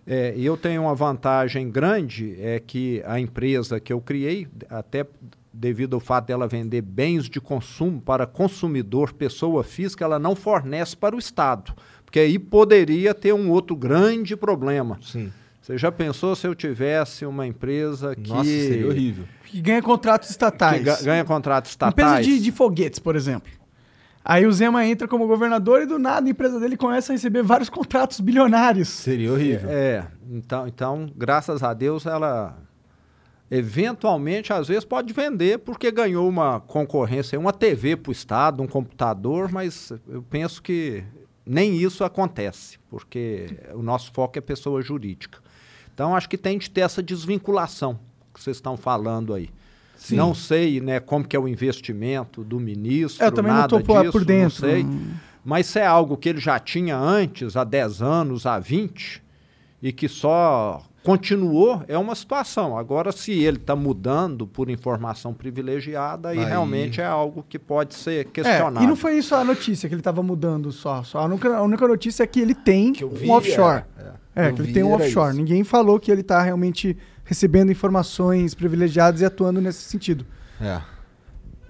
É, 0.07 0.33
e 0.35 0.45
eu 0.45 0.55
tenho 0.57 0.83
uma 0.83 0.95
vantagem 0.95 1.69
grande, 1.69 2.35
é 2.39 2.59
que 2.59 3.01
a 3.05 3.19
empresa 3.19 3.79
que 3.79 3.91
eu 3.91 3.99
criei, 4.01 4.47
até 4.69 5.05
devido 5.53 5.93
ao 5.95 5.99
fato 5.99 6.25
dela 6.27 6.47
vender 6.47 6.81
bens 6.81 7.29
de 7.29 7.39
consumo 7.39 8.01
para 8.01 8.25
consumidor, 8.25 9.13
pessoa 9.13 9.63
física, 9.63 10.03
ela 10.03 10.17
não 10.17 10.35
fornece 10.35 10.97
para 10.97 11.15
o 11.15 11.19
Estado. 11.19 11.73
Porque 12.05 12.19
aí 12.19 12.39
poderia 12.39 13.13
ter 13.13 13.33
um 13.33 13.49
outro 13.51 13.75
grande 13.75 14.35
problema. 14.35 14.97
Sim. 15.01 15.31
Você 15.61 15.77
já 15.77 15.91
pensou 15.91 16.35
se 16.35 16.45
eu 16.45 16.53
tivesse 16.53 17.25
uma 17.25 17.47
empresa 17.47 18.15
que, 18.15 18.29
Nossa, 18.29 18.43
seria 18.43 18.87
horrível. 18.87 19.25
Que 19.45 19.61
ganha 19.61 19.81
contratos 19.81 20.27
que 20.27 20.33
estatais. 20.33 20.83
ga- 20.83 21.01
ganha 21.01 21.23
contratos 21.23 21.71
Empresa 21.73 21.89
estatais? 21.91 22.25
de, 22.25 22.39
de 22.41 22.51
foguetes, 22.51 22.99
por 22.99 23.15
exemplo. 23.15 23.49
Aí 24.25 24.45
o 24.45 24.51
Zema 24.51 24.85
entra 24.85 25.07
como 25.07 25.27
governador 25.27 25.81
e 25.81 25.85
do 25.85 25.97
nada 25.99 26.27
a 26.27 26.29
empresa 26.29 26.59
dele 26.59 26.75
começa 26.77 27.11
a 27.11 27.15
receber 27.15 27.43
vários 27.43 27.69
contratos 27.69 28.19
bilionários. 28.19 28.87
Seria 28.89 29.31
horrível. 29.31 29.69
É, 29.69 30.05
então, 30.31 30.67
então, 30.67 31.09
graças 31.15 31.61
a 31.63 31.73
Deus, 31.73 32.05
ela 32.05 32.57
eventualmente, 33.53 34.51
às 34.51 34.67
vezes, 34.67 34.83
pode 34.83 35.13
vender 35.13 35.59
porque 35.59 35.91
ganhou 35.91 36.27
uma 36.27 36.59
concorrência, 36.59 37.39
uma 37.39 37.53
TV 37.53 37.95
para 37.95 38.09
o 38.09 38.11
Estado, 38.11 38.63
um 38.63 38.67
computador, 38.67 39.51
mas 39.51 39.93
eu 40.07 40.23
penso 40.23 40.59
que 40.59 41.03
nem 41.45 41.75
isso 41.75 42.03
acontece, 42.03 42.79
porque 42.89 43.55
o 43.75 43.83
nosso 43.83 44.11
foco 44.11 44.39
é 44.39 44.41
pessoa 44.41 44.81
jurídica. 44.81 45.39
Então, 45.93 46.15
acho 46.15 46.27
que 46.27 46.37
tem 46.37 46.57
de 46.57 46.67
ter 46.67 46.81
essa 46.81 47.03
desvinculação 47.03 47.99
que 48.33 48.41
vocês 48.41 48.57
estão 48.57 48.75
falando 48.75 49.35
aí. 49.35 49.51
Sim. 49.95 50.15
Não 50.15 50.33
sei 50.33 50.81
né, 50.81 50.99
como 50.99 51.23
que 51.23 51.35
é 51.35 51.39
o 51.39 51.47
investimento 51.47 52.43
do 52.43 52.59
ministro, 52.59 53.23
eu 53.23 53.31
também 53.31 53.51
não 53.51 53.59
nada 53.59 53.69
tô 53.69 53.81
por, 53.81 53.99
disso, 53.99 54.11
por 54.11 54.25
dentro. 54.25 54.67
não 54.67 54.71
sei. 54.73 54.85
Mas 55.45 55.67
se 55.67 55.77
é 55.77 55.85
algo 55.85 56.17
que 56.17 56.29
ele 56.29 56.39
já 56.39 56.57
tinha 56.57 56.97
antes, 56.97 57.55
há 57.55 57.63
10 57.63 58.01
anos, 58.01 58.47
há 58.47 58.57
20, 58.57 59.21
e 59.79 59.91
que 59.93 60.07
só 60.07 60.83
continuou, 61.03 61.83
é 61.87 61.97
uma 61.97 62.15
situação. 62.15 62.77
Agora, 62.77 63.11
se 63.11 63.31
ele 63.31 63.57
está 63.57 63.75
mudando 63.75 64.47
por 64.47 64.69
informação 64.69 65.33
privilegiada, 65.33 66.29
aí, 66.29 66.39
Aí- 66.39 66.45
realmente 66.45 67.01
é 67.01 67.05
algo 67.05 67.45
que 67.47 67.59
pode 67.59 67.93
ser 67.95 68.21
É, 68.21 68.23
questionado. 68.23 68.83
e 68.83 68.87
não 68.87 68.95
foi 68.95 69.17
isso 69.17 69.35
a 69.35 69.43
notícia 69.43 69.89
que 69.89 69.95
ele 69.95 70.01
tava 70.01 70.23
mudando 70.23 70.71
só. 70.71 71.03
só 71.03 71.19
a, 71.19 71.25
única, 71.25 71.55
a 71.55 71.61
única 71.61 71.87
notícia 71.87 72.23
é 72.23 72.27
que 72.27 72.39
ele 72.39 72.55
tem 72.55 72.93
Que 72.93 73.05
vi, 73.05 73.27
um 73.27 73.31
offshore. 73.31 73.83
é, 73.99 74.13
É, 74.35 74.49
Eu 74.49 74.53
que 74.55 74.61
ele 74.61 74.67
vi, 74.69 74.73
tem 74.73 74.83
um 74.83 74.93
offshore. 74.93 75.29
isso. 75.29 75.37
Ninguém 75.37 75.63
falou 75.63 75.99
que 75.99 76.11
ele 76.11 76.23
tá 76.23 76.41
realmente 76.41 76.97
recebendo 77.23 77.71
informações 77.71 78.55
privilegiadas 78.55 79.21
e 79.21 79.25
atuando 79.25 79.61
nesse 79.61 79.81
sentido. 79.83 80.25
É. 80.59 80.81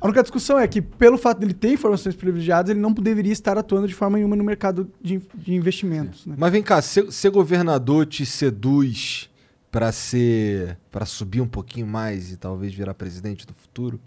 A 0.04 0.08
única 0.08 0.22
discussão 0.22 0.60
é 0.60 0.68
que, 0.68 0.82
pelo 0.82 1.18
fato 1.18 1.40
dele 1.40 1.54
ter 1.54 1.72
informações 1.72 2.14
privilegiadas, 2.14 2.72
ele 2.72 2.80
não 2.82 2.92
deveria 2.92 3.32
estar 3.32 3.58
atuando 3.58 3.88
de 3.88 3.96
forma 3.96 4.18
nenhuma 4.18 4.36
no 4.36 4.44
mercado 4.44 4.92
de, 5.02 5.22
de 5.34 5.56
investimentos. 5.56 6.26
Né? 6.26 6.36
Mas 6.38 6.52
vem 6.52 6.62
cá, 6.62 6.82
ser, 6.82 7.10
ser 7.10 7.30
governador 7.30 8.06
te 8.06 8.26
seduz 8.26 9.30
pra 9.72 9.94
ser. 9.94 10.78
para 10.92 11.06
subir 11.06 11.40
um 11.40 11.48
pouquinho 11.48 11.88
mais 11.88 12.34
e 12.34 12.36
talvez 12.36 12.74
virar 12.74 12.94
presidente 12.94 13.48
do 13.48 13.54
futuro? 13.54 13.98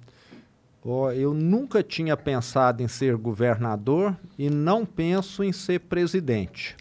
Ó, 0.85 1.11
eu 1.13 1.33
nunca 1.33 1.83
tinha 1.83 2.15
pensado 2.15 2.83
em 2.83 2.89
ser 2.89 3.17
governador 3.17 4.15
e 4.39 4.51
não 4.51 4.85
penso 4.85 5.43
em 5.43 5.51
ser 5.51 5.81
presidente. 5.81 6.77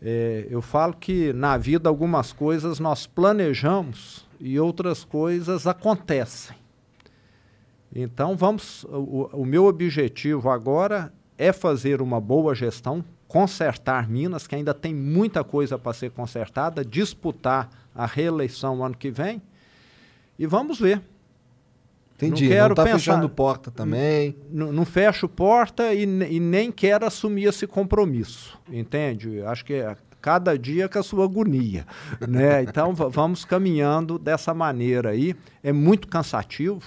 É, 0.00 0.46
eu 0.48 0.62
falo 0.62 0.94
que 0.94 1.30
na 1.34 1.58
vida 1.58 1.90
algumas 1.90 2.32
coisas 2.32 2.80
nós 2.80 3.06
planejamos 3.06 4.26
e 4.40 4.58
outras 4.58 5.04
coisas 5.04 5.66
acontecem. 5.66 6.56
Então 7.94 8.36
vamos. 8.36 8.84
O, 8.84 9.28
o 9.32 9.44
meu 9.44 9.66
objetivo 9.66 10.50
agora 10.50 11.12
é 11.36 11.52
fazer 11.52 12.02
uma 12.02 12.20
boa 12.20 12.54
gestão, 12.54 13.04
consertar 13.26 14.08
Minas, 14.08 14.46
que 14.46 14.54
ainda 14.54 14.74
tem 14.74 14.94
muita 14.94 15.42
coisa 15.44 15.78
para 15.78 15.92
ser 15.92 16.10
consertada, 16.10 16.84
disputar 16.84 17.68
a 17.94 18.06
reeleição 18.06 18.84
ano 18.84 18.96
que 18.96 19.10
vem 19.10 19.40
e 20.38 20.46
vamos 20.46 20.78
ver. 20.78 21.02
Entendi. 22.16 22.44
Não 22.44 22.50
Não, 22.50 22.56
quero 22.56 22.74
tá 22.74 22.82
pensar- 22.84 22.98
fechando 22.98 23.28
porta 23.28 23.70
também. 23.70 24.34
N- 24.52 24.72
não 24.72 24.84
fecho 24.84 25.28
porta 25.28 25.94
e, 25.94 26.02
e 26.02 26.40
nem 26.40 26.72
quero 26.72 27.06
assumir 27.06 27.44
esse 27.44 27.66
compromisso, 27.66 28.58
entende? 28.70 29.40
Acho 29.42 29.64
que 29.64 29.74
é 29.74 29.96
cada 30.20 30.58
dia 30.58 30.88
com 30.88 30.98
a 30.98 31.02
sua 31.02 31.24
agonia, 31.24 31.86
né? 32.28 32.62
Então 32.64 32.92
va- 32.92 33.06
vamos 33.08 33.44
caminhando 33.44 34.18
dessa 34.18 34.52
maneira 34.52 35.10
aí. 35.10 35.36
É 35.62 35.72
muito 35.72 36.08
cansativo, 36.08 36.82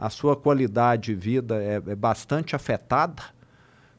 a 0.00 0.08
sua 0.10 0.34
qualidade 0.34 1.12
de 1.12 1.14
vida 1.14 1.62
é, 1.62 1.74
é 1.76 1.94
bastante 1.94 2.56
afetada, 2.56 3.22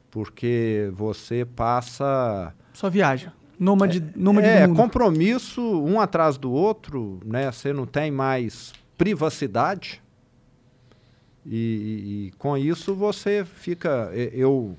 porque 0.09 0.89
você 0.93 1.45
passa 1.45 2.53
Só 2.73 2.89
viaja. 2.89 3.31
Nômade, 3.59 4.03
nômade 4.15 4.47
é, 4.47 4.63
do 4.63 4.69
mundo. 4.69 4.77
compromisso 4.77 5.61
um 5.61 5.99
atrás 5.99 6.37
do 6.37 6.51
outro, 6.51 7.19
né? 7.23 7.51
Você 7.51 7.71
não 7.71 7.85
tem 7.85 8.09
mais 8.09 8.73
privacidade. 8.97 10.01
E, 11.45 11.55
e- 11.55 12.27
e 12.27 12.31
com 12.37 12.57
isso 12.57 12.93
você 12.95 13.45
fica. 13.45 14.09
Eu 14.13 14.75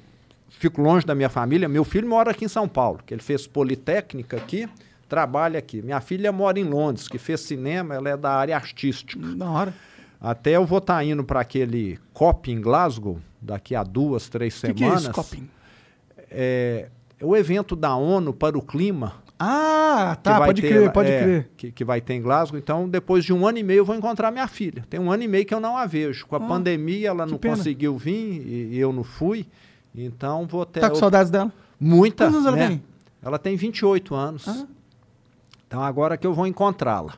fico 0.50 0.80
longe 0.82 1.06
da 1.06 1.14
minha 1.14 1.28
família. 1.28 1.68
Meu 1.68 1.84
filho 1.84 2.08
mora 2.08 2.30
aqui 2.32 2.44
em 2.44 2.48
São 2.48 2.68
Paulo, 2.68 3.00
que 3.06 3.14
ele 3.14 3.22
fez 3.22 3.46
politécnica 3.46 4.36
aqui, 4.36 4.68
trabalha 5.08 5.58
aqui. 5.58 5.80
Minha 5.82 6.00
filha 6.00 6.30
mora 6.32 6.58
em 6.58 6.64
Londres, 6.64 7.06
que 7.08 7.18
fez 7.18 7.40
cinema, 7.40 7.94
ela 7.94 8.08
é 8.10 8.16
da 8.16 8.32
área 8.34 8.54
artística. 8.56 9.24
Da 9.36 9.48
hora. 9.50 9.74
Até 10.22 10.52
eu 10.52 10.64
vou 10.64 10.78
estar 10.78 11.02
indo 11.04 11.24
para 11.24 11.40
aquele 11.40 11.98
COP 12.12 12.52
em 12.52 12.60
Glasgow, 12.60 13.18
daqui 13.40 13.74
a 13.74 13.82
duas, 13.82 14.28
três 14.28 14.54
que, 14.60 14.72
que 14.72 14.84
é 14.84 14.86
semanas. 14.86 15.02
isso, 15.02 15.12
Coping? 15.12 15.48
É, 16.30 16.88
é 17.18 17.24
o 17.26 17.36
evento 17.36 17.74
da 17.74 17.94
ONU 17.96 18.32
para 18.32 18.56
o 18.56 18.62
clima 18.62 19.14
Ah, 19.38 20.16
tá, 20.22 20.38
pode 20.40 20.62
ter 20.62 20.68
crer, 20.68 20.92
pode 20.92 21.10
é, 21.10 21.22
crer. 21.22 21.50
Que, 21.56 21.72
que 21.72 21.84
vai 21.84 22.00
ter 22.00 22.14
em 22.14 22.22
Glasgow. 22.22 22.56
Então, 22.58 22.88
depois 22.88 23.24
de 23.24 23.32
um 23.32 23.44
ano 23.46 23.58
e 23.58 23.62
meio, 23.64 23.78
eu 23.78 23.84
vou 23.84 23.96
encontrar 23.96 24.30
minha 24.30 24.46
filha. 24.46 24.84
Tem 24.88 25.00
um 25.00 25.10
ano 25.10 25.24
e 25.24 25.28
meio 25.28 25.44
que 25.44 25.52
eu 25.52 25.58
não 25.60 25.76
a 25.76 25.86
vejo. 25.86 26.24
Com 26.26 26.36
a 26.36 26.38
Ah, 26.38 26.46
pandemia, 26.46 27.08
ela 27.08 27.26
não 27.26 27.36
pena. 27.38 27.56
conseguiu 27.56 27.98
vir 27.98 28.14
e, 28.46 28.74
e 28.76 28.78
eu 28.78 28.92
não 28.92 29.02
fui. 29.02 29.44
Então, 29.94 30.46
vou 30.46 30.64
ter 30.64 30.78
Tá 30.80 30.86
com 30.88 30.94
op- 30.94 31.00
saudades 31.00 31.30
dela? 31.30 31.52
muita. 31.80 32.26
Quantos 32.26 32.36
anos 32.36 32.46
ela 32.46 32.56
né? 32.56 32.68
tem? 32.68 32.82
Ela 33.20 33.38
tem 33.38 33.56
28 33.56 34.14
anos. 34.14 34.46
Ah. 34.46 34.66
Então, 35.66 35.82
agora 35.82 36.16
que 36.16 36.26
eu 36.26 36.32
vou 36.32 36.46
encontrá-la. 36.46 37.14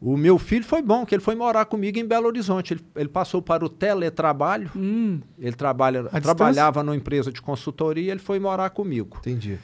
O 0.00 0.16
meu 0.16 0.38
filho 0.38 0.64
foi 0.64 0.80
bom, 0.80 1.04
que 1.04 1.14
ele 1.14 1.22
foi 1.22 1.34
morar 1.34 1.66
comigo 1.66 1.98
em 1.98 2.06
Belo 2.06 2.26
Horizonte. 2.26 2.72
Ele, 2.72 2.84
ele 2.96 3.08
passou 3.08 3.42
para 3.42 3.62
o 3.64 3.68
teletrabalho. 3.68 4.70
Hum, 4.74 5.20
Ele 5.38 5.52
trabalha, 5.54 6.02
distância? 6.04 6.22
trabalhava 6.22 6.82
numa 6.82 6.96
empresa 6.96 7.30
de 7.30 7.42
consultoria, 7.42 8.10
ele 8.10 8.20
foi 8.20 8.38
morar 8.38 8.70
comigo. 8.70 9.18
Entendi. 9.18 9.58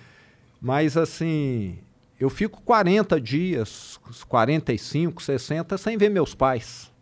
Mas 0.61 0.95
assim, 0.97 1.79
eu 2.21 2.29
fico 2.29 2.61
40 2.63 3.19
dias, 3.19 3.99
45, 4.29 5.23
60, 5.23 5.79
sem 5.79 5.97
ver 5.97 6.11
meus 6.11 6.35
pais, 6.35 6.93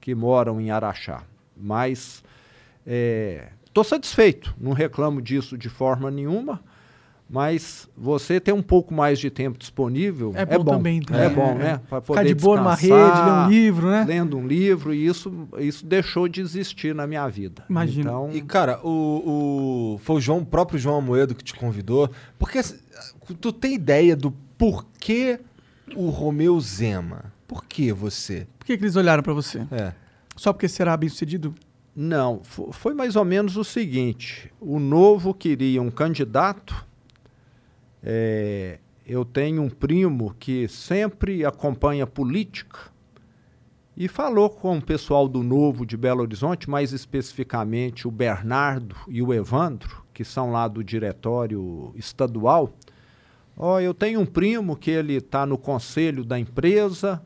que 0.00 0.14
moram 0.14 0.60
em 0.60 0.70
Araxá. 0.70 1.24
Mas 1.56 2.22
estou 3.64 3.82
satisfeito, 3.82 4.54
não 4.60 4.72
reclamo 4.72 5.20
disso 5.20 5.58
de 5.58 5.68
forma 5.68 6.08
nenhuma, 6.10 6.62
Mas 7.28 7.88
você 7.96 8.38
ter 8.38 8.52
um 8.52 8.62
pouco 8.62 8.94
mais 8.94 9.18
de 9.18 9.30
tempo 9.30 9.58
disponível 9.58 10.32
É 10.36 10.42
é 10.42 10.46
bom 10.58 10.62
bom. 10.62 10.70
também, 10.76 11.02
É, 11.10 11.12
né? 11.12 11.28
bom, 11.28 11.50
É. 11.50 11.54
né? 11.54 11.80
Ficar 11.84 12.00
poder 12.00 12.24
de 12.24 12.34
boa 12.36 12.56
numa 12.58 12.74
rede, 12.76 12.86
descansar, 12.94 13.26
ler 13.26 13.46
um 13.46 13.48
livro, 13.50 13.90
né? 13.90 14.04
Lendo 14.06 14.38
um 14.38 14.46
livro, 14.46 14.94
e 14.94 15.04
isso, 15.06 15.48
isso 15.58 15.84
deixou 15.84 16.28
de 16.28 16.40
existir 16.40 16.94
na 16.94 17.04
minha 17.04 17.26
vida. 17.26 17.64
Imagino. 17.68 18.08
Então, 18.08 18.30
E, 18.32 18.40
cara, 18.42 18.78
o, 18.86 19.94
o, 19.94 19.98
foi 19.98 20.16
o 20.16 20.20
João, 20.20 20.38
o 20.38 20.46
próprio 20.46 20.78
João 20.78 20.98
Amoedo 20.98 21.34
que 21.34 21.42
te 21.42 21.52
convidou. 21.54 22.08
Porque 22.38 22.58
assim, 22.58 22.76
tu 23.40 23.52
tem 23.52 23.74
ideia 23.74 24.14
do 24.14 24.30
porquê 24.56 25.40
o 25.96 26.10
Romeu 26.10 26.58
Zema? 26.60 27.32
Por 27.48 27.64
que 27.64 27.92
você? 27.92 28.46
Por 28.58 28.66
que, 28.66 28.76
que 28.78 28.84
eles 28.84 28.94
olharam 28.94 29.22
pra 29.24 29.32
você? 29.32 29.66
É. 29.72 29.92
Só 30.36 30.52
porque 30.52 30.68
será 30.68 30.96
bem 30.96 31.08
sucedido? 31.08 31.52
Não, 31.94 32.40
fo- 32.44 32.70
foi 32.72 32.92
mais 32.94 33.16
ou 33.16 33.24
menos 33.24 33.56
o 33.56 33.64
seguinte: 33.64 34.52
o 34.60 34.78
Novo 34.78 35.32
queria 35.34 35.80
um 35.82 35.90
candidato. 35.90 36.86
É, 38.02 38.78
eu 39.06 39.24
tenho 39.24 39.62
um 39.62 39.70
primo 39.70 40.34
que 40.38 40.66
sempre 40.68 41.44
acompanha 41.44 42.06
política 42.06 42.78
e 43.96 44.08
falou 44.08 44.50
com 44.50 44.76
o 44.76 44.82
pessoal 44.82 45.26
do 45.26 45.42
Novo 45.42 45.86
de 45.86 45.96
Belo 45.96 46.20
Horizonte, 46.20 46.68
mais 46.68 46.92
especificamente 46.92 48.06
o 48.06 48.10
Bernardo 48.10 48.94
e 49.08 49.22
o 49.22 49.32
Evandro, 49.32 50.04
que 50.12 50.24
são 50.24 50.50
lá 50.50 50.68
do 50.68 50.84
diretório 50.84 51.94
estadual. 51.96 52.72
Ó, 53.56 53.80
eu 53.80 53.94
tenho 53.94 54.20
um 54.20 54.26
primo 54.26 54.76
que 54.76 54.90
ele 54.90 55.14
está 55.14 55.46
no 55.46 55.56
conselho 55.56 56.24
da 56.24 56.38
empresa, 56.38 57.22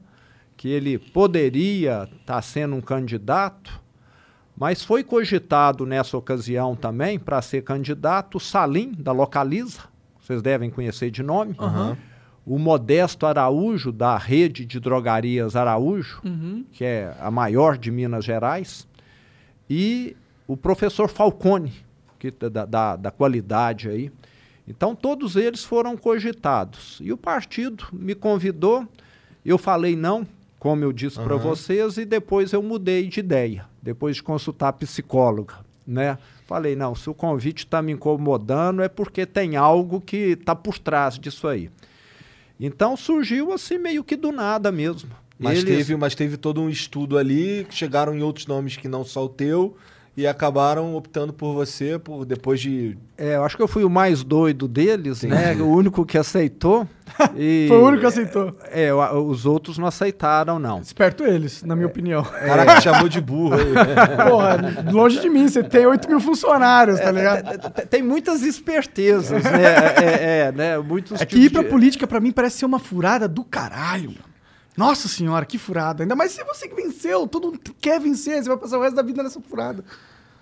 que 0.56 0.68
ele 0.68 0.97
poderia 0.97 2.09
estar 2.20 2.40
sendo 2.42 2.76
um 2.76 2.80
candidato, 2.80 3.82
mas 4.56 4.84
foi 4.84 5.02
cogitado 5.02 5.84
nessa 5.84 6.16
ocasião 6.16 6.76
também 6.76 7.18
para 7.18 7.42
ser 7.42 7.64
candidato 7.64 8.38
Salim, 8.38 8.92
da 8.92 9.10
Localiza, 9.10 9.88
vocês 10.31 10.43
devem 10.43 10.70
conhecer 10.70 11.11
de 11.11 11.24
nome, 11.24 11.57
o 12.47 12.57
Modesto 12.57 13.27
Araújo, 13.27 13.90
da 13.90 14.16
rede 14.16 14.65
de 14.65 14.78
drogarias 14.78 15.57
Araújo, 15.57 16.20
que 16.73 16.85
é 16.85 17.12
a 17.20 17.31
maior 17.32 17.77
de 17.77 17.90
Minas 17.90 18.24
Gerais, 18.24 18.86
e 19.69 20.16
o 20.47 20.57
professor 20.57 21.09
Falcone, 21.09 21.73
que, 22.19 22.31
da, 22.31 22.65
da, 22.65 22.97
da 22.97 23.11
qualidade 23.11 23.89
aí. 23.89 24.12
Então, 24.69 24.94
todos 24.94 25.35
eles 25.35 25.65
foram 25.65 25.97
cogitados. 25.97 26.98
E 27.02 27.12
o 27.12 27.16
partido 27.16 27.86
me 27.93 28.15
convidou, 28.15 28.86
eu 29.44 29.59
falei 29.59 29.97
não, 29.97 30.24
como 30.61 30.85
eu 30.85 30.93
disse 30.93 31.19
para 31.19 31.35
vocês, 31.36 31.97
e 31.97 32.05
depois 32.05 32.52
eu 32.52 32.62
mudei 32.62 33.09
de 33.09 33.19
ideia, 33.19 33.65
depois 33.82 34.16
de 34.16 34.23
consultar 34.23 34.69
a 34.69 34.73
psicóloga, 34.73 35.55
né? 35.90 36.16
Falei, 36.46 36.74
não, 36.76 36.94
se 36.94 37.08
o 37.10 37.14
convite 37.14 37.58
está 37.64 37.82
me 37.82 37.92
incomodando 37.92 38.82
é 38.82 38.88
porque 38.88 39.26
tem 39.26 39.56
algo 39.56 40.00
que 40.00 40.16
está 40.16 40.54
por 40.54 40.78
trás 40.78 41.18
disso 41.18 41.46
aí. 41.48 41.70
Então 42.58 42.96
surgiu 42.96 43.52
assim 43.52 43.78
meio 43.78 44.04
que 44.04 44.16
do 44.16 44.30
nada 44.32 44.70
mesmo. 44.70 45.10
Mas, 45.38 45.58
Eles- 45.60 45.76
teve, 45.76 45.96
mas 45.96 46.14
teve 46.14 46.36
todo 46.36 46.60
um 46.60 46.68
estudo 46.68 47.16
ali, 47.16 47.66
chegaram 47.70 48.14
em 48.14 48.22
outros 48.22 48.46
nomes 48.46 48.76
que 48.76 48.88
não 48.88 49.04
só 49.04 49.24
o 49.24 49.28
teu, 49.28 49.76
e 50.20 50.26
acabaram 50.26 50.94
optando 50.94 51.32
por 51.32 51.52
você 51.55 51.98
por 51.98 52.24
depois 52.24 52.60
de. 52.60 52.97
É, 53.16 53.36
eu 53.36 53.44
acho 53.44 53.56
que 53.56 53.62
eu 53.62 53.68
fui 53.68 53.84
o 53.84 53.90
mais 53.90 54.22
doido 54.22 54.66
deles, 54.68 55.22
né? 55.22 55.55
O 55.56 55.66
único 55.66 56.05
que 56.06 56.16
aceitou. 56.18 56.86
E, 57.36 57.66
Foi 57.68 57.76
o 57.76 57.84
único 57.86 58.01
que 58.02 58.06
aceitou. 58.06 58.56
É, 58.70 58.94
o- 58.94 59.26
os 59.28 59.44
outros 59.44 59.76
não 59.76 59.86
aceitaram, 59.88 60.59
não. 60.60 60.80
Esperto 60.80 61.24
eles, 61.24 61.62
na 61.64 61.74
minha 61.74 61.88
opinião. 61.88 62.22
O 62.22 62.24
cara 62.24 62.64
que 62.64 62.74
te 62.76 62.82
chamou 62.84 63.09
de 63.09 63.20
burro 63.20 63.56
aí. 63.56 63.74
Porra, 64.30 64.90
longe 64.92 65.20
de 65.20 65.28
mim, 65.28 65.48
você 65.48 65.62
tem 65.62 65.84
8 65.86 66.09
mil 66.09 66.20
funcionários, 66.20 67.01
tá 67.01 67.10
ligado? 67.10 67.59
T- 67.72 67.86
Tem 67.86 68.01
muitas 68.02 68.42
espertezas, 68.42 69.42
né? 69.42 69.64
É, 70.02 70.38
é, 70.48 70.52
né? 70.52 70.78
Muitos 70.78 71.20
É 71.20 71.26
que 71.26 71.36
ir 71.36 71.51
pra 71.51 71.62
de- 71.62 71.68
política 71.68 72.06
pra 72.06 72.20
mim 72.20 72.30
parece 72.30 72.59
ser 72.59 72.64
uma 72.66 72.78
furada 72.78 73.26
do 73.26 73.42
caralho, 73.44 74.10
mano. 74.10 74.24
Nossa 74.76 75.09
senhora, 75.09 75.44
que 75.44 75.59
furada. 75.59 76.05
Ainda 76.05 76.14
mais 76.16 76.30
se 76.30 76.42
você 76.44 76.68
que 76.68 76.74
venceu, 76.76 77.26
todo 77.26 77.48
mundo 77.48 77.60
quer 77.80 78.01
vencer, 78.01 78.40
você 78.42 78.48
vai 78.48 78.56
passar 78.56 78.78
o 78.78 78.82
resto 78.82 78.94
da 78.94 79.02
vida 79.02 79.20
nessa 79.22 79.40
furada. 79.40 79.84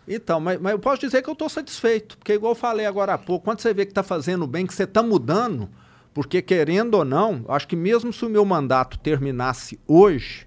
Então, 0.08 0.40
mas, 0.40 0.60
mas 0.60 0.72
eu 0.72 0.78
posso 0.78 1.00
dizer 1.00 1.22
que 1.22 1.28
eu 1.28 1.32
estou 1.32 1.48
satisfeito, 1.48 2.16
porque 2.18 2.32
igual 2.32 2.52
eu 2.52 2.56
falei 2.56 2.86
agora 2.86 3.14
há 3.14 3.18
pouco, 3.18 3.44
quando 3.44 3.60
você 3.60 3.74
vê 3.74 3.84
que 3.84 3.92
está 3.92 4.02
fazendo 4.02 4.46
bem, 4.46 4.66
que 4.66 4.74
você 4.74 4.84
está 4.84 5.02
mudando, 5.02 5.68
porque 6.14 6.40
querendo 6.40 6.94
ou 6.94 7.04
não, 7.04 7.44
acho 7.48 7.68
que 7.68 7.76
mesmo 7.76 8.12
se 8.12 8.24
o 8.24 8.28
meu 8.30 8.44
mandato 8.44 8.98
terminasse 8.98 9.78
hoje, 9.86 10.46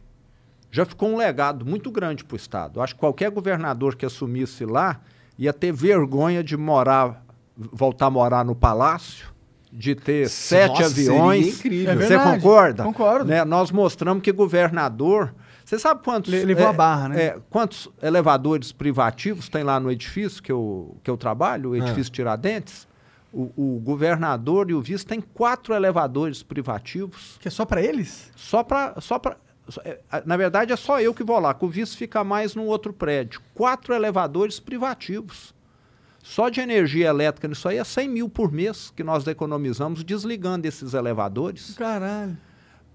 já 0.72 0.86
ficou 0.86 1.10
um 1.10 1.18
legado 1.18 1.66
muito 1.66 1.92
grande 1.92 2.24
para 2.24 2.34
o 2.36 2.38
Estado. 2.38 2.82
Acho 2.82 2.96
que 2.96 3.00
qualquer 3.00 3.30
governador 3.30 3.96
que 3.96 4.06
assumisse 4.06 4.66
lá 4.66 5.02
ia 5.38 5.52
ter 5.52 5.72
vergonha 5.74 6.44
de 6.44 6.56
morar, 6.56 7.26
voltar 7.56 8.06
a 8.08 8.10
morar 8.10 8.46
no 8.46 8.56
palácio, 8.56 9.28
de 9.72 9.96
ter 9.96 10.30
sete 10.30 10.82
Nossa, 10.82 10.90
seria 10.90 11.12
aviões. 11.12 11.60
incrível. 11.60 11.92
É 11.94 11.96
Você 12.08 12.18
concorda? 12.18 12.84
concordo. 12.84 13.26
Né? 13.26 13.44
Nós 13.46 13.72
mostramos 13.72 14.24
que 14.24 14.32
governador. 14.32 15.34
Você 15.72 15.80
sabe 15.80 16.04
quantos. 16.04 16.30
Le- 16.30 16.44
levou 16.44 16.68
a 16.68 16.74
barra, 16.74 17.08
né? 17.08 17.24
é, 17.24 17.40
quantos 17.50 17.88
elevadores 18.04 18.74
privativos 18.74 19.48
tem 19.48 19.64
lá 19.64 19.80
no 19.80 19.90
edifício 19.90 20.44
que 20.44 20.52
eu, 20.52 20.98
que 21.02 21.10
eu 21.10 21.16
trabalho, 21.16 21.70
o 21.70 21.76
edifício 21.78 22.12
Tiradentes? 22.12 22.86
O, 23.32 23.50
o 23.56 23.80
governador 23.80 24.70
e 24.70 24.74
o 24.74 24.82
vice 24.82 25.06
têm 25.06 25.22
quatro 25.22 25.74
elevadores 25.74 26.44
privativos 26.44 27.38
Que 27.40 27.48
é 27.48 27.52
só 27.52 27.64
pra 27.64 27.82
eles? 27.82 28.30
só 28.36 28.62
para. 28.62 29.00
Só 29.00 29.18
pra, 29.18 29.38
é, 29.86 30.00
na 30.26 30.36
verdade, 30.36 30.74
é 30.74 30.76
só 30.76 31.00
eu 31.00 31.14
que 31.14 31.24
vou 31.24 31.40
lá, 31.40 31.54
que 31.54 31.64
o 31.64 31.70
vice 31.70 31.96
fica 31.96 32.22
mais 32.22 32.54
num 32.54 32.66
outro 32.66 32.92
prédio. 32.92 33.40
Quatro 33.54 33.94
elevadores 33.94 34.60
privativos. 34.60 35.54
Só 36.22 36.50
de 36.50 36.60
energia 36.60 37.08
elétrica 37.08 37.48
nisso 37.48 37.70
aí 37.70 37.78
é 37.78 37.84
100 37.86 38.10
mil 38.10 38.28
por 38.28 38.52
mês 38.52 38.92
que 38.94 39.06
nós 39.06 39.26
economizamos 39.26 40.04
desligando 40.04 40.68
esses 40.68 40.94
elevadores. 40.94 41.74
Caralho. 41.78 42.38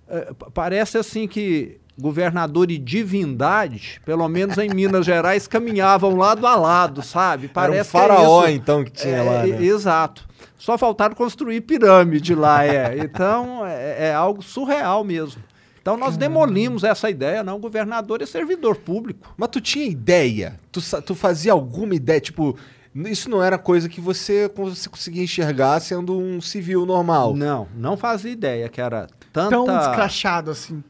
É, 0.06 0.34
pa- 0.34 0.50
parece 0.50 0.98
assim 0.98 1.26
que 1.26 1.80
governador 1.98 2.70
e 2.70 2.78
divindade, 2.78 4.00
pelo 4.04 4.28
menos 4.28 4.58
em 4.58 4.68
Minas 4.68 5.06
Gerais, 5.06 5.46
caminhavam 5.46 6.16
lado 6.16 6.46
a 6.46 6.54
lado, 6.54 7.02
sabe? 7.02 7.44
Era 7.44 7.50
um 7.50 7.54
Parece 7.54 7.90
que 7.90 7.96
é 7.96 8.00
faraó, 8.00 8.46
então, 8.48 8.84
que 8.84 8.90
tinha 8.90 9.16
É, 9.16 9.22
lá, 9.22 9.46
né? 9.46 9.64
Exato. 9.64 10.26
Só 10.58 10.76
faltaram 10.76 11.14
construir 11.14 11.60
pirâmide 11.62 12.34
lá, 12.34 12.64
é. 12.64 12.98
Então, 12.98 13.64
é, 13.66 14.08
é 14.08 14.14
algo 14.14 14.42
surreal 14.42 15.04
mesmo. 15.04 15.42
Então, 15.80 15.96
nós 15.96 16.16
demolimos 16.16 16.82
essa 16.82 17.08
ideia, 17.08 17.44
não. 17.44 17.56
O 17.56 17.60
governador 17.60 18.20
é 18.20 18.26
servidor 18.26 18.76
público. 18.76 19.32
Mas 19.36 19.48
tu 19.50 19.60
tinha 19.60 19.86
ideia? 19.86 20.58
Tu, 20.72 20.80
tu 21.02 21.14
fazia 21.14 21.52
alguma 21.52 21.94
ideia? 21.94 22.20
Tipo, 22.20 22.58
isso 22.92 23.30
não 23.30 23.40
era 23.40 23.56
coisa 23.56 23.88
que 23.88 24.00
você, 24.00 24.50
você 24.52 24.88
conseguia 24.88 25.22
enxergar 25.22 25.78
sendo 25.78 26.18
um 26.18 26.40
civil 26.40 26.84
normal. 26.84 27.36
Não, 27.36 27.68
não 27.76 27.96
fazia 27.96 28.32
ideia 28.32 28.68
que 28.68 28.80
era 28.80 29.06
tanta, 29.32 29.50
Tão 29.50 29.64
descrachado 29.64 30.50
assim. 30.50 30.82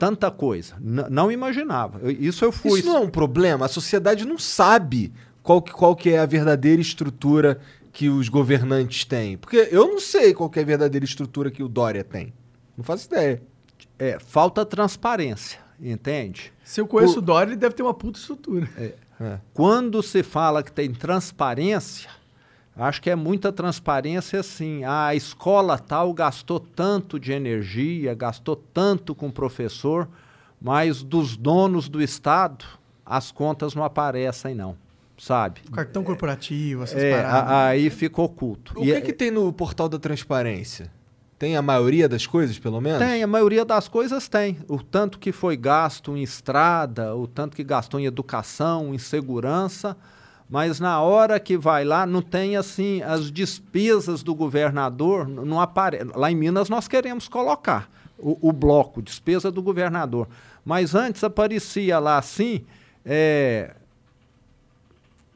Tanta 0.00 0.30
coisa. 0.30 0.76
N- 0.80 1.04
não 1.10 1.30
imaginava. 1.30 2.00
Eu- 2.02 2.10
isso 2.10 2.42
eu 2.44 2.50
fui. 2.50 2.80
Isso 2.80 2.88
não 2.88 2.96
é 2.96 3.00
um 3.00 3.10
problema? 3.10 3.66
A 3.66 3.68
sociedade 3.68 4.24
não 4.26 4.38
sabe 4.38 5.12
qual 5.42 5.60
que, 5.60 5.70
qual 5.72 5.94
que 5.94 6.08
é 6.10 6.18
a 6.18 6.24
verdadeira 6.26 6.80
estrutura 6.80 7.60
que 7.92 8.08
os 8.08 8.28
governantes 8.30 9.04
têm. 9.04 9.36
Porque 9.36 9.68
eu 9.70 9.86
não 9.86 10.00
sei 10.00 10.32
qual 10.32 10.48
que 10.48 10.58
é 10.58 10.62
a 10.62 10.66
verdadeira 10.66 11.04
estrutura 11.04 11.50
que 11.50 11.62
o 11.62 11.68
Dória 11.68 12.02
tem. 12.02 12.32
Não 12.76 12.82
faço 12.82 13.06
ideia. 13.08 13.42
É, 13.98 14.18
falta 14.18 14.64
transparência, 14.64 15.58
entende? 15.78 16.50
Se 16.64 16.80
eu 16.80 16.86
conheço 16.86 17.16
O- 17.16 17.18
o 17.18 17.22
Dória, 17.22 17.50
ele 17.50 17.60
deve 17.60 17.74
ter 17.74 17.82
uma 17.82 17.92
puta 17.92 18.18
estrutura. 18.18 18.66
É. 18.78 19.38
Quando 19.52 20.02
se 20.02 20.22
fala 20.22 20.62
que 20.62 20.72
tem 20.72 20.90
transparência, 20.94 22.08
acho 22.76 23.00
que 23.02 23.10
é 23.10 23.14
muita 23.16 23.52
transparência 23.52 24.40
assim. 24.40 24.84
Ah, 24.84 25.06
a 25.08 25.14
escola 25.14 25.78
tal 25.78 26.12
gastou 26.14 26.58
tanto 26.60 27.18
de 27.18 27.32
energia, 27.32 28.14
gastou 28.14 28.56
tanto 28.56 29.14
com 29.14 29.28
o 29.28 29.32
professor, 29.32 30.08
mas 30.60 31.02
dos 31.02 31.36
donos 31.36 31.88
do 31.88 32.02
Estado, 32.02 32.64
as 33.04 33.30
contas 33.32 33.74
não 33.74 33.84
aparecem, 33.84 34.54
não. 34.54 34.76
Sabe? 35.18 35.60
Cartão 35.72 36.02
corporativo, 36.02 36.82
essas 36.84 37.02
É, 37.02 37.10
paradas. 37.22 37.50
a- 37.50 37.66
aí 37.66 37.90
fica 37.90 38.22
oculto. 38.22 38.72
O 38.78 38.82
E 38.82 38.86
que, 38.86 38.92
é- 38.92 39.00
que 39.02 39.12
tem 39.12 39.30
no 39.30 39.52
portal 39.52 39.86
da 39.86 39.98
transparência? 39.98 40.90
Tem 41.38 41.56
a 41.56 41.62
maioria 41.62 42.08
das 42.08 42.26
coisas, 42.26 42.58
pelo 42.58 42.80
menos? 42.80 42.98
Tem, 42.98 43.22
a 43.22 43.26
maioria 43.26 43.64
das 43.64 43.86
coisas 43.88 44.28
tem. 44.28 44.58
O 44.68 44.82
tanto 44.82 45.18
que 45.18 45.30
foi 45.32 45.56
gasto 45.58 46.16
em 46.16 46.22
estrada, 46.22 47.14
o 47.14 47.26
tanto 47.26 47.54
que 47.56 47.64
gastou 47.64 48.00
em 48.00 48.04
educação, 48.06 48.94
em 48.94 48.98
segurança, 48.98 49.94
mas 50.50 50.80
na 50.80 51.00
hora 51.00 51.38
que 51.38 51.56
vai 51.56 51.84
lá, 51.84 52.04
não 52.04 52.20
tem 52.20 52.56
assim, 52.56 53.00
as 53.02 53.30
despesas 53.30 54.20
do 54.20 54.34
governador, 54.34 55.28
não 55.28 55.60
aparece. 55.60 56.04
Lá 56.14 56.28
em 56.28 56.34
Minas 56.34 56.68
nós 56.68 56.88
queremos 56.88 57.28
colocar 57.28 57.88
o, 58.18 58.48
o 58.48 58.52
bloco, 58.52 59.00
despesa 59.00 59.48
do 59.48 59.62
governador. 59.62 60.28
Mas 60.64 60.92
antes 60.92 61.22
aparecia 61.22 62.00
lá 62.00 62.18
assim, 62.18 62.64
é, 63.06 63.76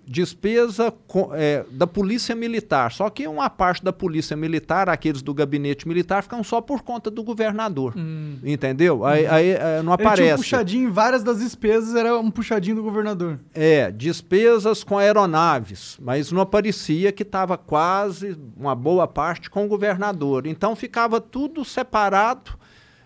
despesa 0.06 0.92
é, 1.32 1.64
da 1.70 1.86
polícia 1.86 2.34
militar. 2.34 2.92
Só 2.92 3.08
que 3.10 3.26
uma 3.26 3.48
parte 3.48 3.82
da 3.82 3.92
polícia 3.92 4.36
militar, 4.36 4.88
aqueles 4.88 5.22
do 5.22 5.32
gabinete 5.32 5.86
militar, 5.86 6.22
ficam 6.22 6.42
só 6.42 6.60
por 6.60 6.82
conta 6.82 7.10
do 7.10 7.22
governador. 7.22 7.94
Entendeu? 8.42 9.04
Aí, 9.04 9.26
aí, 9.26 9.50
é, 9.50 9.56
não 9.58 9.64
Ele 9.64 9.80
tinha 9.82 9.90
um 9.90 9.92
aparece. 9.92 10.36
puxadinho, 10.36 10.92
várias 10.92 11.22
das 11.22 11.38
despesas 11.38 11.94
era 11.94 12.18
um 12.18 12.30
puxadinho 12.30 12.76
do 12.76 12.82
governador. 12.82 13.38
É, 13.54 13.90
despesas 13.90 14.84
com 14.84 14.98
aeronaves, 14.98 15.96
mas 16.00 16.30
não 16.30 16.42
aparecia 16.42 17.12
que 17.12 17.22
estava 17.22 17.56
quase 17.56 18.36
uma 18.56 18.74
boa 18.74 19.06
parte 19.06 19.48
com 19.50 19.64
o 19.64 19.68
governador. 19.68 20.46
Então 20.46 20.76
ficava 20.76 21.20
tudo 21.20 21.64
separado 21.64 22.63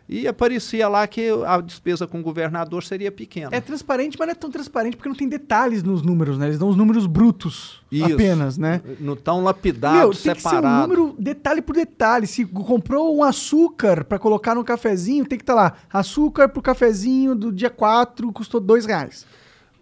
e 0.09 0.27
aparecia 0.27 0.89
lá 0.89 1.07
que 1.07 1.29
a 1.47 1.61
despesa 1.61 2.07
com 2.07 2.21
o 2.21 2.23
governador 2.23 2.83
seria 2.83 3.13
pequena. 3.13 3.51
É 3.53 3.61
transparente, 3.61 4.17
mas 4.19 4.27
não 4.29 4.33
é 4.33 4.35
tão 4.35 4.51
transparente 4.51 4.97
porque 4.97 5.09
não 5.09 5.17
tem 5.17 5.29
detalhes 5.29 5.83
nos 5.83 6.01
números, 6.01 6.39
né? 6.39 6.47
Eles 6.47 6.59
dão 6.59 6.69
os 6.71 6.77
números 6.77 7.07
brutos 7.07 7.83
Isso. 7.93 8.15
apenas, 8.15 8.57
né? 8.57 8.81
Não 9.01 9.15
tão 9.15 9.45
lapidado, 9.45 9.97
Meu, 9.99 10.09
tem 10.11 10.17
que 10.17 10.23
ser 10.23 10.31
um 10.31 10.35
separado. 10.37 10.89
número 10.89 11.15
detalhe 11.19 11.61
por 11.61 11.75
detalhe. 11.75 12.27
Se 12.27 12.47
comprou 12.47 13.15
um 13.17 13.23
açúcar 13.23 14.03
pra 14.05 14.19
colocar 14.19 14.55
no 14.55 14.65
cafezinho, 14.65 15.27
tem 15.27 15.37
que 15.39 15.43
estar 15.43 15.55
lá. 15.55 15.75
Açúcar 15.93 16.49
pro 16.49 16.63
cafezinho 16.63 17.35
do 17.35 17.53
dia 17.53 17.69
4 17.71 18.33
custou 18.33 18.61
dois 18.61 18.87
reais. 18.87 19.27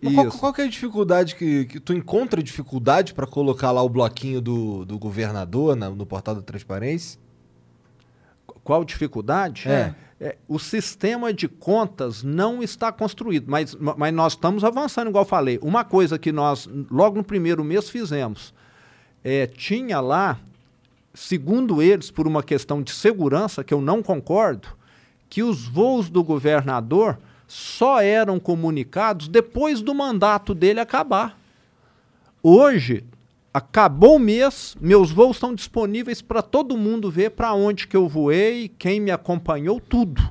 Mas 0.02 0.12
Qual, 0.14 0.26
Isso. 0.28 0.38
qual 0.38 0.52
que 0.52 0.60
é 0.60 0.64
a 0.64 0.68
dificuldade 0.68 1.34
que, 1.36 1.64
que 1.64 1.80
tu 1.80 1.92
encontra 1.94 2.42
dificuldade 2.42 3.14
pra 3.14 3.26
colocar 3.26 3.70
lá 3.70 3.82
o 3.82 3.88
bloquinho 3.88 4.40
do, 4.40 4.84
do 4.84 4.98
governador 4.98 5.74
na- 5.74 5.88
no 5.88 6.04
portal 6.04 6.34
da 6.34 6.42
transparência? 6.42 7.18
Qual 8.66 8.84
dificuldade? 8.84 9.68
É. 9.68 9.94
É, 10.20 10.36
o 10.48 10.58
sistema 10.58 11.32
de 11.32 11.46
contas 11.46 12.24
não 12.24 12.62
está 12.64 12.90
construído, 12.90 13.44
mas, 13.48 13.76
ma- 13.76 13.94
mas 13.96 14.12
nós 14.12 14.32
estamos 14.32 14.64
avançando, 14.64 15.08
igual 15.08 15.22
eu 15.22 15.28
falei. 15.28 15.56
Uma 15.62 15.84
coisa 15.84 16.18
que 16.18 16.32
nós, 16.32 16.68
logo 16.90 17.16
no 17.16 17.22
primeiro 17.22 17.62
mês, 17.62 17.88
fizemos, 17.88 18.52
é, 19.22 19.46
tinha 19.46 20.00
lá, 20.00 20.40
segundo 21.14 21.80
eles, 21.80 22.10
por 22.10 22.26
uma 22.26 22.42
questão 22.42 22.82
de 22.82 22.90
segurança, 22.90 23.62
que 23.62 23.72
eu 23.72 23.80
não 23.80 24.02
concordo, 24.02 24.66
que 25.28 25.44
os 25.44 25.64
voos 25.68 26.10
do 26.10 26.24
governador 26.24 27.18
só 27.46 28.00
eram 28.00 28.40
comunicados 28.40 29.28
depois 29.28 29.80
do 29.80 29.94
mandato 29.94 30.54
dele 30.56 30.80
acabar. 30.80 31.38
Hoje, 32.42 33.04
acabou 33.56 34.16
o 34.16 34.18
mês, 34.18 34.76
meus 34.80 35.10
voos 35.10 35.36
estão 35.36 35.54
disponíveis 35.54 36.20
para 36.20 36.42
todo 36.42 36.76
mundo 36.76 37.10
ver 37.10 37.30
para 37.30 37.54
onde 37.54 37.86
que 37.86 37.96
eu 37.96 38.06
voei, 38.08 38.70
quem 38.78 39.00
me 39.00 39.10
acompanhou, 39.10 39.80
tudo. 39.80 40.22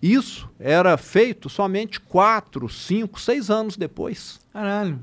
Isso 0.00 0.48
era 0.58 0.96
feito 0.96 1.48
somente 1.48 2.00
quatro, 2.00 2.68
cinco, 2.68 3.20
seis 3.20 3.50
anos 3.50 3.76
depois. 3.76 4.40
Caralho. 4.52 4.98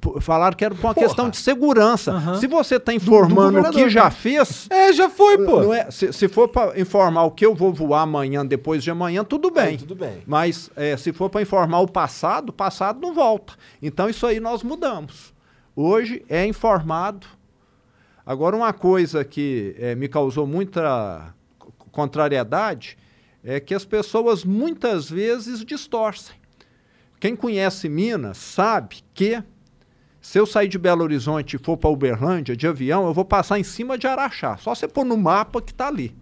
P- 0.00 0.20
Falaram 0.20 0.54
que 0.54 0.62
era 0.62 0.74
por 0.74 0.84
uma 0.84 0.94
questão 0.94 1.30
de 1.30 1.38
segurança. 1.38 2.12
Aham. 2.12 2.34
Se 2.38 2.46
você 2.46 2.74
está 2.76 2.92
informando 2.92 3.58
o 3.60 3.70
que 3.70 3.88
já 3.88 4.10
fez, 4.10 4.66
É, 4.68 4.92
já 4.92 5.08
foi, 5.08 5.38
pô. 5.38 5.72
é- 5.72 5.90
se, 5.90 6.12
se 6.12 6.28
for 6.28 6.48
para 6.48 6.78
informar 6.78 7.22
o 7.24 7.30
que 7.30 7.46
eu 7.46 7.54
vou 7.54 7.72
voar 7.72 8.02
amanhã, 8.02 8.44
depois 8.44 8.84
de 8.84 8.90
amanhã, 8.90 9.24
tudo 9.24 9.50
bem. 9.50 9.76
É, 9.76 9.78
tudo 9.78 9.94
bem. 9.94 10.18
Mas 10.26 10.70
é, 10.76 10.94
se 10.98 11.10
for 11.14 11.30
para 11.30 11.40
informar 11.40 11.80
o 11.80 11.88
passado, 11.88 12.50
o 12.50 12.52
passado 12.52 13.00
não 13.00 13.14
volta. 13.14 13.54
Então 13.80 14.10
isso 14.10 14.26
aí 14.26 14.38
nós 14.40 14.62
mudamos. 14.62 15.32
Hoje 15.80 16.24
é 16.28 16.44
informado. 16.44 17.24
Agora, 18.26 18.56
uma 18.56 18.72
coisa 18.72 19.24
que 19.24 19.76
eh, 19.78 19.94
me 19.94 20.08
causou 20.08 20.44
muita 20.44 21.32
co- 21.56 21.72
contrariedade 21.92 22.98
é 23.44 23.60
que 23.60 23.72
as 23.72 23.84
pessoas 23.84 24.44
muitas 24.44 25.08
vezes 25.08 25.64
distorcem. 25.64 26.34
Quem 27.20 27.36
conhece 27.36 27.88
Minas 27.88 28.38
sabe 28.38 29.04
que 29.14 29.40
se 30.20 30.36
eu 30.36 30.46
sair 30.46 30.66
de 30.66 30.78
Belo 30.78 31.04
Horizonte 31.04 31.54
e 31.54 31.58
for 31.60 31.76
para 31.76 31.90
Uberlândia 31.90 32.56
de 32.56 32.66
avião, 32.66 33.06
eu 33.06 33.14
vou 33.14 33.24
passar 33.24 33.56
em 33.60 33.62
cima 33.62 33.96
de 33.96 34.08
Araxá. 34.08 34.56
Só 34.56 34.74
você 34.74 34.88
pôr 34.88 35.04
no 35.04 35.16
mapa 35.16 35.62
que 35.62 35.70
está 35.70 35.86
ali. 35.86 36.12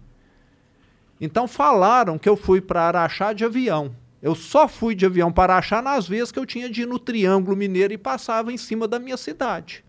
Então 1.19 1.47
falaram 1.47 2.19
que 2.19 2.29
eu 2.29 2.37
fui 2.37 2.61
para 2.61 2.83
Araxá 2.83 3.33
de 3.33 3.43
avião. 3.43 3.95
Eu 4.21 4.33
só 4.33 4.67
fui 4.67 4.95
de 4.95 5.05
avião 5.05 5.31
para 5.31 5.53
Araxá 5.53 5.81
nas 5.81 6.07
vezes 6.07 6.31
que 6.31 6.39
eu 6.39 6.45
tinha 6.45 6.69
de 6.69 6.81
ir 6.81 6.87
no 6.87 6.97
Triângulo 6.97 7.55
Mineiro 7.55 7.93
e 7.93 7.97
passava 7.97 8.51
em 8.51 8.57
cima 8.57 8.87
da 8.87 8.97
minha 8.97 9.17
cidade. 9.17 9.83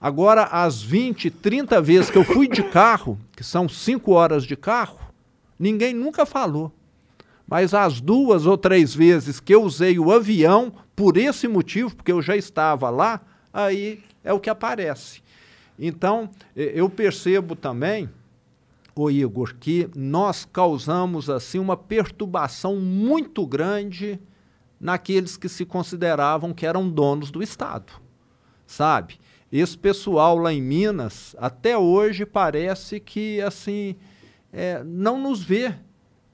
Agora, 0.00 0.44
as 0.44 0.80
20, 0.80 1.28
30 1.28 1.80
vezes 1.82 2.10
que 2.10 2.16
eu 2.16 2.24
fui 2.24 2.46
de 2.46 2.62
carro, 2.62 3.18
que 3.34 3.42
são 3.42 3.68
5 3.68 4.12
horas 4.12 4.44
de 4.44 4.56
carro, 4.56 5.00
ninguém 5.58 5.92
nunca 5.92 6.24
falou. 6.24 6.72
Mas 7.46 7.74
as 7.74 8.00
duas 8.00 8.46
ou 8.46 8.56
três 8.56 8.94
vezes 8.94 9.40
que 9.40 9.54
eu 9.54 9.62
usei 9.62 9.98
o 9.98 10.12
avião, 10.12 10.72
por 10.94 11.16
esse 11.16 11.48
motivo, 11.48 11.96
porque 11.96 12.12
eu 12.12 12.22
já 12.22 12.36
estava 12.36 12.90
lá, 12.90 13.20
aí 13.52 14.02
é 14.22 14.32
o 14.32 14.38
que 14.38 14.50
aparece. 14.50 15.22
Então, 15.78 16.28
eu 16.54 16.90
percebo 16.90 17.56
também, 17.56 18.08
ô 19.02 19.10
Igor, 19.10 19.54
que 19.58 19.88
nós 19.94 20.44
causamos 20.44 21.30
assim 21.30 21.58
uma 21.58 21.76
perturbação 21.76 22.76
muito 22.76 23.46
grande 23.46 24.18
naqueles 24.80 25.36
que 25.36 25.48
se 25.48 25.64
consideravam 25.64 26.52
que 26.52 26.66
eram 26.66 26.88
donos 26.88 27.30
do 27.30 27.42
Estado. 27.42 27.92
Sabe? 28.66 29.18
Esse 29.50 29.78
pessoal 29.78 30.36
lá 30.36 30.52
em 30.52 30.60
Minas, 30.60 31.34
até 31.38 31.76
hoje, 31.76 32.26
parece 32.26 33.00
que 33.00 33.40
assim 33.40 33.96
é, 34.52 34.82
não 34.84 35.20
nos 35.20 35.42
vê 35.42 35.74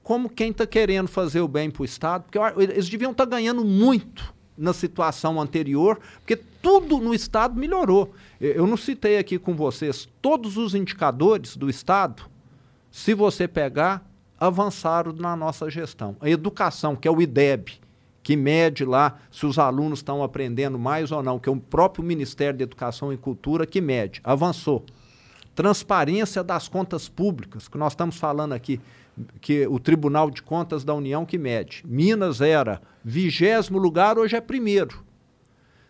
como 0.03 0.29
quem 0.29 0.51
está 0.51 0.67
querendo 0.67 1.07
fazer 1.07 1.41
o 1.41 1.47
bem 1.47 1.71
para 1.71 1.81
o 1.81 1.85
Estado, 1.85 2.23
porque 2.23 2.61
eles 2.61 2.89
deviam 2.89 3.11
estar 3.11 3.25
ganhando 3.25 3.65
muito 3.65 4.33
na 4.57 4.73
situação 4.73 5.41
anterior, 5.41 5.99
porque 6.19 6.35
tudo 6.35 6.97
no 6.99 7.13
Estado 7.13 7.59
melhorou. 7.59 8.13
Eu 8.39 8.67
não 8.67 8.77
citei 8.77 9.17
aqui 9.17 9.39
com 9.39 9.55
vocês 9.55 10.07
todos 10.21 10.57
os 10.57 10.75
indicadores 10.75 11.57
do 11.57 11.69
Estado, 11.69 12.29
se 12.95 13.13
você 13.13 13.45
pegar, 13.45 14.09
avançaram 14.39 15.11
na 15.11 15.35
nossa 15.35 15.69
gestão. 15.69 16.15
A 16.21 16.29
educação, 16.29 16.95
que 16.95 17.05
é 17.05 17.11
o 17.11 17.21
IDEB, 17.21 17.73
que 18.23 18.37
mede 18.37 18.85
lá 18.85 19.17
se 19.29 19.45
os 19.45 19.59
alunos 19.59 19.99
estão 19.99 20.23
aprendendo 20.23 20.79
mais 20.79 21.11
ou 21.11 21.21
não, 21.21 21.37
que 21.37 21.49
é 21.49 21.51
o 21.51 21.57
próprio 21.57 22.05
Ministério 22.05 22.57
da 22.57 22.63
Educação 22.63 23.11
e 23.11 23.17
Cultura 23.17 23.65
que 23.65 23.81
mede, 23.81 24.21
avançou. 24.23 24.85
Transparência 25.53 26.41
das 26.41 26.69
contas 26.69 27.09
públicas, 27.09 27.67
que 27.67 27.77
nós 27.77 27.91
estamos 27.91 28.15
falando 28.15 28.53
aqui, 28.53 28.79
que 29.41 29.67
o 29.67 29.77
Tribunal 29.77 30.31
de 30.31 30.41
Contas 30.41 30.85
da 30.85 30.93
União 30.93 31.25
que 31.25 31.37
mede. 31.37 31.83
Minas 31.85 32.39
era 32.39 32.81
vigésimo 33.03 33.77
lugar, 33.77 34.17
hoje 34.17 34.37
é 34.37 34.41
primeiro. 34.41 35.03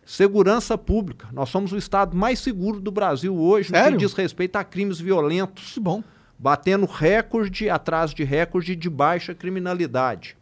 Segurança 0.03 0.76
pública. 0.76 1.27
Nós 1.32 1.49
somos 1.49 1.72
o 1.72 1.77
estado 1.77 2.18
mais 2.18 2.40
seguro 2.40 2.80
do 2.80 2.90
Brasil 2.90 3.38
hoje, 3.38 3.72
no 3.72 3.91
que 3.91 3.98
diz 3.98 4.14
respeito 4.14 4.56
a 4.56 4.64
crimes 4.64 4.99
violentos 4.99 5.76
Que 5.76 5.80
bom. 5.80 6.03
Batendo 6.38 6.86
recorde 6.86 7.70
atrás 7.70 8.14
de 8.14 8.24
recorde 8.24 8.76
de 8.76 8.90
baixa 8.90 9.34
criminalidade. 9.34 10.38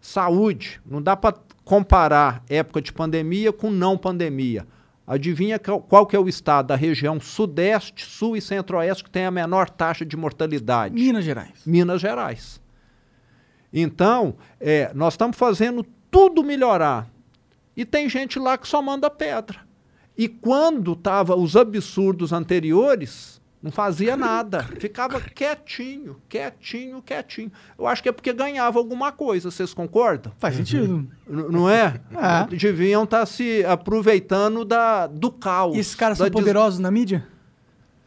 Saúde, 0.00 0.80
não 0.84 1.00
dá 1.00 1.16
para 1.16 1.36
comparar 1.64 2.42
época 2.48 2.82
de 2.82 2.92
pandemia 2.92 3.52
com 3.52 3.70
não 3.70 3.96
pandemia. 3.96 4.66
Adivinha 5.06 5.58
qual, 5.58 6.06
que 6.06 6.16
é 6.16 6.18
o 6.18 6.28
estado 6.28 6.68
da 6.68 6.76
região 6.76 7.20
sudeste, 7.20 8.04
sul 8.04 8.36
e 8.36 8.40
centro-oeste 8.40 9.04
que 9.04 9.10
tem 9.10 9.26
a 9.26 9.30
menor 9.30 9.68
taxa 9.68 10.06
de 10.06 10.16
mortalidade? 10.16 10.94
Minas 10.94 11.24
Gerais. 11.24 11.62
Minas 11.66 12.00
Gerais. 12.00 12.60
Então, 13.72 14.36
é, 14.60 14.92
nós 14.94 15.14
estamos 15.14 15.36
fazendo 15.36 15.84
tudo 16.10 16.44
melhorar. 16.44 17.08
E 17.76 17.84
tem 17.84 18.08
gente 18.08 18.38
lá 18.38 18.56
que 18.56 18.68
só 18.68 18.80
manda 18.80 19.10
pedra. 19.10 19.60
E 20.16 20.28
quando 20.28 20.94
tava 20.94 21.34
os 21.34 21.56
absurdos 21.56 22.32
anteriores, 22.32 23.40
não 23.62 23.70
fazia 23.70 24.16
nada. 24.16 24.64
Ficava 24.80 25.20
quietinho, 25.20 26.16
quietinho, 26.28 27.00
quietinho. 27.00 27.52
Eu 27.78 27.86
acho 27.86 28.02
que 28.02 28.08
é 28.08 28.12
porque 28.12 28.32
ganhava 28.32 28.78
alguma 28.78 29.12
coisa, 29.12 29.50
vocês 29.50 29.72
concordam? 29.72 30.32
Faz 30.38 30.56
sentido. 30.56 31.06
N- 31.28 31.44
não 31.48 31.70
é? 31.70 32.00
É. 32.12 32.56
Deviam 32.56 33.04
estar 33.04 33.24
se 33.26 33.64
aproveitando 33.64 34.64
da, 34.64 35.06
do 35.06 35.30
caos. 35.30 35.76
E 35.76 35.80
esses 35.80 35.94
caras 35.94 36.18
são 36.18 36.26
des- 36.26 36.32
poderosos 36.32 36.80
na 36.80 36.90
mídia? 36.90 37.26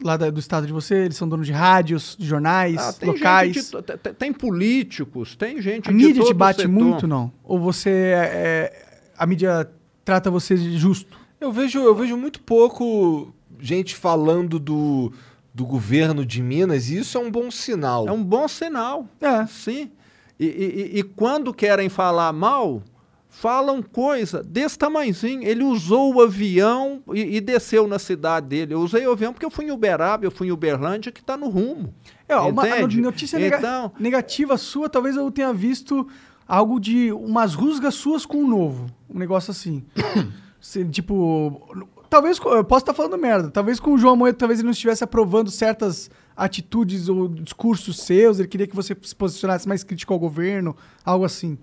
Lá 0.02 0.18
da- 0.18 0.28
do 0.28 0.38
estado 0.38 0.66
de 0.66 0.72
você? 0.74 0.94
Eles 1.06 1.16
são 1.16 1.26
donos 1.26 1.46
de 1.46 1.52
rádios, 1.54 2.16
de 2.18 2.26
jornais, 2.26 2.76
Ah, 2.76 2.92
tem 2.92 3.08
locais? 3.08 3.54
gente 3.54 3.70
de 3.70 3.82
tem, 3.98 4.12
tem 4.14 4.32
políticos, 4.32 5.34
tem 5.36 5.62
gente 5.62 5.88
A 5.88 5.92
de 5.92 5.96
mídia 5.96 6.16
todo 6.16 6.26
te 6.28 6.34
bate 6.34 6.60
setor. 6.62 6.70
muito, 6.72 7.06
não? 7.06 7.32
Ou 7.42 7.58
você. 7.58 7.88
é- 7.88 8.30
é- 8.34 8.86
a 9.16 9.26
mídia 9.26 9.70
trata 10.04 10.30
você 10.30 10.54
de 10.54 10.76
justo? 10.76 11.16
Eu 11.40 11.50
vejo, 11.50 11.78
eu 11.78 11.94
vejo 11.94 12.14
muito 12.16 12.40
pouco 12.42 13.32
gente 13.58 13.96
falando 13.96 14.58
do, 14.58 15.10
do 15.56 15.64
governo 15.64 16.24
de 16.24 16.42
Minas 16.42 16.90
e 16.90 16.98
isso 16.98 17.16
é 17.16 17.20
um 17.20 17.30
bom 17.30 17.50
sinal. 17.50 18.06
É 18.06 18.12
um 18.12 18.22
bom 18.22 18.46
sinal. 18.46 19.06
É. 19.20 19.46
Sim. 19.46 19.90
E, 20.38 20.44
e- 20.46 20.98
e- 20.98 21.02
quando 21.02 21.54
querem 21.54 21.88
falar 21.88 22.30
mal, 22.32 22.82
falam 23.30 23.82
coisa 23.82 24.42
desse 24.42 24.78
tamanhozinho. 24.78 25.42
Ele 25.42 25.64
usou 25.64 26.14
o 26.14 26.20
avião 26.20 27.02
e, 27.14 27.36
e 27.36 27.40
desceu 27.40 27.88
na 27.88 27.98
cidade 27.98 28.48
dele. 28.48 28.74
Eu 28.74 28.80
usei 28.80 29.06
o 29.06 29.12
avião 29.12 29.32
porque 29.32 29.46
eu 29.46 29.50
fui 29.50 29.64
em 29.64 29.70
Uberaba, 29.70 30.26
eu 30.26 30.30
fui 30.30 30.48
em 30.48 30.52
Uberlândia, 30.52 31.10
que 31.10 31.20
está 31.20 31.38
no 31.38 31.48
rumo. 31.48 31.94
É, 32.28 32.36
uma 32.36 32.62
notícia 33.00 33.38
nega- 33.38 33.56
Então, 33.58 33.92
negativa 33.98 34.58
sua, 34.58 34.90
talvez 34.90 35.16
eu 35.16 35.30
tenha 35.30 35.54
visto 35.54 36.06
algo 36.46 36.78
de 36.78 37.10
umas 37.12 37.54
rusgas 37.54 37.94
suas 37.94 38.26
com 38.26 38.44
o 38.44 38.46
novo. 38.46 38.86
Um 39.08 39.18
negócio 39.18 39.50
assim. 39.52 39.82
Tipo, 40.90 41.62
talvez 42.08 42.38
eu 42.38 42.64
posso 42.64 42.82
estar 42.82 42.94
falando 42.94 43.18
merda. 43.18 43.50
Talvez 43.50 43.78
com 43.80 43.92
o 43.92 43.98
João 43.98 44.14
Amoedo, 44.14 44.38
talvez 44.38 44.60
ele 44.60 44.66
não 44.66 44.72
estivesse 44.72 45.04
aprovando 45.04 45.50
certas 45.50 46.10
atitudes 46.36 47.08
ou 47.08 47.28
discursos 47.28 48.00
seus. 48.00 48.38
Ele 48.38 48.48
queria 48.48 48.66
que 48.66 48.76
você 48.76 48.96
se 49.02 49.14
posicionasse 49.14 49.68
mais 49.68 49.82
crítico 49.84 50.12
ao 50.12 50.18
governo, 50.18 50.76
algo 51.04 51.24
assim. 51.24 51.58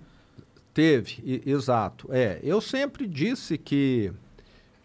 Teve, 0.74 1.22
e- 1.24 1.50
exato. 1.50 2.08
É, 2.12 2.40
eu 2.44 2.60
sempre 2.60 3.08
disse 3.08 3.58
que 3.58 4.12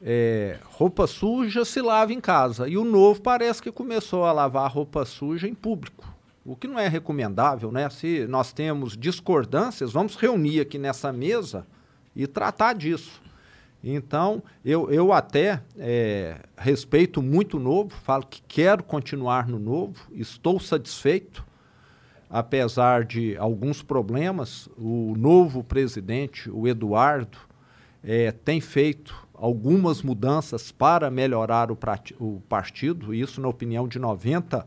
é, 0.03 0.59
roupa 0.65 1.07
suja 1.07 1.65
se 1.65 1.81
lava 1.81 2.13
em 2.13 2.21
casa. 2.21 2.69
E 2.69 2.77
o 2.77 2.85
novo 2.85 3.21
parece 3.21 3.63
que 3.63 3.73
começou 3.73 4.25
a 4.25 4.33
lavar 4.33 4.71
roupa 4.71 5.05
suja 5.05 5.49
em 5.49 5.55
público. 5.55 6.07
O 6.45 6.57
que 6.57 6.67
não 6.67 6.79
é 6.79 6.89
recomendável, 6.89 7.71
né? 7.71 7.91
Se 7.91 8.27
nós 8.27 8.53
temos 8.53 8.97
discordâncias, 8.97 9.93
vamos 9.93 10.17
reunir 10.17 10.61
aqui 10.61 10.79
nessa 10.79 11.13
mesa 11.13 11.67
e 12.17 12.27
tratar 12.27 12.75
disso. 12.75 13.21
Então, 13.83 14.43
eu, 14.65 14.91
eu 14.91 15.13
até 15.13 15.63
é, 15.77 16.41
respeito 16.57 17.23
muito 17.23 17.59
o 17.59 17.61
novo, 17.61 17.91
falo 17.91 18.27
que 18.27 18.43
quero 18.43 18.83
continuar 18.83 19.47
no 19.47 19.59
novo, 19.59 19.95
estou 20.13 20.59
satisfeito 20.59 21.47
apesar 22.31 23.05
de 23.05 23.37
alguns 23.37 23.83
problemas, 23.83 24.69
o 24.77 25.15
novo 25.17 25.65
presidente, 25.65 26.51
o 26.51 26.69
Eduardo, 26.69 27.39
eh, 28.05 28.33
tem 28.33 28.61
feito 28.61 29.15
algumas 29.35 30.03
mudanças 30.03 30.71
para 30.71 31.11
melhorar 31.11 31.71
o, 31.71 31.79
o 32.19 32.43
partido, 32.49 33.15
isso 33.15 33.41
na 33.41 33.49
opinião 33.49 33.89
de 33.89 33.99
90% 33.99 34.67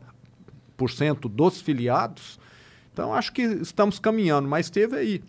dos 1.28 1.60
filiados. 1.60 2.40
Então, 2.92 3.14
acho 3.14 3.32
que 3.32 3.42
estamos 3.42 3.98
caminhando, 3.98 4.48
mas 4.48 4.68
teve 4.68 4.96
aí 4.96 5.22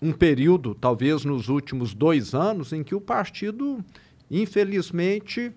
um 0.00 0.12
período, 0.12 0.74
talvez 0.74 1.24
nos 1.24 1.48
últimos 1.48 1.92
dois 1.94 2.34
anos, 2.34 2.72
em 2.72 2.82
que 2.84 2.94
o 2.94 3.00
partido, 3.00 3.84
infelizmente, 4.30 5.52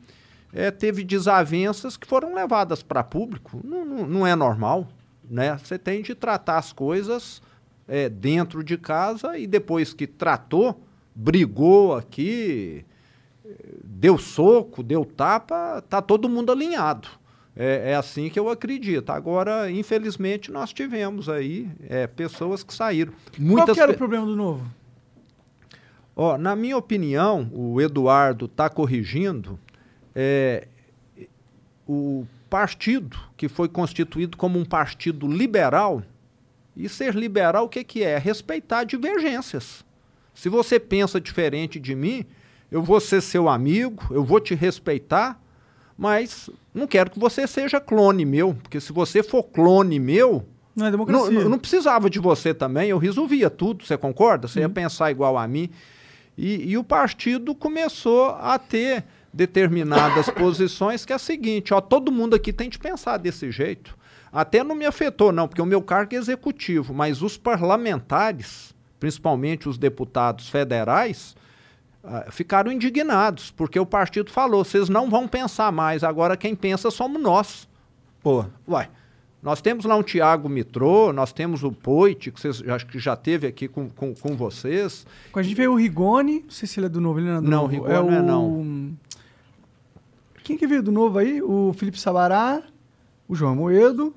eh, 0.54 0.72
teve 0.72 1.04
desavenças 1.04 1.96
que 1.98 2.08
foram 2.08 2.34
levadas 2.34 2.84
para 2.84 3.04
público. 3.04 3.60
Não, 3.64 3.86
não- 3.86 4.06
não 4.08 4.28
é 4.28 4.36
normal, 4.36 4.88
né? 5.30 5.58
Você 5.58 5.78
tem 5.78 6.02
de 6.02 6.14
tratar 6.16 6.58
as 6.58 6.74
coisas 6.74 7.42
eh, 7.88 8.08
dentro 8.10 8.64
de 8.64 8.78
casa 8.78 9.38
e 9.38 9.46
depois 9.46 9.94
que 9.94 10.08
tratou, 10.08 10.82
brigou 11.14 11.94
aqui, 11.96 12.86
eh, 13.46 13.50
deu 13.84 14.18
soco, 14.18 14.82
deu 14.82 15.04
tapa, 15.06 15.84
tá 15.90 16.02
todo 16.02 16.30
mundo 16.30 16.52
alinhado. 16.52 17.08
É, 17.56 17.92
é 17.92 17.96
assim 17.96 18.30
que 18.30 18.40
eu 18.40 18.50
acredito. 18.50 19.10
Agora, 19.12 19.70
infelizmente, 19.70 20.50
nós 20.52 20.72
tivemos 20.72 21.28
aí 21.28 21.70
eh, 21.90 22.08
pessoas 22.08 22.64
que 22.64 22.74
saíram. 22.74 23.12
Qual 23.12 23.40
Muitas 23.40 23.76
que 23.76 23.82
era 23.82 23.90
pe- 23.92 23.96
o 23.96 23.98
problema 23.98 24.26
do 24.26 24.36
novo? 24.36 24.66
Ó, 26.16 26.38
na 26.38 26.56
minha 26.56 26.78
opinião, 26.78 27.50
o 27.54 27.82
Eduardo 27.82 28.46
está 28.46 28.70
corrigindo 28.70 29.60
é, 30.14 30.68
o 31.88 32.26
partido 32.50 33.18
que 33.38 33.48
foi 33.48 33.68
constituído 33.68 34.38
como 34.38 34.60
um 34.60 34.66
partido 34.66 35.28
liberal. 35.28 36.04
E 36.76 36.88
ser 36.88 37.16
liberal, 37.16 37.66
o 37.66 37.70
que, 37.70 37.84
que 37.84 38.04
é? 38.04 38.18
Respeitar 38.18 38.84
divergências. 38.86 39.84
Se 40.34 40.48
você 40.48 40.80
pensa 40.80 41.20
diferente 41.20 41.80
de 41.80 41.94
mim, 41.96 42.26
eu 42.72 42.82
vou 42.82 43.00
ser 43.02 43.22
seu 43.22 43.50
amigo, 43.50 44.02
eu 44.12 44.24
vou 44.24 44.40
te 44.40 44.56
respeitar, 44.56 45.41
mas 46.02 46.50
não 46.74 46.88
quero 46.88 47.12
que 47.12 47.20
você 47.20 47.46
seja 47.46 47.80
clone 47.80 48.26
meu, 48.26 48.56
porque 48.56 48.80
se 48.82 48.92
você 48.92 49.22
for 49.22 49.44
clone 49.44 50.00
meu, 50.00 50.44
Não 50.76 50.88
é 50.88 50.90
não, 50.90 50.98
democracia. 50.98 51.32
não- 51.42 51.50
não 51.50 51.60
precisava 51.60 52.10
de 52.10 52.18
você 52.18 52.56
também, 52.56 52.90
eu 52.90 52.98
resolvia 52.98 53.52
tudo, 53.52 53.86
você 53.86 53.96
concorda? 53.96 54.48
Você 54.48 54.62
ia 54.62 54.70
pensar 54.70 55.12
igual 55.12 55.38
a 55.38 55.48
mim. 55.48 55.70
E, 56.36 56.72
e 56.72 56.76
o 56.78 56.84
partido 56.84 57.54
começou 57.54 58.30
a 58.32 58.58
ter 58.58 59.04
determinadas 59.32 60.28
posições 60.34 61.06
que 61.06 61.14
é 61.14 61.18
a 61.18 61.20
seguinte, 61.20 61.72
ó, 61.72 61.80
todo 61.80 62.12
mundo 62.12 62.36
aqui 62.36 62.52
tem 62.52 62.68
de 62.68 62.80
pensar 62.80 63.18
desse 63.18 63.52
jeito. 63.52 63.96
Até 64.34 64.64
não 64.64 64.74
me 64.74 64.86
afetou, 64.88 65.32
não, 65.32 65.48
porque 65.48 65.62
o 65.62 65.66
meu 65.68 65.84
cargo 65.84 66.16
é 66.16 66.18
executivo, 66.18 66.96
mas 66.96 67.22
os 67.22 67.38
parlamentares, 67.38 68.74
principalmente 69.00 69.70
os 69.70 69.78
deputados 69.78 70.50
federais, 70.50 71.36
ah, 72.04 72.26
ficaram 72.32 72.72
indignados, 72.72 73.52
porque 73.52 73.80
o 73.80 73.86
partido 73.86 74.32
falou, 74.32 74.64
vocês 74.64 74.90
não 74.90 75.10
vão 75.10 75.28
pensar 75.28 75.72
mais, 75.72 76.04
agora 76.04 76.36
quem 76.36 76.56
pensa 76.56 76.90
somos 76.90 77.22
nós. 77.22 77.68
Pô, 78.22 78.46
Uai, 78.68 78.90
nós 79.42 79.62
temos 79.62 79.86
lá 79.86 79.96
um 79.96 80.04
Tiago 80.04 80.48
Mitrô, 80.48 81.12
nós 81.12 81.34
temos 81.34 81.64
o 81.64 81.72
Poit, 81.72 82.32
que 82.32 82.40
vocês, 82.40 82.62
acho 82.68 82.86
que 82.86 83.00
já 83.00 83.16
teve 83.16 83.48
aqui 83.48 83.68
com, 83.68 83.90
com, 83.90 84.14
com 84.14 84.36
vocês. 84.36 85.06
Com 85.32 85.40
a 85.40 85.44
gente 85.44 85.56
veio 85.56 85.72
o 85.74 85.76
Rigoni, 85.76 86.42
não 86.42 86.52
sei 86.52 86.68
se 86.68 86.80
ele 86.80 86.86
é 86.86 86.90
do 86.90 87.02
novo, 87.02 87.20
ele 87.20 87.28
não 87.28 87.38
é 87.38 87.42
do 87.42 87.50
Não, 87.50 87.62
novo. 87.64 87.74
Rigoni 87.74 87.94
o... 87.94 88.04
não 88.04 88.18
é 88.18 88.22
não. 88.22 88.98
Quem 90.44 90.58
que 90.58 90.68
veio 90.68 90.84
do 90.84 90.92
novo 90.92 91.18
aí? 91.18 91.42
O 91.42 91.74
Felipe 91.74 92.00
Sabará, 92.00 92.64
o 93.28 93.36
João 93.36 93.56
Moedo, 93.56 94.16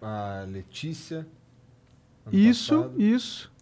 a 0.00 0.44
Letícia. 0.48 1.26
isso, 2.32 2.76
passado. 2.76 3.00
isso. 3.02 3.52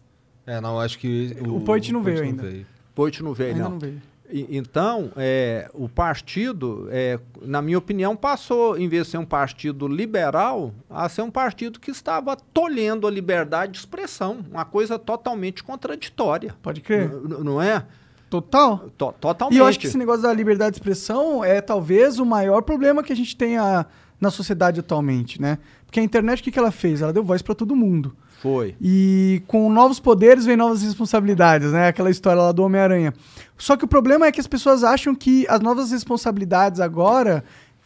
É, 0.46 0.60
não, 0.60 0.80
acho 0.80 0.98
que. 0.98 1.36
O 1.46 1.60
Poit 1.60 1.92
não 1.92 2.02
veio 2.02 2.22
ainda. 2.22 2.50
Poit 2.98 3.22
não 3.22 3.32
veio, 3.32 3.52
Ainda 3.52 3.62
não. 3.64 3.70
não 3.70 3.78
veio. 3.78 4.02
E- 4.30 4.46
Então, 4.58 5.10
é, 5.16 5.70
o 5.72 5.88
partido, 5.88 6.86
é, 6.90 7.18
na 7.40 7.62
minha 7.62 7.78
opinião, 7.78 8.14
passou, 8.16 8.76
em 8.76 8.88
vez 8.88 9.04
de 9.06 9.12
ser 9.12 9.18
um 9.18 9.24
partido 9.24 9.86
liberal, 9.88 10.74
a 10.90 11.08
ser 11.08 11.22
um 11.22 11.30
partido 11.30 11.78
que 11.80 11.90
estava 11.90 12.36
tolhendo 12.36 13.06
a 13.06 13.10
liberdade 13.10 13.72
de 13.72 13.78
expressão. 13.78 14.38
Uma 14.50 14.64
coisa 14.64 14.98
totalmente 14.98 15.62
contraditória. 15.64 16.54
Pode 16.60 16.80
crer. 16.80 17.10
N- 17.10 17.42
não 17.44 17.62
é? 17.62 17.86
Total. 18.28 18.90
To- 18.98 19.14
totalmente. 19.18 19.56
E 19.56 19.60
eu 19.60 19.64
acho 19.66 19.78
que 19.78 19.86
esse 19.86 19.96
negócio 19.96 20.22
da 20.22 20.32
liberdade 20.34 20.72
de 20.72 20.76
expressão 20.78 21.42
é 21.42 21.60
talvez 21.62 22.18
o 22.18 22.26
maior 22.26 22.60
problema 22.62 23.02
que 23.02 23.12
a 23.12 23.16
gente 23.16 23.34
tem 23.34 23.56
a- 23.56 23.86
na 24.20 24.30
sociedade 24.30 24.80
atualmente, 24.80 25.40
né? 25.40 25.56
Porque 25.86 26.00
a 26.00 26.02
internet, 26.02 26.40
o 26.40 26.44
que, 26.44 26.50
que 26.50 26.58
ela 26.58 26.70
fez? 26.72 27.00
Ela 27.00 27.12
deu 27.14 27.22
voz 27.24 27.40
pra 27.40 27.54
todo 27.54 27.74
mundo. 27.74 28.14
Foi. 28.40 28.76
E 28.80 29.42
com 29.46 29.70
novos 29.70 29.98
poderes 29.98 30.44
vem 30.44 30.56
novas 30.56 30.82
responsabilidades, 30.82 31.72
né? 31.72 31.88
Aquela 31.88 32.10
história 32.10 32.40
lá 32.40 32.52
do 32.52 32.62
Homem-Aranha. 32.62 33.12
Só 33.56 33.76
que 33.76 33.84
o 33.84 33.88
problema 33.88 34.26
é 34.26 34.32
que 34.32 34.40
as 34.40 34.46
pessoas 34.46 34.84
acham 34.84 35.14
que 35.14 35.46
as 35.48 35.60
novas 35.60 35.90
responsabilidades 35.90 36.80
agora 36.80 37.42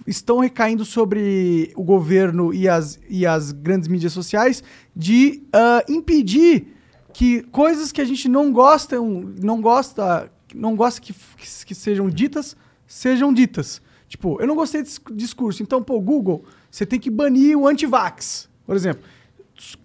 estão 0.07 0.41
recaindo 0.41 0.85
sobre 0.85 1.73
o 1.74 1.83
governo 1.83 2.53
e 2.53 2.69
as, 2.69 3.01
e 3.09 3.24
as 3.27 3.53
grandes 3.53 3.89
mídias 3.89 4.12
sociais 4.12 4.62
de 4.95 5.43
ah, 5.53 5.83
impedir 5.89 6.74
que 7.12 7.43
coisas 7.45 7.93
que 7.93 8.01
a 8.01 8.05
gente 8.05 8.29
não 8.29 8.53
gosta, 8.53 8.97
não 9.01 9.61
gosta, 9.61 10.31
não 10.55 10.74
gosta 10.74 11.01
que, 11.01 11.12
que, 11.12 11.66
que 11.66 11.74
sejam 11.74 12.09
ditas, 12.09 12.57
sejam 12.87 13.33
ditas. 13.33 13.81
Tipo, 14.09 14.39
eu 14.41 14.47
não 14.47 14.55
gostei 14.55 14.83
desse 14.83 15.01
discurso, 15.12 15.62
então, 15.62 15.83
pô, 15.83 15.99
Google, 15.99 16.45
você 16.70 16.85
tem 16.85 17.01
que 17.01 17.11
banir 17.11 17.57
o 17.57 17.66
antivax, 17.66 18.49
por 18.66 18.77
exemplo. 18.77 19.03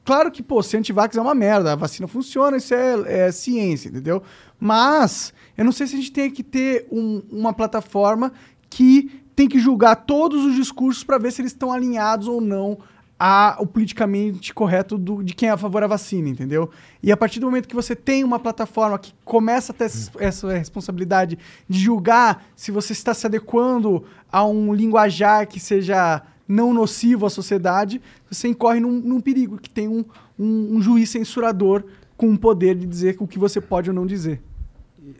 Claro 0.03 0.31
que, 0.31 0.41
pô, 0.41 0.63
ser 0.63 0.77
antivax 0.77 1.15
é 1.17 1.21
uma 1.21 1.35
merda, 1.35 1.73
a 1.73 1.75
vacina 1.75 2.07
funciona, 2.07 2.57
isso 2.57 2.73
é, 2.73 3.27
é 3.27 3.31
ciência, 3.31 3.89
entendeu? 3.89 4.23
Mas 4.59 5.33
eu 5.57 5.63
não 5.65 5.71
sei 5.71 5.85
se 5.87 5.93
a 5.95 5.97
gente 5.97 6.11
tem 6.11 6.31
que 6.31 6.43
ter 6.43 6.87
um- 6.91 7.21
uma 7.31 7.53
plataforma 7.53 8.31
que 8.69 9.21
tem 9.35 9.47
que 9.47 9.59
julgar 9.59 9.95
todos 9.95 10.43
os 10.45 10.55
discursos 10.55 11.03
para 11.03 11.17
ver 11.19 11.31
se 11.31 11.41
eles 11.41 11.51
estão 11.51 11.71
alinhados 11.71 12.27
ou 12.27 12.41
não 12.41 12.77
ao 13.19 13.65
politicamente 13.65 14.53
correto 14.53 14.95
do- 14.97 15.23
de 15.23 15.33
quem 15.33 15.49
é 15.49 15.51
a 15.51 15.57
favor 15.57 15.81
da 15.81 15.87
vacina, 15.87 16.29
entendeu? 16.29 16.69
E 17.01 17.11
a 17.11 17.17
partir 17.17 17.39
do 17.39 17.47
momento 17.47 17.67
que 17.67 17.75
você 17.75 17.95
tem 17.95 18.23
uma 18.23 18.39
plataforma 18.39 18.97
que 18.99 19.11
começa 19.25 19.71
a 19.71 19.75
ter 19.75 19.85
essa, 19.85 20.11
essa 20.19 20.53
responsabilidade 20.57 21.37
de 21.67 21.79
julgar 21.79 22.45
se 22.55 22.71
você 22.71 22.93
está 22.93 23.13
se 23.15 23.25
adequando 23.25 24.03
a 24.31 24.45
um 24.45 24.71
linguajar 24.73 25.47
que 25.47 25.59
seja 25.59 26.21
não 26.47 26.73
nocivo 26.73 27.25
à 27.25 27.29
sociedade, 27.29 28.01
você 28.29 28.47
incorre 28.47 28.79
num, 28.79 28.91
num 28.91 29.19
perigo, 29.21 29.57
que 29.57 29.69
tem 29.69 29.87
um, 29.87 30.05
um- 30.39 30.75
um 30.77 30.81
juiz 30.81 31.09
censurador 31.09 31.83
com 32.15 32.31
o 32.33 32.37
poder 32.37 32.75
de 32.75 32.85
dizer 32.85 33.15
o 33.19 33.27
que 33.27 33.37
você 33.37 33.59
pode 33.61 33.89
ou 33.89 33.95
não 33.95 34.05
dizer. 34.05 34.41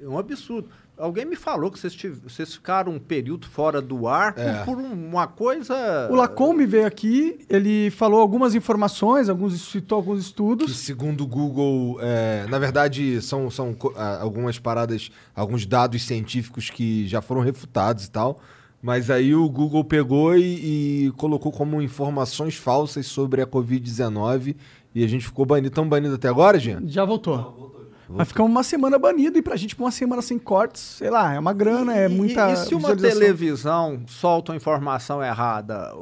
É 0.02 0.08
um 0.08 0.18
absurdo. 0.18 0.68
Alguém 0.98 1.26
me 1.26 1.36
falou 1.36 1.70
que 1.70 1.78
vocês, 1.78 1.94
tive- 1.94 2.20
vocês 2.28 2.56
ficaram 2.56 2.91
um 2.91 2.98
período 2.99 3.45
fora 3.48 3.80
do 3.80 4.08
ar 4.08 4.34
por- 4.34 4.41
É. 4.41 4.64
por, 4.66 4.78
um- 4.80 5.10
uma 5.10 5.28
coisa. 5.28 5.76
O 6.10 6.16
Lacombe 6.16 6.66
veio 6.66 6.88
aqui, 6.88 7.38
ele 7.48 7.91
falou 7.91 8.20
algumas 8.20 8.56
informações, 8.56 9.30
alguns 9.30 9.62
citou 9.62 9.98
alguns 9.98 10.22
Que 10.22 10.26
estudos. 10.26 10.76
segundo 10.80 11.22
o 11.24 11.28
Google, 11.28 11.99
é, 12.02 12.48
na 12.49 12.58
verdade, 12.58 13.22
são, 13.22 13.48
são 13.52 13.76
algumas 14.20 14.58
paradas, 14.58 15.12
alguns 15.36 15.68
dados 15.68 16.02
científicos 16.02 16.72
que 16.72 17.08
já 17.08 17.22
foram 17.22 17.41
refutados 17.41 18.06
e 18.06 18.10
tal. 18.12 18.40
Mas 18.88 19.09
aí 19.09 19.35
o 19.35 19.49
Google 19.49 19.84
pegou 19.84 20.34
e, 20.38 21.07
e 21.07 21.11
colocou 21.18 21.51
como 21.51 21.81
informações 21.81 22.55
falsas 22.55 23.05
sobre 23.05 23.41
a 23.41 23.45
Covid-19 23.45 24.55
e 24.95 25.03
a 25.03 25.07
gente 25.09 25.26
ficou 25.26 25.45
banido. 25.45 25.76
Tão 25.76 25.89
banido 25.89 26.15
até 26.15 26.30
agora, 26.30 26.57
gente? 26.57 26.89
Já 26.89 27.03
voltou. 27.03 27.76
Mas 28.07 28.30
ficamos 28.30 28.49
uma 28.49 28.64
semana 28.64 28.97
banido 28.97 29.38
e 29.38 29.41
pra 29.41 29.57
gente, 29.57 29.76
uma 29.77 29.91
semana 29.91 30.22
sem 30.22 30.39
cortes, 30.39 30.81
sei 30.81 31.09
lá, 31.09 31.34
é 31.34 31.38
uma 31.38 31.51
grana, 31.51 31.97
é 31.97 32.05
E- 32.05 32.07
muita. 32.07 32.49
E, 32.49 32.55
se 32.55 32.73
uma 32.73 32.95
televisão 32.95 34.03
solta 34.07 34.53
uma 34.53 34.55
informação 34.55 35.22
errada, 35.22 35.93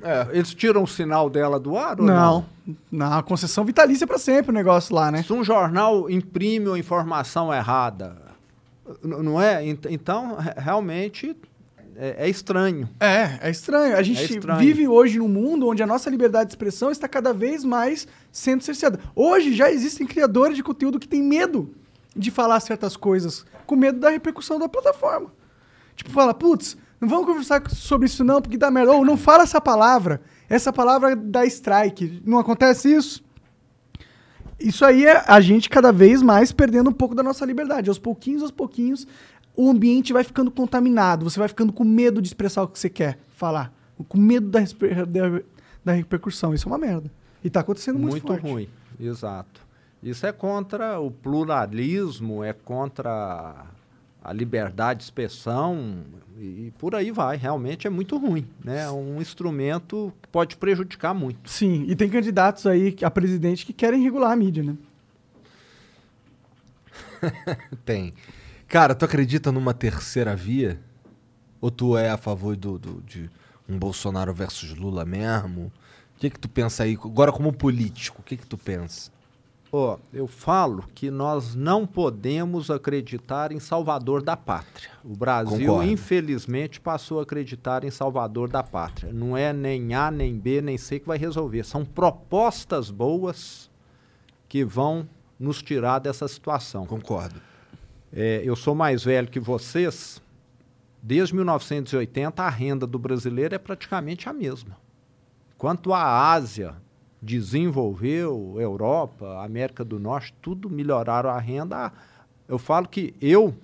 É. 0.00 0.28
eles 0.30 0.54
tiram 0.54 0.84
o 0.84 0.86
sinal 0.86 1.28
dela 1.28 1.58
do 1.58 1.76
ar 1.76 1.98
ou 2.00 2.06
não? 2.06 2.14
Não, 2.14 2.76
não, 2.92 3.12
a 3.18 3.22
concessão 3.24 3.64
vitalícia 3.64 4.06
pra 4.06 4.18
sempre 4.18 4.52
o 4.52 4.54
negócio 4.54 4.94
lá, 4.94 5.10
né? 5.10 5.24
Se 5.24 5.32
um 5.32 5.42
jornal 5.42 6.08
imprime 6.08 6.68
uma 6.68 6.78
informação 6.78 7.52
errada, 7.52 8.16
Não 9.02 9.40
é? 9.40 9.64
Ent- 9.66 9.86
Então, 9.90 10.36
re- 10.36 10.54
realmente, 10.56 11.36
é, 11.96 12.26
é 12.26 12.28
estranho. 12.28 12.88
É, 12.98 13.38
é 13.40 13.50
estranho. 13.50 13.96
A 13.96 14.02
gente 14.02 14.22
estranho. 14.22 14.58
vive 14.58 14.88
hoje 14.88 15.18
num 15.18 15.28
mundo 15.28 15.68
onde 15.68 15.82
a 15.82 15.86
nossa 15.86 16.08
liberdade 16.08 16.46
de 16.46 16.52
expressão 16.52 16.90
está 16.90 17.08
cada 17.08 17.32
vez 17.32 17.64
mais 17.64 18.06
sendo 18.30 18.62
cerceada. 18.62 18.98
Hoje 19.14 19.54
já 19.54 19.70
existem 19.70 20.06
criadores 20.06 20.56
de 20.56 20.62
conteúdo 20.62 20.98
que 20.98 21.08
têm 21.08 21.22
medo 21.22 21.74
de 22.14 22.30
falar 22.30 22.60
certas 22.60 22.96
coisas, 22.96 23.44
com 23.66 23.74
medo 23.74 23.98
da 23.98 24.10
repercussão 24.10 24.58
da 24.58 24.68
plataforma. 24.68 25.32
Tipo, 25.96 26.10
fala, 26.10 26.34
putz, 26.34 26.76
não 27.00 27.08
vamos 27.08 27.26
conversar 27.26 27.62
sobre 27.70 28.06
isso 28.06 28.22
não, 28.22 28.40
porque 28.40 28.56
dá 28.56 28.70
merda. 28.70 28.92
Ou 28.92 29.04
não 29.04 29.16
fala 29.16 29.42
essa 29.42 29.60
palavra. 29.60 30.20
Essa 30.48 30.72
palavra 30.72 31.16
dá 31.16 31.44
strike. 31.46 32.22
Não 32.24 32.38
acontece 32.38 32.94
isso? 32.94 33.24
Isso 34.62 34.84
aí 34.84 35.04
é 35.06 35.24
a 35.26 35.40
gente 35.40 35.68
cada 35.68 35.90
vez 35.92 36.22
mais 36.22 36.52
perdendo 36.52 36.90
um 36.90 36.92
pouco 36.92 37.14
da 37.14 37.22
nossa 37.22 37.44
liberdade. 37.44 37.88
Aos 37.88 37.98
pouquinhos, 37.98 38.42
aos 38.42 38.52
pouquinhos, 38.52 39.06
o 39.56 39.70
ambiente 39.70 40.12
vai 40.12 40.24
ficando 40.24 40.50
contaminado. 40.50 41.28
Você 41.28 41.38
vai 41.38 41.48
ficando 41.48 41.72
com 41.72 41.84
medo 41.84 42.20
de 42.22 42.28
expressar 42.28 42.62
o 42.62 42.68
que 42.68 42.78
você 42.78 42.88
quer 42.88 43.18
falar. 43.28 43.72
Com 44.08 44.18
medo 44.18 44.48
da, 44.48 44.60
da, 44.60 45.42
da 45.84 45.92
repercussão. 45.92 46.54
Isso 46.54 46.68
é 46.68 46.72
uma 46.72 46.78
merda. 46.78 47.10
E 47.44 47.50
tá 47.50 47.60
acontecendo 47.60 47.98
muito, 47.98 48.12
Muito, 48.12 48.26
forte. 48.26 48.42
ruim, 48.42 48.68
exato. 49.00 49.60
Isso 50.02 50.26
é 50.26 50.32
contra 50.32 50.98
o 50.98 51.10
pluralismo, 51.10 52.42
é 52.42 52.52
contra 52.52 53.66
a 54.24 54.32
liberdade 54.32 54.98
de 54.98 55.04
expressão 55.04 56.04
e, 56.38 56.66
e 56.66 56.74
por 56.78 56.94
aí 56.94 57.10
vai. 57.10 57.36
Realmente 57.36 57.86
é 57.86 57.90
muito 57.90 58.16
ruim, 58.16 58.46
né? 58.64 58.82
É 58.82 58.90
um 58.90 59.20
instrumento 59.20 60.12
que 60.22 60.28
pode 60.28 60.56
prejudicar 60.56 61.12
muito. 61.14 61.50
Sim, 61.50 61.84
e 61.88 61.96
tem 61.96 62.08
candidatos 62.08 62.66
aí 62.66 62.96
a 63.02 63.10
presidente 63.10 63.66
que 63.66 63.72
querem 63.72 64.02
regular 64.02 64.32
a 64.32 64.36
mídia, 64.36 64.62
né? 64.62 64.76
Tem. 67.84 68.14
Cara, 68.72 68.94
tu 68.94 69.04
acredita 69.04 69.52
numa 69.52 69.74
terceira 69.74 70.34
via? 70.34 70.80
Ou 71.60 71.70
tu 71.70 71.94
é 71.94 72.08
a 72.08 72.16
favor 72.16 72.56
do, 72.56 72.78
do- 72.78 73.02
de 73.02 73.30
um 73.68 73.78
Bolsonaro 73.78 74.32
versus 74.32 74.74
Lula 74.74 75.04
mesmo? 75.04 75.70
O 76.16 76.18
que 76.18 76.30
que 76.30 76.38
tu 76.40 76.48
pensa 76.48 76.84
aí? 76.84 76.94
Agora 76.94 77.30
como 77.30 77.52
político, 77.52 78.22
o 78.22 78.24
que 78.24 78.34
que 78.34 78.46
tu 78.46 78.56
pensa? 78.56 79.10
Ó, 79.70 79.98
eu 80.10 80.26
falo 80.26 80.84
que 80.94 81.10
nós 81.10 81.54
não 81.54 81.86
podemos 81.86 82.70
acreditar 82.70 83.52
em 83.52 83.60
Salvador 83.60 84.22
da 84.22 84.38
Pátria. 84.38 84.88
O 85.04 85.14
Brasil, 85.14 85.66
Concordo. 85.66 85.90
infelizmente, 85.90 86.80
passou 86.80 87.20
a 87.20 87.24
acreditar 87.24 87.84
em 87.84 87.90
Salvador 87.90 88.48
da 88.48 88.62
Pátria. 88.62 89.12
Não 89.12 89.36
é 89.36 89.52
nem 89.52 89.92
A, 89.94 90.10
nem 90.10 90.38
B, 90.38 90.62
nem 90.62 90.78
C 90.78 90.98
que 90.98 91.06
vai 91.06 91.18
resolver. 91.18 91.62
São 91.64 91.84
propostas 91.84 92.90
boas 92.90 93.70
que 94.48 94.64
vão 94.64 95.06
nos 95.38 95.60
tirar 95.62 95.98
dessa 95.98 96.26
situação. 96.26 96.86
Concordo. 96.86 97.51
É, 98.14 98.42
eu 98.44 98.54
sou 98.54 98.74
mais 98.74 99.04
velho 99.04 99.28
que 99.28 99.40
vocês. 99.40 100.20
Desde 101.02 101.34
1980, 101.34 102.42
a 102.42 102.48
renda 102.50 102.86
do 102.86 102.98
brasileiro 102.98 103.54
é 103.54 103.58
praticamente 103.58 104.28
a 104.28 104.32
mesma. 104.32 104.76
Enquanto 105.56 105.94
a 105.94 106.30
Ásia 106.32 106.74
desenvolveu, 107.20 108.56
Europa, 108.58 109.42
América 109.42 109.84
do 109.84 109.98
Norte, 109.98 110.34
tudo 110.42 110.68
melhoraram 110.68 111.30
a 111.30 111.38
renda. 111.38 111.90
Eu 112.46 112.58
falo 112.58 112.86
que 112.86 113.14
eu, 113.20 113.54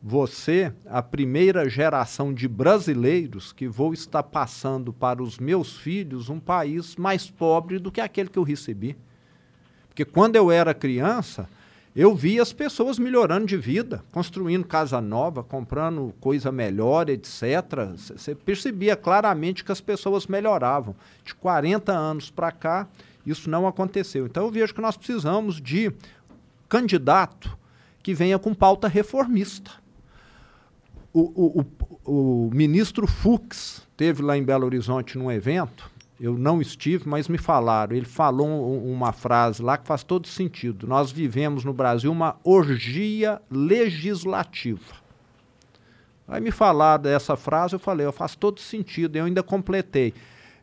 você, 0.00 0.72
a 0.86 1.02
primeira 1.02 1.68
geração 1.68 2.32
de 2.32 2.46
brasileiros 2.46 3.52
que 3.52 3.66
vou 3.66 3.92
estar 3.92 4.22
passando 4.22 4.92
para 4.92 5.22
os 5.22 5.38
meus 5.38 5.76
filhos 5.76 6.28
um 6.28 6.38
país 6.38 6.94
mais 6.94 7.28
pobre 7.28 7.78
do 7.78 7.90
que 7.90 8.00
aquele 8.00 8.28
que 8.28 8.38
eu 8.38 8.44
recebi. 8.44 8.96
Porque 9.88 10.04
quando 10.04 10.36
eu 10.36 10.50
era 10.50 10.72
criança, 10.72 11.48
eu 12.00 12.14
via 12.14 12.40
as 12.40 12.50
pessoas 12.50 12.98
melhorando 12.98 13.44
de 13.44 13.58
vida, 13.58 14.02
construindo 14.10 14.66
casa 14.66 15.02
nova, 15.02 15.44
comprando 15.44 16.14
coisa 16.18 16.50
melhor, 16.50 17.10
etc. 17.10 17.44
Você 17.94 18.34
percebia 18.34 18.96
claramente 18.96 19.62
que 19.62 19.70
as 19.70 19.82
pessoas 19.82 20.26
melhoravam. 20.26 20.96
De 21.22 21.34
40 21.34 21.92
anos 21.92 22.30
para 22.30 22.50
cá, 22.52 22.88
isso 23.26 23.50
não 23.50 23.66
aconteceu. 23.66 24.24
Então 24.24 24.46
eu 24.46 24.50
vejo 24.50 24.72
que 24.74 24.80
nós 24.80 24.96
precisamos 24.96 25.60
de 25.60 25.92
candidato 26.70 27.54
que 28.02 28.14
venha 28.14 28.38
com 28.38 28.54
pauta 28.54 28.88
reformista. 28.88 29.70
O, 31.12 31.20
o, 31.20 31.66
o, 32.06 32.46
o 32.46 32.50
ministro 32.50 33.06
Fux 33.06 33.86
teve 33.94 34.22
lá 34.22 34.38
em 34.38 34.42
Belo 34.42 34.64
Horizonte 34.64 35.18
num 35.18 35.30
evento, 35.30 35.89
eu 36.20 36.36
não 36.36 36.60
estive, 36.60 37.08
mas 37.08 37.26
me 37.28 37.38
falaram. 37.38 37.96
Ele 37.96 38.04
falou 38.04 38.46
um- 38.46 38.92
uma 38.92 39.10
frase 39.10 39.62
lá 39.62 39.78
que 39.78 39.86
faz 39.86 40.02
todo 40.04 40.28
sentido. 40.28 40.86
Nós 40.86 41.10
vivemos 41.10 41.64
no 41.64 41.72
Brasil 41.72 42.12
uma 42.12 42.36
orgia 42.44 43.40
legislativa. 43.50 45.00
Aí 46.28 46.40
me 46.40 46.50
falaram 46.50 47.02
dessa 47.04 47.36
frase, 47.36 47.74
eu 47.74 47.78
falei, 47.80 48.06
eu 48.06 48.12
faz 48.12 48.36
todo 48.36 48.60
sentido, 48.60 49.16
eu 49.16 49.24
ainda 49.24 49.42
completei. 49.42 50.12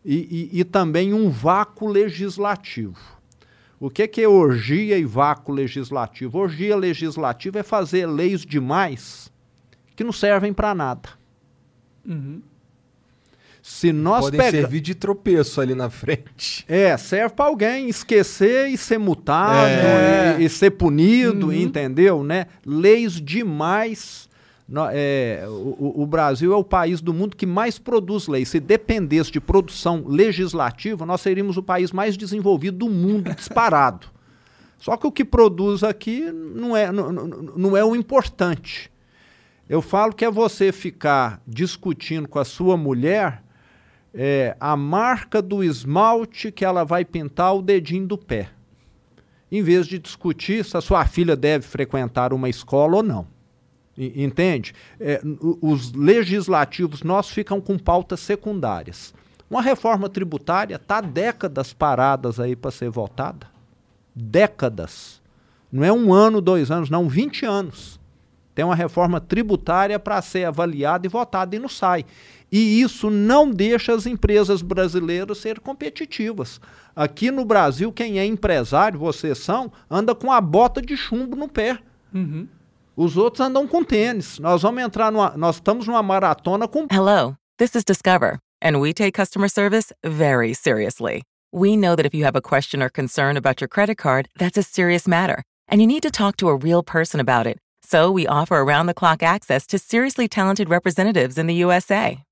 E, 0.06 0.50
e- 0.54 0.60
e 0.60 0.64
também 0.64 1.14
um 1.14 1.30
vácuo 1.30 1.88
legislativo. 1.88 3.18
O 3.80 3.90
que, 3.90 4.08
que 4.08 4.22
é 4.22 4.28
orgia 4.28 4.98
e 4.98 5.04
vácuo 5.06 5.52
legislativo? 5.52 6.38
Orgia 6.38 6.76
legislativa 6.76 7.60
é 7.60 7.64
fazer 7.64 8.06
leis 8.08 8.46
demais 8.46 9.32
que 9.96 10.04
não 10.04 10.12
servem 10.14 10.54
para 10.54 10.74
nada. 10.74 11.10
Se 13.70 13.92
nós 13.92 14.22
Podem 14.26 14.40
pega- 14.40 14.52
servir 14.62 14.80
de 14.80 14.96
tropeço 14.96 15.60
ali 15.60 15.76
na 15.76 15.90
frente. 15.90 16.64
é, 16.70 16.96
serve 16.96 17.36
para 17.36 17.46
alguém 17.46 17.90
esquecer 17.90 18.70
e 18.70 18.78
ser 18.78 18.98
multado 18.98 19.68
É. 19.68 20.38
e, 20.40 20.46
e 20.46 20.50
ser 20.50 20.72
punido, 20.72 21.54
entendeu? 21.54 22.24
Né? 22.24 22.48
Leis 22.66 23.14
demais. 23.22 24.28
nó- 24.70 24.90
é, 24.92 25.46
o, 25.48 26.02
o- 26.02 26.06
Brasil 26.08 26.52
é 26.54 26.56
o 26.56 26.64
país 26.64 27.00
do 27.02 27.14
mundo 27.14 27.36
que 27.38 27.46
mais 27.46 27.78
produz 27.78 28.28
leis. 28.28 28.50
Se 28.50 28.60
dependesse 28.60 29.32
de 29.32 29.40
produção 29.40 30.04
legislativa, 30.08 31.06
nós 31.06 31.22
seríamos 31.22 31.56
o 31.58 31.64
país 31.64 31.92
mais 31.92 32.18
desenvolvido 32.18 32.78
do 32.80 32.90
mundo, 32.90 33.32
disparado. 33.36 34.08
Só 34.80 34.96
que 34.98 35.06
o 35.08 35.12
que 35.12 35.24
produz 35.26 35.84
aqui 35.84 36.22
não 36.32 36.76
é, 36.76 36.92
não- 36.92 37.12
não 37.12 37.78
é 37.78 37.84
o 37.86 37.96
importante. 37.96 38.90
Eu 39.70 39.82
falo 39.82 40.14
que 40.14 40.24
é 40.26 40.32
você 40.32 40.72
ficar 40.72 41.42
discutindo 41.48 42.28
com 42.28 42.40
a 42.40 42.46
sua 42.46 42.76
mulher 42.78 43.44
é, 44.18 44.58
a 44.60 44.76
marca 44.76 45.42
do 45.44 45.64
esmalte 45.64 46.52
que 46.52 46.66
ela 46.66 46.84
vai 46.84 47.06
pintar 47.06 47.56
o 47.56 47.62
dedinho 47.62 48.08
do 48.08 48.18
pé. 48.18 48.50
Em 49.52 49.62
vez 49.62 49.86
de 49.86 50.00
discutir 50.00 50.66
se 50.66 50.76
a 50.76 50.82
sua 50.82 51.06
filha 51.06 51.36
deve 51.36 51.66
frequentar 51.68 52.34
uma 52.34 52.50
escola 52.50 52.98
ou 52.98 53.04
não. 53.04 53.28
E- 53.96 54.24
Entende? 54.24 54.74
É, 55.00 55.22
os 55.62 55.94
legislativos 55.94 57.04
nossos 57.04 57.32
ficam 57.32 57.62
com 57.62 57.78
pautas 57.78 58.20
secundárias. 58.20 59.14
Uma 59.50 59.62
reforma 59.62 60.10
tributária 60.10 60.76
está 60.76 61.00
décadas 61.00 61.72
paradas 61.72 62.40
aí 62.40 62.56
para 62.56 62.72
ser 62.72 62.90
votada. 62.90 63.48
Décadas. 64.14 65.22
Não 65.72 65.84
é 65.84 65.94
um 65.94 66.12
ano, 66.12 66.42
dois 66.42 66.72
anos, 66.72 66.90
não, 66.90 67.08
20 67.08 67.46
anos. 67.46 68.00
Tem 68.54 68.66
uma 68.66 68.76
reforma 68.76 69.22
tributária 69.22 70.00
para 70.00 70.20
ser 70.22 70.46
avaliada 70.46 71.06
e 71.06 71.10
votada 71.10 71.56
e 71.56 71.60
não 71.60 71.70
sai. 71.70 72.04
E 72.52 72.82
isso 72.82 73.10
não 73.10 73.50
deixa 73.50 73.94
as 73.94 74.06
empresas 74.06 74.62
brasileiras 74.62 75.38
serem 75.40 75.62
competitivas. 75.62 76.62
Aqui 76.96 77.30
no 77.30 77.44
Brasil, 77.44 77.92
quem 77.92 78.20
é 78.20 78.26
empresário, 78.26 79.00
vocês 79.00 79.38
são, 79.40 79.72
anda 79.90 80.16
com 80.16 80.32
a 80.32 80.40
bota 80.40 80.82
de 80.82 80.96
chumbo 80.96 81.36
no 81.36 81.48
pé. 81.48 81.80
Os 82.96 83.18
outros 83.18 83.42
andam 83.42 83.68
com 83.68 83.84
tênis. 83.84 84.40
Nós 84.40 84.64
vamos 84.64 84.82
entrar 84.82 85.12
numa. 85.12 85.38
Nós 85.38 85.58
estamos 85.58 85.86
numa 85.86 86.02
maratona 86.02 86.68
com 86.68 86.88
Hello, 86.92 87.36
this 87.58 87.76
is 87.76 87.84
Discover, 87.84 88.40
and 88.60 88.80
we 88.80 88.92
take 88.94 89.12
customer 89.12 89.50
service 89.50 89.94
very 90.04 90.56
seriously. 90.56 91.22
We 91.54 91.78
know 91.78 91.96
that 91.96 92.06
if 92.06 92.16
you 92.16 92.26
have 92.26 92.36
a 92.36 92.42
question 92.42 92.82
or 92.82 92.90
concern 92.90 93.38
about 93.38 93.62
your 93.62 93.68
credit 93.68 93.98
card, 93.98 94.28
that's 94.40 94.58
a 94.58 94.64
serious 94.64 95.08
matter, 95.08 95.44
and 95.70 95.80
you 95.80 95.88
need 95.88 96.02
to 96.04 96.10
talk 96.10 96.38
to 96.38 96.50
a 96.50 96.56
real 96.56 96.82
person 96.82 97.20
about 97.20 97.46
it. 97.46 97.60
So 97.84 98.12
we 98.12 98.26
offer 98.26 98.58
around 98.58 98.88
the 98.88 98.94
clock 98.94 99.22
access 99.22 99.68
to 99.68 99.78
seriously 99.78 100.28
talented 100.28 100.68
representatives 100.68 101.38
in 101.38 101.46
the 101.46 101.56
USA. 101.56 102.24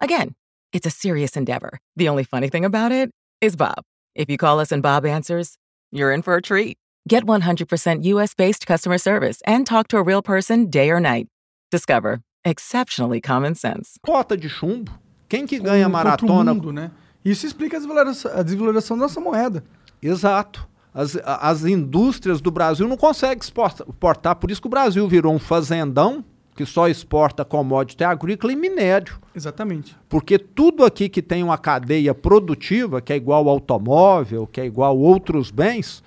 Again, 0.00 0.34
it's 0.72 0.86
a 0.86 0.90
serious 0.90 1.36
endeavor. 1.36 1.78
The 1.96 2.08
only 2.08 2.24
funny 2.24 2.48
thing 2.48 2.64
about 2.64 2.92
it 2.92 3.10
is 3.40 3.56
Bob. 3.56 3.82
If 4.14 4.28
you 4.30 4.36
call 4.36 4.60
us 4.60 4.72
and 4.72 4.82
Bob 4.82 5.04
answers, 5.06 5.56
you're 5.90 6.12
in 6.12 6.22
for 6.22 6.36
a 6.36 6.42
treat. 6.42 6.76
Get 7.08 7.24
100% 7.24 8.04
US 8.04 8.34
based 8.34 8.66
customer 8.66 8.98
service 8.98 9.40
and 9.46 9.66
talk 9.66 9.88
to 9.88 9.96
a 9.98 10.02
real 10.02 10.22
person 10.22 10.66
day 10.66 10.90
or 10.90 11.00
night. 11.00 11.28
Discover 11.70 12.20
exceptionally 12.44 13.20
common 13.20 13.54
sense. 13.54 13.98
bota 14.04 14.36
de 14.36 14.48
chumbo. 14.48 14.92
Quem 15.28 15.46
que 15.46 15.58
ganha 15.58 15.86
o 15.86 15.90
maratona? 15.90 16.54
mundo, 16.54 16.72
né? 16.72 16.90
Isso 17.24 17.44
explica 17.46 17.76
a 17.76 18.42
desvalorização, 18.42 18.96
da 18.96 19.02
nossa 19.02 19.20
moeda. 19.20 19.64
Exato. 20.00 20.68
As, 20.94 21.16
as 21.24 21.64
indústrias 21.64 22.40
do 22.40 22.50
Brasil 22.50 22.86
não 22.86 22.96
conseguem 22.96 23.38
exporta- 23.42 23.84
exportar, 23.88 24.36
por 24.36 24.50
isso 24.50 24.60
que 24.60 24.68
o 24.68 24.70
Brasil 24.70 25.06
virou 25.08 25.34
um 25.34 25.38
fazendão 25.38 26.24
que 26.56 26.64
só 26.64 26.88
exporta 26.88 27.44
commodity 27.44 28.02
agrícola 28.02 28.52
e 28.52 28.56
minério. 28.56 29.18
Exatamente. 29.34 29.94
Porque 30.08 30.38
tudo 30.38 30.84
aqui 30.84 31.08
que 31.08 31.20
tem 31.20 31.42
uma 31.42 31.58
cadeia 31.58 32.14
produtiva, 32.14 33.00
que 33.00 33.12
é 33.12 33.16
igual 33.16 33.46
ao 33.46 33.50
automóvel, 33.50 34.46
que 34.46 34.60
é 34.60 34.64
igual 34.64 34.90
a 34.90 34.98
outros 34.98 35.50
bens, 35.50 36.02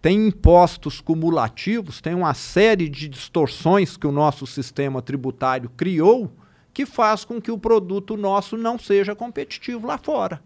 tem 0.00 0.28
impostos 0.28 1.00
cumulativos, 1.00 2.00
tem 2.00 2.14
uma 2.14 2.32
série 2.32 2.88
de 2.88 3.06
distorções 3.08 3.98
que 3.98 4.06
o 4.06 4.12
nosso 4.12 4.46
sistema 4.46 5.02
tributário 5.02 5.70
criou 5.76 6.32
que 6.72 6.86
faz 6.86 7.24
com 7.24 7.40
que 7.40 7.50
o 7.50 7.58
produto 7.58 8.16
nosso 8.16 8.56
não 8.56 8.78
seja 8.78 9.14
competitivo 9.14 9.86
lá 9.86 9.98
fora. 9.98 10.40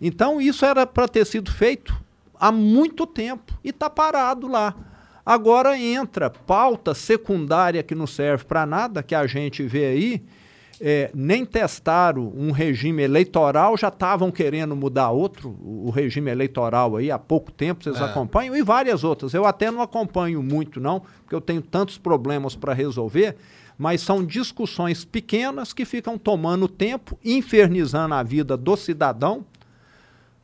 Então, 0.00 0.40
isso 0.40 0.64
era 0.64 0.86
para 0.86 1.08
ter 1.08 1.26
sido 1.26 1.50
feito 1.52 1.94
há 2.38 2.50
muito 2.50 3.06
tempo 3.06 3.52
e 3.62 3.70
está 3.70 3.90
parado 3.90 4.46
lá. 4.46 4.74
Agora 5.28 5.78
entra 5.78 6.30
pauta 6.30 6.94
secundária 6.94 7.82
que 7.82 7.94
não 7.94 8.06
serve 8.06 8.46
para 8.46 8.64
nada, 8.64 9.02
que 9.02 9.14
a 9.14 9.26
gente 9.26 9.62
vê 9.62 9.84
aí, 9.84 10.22
é, 10.80 11.10
nem 11.14 11.44
testaram 11.44 12.32
um 12.34 12.50
regime 12.50 13.02
eleitoral, 13.02 13.76
já 13.76 13.88
estavam 13.88 14.30
querendo 14.30 14.74
mudar 14.74 15.10
outro, 15.10 15.50
o, 15.62 15.90
regime 15.90 16.30
eleitoral 16.30 16.96
aí 16.96 17.10
há 17.10 17.18
pouco 17.18 17.52
tempo, 17.52 17.84
vocês 17.84 18.00
É. 18.00 18.04
acompanham, 18.04 18.56
e 18.56 18.62
várias 18.62 19.04
outras. 19.04 19.34
Eu 19.34 19.44
até 19.44 19.70
não 19.70 19.82
acompanho 19.82 20.42
muito, 20.42 20.80
não, 20.80 21.02
porque 21.20 21.34
eu 21.34 21.42
tenho 21.42 21.60
tantos 21.60 21.98
problemas 21.98 22.56
para 22.56 22.72
resolver, 22.72 23.36
mas 23.76 24.00
são 24.00 24.24
discussões 24.24 25.04
pequenas 25.04 25.74
que 25.74 25.84
ficam 25.84 26.16
tomando 26.16 26.66
tempo, 26.66 27.18
infernizando 27.22 28.14
a 28.14 28.22
vida 28.22 28.56
do 28.56 28.74
cidadão. 28.78 29.44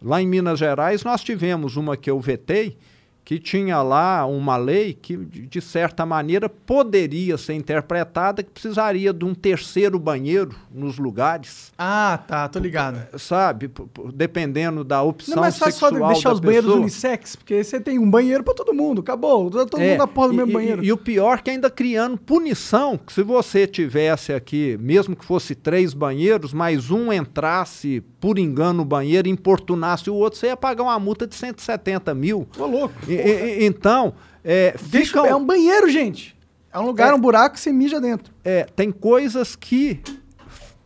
Lá 0.03 0.21
em 0.21 0.27
Minas 0.27 0.59
Gerais, 0.59 1.03
nós 1.05 1.25
tivemos 1.25 1.79
uma 1.79 1.97
que 1.97 2.11
eu 2.11 2.21
vetei, 2.21 2.77
que 3.25 3.39
tinha 3.39 3.81
lá 3.81 4.27
uma 4.27 4.57
lei 4.57 4.93
que, 4.93 5.17
de 5.17 5.61
certa 5.61 6.05
maneira, 6.05 6.47
poderia 6.49 7.39
ser 7.39 7.55
interpretada 7.55 8.43
que 8.43 8.51
precisaria 8.51 9.13
de 9.15 9.25
um 9.25 9.35
terceiro 9.35 9.99
banheiro 9.99 10.55
nos 10.71 10.99
lugares, 10.99 11.73
Ah, 11.79 12.19
tá, 12.29 12.47
tô 12.49 12.59
ligado. 12.59 13.19
sabe? 13.19 13.69
P- 13.69 13.83
p- 13.85 14.03
Dependendo 14.15 14.85
da 14.85 15.03
opção 15.03 15.37
Não 15.37 15.43
é 15.43 15.47
mais 15.47 15.57
fácil 15.59 15.79
só 15.81 15.89
sexual 15.89 16.13
deixar 16.13 16.33
os 16.35 16.41
banheiros 16.41 16.67
pessoa. 16.67 16.83
unissex, 16.83 17.37
porque 17.37 17.65
você 17.65 17.81
tem 17.81 17.99
um 17.99 18.11
banheiro 18.11 18.45
pra 18.45 18.53
todo 18.53 18.75
mundo, 18.75 19.01
acabou. 19.01 19.51
Todo 19.51 19.81
É, 19.81 19.89
mundo 19.91 19.99
na 19.99 20.07
porra 20.07 20.29
do 20.29 20.35
e- 20.35 20.37
mesmo 20.37 20.51
e- 20.51 20.55
banheiro. 20.55 20.85
E, 20.85 20.93
o 20.93 20.97
pior 20.99 21.41
que 21.41 21.51
ainda 21.51 21.71
criando 21.71 22.19
punição, 22.19 22.99
que 22.99 23.13
se 23.13 23.23
você 23.23 23.67
tivesse 23.67 24.33
aqui, 24.35 24.77
mesmo 24.81 25.17
que 25.17 25.25
fosse 25.25 25.55
três 25.55 25.95
banheiros, 25.95 26.53
mas 26.53 26.91
um 26.91 27.11
entrasse 27.13 28.03
por 28.21 28.39
engano 28.39 28.75
no 28.79 28.85
banheiro 28.85 29.29
e 29.29 29.31
importunasse 29.31 30.09
o 30.11 30.15
outro, 30.15 30.39
você 30.39 30.47
ia 30.49 30.57
pagar 30.57 30.83
uma 30.83 30.99
multa 30.99 31.27
de 31.27 31.35
170 31.35 32.15
mil. 32.15 32.47
Tô 32.53 32.67
louco. 32.67 32.95
E- 33.15 33.61
e- 33.63 33.67
então, 33.67 34.15
é, 34.45 34.75
Deixa, 34.87 35.07
ficam- 35.09 35.27
é 35.27 35.35
um 35.35 35.45
banheiro, 35.45 35.89
gente. 35.89 36.35
É 36.73 36.79
um 36.79 36.87
lugar, 36.87 37.11
É. 37.11 37.15
um 37.15 37.21
buraco 37.21 37.55
que 37.55 37.61
você 37.61 37.73
mija 37.73 38.01
dentro. 38.01 38.33
é, 38.45 38.65
tem 38.77 38.91
coisas 38.91 39.55
que. 39.55 40.01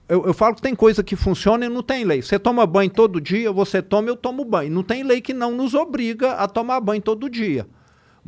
Eu, 0.08 0.24
eu 0.26 0.32
falo 0.34 0.54
que 0.54 0.62
tem 0.62 0.74
coisa 0.74 1.02
que 1.02 1.14
funciona 1.16 1.66
e 1.66 1.68
não 1.68 1.82
tem 1.82 2.02
lei. 2.04 2.22
Você 2.22 2.38
toma 2.38 2.66
banho 2.66 2.88
todo 2.90 3.20
dia, 3.20 3.52
você 3.52 3.82
toma, 3.82 4.08
eu 4.08 4.16
tomo 4.16 4.42
banho. 4.44 4.70
Não 4.70 4.82
tem 4.82 5.02
lei 5.02 5.20
que 5.20 5.34
não 5.34 5.52
nos 5.52 5.74
obriga 5.74 6.32
a 6.32 6.48
tomar 6.48 6.80
banho 6.80 7.02
todo 7.02 7.28
dia. 7.28 7.66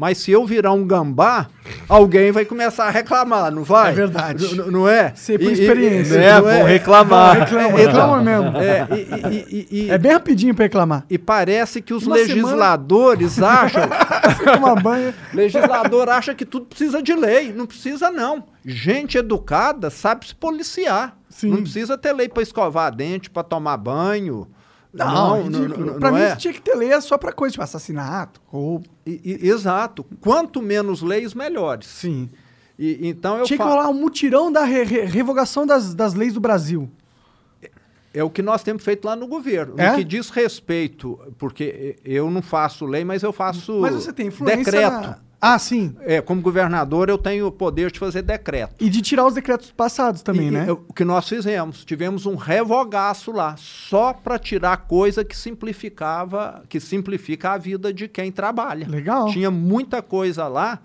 Mas 0.01 0.17
se 0.17 0.31
eu 0.31 0.47
virar 0.47 0.73
um 0.73 0.83
gambá, 0.87 1.47
alguém 1.87 2.33
vai 2.33 2.47
começar 2.47 2.87
a 2.87 2.91
reclamar, 2.91 3.53
não 3.53 3.63
vai? 3.63 3.91
É 3.91 3.95
verdade. 3.95 4.47
N- 4.59 4.71
não 4.71 4.89
é? 4.89 5.13
Sei 5.15 5.37
por 5.37 5.45
E- 5.45 5.49
e- 5.51 5.53
experiência. 5.61 6.15
É, 6.15 6.35
não 6.37 6.43
vão 6.43 6.65
reclamar. 6.65 7.39
Reclama, 7.41 7.69
É, 7.79 7.85
reclama 7.85 8.23
mesmo. 8.23 8.57
É, 8.57 8.89
e, 8.91 8.97
e- 8.97 9.47
e- 9.51 9.85
e- 9.87 9.91
É 9.91 9.99
bem 9.99 10.13
rapidinho 10.13 10.55
pra 10.55 10.65
reclamar. 10.65 11.05
e 11.11 11.19
parece 11.19 11.83
que 11.83 11.93
os 11.93 12.07
Uma 12.07 12.17
legisladores 12.17 13.43
acham 13.43 13.83
Você 14.39 14.45
toma 14.45 14.75
banho. 14.77 15.13
Legislador 15.35 16.09
acha 16.09 16.35
que 16.35 16.47
tudo 16.47 16.65
precisa 16.65 17.03
de 17.03 17.13
lei. 17.15 17.53
Não 17.53 17.67
precisa, 17.67 18.11
não. 18.11 18.45
Gente 18.65 19.19
educada 19.19 19.91
sabe 19.91 20.27
se 20.27 20.35
policiar. 20.35 21.15
Sim. 21.29 21.51
Não 21.51 21.59
precisa 21.61 21.99
ter 21.99 22.15
lei 22.15 22.27
para 22.31 22.43
escovar 22.43 22.91
dente, 22.95 23.29
para 23.29 23.43
tomar 23.43 23.77
banho. 23.77 24.49
Não, 24.93 25.49
não, 25.49 25.61
não, 25.61 25.69
não- 25.79 25.99
pra 26.01 26.11
não 26.11 26.19
mim, 26.19 26.25
é? 26.25 26.35
tinha 26.37 26.53
que 26.53 26.61
ter 26.61 26.75
lei 26.75 27.01
só 27.01 27.17
pra 27.17 27.33
coisa, 27.33 27.53
tipo 27.53 27.62
assassinato, 27.62 28.41
roubo. 28.47 28.89
E- 29.07 29.39
e- 29.43 29.49
exato. 29.49 30.05
Quanto 30.21 30.61
menos 30.61 31.01
leis, 31.03 31.33
melhores. 31.35 31.87
Sim. 31.87 32.29
E, 32.79 33.09
então 33.09 33.37
eu 33.39 33.45
Tinha 33.45 33.57
que 33.59 33.62
falo, 33.62 33.77
rolar 33.77 33.91
um 33.91 33.95
mutirão 33.95 34.51
da 34.51 34.65
re- 34.65 34.83
re- 34.85 35.05
revogação 35.05 35.65
das, 35.67 35.95
das 35.95 36.15
leis 36.15 36.33
do 36.35 36.41
Brasil. 36.41 36.91
é 38.12 38.25
o 38.25 38.31
que 38.31 38.43
nós 38.43 38.62
temos 38.65 38.83
feito 38.83 39.05
lá 39.05 39.15
no 39.15 39.29
governo. 39.29 39.75
É? 39.79 39.91
No 39.91 39.97
que 39.99 40.03
diz 40.03 40.31
respeito, 40.31 41.17
porque 41.39 41.97
eu 42.05 42.29
não 42.29 42.43
faço 42.43 42.85
lei, 42.85 43.05
mas 43.05 43.23
eu 43.23 43.33
faço 43.33 43.81
Mas 43.81 43.95
você 43.95 44.12
tem 44.12 44.27
influência 44.27 44.65
decreto. 44.65 45.15
Ah, 45.41 45.59
sim. 45.59 45.97
É, 46.01 46.21
como 46.21 46.43
governador, 46.43 47.09
eu 47.09 47.17
tenho 47.17 47.47
o 47.47 47.53
poder 47.53 47.91
de 47.91 47.99
fazer 47.99 48.21
decreto. 48.21 48.75
E 48.79 48.91
de 48.91 49.01
tirar 49.01 49.27
os 49.27 49.33
decretos 49.35 49.71
passados 49.71 50.21
também, 50.21 50.49
E- 50.49 50.51
né? 50.51 50.71
O 50.71 50.93
que 50.93 51.05
nós 51.05 51.27
fizemos? 51.27 51.83
Tivemos 51.85 52.27
um 52.27 52.35
revogaço 52.37 53.33
lá, 53.33 53.55
só 53.57 54.12
para 54.12 54.39
tirar 54.39 54.77
coisa 54.87 55.25
que 55.25 55.35
simplificava, 55.37 56.62
que 56.69 56.79
simplifica 56.79 57.53
a 57.53 57.59
vida 57.59 57.93
de 57.93 58.07
quem 58.07 58.31
trabalha. 58.31 58.87
Legal. 58.89 59.29
Tinha 59.31 59.51
muita 59.51 60.03
coisa 60.03 60.47
lá. 60.47 60.79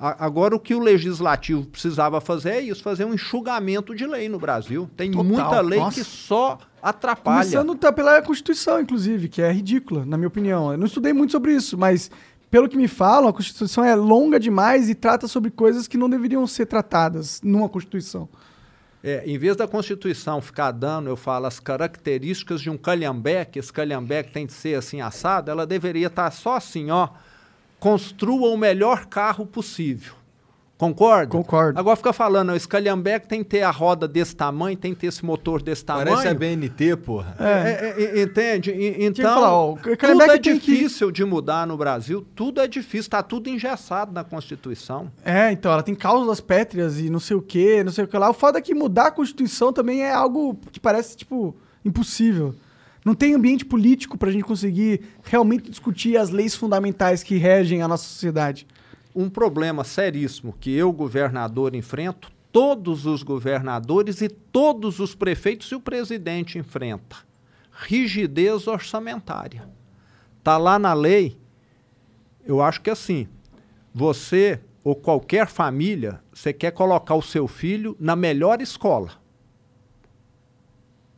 A- 0.00 0.24
Agora, 0.24 0.54
o 0.54 0.60
que 0.60 0.74
o 0.74 0.78
legislativo 0.80 1.66
precisava 1.66 2.20
fazer 2.20 2.50
é 2.50 2.60
isso, 2.60 2.82
fazer 2.82 3.04
um 3.04 3.12
enxugamento 3.12 3.94
de 3.94 4.06
lei 4.06 4.28
no 4.28 4.38
Brasil. 4.38 4.88
Tem 4.96 5.10
Total, 5.10 5.24
muita 5.24 5.60
lei 5.60 5.80
nossa. 5.80 5.98
que 6.00 6.04
só 6.04 6.56
atrapalha. 6.80 7.40
Começando 7.42 7.74
tá 7.74 7.92
pela 7.92 8.22
Constituição, 8.22 8.80
inclusive, 8.80 9.28
que 9.28 9.42
é 9.42 9.50
ridícula, 9.50 10.06
na 10.06 10.16
minha 10.16 10.28
opinião. 10.28 10.70
Eu 10.70 10.78
não 10.78 10.86
estudei 10.86 11.12
muito 11.12 11.32
sobre 11.32 11.52
isso, 11.52 11.76
mas 11.76 12.10
pelo 12.50 12.68
que 12.68 12.76
me 12.76 12.88
falam, 12.88 13.28
a 13.28 13.32
Constituição 13.32 13.84
é 13.84 13.94
longa 13.94 14.40
demais 14.40 14.88
e 14.88 14.94
trata 14.94 15.28
sobre 15.28 15.50
coisas 15.50 15.86
que 15.86 15.98
não 15.98 16.08
deveriam 16.08 16.46
ser 16.46 16.66
tratadas 16.66 17.40
numa 17.42 17.68
Constituição. 17.68 18.28
É, 19.02 19.22
em 19.26 19.38
vez 19.38 19.56
da 19.56 19.68
Constituição 19.68 20.40
ficar 20.40 20.72
dando, 20.72 21.08
eu 21.08 21.16
falo, 21.16 21.46
as 21.46 21.60
características 21.60 22.60
de 22.60 22.68
um 22.68 22.76
calhambeque, 22.76 23.58
esse 23.58 23.72
calhambeque 23.72 24.32
tem 24.32 24.44
de 24.46 24.52
ser 24.52 24.76
assim 24.76 25.00
assado, 25.00 25.50
ela 25.50 25.66
deveria 25.66 26.08
estar 26.08 26.30
só 26.30 26.56
assim, 26.56 26.90
ó, 26.90 27.10
construa 27.78 28.48
o 28.48 28.56
melhor 28.56 29.06
carro 29.06 29.46
possível. 29.46 30.14
Concorda? 30.78 31.32
Concordo. 31.32 31.76
Agora 31.78 31.96
fica 31.96 32.12
falando, 32.12 32.50
ó, 32.50 32.54
esse 32.54 32.68
calhambeque 32.68 33.26
tem 33.26 33.42
que 33.42 33.50
ter 33.50 33.62
a 33.62 33.70
roda 33.70 34.06
desse 34.06 34.36
tamanho, 34.36 34.76
tem 34.76 34.94
que 34.94 35.00
ter 35.00 35.08
esse 35.08 35.24
motor 35.24 35.60
desse 35.60 35.84
tamanho. 35.84 36.06
Parece 36.06 36.28
a 36.28 36.34
BNT, 36.34 36.96
porra. 36.98 37.34
É, 37.40 37.44
é, 37.96 38.20
é, 38.20 38.22
entende? 38.22 38.70
E- 38.70 39.04
Então, 39.04 39.34
falar, 39.34 39.52
ó, 39.52 39.72
o 39.72 39.76
tudo 39.76 40.22
é 40.22 40.38
tem 40.38 40.56
que- 40.56 40.70
difícil 40.72 41.10
de 41.10 41.24
mudar 41.24 41.66
no 41.66 41.76
Brasil, 41.76 42.24
tudo 42.32 42.60
é 42.60 42.68
difícil, 42.68 43.00
está 43.00 43.24
tudo 43.24 43.50
engessado 43.50 44.12
na 44.12 44.22
Constituição. 44.22 45.10
É, 45.24 45.50
então, 45.50 45.72
ela 45.72 45.82
tem 45.82 45.96
cláusulas 45.96 46.40
pétreas 46.40 47.00
e 47.00 47.10
não 47.10 47.18
sei 47.18 47.36
o 47.36 47.42
que, 47.42 47.82
não 47.82 47.90
sei 47.90 48.04
o 48.04 48.06
que 48.08 48.16
lá. 48.16 48.30
O 48.30 48.32
foda 48.32 48.58
é 48.58 48.62
que 48.62 48.72
mudar 48.72 49.08
a 49.08 49.10
Constituição 49.10 49.72
também 49.72 50.02
é 50.04 50.12
algo 50.12 50.56
que 50.70 50.78
parece, 50.78 51.16
tipo, 51.16 51.56
impossível. 51.84 52.54
Não 53.04 53.14
tem 53.16 53.34
ambiente 53.34 53.64
político 53.64 54.16
pra 54.16 54.30
gente 54.30 54.44
conseguir 54.44 55.00
realmente 55.24 55.70
discutir 55.70 56.16
as 56.16 56.30
leis 56.30 56.54
fundamentais 56.54 57.24
que 57.24 57.36
regem 57.36 57.82
a 57.82 57.88
nossa 57.88 58.04
sociedade. 58.04 58.64
Um 59.18 59.28
problema 59.28 59.82
seríssimo 59.82 60.54
que 60.60 60.72
eu, 60.72 60.92
governador, 60.92 61.74
enfrento, 61.74 62.30
todos 62.52 63.04
os 63.04 63.24
governadores 63.24 64.20
e 64.20 64.28
todos 64.28 65.00
os 65.00 65.12
prefeitos 65.12 65.72
e 65.72 65.74
o 65.74 65.80
presidente 65.80 66.56
enfrenta. 66.56 67.16
Rigidez 67.72 68.68
orçamentária. 68.68 69.68
Está 70.38 70.56
lá 70.56 70.78
na 70.78 70.94
lei. 70.94 71.36
Eu 72.46 72.62
acho 72.62 72.80
que 72.80 72.90
assim, 72.90 73.26
você 73.92 74.60
ou 74.84 74.94
qualquer 74.94 75.48
família, 75.48 76.20
você 76.32 76.52
quer 76.52 76.70
colocar 76.70 77.16
o 77.16 77.22
seu 77.22 77.48
filho 77.48 77.96
na 77.98 78.14
melhor 78.14 78.62
escola. 78.62 79.10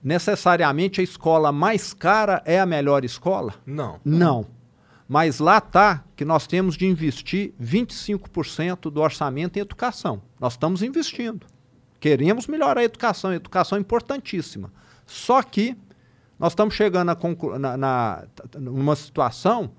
Necessariamente 0.02 1.02
a 1.02 1.04
escola 1.04 1.52
mais 1.52 1.92
cara 1.92 2.42
é 2.46 2.58
a 2.58 2.64
melhor 2.64 3.04
escola? 3.04 3.56
Não. 3.66 4.00
Não. 4.02 4.46
Mas 5.12 5.40
lá 5.40 5.58
está 5.58 6.04
que 6.14 6.24
nós 6.24 6.46
temos 6.46 6.76
de 6.76 6.86
investir 6.86 7.52
25% 7.60 8.92
do 8.92 9.00
orçamento 9.00 9.56
em 9.56 9.60
educação. 9.60 10.22
Nós 10.38 10.52
estamos 10.52 10.84
investindo. 10.84 11.48
Queremos 11.98 12.46
melhorar 12.46 12.78
a 12.78 12.84
educação. 12.84 13.32
A 13.32 13.34
educação 13.34 13.76
é 13.76 13.80
importantíssima. 13.80 14.72
Só 15.04 15.42
que 15.42 15.76
nós 16.38 16.52
estamos 16.52 16.76
chegando 16.76 17.10
a 17.10 17.58
na, 17.58 17.76
na, 17.76 18.24
numa 18.56 18.94
situação 18.94 19.72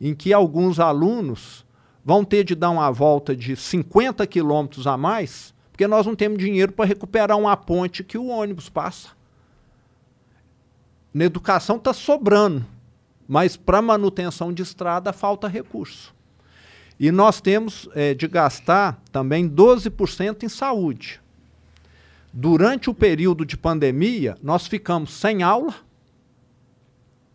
em 0.00 0.14
que 0.14 0.32
alguns 0.32 0.78
alunos 0.78 1.66
vão 2.04 2.24
ter 2.24 2.44
de 2.44 2.54
dar 2.54 2.70
uma 2.70 2.92
volta 2.92 3.34
de 3.34 3.56
50 3.56 4.24
quilômetros 4.28 4.86
a 4.86 4.96
mais, 4.96 5.52
porque 5.72 5.88
nós 5.88 6.06
não 6.06 6.14
temos 6.14 6.38
dinheiro 6.38 6.70
para 6.70 6.84
recuperar 6.84 7.36
uma 7.36 7.56
ponte 7.56 8.04
que 8.04 8.16
o 8.16 8.28
ônibus 8.28 8.68
passa. 8.68 9.08
Na 11.12 11.24
educação 11.24 11.78
está 11.78 11.92
sobrando, 11.92 12.64
mas 13.28 13.56
para 13.56 13.82
manutenção 13.82 14.52
de 14.52 14.62
estrada 14.62 15.12
falta 15.12 15.46
recurso. 15.46 16.14
E 16.98 17.12
nós 17.12 17.40
temos 17.40 17.88
eh, 17.94 18.14
de 18.14 18.26
gastar 18.26 19.00
também 19.12 19.48
12% 19.48 20.42
em 20.42 20.48
saúde. 20.48 21.20
Durante 22.32 22.90
o 22.90 22.94
período 22.94 23.44
de 23.44 23.56
pandemia, 23.56 24.36
nós 24.42 24.66
ficamos 24.66 25.12
sem 25.12 25.42
aula 25.42 25.74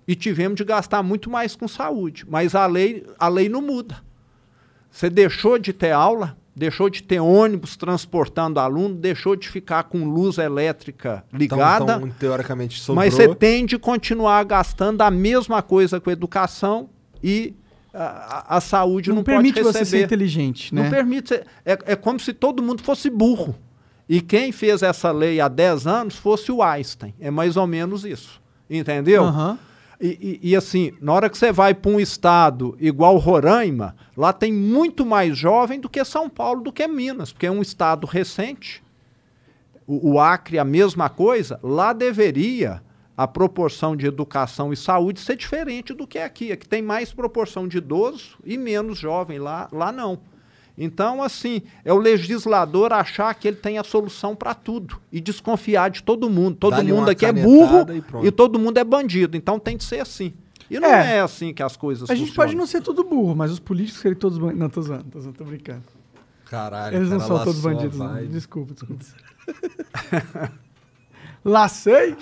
e 0.08 0.16
tivemos 0.16 0.58
de 0.58 0.64
gastar 0.66 1.04
muito 1.04 1.30
mais 1.30 1.56
com 1.56 1.68
saúde. 1.68 2.26
Mas 2.28 2.56
a 2.56 2.66
lei, 2.66 3.06
a 3.18 3.28
lei 3.28 3.48
não 3.48 3.62
muda. 3.62 4.04
Você 4.92 5.10
deixou 5.10 5.58
de 5.58 5.72
ter 5.72 5.92
aula, 5.92 6.38
deixou 6.56 6.90
de 6.90 7.02
ter 7.04 7.20
ônibus 7.20 7.76
transportando 7.76 8.60
aluno, 8.60 8.96
deixou 8.96 9.36
de 9.36 9.48
ficar 9.50 9.84
com 9.86 10.04
luz 10.06 10.38
elétrica 10.38 11.24
Então, 11.34 11.38
ligada. 11.40 11.96
então, 11.98 12.10
teoricamente 12.20 12.80
sobrou. 12.80 13.04
Mas 13.04 13.14
você 13.14 13.34
tem 13.34 13.66
de 13.66 13.78
continuar 13.78 14.44
gastando 14.46 15.02
a 15.02 15.10
mesma 15.12 15.62
coisa 15.62 16.00
com 16.00 16.12
educação 16.12 16.90
e 17.24 17.56
a, 17.94 18.04
a- 18.54 18.58
a 18.58 18.62
saúde 18.62 19.10
Não, 19.10 19.18
não, 19.18 19.24
permite 19.24 19.56
pode 19.62 19.66
você 19.74 19.80
receber. 19.80 20.00
ser 20.00 20.06
inteligente, 20.06 20.74
né? 20.76 20.84
Não 20.84 20.90
permite. 20.90 21.30
ser- 21.30 21.46
É, 21.66 21.78
é 21.88 21.96
como 21.96 22.20
se 22.20 22.34
todo 22.34 22.62
mundo 22.62 22.82
fosse 22.84 23.10
burro. 23.10 23.56
E 24.10 24.20
quem 24.22 24.52
fez 24.52 24.84
essa 24.84 25.12
lei 25.12 25.40
há 25.40 25.48
10 25.48 25.88
anos 25.88 26.16
fosse 26.16 26.52
o 26.52 26.62
Einstein. 26.62 27.14
É 27.20 27.32
mais 27.32 27.56
ou 27.56 27.66
menos 27.66 28.04
isso. 28.04 28.42
Entendeu? 28.70 29.24
Aham. 29.24 29.58
E, 30.02 30.40
e- 30.44 30.50
e 30.52 30.56
assim, 30.56 30.92
na 31.02 31.14
hora 31.14 31.30
que 31.30 31.38
você 31.38 31.52
vai 31.52 31.74
para 31.74 31.92
um 31.92 32.00
estado 32.00 32.76
igual 32.80 33.18
Roraima, 33.18 33.96
lá 34.18 34.34
tem 34.34 34.52
muito 34.52 35.06
mais 35.06 35.38
jovem 35.38 35.80
do 35.80 35.90
que 35.90 36.04
São 36.04 36.30
Paulo, 36.30 36.62
do 36.62 36.72
que 36.74 36.88
Minas, 36.88 37.32
porque 37.32 37.46
é 37.46 37.52
um 37.52 37.62
estado 37.62 38.06
recente. 38.08 38.84
O, 39.88 40.14
o 40.14 40.20
Acre, 40.20 40.58
a 40.60 40.66
mesma 40.66 41.10
coisa. 41.10 41.60
Lá 41.62 41.94
deveria 41.94 42.82
a 43.16 43.28
proporção 43.28 43.96
de 43.96 44.08
educação 44.08 44.74
e 44.74 44.78
saúde 44.78 45.20
ser 45.20 45.36
diferente 45.38 45.94
do 45.94 46.08
que 46.08 46.18
é 46.18 46.24
aqui. 46.26 46.52
Aqui 46.52 46.68
tem 46.68 46.82
mais 46.82 47.14
proporção 47.14 47.68
de 47.68 47.78
idoso 47.78 48.38
e 48.44 48.58
menos 48.58 48.98
jovem, 48.98 49.38
lá, 49.40 49.68
lá 49.72 49.92
não. 49.92 50.20
Então, 50.78 51.22
assim, 51.22 51.62
é 51.86 51.94
o 51.94 51.98
legislador 51.98 52.92
achar 52.94 53.34
que 53.36 53.48
ele 53.48 53.58
tem 53.58 53.78
a 53.78 53.84
solução 53.84 54.36
para 54.36 54.54
tudo 54.56 55.00
e 55.12 55.22
desconfiar 55.22 55.90
de 55.92 56.02
todo 56.02 56.30
mundo. 56.30 56.58
Todo 56.58 56.76
Dá-lhe 56.76 56.92
mundo 56.92 57.10
aqui 57.10 57.26
é 57.26 57.32
burro 57.32 57.86
e 58.24 58.28
e, 58.28 58.32
todo 58.32 58.58
mundo 58.58 58.78
é 58.80 58.84
bandido. 58.84 59.38
Então 59.38 59.60
tem 59.60 59.78
que 59.78 59.84
ser 59.84 60.00
assim. 60.00 60.34
E 60.72 60.80
não 60.80 60.90
É. 60.90 61.18
é, 61.18 61.20
assim 61.20 61.54
que 61.54 61.62
as 61.62 61.78
coisas 61.78 62.10
A 62.10 62.16
gente 62.16 62.30
funcionam. 62.30 62.48
pode 62.50 62.58
não 62.58 62.66
ser 62.66 62.82
tudo 62.82 63.04
burro, 63.04 63.36
mas 63.36 63.52
os 63.52 63.60
políticos 63.60 64.02
serem 64.02 64.18
todos 64.18 64.40
bandidos. 64.40 64.60
Não, 64.60 64.70
tô 64.70 64.82
zoando, 64.82 65.04
tô 65.12 65.20
zoando, 65.22 65.38
tô 65.38 65.44
brincando. 65.44 65.84
Caralho. 66.46 66.96
Eles 66.98 67.10
não 67.10 67.18
cara, 67.20 67.28
são 67.28 67.44
todos 67.44 67.62
bandidos, 67.62 67.98
não. 68.00 68.08
vai. 68.10 68.26
Desculpa, 68.26 68.74
desculpa. 68.74 69.04
Lacei. 71.46 72.16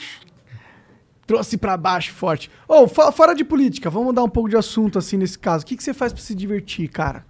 Trouxe 1.26 1.56
pra 1.58 1.78
baixo 1.78 2.12
forte. 2.14 2.52
Ô, 2.68 2.88
fo- 2.88 3.12
fora 3.12 3.34
de 3.34 3.46
política, 3.46 3.90
vamos 3.90 4.08
mudar 4.08 4.24
um 4.24 4.30
pouco 4.30 4.50
de 4.50 4.58
assunto 4.58 4.98
assim 5.00 5.16
nesse 5.18 5.40
caso. 5.40 5.64
O 5.64 5.68
que, 5.68 5.78
que 5.78 5.84
você 5.84 5.94
faz 5.94 6.12
pra 6.12 6.22
se 6.22 6.36
divertir, 6.36 6.90
cara? 6.90 7.26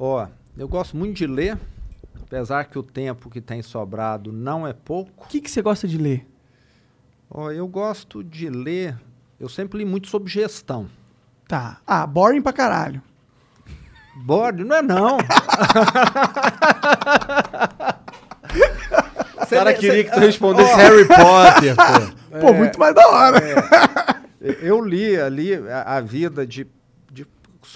Ó, 0.00 0.28
eu 0.56 0.68
gosto 0.68 0.96
muito 0.96 1.16
de 1.16 1.26
ler, 1.26 1.58
apesar 2.22 2.64
que 2.66 2.78
o 2.78 2.84
tempo 2.84 3.28
que 3.28 3.40
tem 3.40 3.60
sobrado 3.62 4.30
não 4.30 4.64
é 4.64 4.72
pouco. 4.72 5.24
O 5.24 5.26
que, 5.26 5.40
que 5.40 5.50
você 5.50 5.60
gosta 5.60 5.88
de 5.88 5.98
ler? 5.98 6.24
Ó, 7.28 7.50
eu 7.50 7.66
gosto 7.66 8.22
de 8.22 8.48
ler. 8.48 8.96
Eu 9.40 9.48
sempre 9.48 9.78
li 9.78 9.84
muito 9.84 10.06
sobre 10.06 10.30
gestão. 10.30 10.88
Tá. 11.48 11.80
Ah, 11.84 12.06
boring 12.06 12.40
pra 12.40 12.52
caralho. 12.52 13.02
Borde, 14.14 14.62
não 14.62 14.76
é 14.76 14.82
não. 14.82 15.18
O 19.40 19.46
cara 19.48 19.72
queria 19.72 20.04
que 20.04 20.10
tu 20.10 20.20
respondesse 20.20 20.74
Harry 20.74 21.06
Potter, 21.06 21.74
pô. 21.74 22.38
Pô, 22.38 22.52
muito 22.52 22.78
mais 22.78 22.94
da 22.94 23.08
hora. 23.08 23.40
Eu 24.60 24.84
li 24.84 25.18
ali 25.18 25.54
a, 25.54 25.96
a 25.96 26.00
vida 26.02 26.46
de 26.46 26.66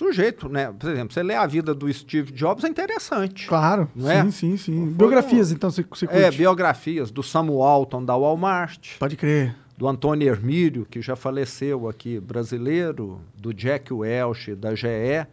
sujeito, 0.03 0.49
né? 0.49 0.73
Por 0.79 0.91
exemplo, 0.91 1.12
você 1.15 1.23
lê 1.23 1.35
a 1.35 1.47
vida 1.47 1.74
do 1.74 1.93
Steve 1.93 2.33
Jobs, 2.33 2.65
é 2.65 2.69
interessante. 2.69 3.47
Claro. 3.47 3.89
Sim, 3.97 4.09
é? 4.09 4.31
sim, 4.31 4.57
sim. 4.57 4.87
Biografias, 4.87 5.53
então, 5.53 5.70
você, 5.70 5.83
você 5.89 6.07
curte. 6.07 6.23
É, 6.23 6.31
biografias 6.31 7.11
do 7.11 7.23
Samuel 7.23 7.62
Alton 7.62 8.05
da 8.05 8.16
Walmart, 8.16 8.97
Pode 8.99 9.16
crer. 9.16 9.55
do 9.77 9.87
Antônio 9.89 10.29
Hermílio, 10.29 10.87
que 10.91 11.01
já 11.01 11.15
faleceu 11.16 11.89
aqui, 11.89 12.19
brasileiro, 12.20 13.20
do 13.37 13.53
Jack 13.55 13.93
Welch, 13.93 14.55
da 14.55 14.74
GE. 14.74 15.27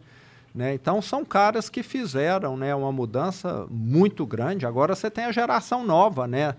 Né? 0.54 0.74
Então 0.74 1.00
são 1.00 1.24
caras 1.24 1.68
que 1.68 1.82
fizeram 1.82 2.56
né, 2.56 2.74
uma 2.74 2.90
mudança 2.90 3.66
muito 3.70 4.26
grande. 4.26 4.66
Agora 4.66 4.94
você 4.96 5.08
tem 5.08 5.24
a 5.24 5.30
geração 5.32 5.86
nova, 5.86 6.26
né? 6.26 6.54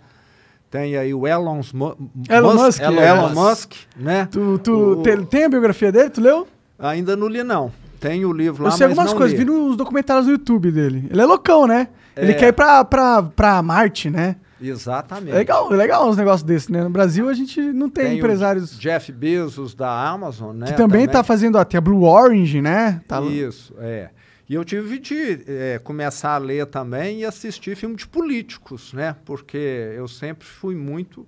Tem 0.69 0.95
aí 0.95 1.13
o 1.13 1.27
Elon, 1.27 1.59
Mu- 1.73 1.97
Elon 2.29 2.53
Musk, 2.53 2.79
Elon, 2.81 3.01
é. 3.01 3.09
Elon 3.09 3.29
Musk, 3.31 3.73
né? 3.97 4.29
Tu, 4.31 4.57
tu 4.59 4.71
O- 4.73 5.03
tem, 5.03 5.25
tem 5.25 5.43
a 5.43 5.49
biografia 5.49 5.91
dele? 5.91 6.09
Tu 6.09 6.21
leu? 6.21 6.47
Ainda 6.79 7.17
não 7.17 7.27
li, 7.27 7.43
não. 7.43 7.69
Tem 8.01 8.25
o 8.25 8.33
livro 8.33 8.63
lá, 8.63 8.69
eu 8.71 8.73
sei 8.77 8.87
mas 8.87 8.97
algumas 8.97 9.17
coisas, 9.17 9.37
li. 9.39 9.45
vi 9.45 9.49
nos 9.51 9.77
documentários 9.77 10.25
do 10.25 10.31
YouTube 10.33 10.71
dele. 10.71 11.07
Ele 11.09 11.21
é 11.21 11.25
loucão, 11.25 11.65
né? 11.67 11.87
Ele 12.17 12.31
É. 12.31 12.33
quer 12.33 12.47
ir 12.49 12.53
pra, 12.53 12.83
pra, 12.83 13.23
pra 13.23 13.61
Marte, 13.61 14.09
né? 14.09 14.35
Exatamente. 14.59 15.31
É 15.31 15.37
legal, 15.37 15.71
é 15.73 15.75
legal 15.77 16.09
uns 16.09 16.17
negócios 16.17 16.43
desses, 16.43 16.67
né? 16.67 16.83
No 16.83 16.89
Brasil 16.89 17.29
a 17.29 17.33
gente 17.33 17.61
não 17.61 17.89
tem, 17.89 18.05
Tem 18.05 18.17
empresários 18.17 18.77
Jeff 18.79 19.11
Bezos 19.11 19.73
da 19.75 19.89
Amazon, 20.09 20.55
né? 20.55 20.65
que 20.67 20.73
também, 20.73 21.07
tá 21.07 21.23
fazendo, 21.23 21.57
ó, 21.57 21.63
tem 21.63 21.77
a 21.77 21.81
Blue 21.81 22.03
Orange, 22.03 22.59
né? 22.61 23.01
Tá, 23.07 23.21
Isso, 23.21 23.73
é. 23.79 24.09
E 24.49 24.53
eu 24.55 24.65
tive 24.65 24.99
de 24.99 25.43
é, 25.47 25.79
começar 25.83 26.33
a 26.35 26.37
ler 26.37 26.65
também 26.65 27.19
e 27.21 27.25
assistir 27.25 27.75
filme 27.77 27.95
de 27.95 28.05
políticos, 28.05 28.93
né? 28.93 29.15
Porque 29.23 29.93
eu 29.95 30.07
sempre 30.07 30.45
fui 30.45 30.75
muito 30.75 31.25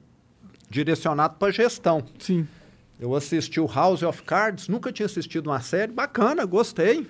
direcionado 0.70 1.36
para 1.40 1.52
gestão. 1.52 2.04
Sim. 2.20 2.48
Eu 3.04 3.14
assisti 3.16 3.60
o 3.60 3.66
House 3.68 4.02
of 4.02 4.24
Cards, 4.24 4.70
nunca 4.70 4.90
tinha 4.90 5.06
assistido 5.06 5.48
uma 5.48 5.60
série, 5.60 5.92
bacana, 5.92 6.46
gostei. 6.46 7.06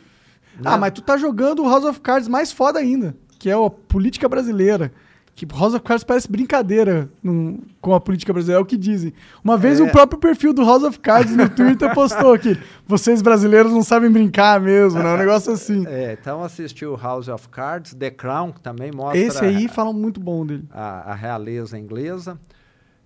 Ah, 0.66 0.76
mas 0.76 0.92
tu 0.92 1.04
tá 1.04 1.18
jogando 1.18 1.64
o 1.64 1.70
House 1.70 1.84
of 1.86 2.00
Cards 2.00 2.28
mais 2.28 2.52
foda 2.52 2.80
ainda, 2.80 3.16
que 3.38 3.48
é 3.48 3.54
a 3.54 3.70
política 3.70 4.28
brasileira. 4.28 4.92
Que 5.36 5.46
House 5.52 5.76
of 5.76 5.82
Cards 5.84 6.04
parece 6.04 6.32
brincadeira 6.32 7.08
num- 7.24 7.60
com 7.80 7.94
a 7.94 8.00
política 8.00 8.34
brasileira, 8.34 8.60
é 8.60 8.64
o 8.64 8.66
que 8.66 8.76
dizem. 8.78 9.14
Uma 9.44 9.56
vez 9.56 9.80
É. 9.80 9.84
o 9.84 9.92
próprio 9.92 10.20
perfil 10.20 10.52
do 10.52 10.64
House 10.64 10.82
of 10.84 10.98
Cards 11.00 11.36
no 11.36 11.48
Twitter 11.48 11.92
postou 11.94 12.34
aqui: 12.34 12.58
vocês 12.88 13.22
brasileiros 13.22 13.72
não 13.72 13.84
sabem 13.84 14.10
brincar 14.12 14.60
mesmo, 14.60 15.00
né? 15.02 15.14
Um 15.14 15.18
negócio 15.18 15.52
assim. 15.54 15.86
É, 15.88 16.18
então 16.20 16.44
assisti 16.44 16.86
o 16.88 16.96
House 16.96 17.28
of 17.28 17.50
Cards, 17.50 17.94
The 17.94 18.10
Crown, 18.10 18.52
que 18.52 18.62
também 18.62 18.92
mostra 18.92 19.20
Esse 19.20 19.46
aí 19.46 19.68
falam 19.68 19.94
muito 19.94 20.20
bom 20.20 20.44
dele. 20.44 20.66
a, 20.72 21.12
a 21.12 21.16
realeza 21.16 21.78
inglesa. 21.80 22.40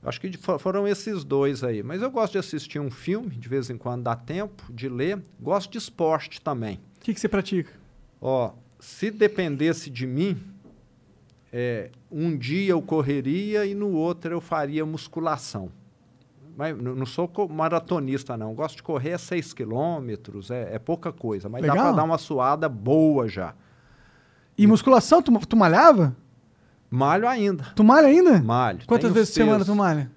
Acho 0.08 0.22
que 0.22 0.32
foram 0.60 0.88
esses 0.88 1.24
dois 1.24 1.64
aí. 1.64 1.84
Mas 1.84 2.02
eu 2.02 2.10
gosto 2.10 2.34
de 2.34 2.40
assistir 2.40 2.80
um 2.80 2.90
filme, 2.90 3.36
de 3.36 3.50
vez 3.50 3.70
em 3.70 3.78
quando 3.78 4.04
dá 4.04 4.16
tempo, 4.16 4.64
de 4.72 4.88
ler. 4.88 5.22
Gosto 5.40 5.72
de 5.72 5.78
esporte 5.78 6.42
também. 6.42 6.80
O 6.98 7.02
que, 7.02 7.14
que 7.14 7.20
você 7.20 7.28
pratica? 7.28 7.72
Ó, 8.22 8.54
se 8.80 9.12
dependesse 9.12 9.90
de 9.90 10.08
mim, 10.08 10.42
é, 11.52 11.92
um 12.10 12.38
dia 12.38 12.72
eu 12.72 12.82
correria 12.82 13.66
e 13.66 13.76
no 13.76 13.92
outro 13.92 14.34
eu 14.34 14.40
faria 14.40 14.86
musculação. 14.86 15.70
Mas 16.56 16.76
não 16.76 17.06
sou 17.06 17.30
maratonista, 17.50 18.36
não. 18.36 18.54
Gosto 18.56 18.78
de 18.78 18.84
correr 18.84 19.14
a 19.14 19.18
6 19.18 19.54
quilômetros, 19.54 20.50
é, 20.50 20.76
é 20.76 20.80
pouca 20.80 21.12
coisa. 21.12 21.48
Mas 21.48 21.62
dá 21.62 21.74
Legal. 21.74 21.88
para 21.88 21.98
dar 21.98 22.04
uma 22.04 22.18
suada 22.18 22.68
boa 22.68 23.28
já. 23.28 23.54
E 24.58 24.66
musculação, 24.66 25.22
tu, 25.22 25.38
tu 25.46 25.56
malhava? 25.56 26.16
Malho 26.90 27.28
ainda. 27.28 27.66
Tu 27.76 27.84
malha 27.84 28.08
ainda? 28.08 28.40
Malho. 28.42 28.80
Quantas 28.88 29.04
Tenho 29.04 29.14
vezes 29.14 29.30
por 29.30 29.36
semana 29.36 29.66
tu 29.66 29.76
malha? 29.76 30.10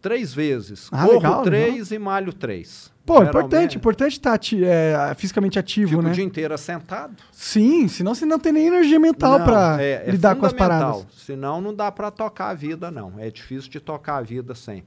Três 0.00 0.32
vezes. 0.32 0.88
Ah, 0.92 1.02
Corro 1.04 1.14
legal, 1.16 1.42
três 1.42 1.90
e 1.90 1.98
malho 1.98 2.32
três. 2.32 2.92
Pô, 3.04 3.14
Geralmente, 3.14 3.36
importante, 3.38 3.76
importante 3.76 4.12
estar 4.14 4.32
ati- 4.34 4.64
é, 4.64 5.14
fisicamente 5.16 5.58
ativo, 5.58 5.90
Fico 5.90 6.02
né? 6.02 6.10
o 6.10 6.12
dia 6.12 6.24
inteiro 6.24 6.56
sentado. 6.58 7.14
Sim, 7.32 7.86
senão 7.88 8.14
você 8.14 8.26
não 8.26 8.38
tem 8.38 8.52
nem 8.52 8.66
energia 8.66 8.98
mental 8.98 9.38
Não, 9.38 9.44
pra 9.46 9.76
é- 9.80 10.04
é 10.06 10.10
lidar 10.10 10.34
com 10.36 10.44
as 10.46 10.52
paradas. 10.52 11.06
Senão 11.16 11.60
não 11.60 11.72
dá 11.74 11.90
para 11.90 12.10
tocar 12.10 12.48
a 12.50 12.54
vida, 12.54 12.90
não. 12.90 13.14
É 13.18 13.30
difícil 13.30 13.70
de 13.70 13.78
tocar 13.80 14.16
a 14.16 14.22
vida 14.22 14.54
sem. 14.56 14.84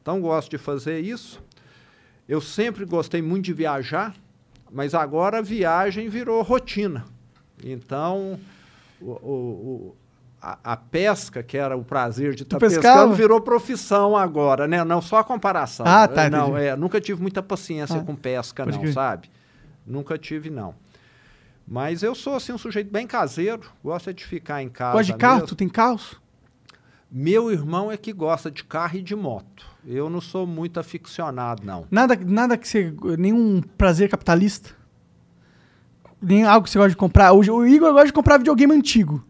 Então 0.00 0.20
gosto 0.20 0.50
de 0.50 0.58
fazer 0.58 1.00
isso. 1.00 1.40
Eu 2.28 2.40
sempre 2.40 2.84
gostei 2.84 3.20
muito 3.22 3.44
de 3.46 3.52
viajar, 3.52 4.14
mas 4.70 4.94
agora 4.94 5.38
a 5.38 5.42
viagem 5.42 6.08
virou 6.08 6.42
rotina. 6.42 7.04
Então 7.64 8.38
o- 9.00 9.10
o- 9.10 9.16
o- 9.90 9.96
a, 10.62 10.72
a 10.72 10.76
pesca, 10.76 11.42
que 11.42 11.56
era 11.56 11.76
o 11.76 11.82
prazer 11.84 12.34
de 12.34 12.42
estar 12.44 12.58
pescava? 12.58 12.94
pescando, 13.00 13.14
virou 13.14 13.40
profissão 13.40 14.16
agora, 14.16 14.68
né? 14.68 14.84
Não 14.84 15.00
só 15.02 15.18
a 15.18 15.24
comparação. 15.24 15.84
Ah, 15.86 16.06
tá, 16.06 16.30
Não, 16.30 16.50
entendi. 16.50 16.66
é, 16.66 16.76
nunca 16.76 17.00
tive 17.00 17.20
muita 17.20 17.42
paciência 17.42 17.98
Ah, 17.98 18.04
com 18.04 18.14
pesca, 18.14 18.64
não, 18.64 18.78
crer. 18.78 18.92
sabe? 18.92 19.30
Nunca 19.86 20.16
tive, 20.16 20.50
não. 20.50 20.74
Mas 21.66 22.02
eu 22.04 22.14
sou 22.14 22.34
assim 22.36 22.52
um 22.52 22.58
sujeito 22.58 22.90
bem 22.92 23.06
caseiro, 23.08 23.62
gosta 23.82 24.14
de 24.14 24.24
ficar 24.24 24.62
em 24.62 24.68
casa. 24.68 24.92
Gosta 24.98 25.12
de 25.12 25.18
carro? 25.18 25.34
mesmo. 25.36 25.48
Tu 25.48 25.56
tem 25.56 25.68
carros? 25.68 26.14
Meu 27.10 27.50
irmão 27.50 27.90
é 27.90 27.96
que 27.96 28.12
gosta 28.12 28.50
de 28.50 28.62
carro 28.62 28.98
e 28.98 29.02
de 29.02 29.16
moto. 29.16 29.66
Eu 29.84 30.08
não 30.10 30.20
sou 30.20 30.46
muito 30.46 30.78
aficionado, 30.78 31.64
não. 31.64 31.86
Nada, 31.90 32.16
nada 32.24 32.56
que 32.56 32.66
você. 32.68 32.92
Nenhum 33.18 33.60
prazer 33.76 34.08
capitalista? 34.08 34.70
Nem 36.20 36.44
algo 36.44 36.64
que 36.64 36.70
você 36.70 36.78
gosta 36.78 36.90
de 36.90 36.96
comprar? 36.96 37.32
O, 37.32 37.38
o 37.38 37.66
Igor 37.66 37.92
gosta 37.92 38.06
de 38.06 38.12
comprar 38.12 38.38
videogame 38.38 38.72
antigo. 38.74 39.24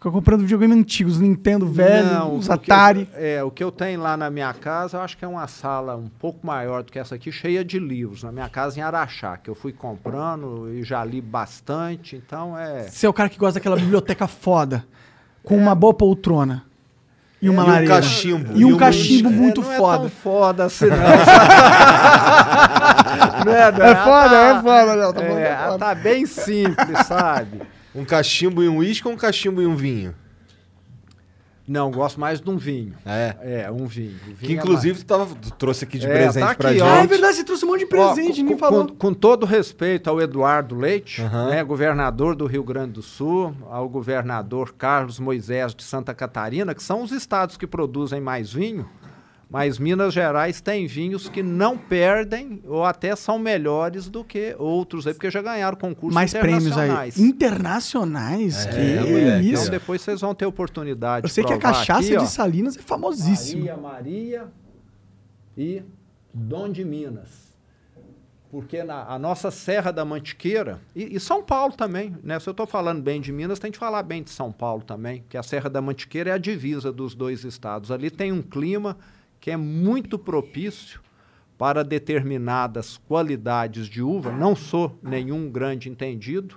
Fica 0.00 0.10
comprando 0.10 0.40
videogame 0.40 0.72
antigos, 0.72 1.20
Nintendo 1.20 1.66
velho, 1.66 2.06
Não, 2.06 2.36
os 2.36 2.48
Atari. 2.48 3.06
eu- 3.12 3.18
é, 3.22 3.44
o 3.44 3.50
que 3.50 3.62
eu 3.62 3.70
tenho 3.70 4.00
lá 4.00 4.16
na 4.16 4.30
minha 4.30 4.50
casa, 4.54 4.96
eu 4.96 5.02
acho 5.02 5.14
que 5.18 5.26
é 5.26 5.28
uma 5.28 5.46
sala 5.46 5.94
um 5.94 6.08
pouco 6.08 6.46
maior 6.46 6.82
do 6.82 6.90
que 6.90 6.98
essa 6.98 7.16
aqui, 7.16 7.30
cheia 7.30 7.62
de 7.62 7.78
livros. 7.78 8.22
Na 8.22 8.32
minha 8.32 8.48
casa 8.48 8.80
em 8.80 8.82
Araxá, 8.82 9.36
que 9.36 9.50
eu 9.50 9.54
fui 9.54 9.74
comprando 9.74 10.70
e 10.72 10.82
já 10.82 11.04
li 11.04 11.20
bastante, 11.20 12.16
então 12.16 12.56
é. 12.58 12.84
Você 12.84 13.04
é 13.04 13.10
o 13.10 13.12
cara 13.12 13.28
que 13.28 13.36
gosta 13.36 13.60
daquela 13.60 13.76
biblioteca 13.76 14.26
foda. 14.26 14.86
Com 15.42 15.54
uma 15.58 15.74
boa 15.74 15.92
poltrona. 15.92 16.64
E 17.42 17.50
uma 17.50 17.80
E 17.80 17.84
um 17.84 17.86
cachimbo. 17.86 18.52
E 18.56 18.64
um 18.64 18.70
E 18.70 18.72
um- 18.72 18.76
cachimbo 18.78 19.28
É, 19.28 19.32
muito 19.32 19.60
não 19.60 19.70
foda. 19.76 19.96
É 19.96 20.00
tão 20.00 20.08
foda 20.08 20.64
assim, 20.64 20.86
não. 20.86 20.96
não 23.44 23.52
é, 23.54 23.70
não 23.72 23.84
É 23.84 23.96
foda, 23.96 24.36
é 24.36 24.54
foda. 24.62 24.62
Tá 24.62 24.72
é, 24.72 24.86
falando 24.86 25.14
que 25.14 25.22
é 25.42 25.56
foda. 25.66 25.78
tá 25.78 25.94
bem 25.94 26.24
simples, 26.24 27.06
sabe? 27.06 27.60
Um 27.94 28.04
cachimbo 28.04 28.62
e 28.62 28.68
um 28.68 28.78
uísque 28.78 29.06
ou 29.08 29.14
um 29.14 29.16
cachimbo 29.16 29.60
e 29.62 29.66
um 29.66 29.74
vinho? 29.76 30.14
Não, 31.68 31.88
gosto 31.92 32.18
mais 32.18 32.40
de 32.40 32.50
um 32.50 32.56
vinho. 32.56 32.94
É. 33.06 33.62
É, 33.62 33.70
um 33.70 33.86
vinho. 33.86 34.16
Vinho 34.26 34.36
Que 34.38 34.52
é 34.54 34.56
inclusive 34.56 34.98
tu, 34.98 35.04
tava, 35.04 35.32
tu 35.36 35.52
trouxe 35.52 35.84
aqui 35.84 35.98
de 36.00 36.06
É, 36.06 36.12
presente 36.12 36.44
tá 36.44 36.54
pra 36.56 36.70
aqui, 36.70 36.78
gente. 36.80 36.88
ó. 36.88 36.92
Ah, 36.94 37.04
é 37.04 37.06
verdade, 37.06 37.36
você 37.36 37.44
trouxe 37.44 37.64
um 37.64 37.68
monte 37.68 37.80
de 37.80 37.86
presente, 37.86 38.32
Ó, 38.40 38.42
ninguém 38.42 38.54
com, 38.54 38.58
falou. 38.58 38.86
com- 38.88 38.94
com 38.96 39.14
todo 39.14 39.46
respeito 39.46 40.10
ao 40.10 40.20
Eduardo 40.20 40.74
Leite, 40.74 41.22
Aham. 41.22 41.50
né, 41.50 41.62
governador 41.62 42.34
do 42.34 42.44
Rio 42.46 42.64
Grande 42.64 42.92
do 42.94 43.02
Sul, 43.02 43.54
ao 43.70 43.88
governador 43.88 44.74
Carlos 44.76 45.20
Moisés 45.20 45.72
de 45.72 45.84
Santa 45.84 46.12
Catarina, 46.12 46.74
que 46.74 46.82
são 46.82 47.02
os 47.04 47.12
estados 47.12 47.56
que 47.56 47.68
produzem 47.68 48.20
mais 48.20 48.52
vinho, 48.52 48.88
mas 49.50 49.80
Minas 49.80 50.14
Gerais 50.14 50.60
tem 50.60 50.86
vinhos 50.86 51.28
que 51.28 51.42
não 51.42 51.76
perdem 51.76 52.62
ou 52.66 52.84
até 52.84 53.16
são 53.16 53.36
melhores 53.36 54.08
do 54.08 54.22
que 54.22 54.54
outros 54.56 55.06
aí, 55.08 55.12
porque 55.12 55.28
já 55.28 55.42
ganharam 55.42 55.76
concursos 55.76 56.14
Mais 56.14 56.32
prêmios 56.32 56.78
aí. 56.78 56.88
internacionais. 56.88 57.18
Internacionais? 57.18 58.66
É, 58.66 58.70
que 58.70 59.10
moleque, 59.10 59.50
isso? 59.50 59.62
Então 59.62 59.70
depois 59.70 60.00
vocês 60.02 60.20
vão 60.20 60.34
ter 60.34 60.46
oportunidade 60.46 61.24
Eu 61.24 61.28
sei 61.28 61.42
de 61.42 61.48
que 61.48 61.54
a 61.54 61.58
cachaça 61.58 62.00
aqui, 62.00 62.16
ó. 62.16 62.22
de 62.22 62.30
Salinas 62.30 62.76
é 62.76 62.82
famosíssima. 62.82 63.76
Maria 63.76 63.76
Maria 63.76 64.48
e 65.56 65.82
Dom 66.32 66.70
de 66.70 66.84
Minas. 66.84 67.50
Porque 68.52 68.82
na, 68.82 69.04
a 69.04 69.18
nossa 69.18 69.50
Serra 69.50 69.92
da 69.92 70.04
Mantiqueira, 70.04 70.80
e, 70.94 71.14
e 71.14 71.20
São 71.20 71.42
Paulo 71.42 71.72
também, 71.72 72.16
né? 72.22 72.38
Se 72.40 72.48
eu 72.48 72.52
estou 72.52 72.66
falando 72.66 73.00
bem 73.00 73.20
de 73.20 73.30
Minas, 73.30 73.60
tem 73.60 73.70
que 73.70 73.78
falar 73.78 74.02
bem 74.02 74.24
de 74.24 74.30
São 74.30 74.50
Paulo 74.50 74.82
também, 74.82 75.24
que 75.28 75.36
a 75.36 75.42
Serra 75.42 75.70
da 75.70 75.80
Mantiqueira 75.80 76.30
é 76.30 76.32
a 76.32 76.38
divisa 76.38 76.92
dos 76.92 77.14
dois 77.14 77.44
estados. 77.44 77.92
Ali 77.92 78.10
tem 78.10 78.32
um 78.32 78.42
clima 78.42 78.96
que 79.40 79.50
é 79.50 79.56
muito 79.56 80.18
propício 80.18 81.00
para 81.56 81.84
determinadas 81.84 82.98
qualidades 83.06 83.86
de 83.86 84.00
uva, 84.02 84.32
não 84.32 84.56
sou 84.56 84.98
nenhum 85.02 85.50
grande 85.50 85.90
entendido, 85.90 86.56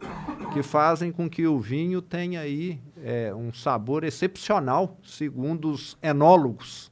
que 0.54 0.64
fazem 0.64 1.12
com 1.12 1.30
que 1.30 1.46
o 1.46 1.60
vinho 1.60 2.02
tenha 2.02 2.40
aí 2.40 2.80
é, 3.04 3.34
um 3.36 3.52
sabor 3.54 4.06
excepcional, 4.06 4.98
segundo 5.04 5.70
os 5.70 5.98
enólogos. 6.02 6.90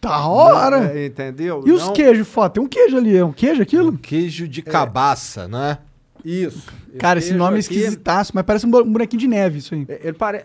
Da 0.00 0.26
hora! 0.26 0.92
É, 0.96 1.06
entendeu? 1.06 1.62
E 1.66 1.72
os 1.72 1.86
Não- 1.86 1.92
queijos, 1.92 2.26
foto? 2.26 2.54
Tem 2.54 2.62
um 2.62 2.68
queijo 2.68 2.96
ali, 2.96 3.16
é 3.16 3.24
um 3.24 3.32
queijo 3.32 3.60
aquilo? 3.62 3.98
Queijo 3.98 4.48
de 4.48 4.62
cabaça, 4.62 5.46
não 5.46 5.62
é? 5.62 5.78
Isso. 6.24 6.66
Cara, 6.98 7.18
esse 7.18 7.32
nome 7.34 7.58
é 7.58 7.60
aqui, 7.60 7.74
esquisitaço, 7.74 8.32
mas 8.34 8.44
parece 8.44 8.66
um 8.66 8.74
um 8.74 8.92
bonequinho 8.92 9.20
de 9.20 9.28
neve 9.28 9.58
isso 9.58 9.74
aí. 9.74 9.84
é, 9.88 10.00
Ele 10.04 10.12
pare... 10.14 10.44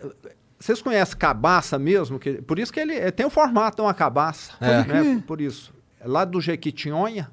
Vocês 0.63 0.81
conhecem 0.81 1.17
cabaça 1.17 1.77
mesmo? 1.77 2.17
Que... 2.17 2.41
Por 2.41 2.57
isso 2.57 2.71
que 2.71 2.79
ele 2.79 2.93
é, 2.93 3.11
tem 3.11 3.25
o 3.25 3.29
formato 3.29 3.75
de 3.75 3.81
uma 3.81 3.93
cabaça. 3.93 4.53
É. 4.61 4.85
né? 4.85 5.23
Por 5.27 5.41
isso. 5.41 5.73
Lá 6.05 6.23
do 6.23 6.39
Jequitinhonha, 6.39 7.29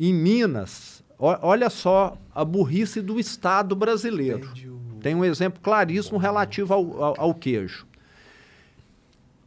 em 0.00 0.14
Minas, 0.14 1.04
ó- 1.18 1.38
olha 1.42 1.68
só 1.68 2.16
a 2.34 2.42
burrice 2.42 3.02
do 3.02 3.20
Estado 3.20 3.76
brasileiro. 3.76 4.50
Tem 5.02 5.14
um 5.14 5.22
exemplo 5.26 5.60
claríssimo 5.60 6.16
relativo 6.16 6.72
ao, 6.72 7.02
ao- 7.02 7.14
ao 7.20 7.34
queijo. 7.34 7.86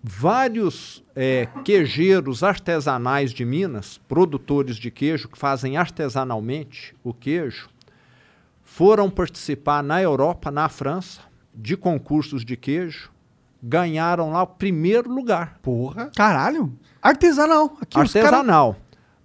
Vários 0.03 1.03
é, 1.16 1.48
queijeiros 1.64 2.44
artesanais 2.44 3.32
de 3.34 3.44
Minas, 3.44 3.98
produtores 4.07 4.76
de 4.76 4.91
queijo, 4.91 5.28
que 5.28 5.40
fazem 5.40 5.76
artesanalmente 5.76 6.95
o 7.03 7.12
queijo, 7.16 7.68
foram 8.64 9.10
participar 9.10 9.82
na 9.82 9.99
Europa, 10.03 10.52
na 10.52 10.70
França, 10.70 11.22
de 11.56 11.76
concursos 11.77 12.44
de 12.45 12.56
queijo, 12.57 13.11
ganharam 13.61 14.32
lá 14.32 14.44
o 14.44 14.48
primeiro 14.48 15.11
lugar. 15.11 15.57
Porra. 15.61 16.11
Caralho! 16.15 16.73
Artesanal. 17.02 17.77
Aqui, 17.82 17.99
os 17.99 18.14
cara- 18.14 18.26
artesanal. 18.27 18.76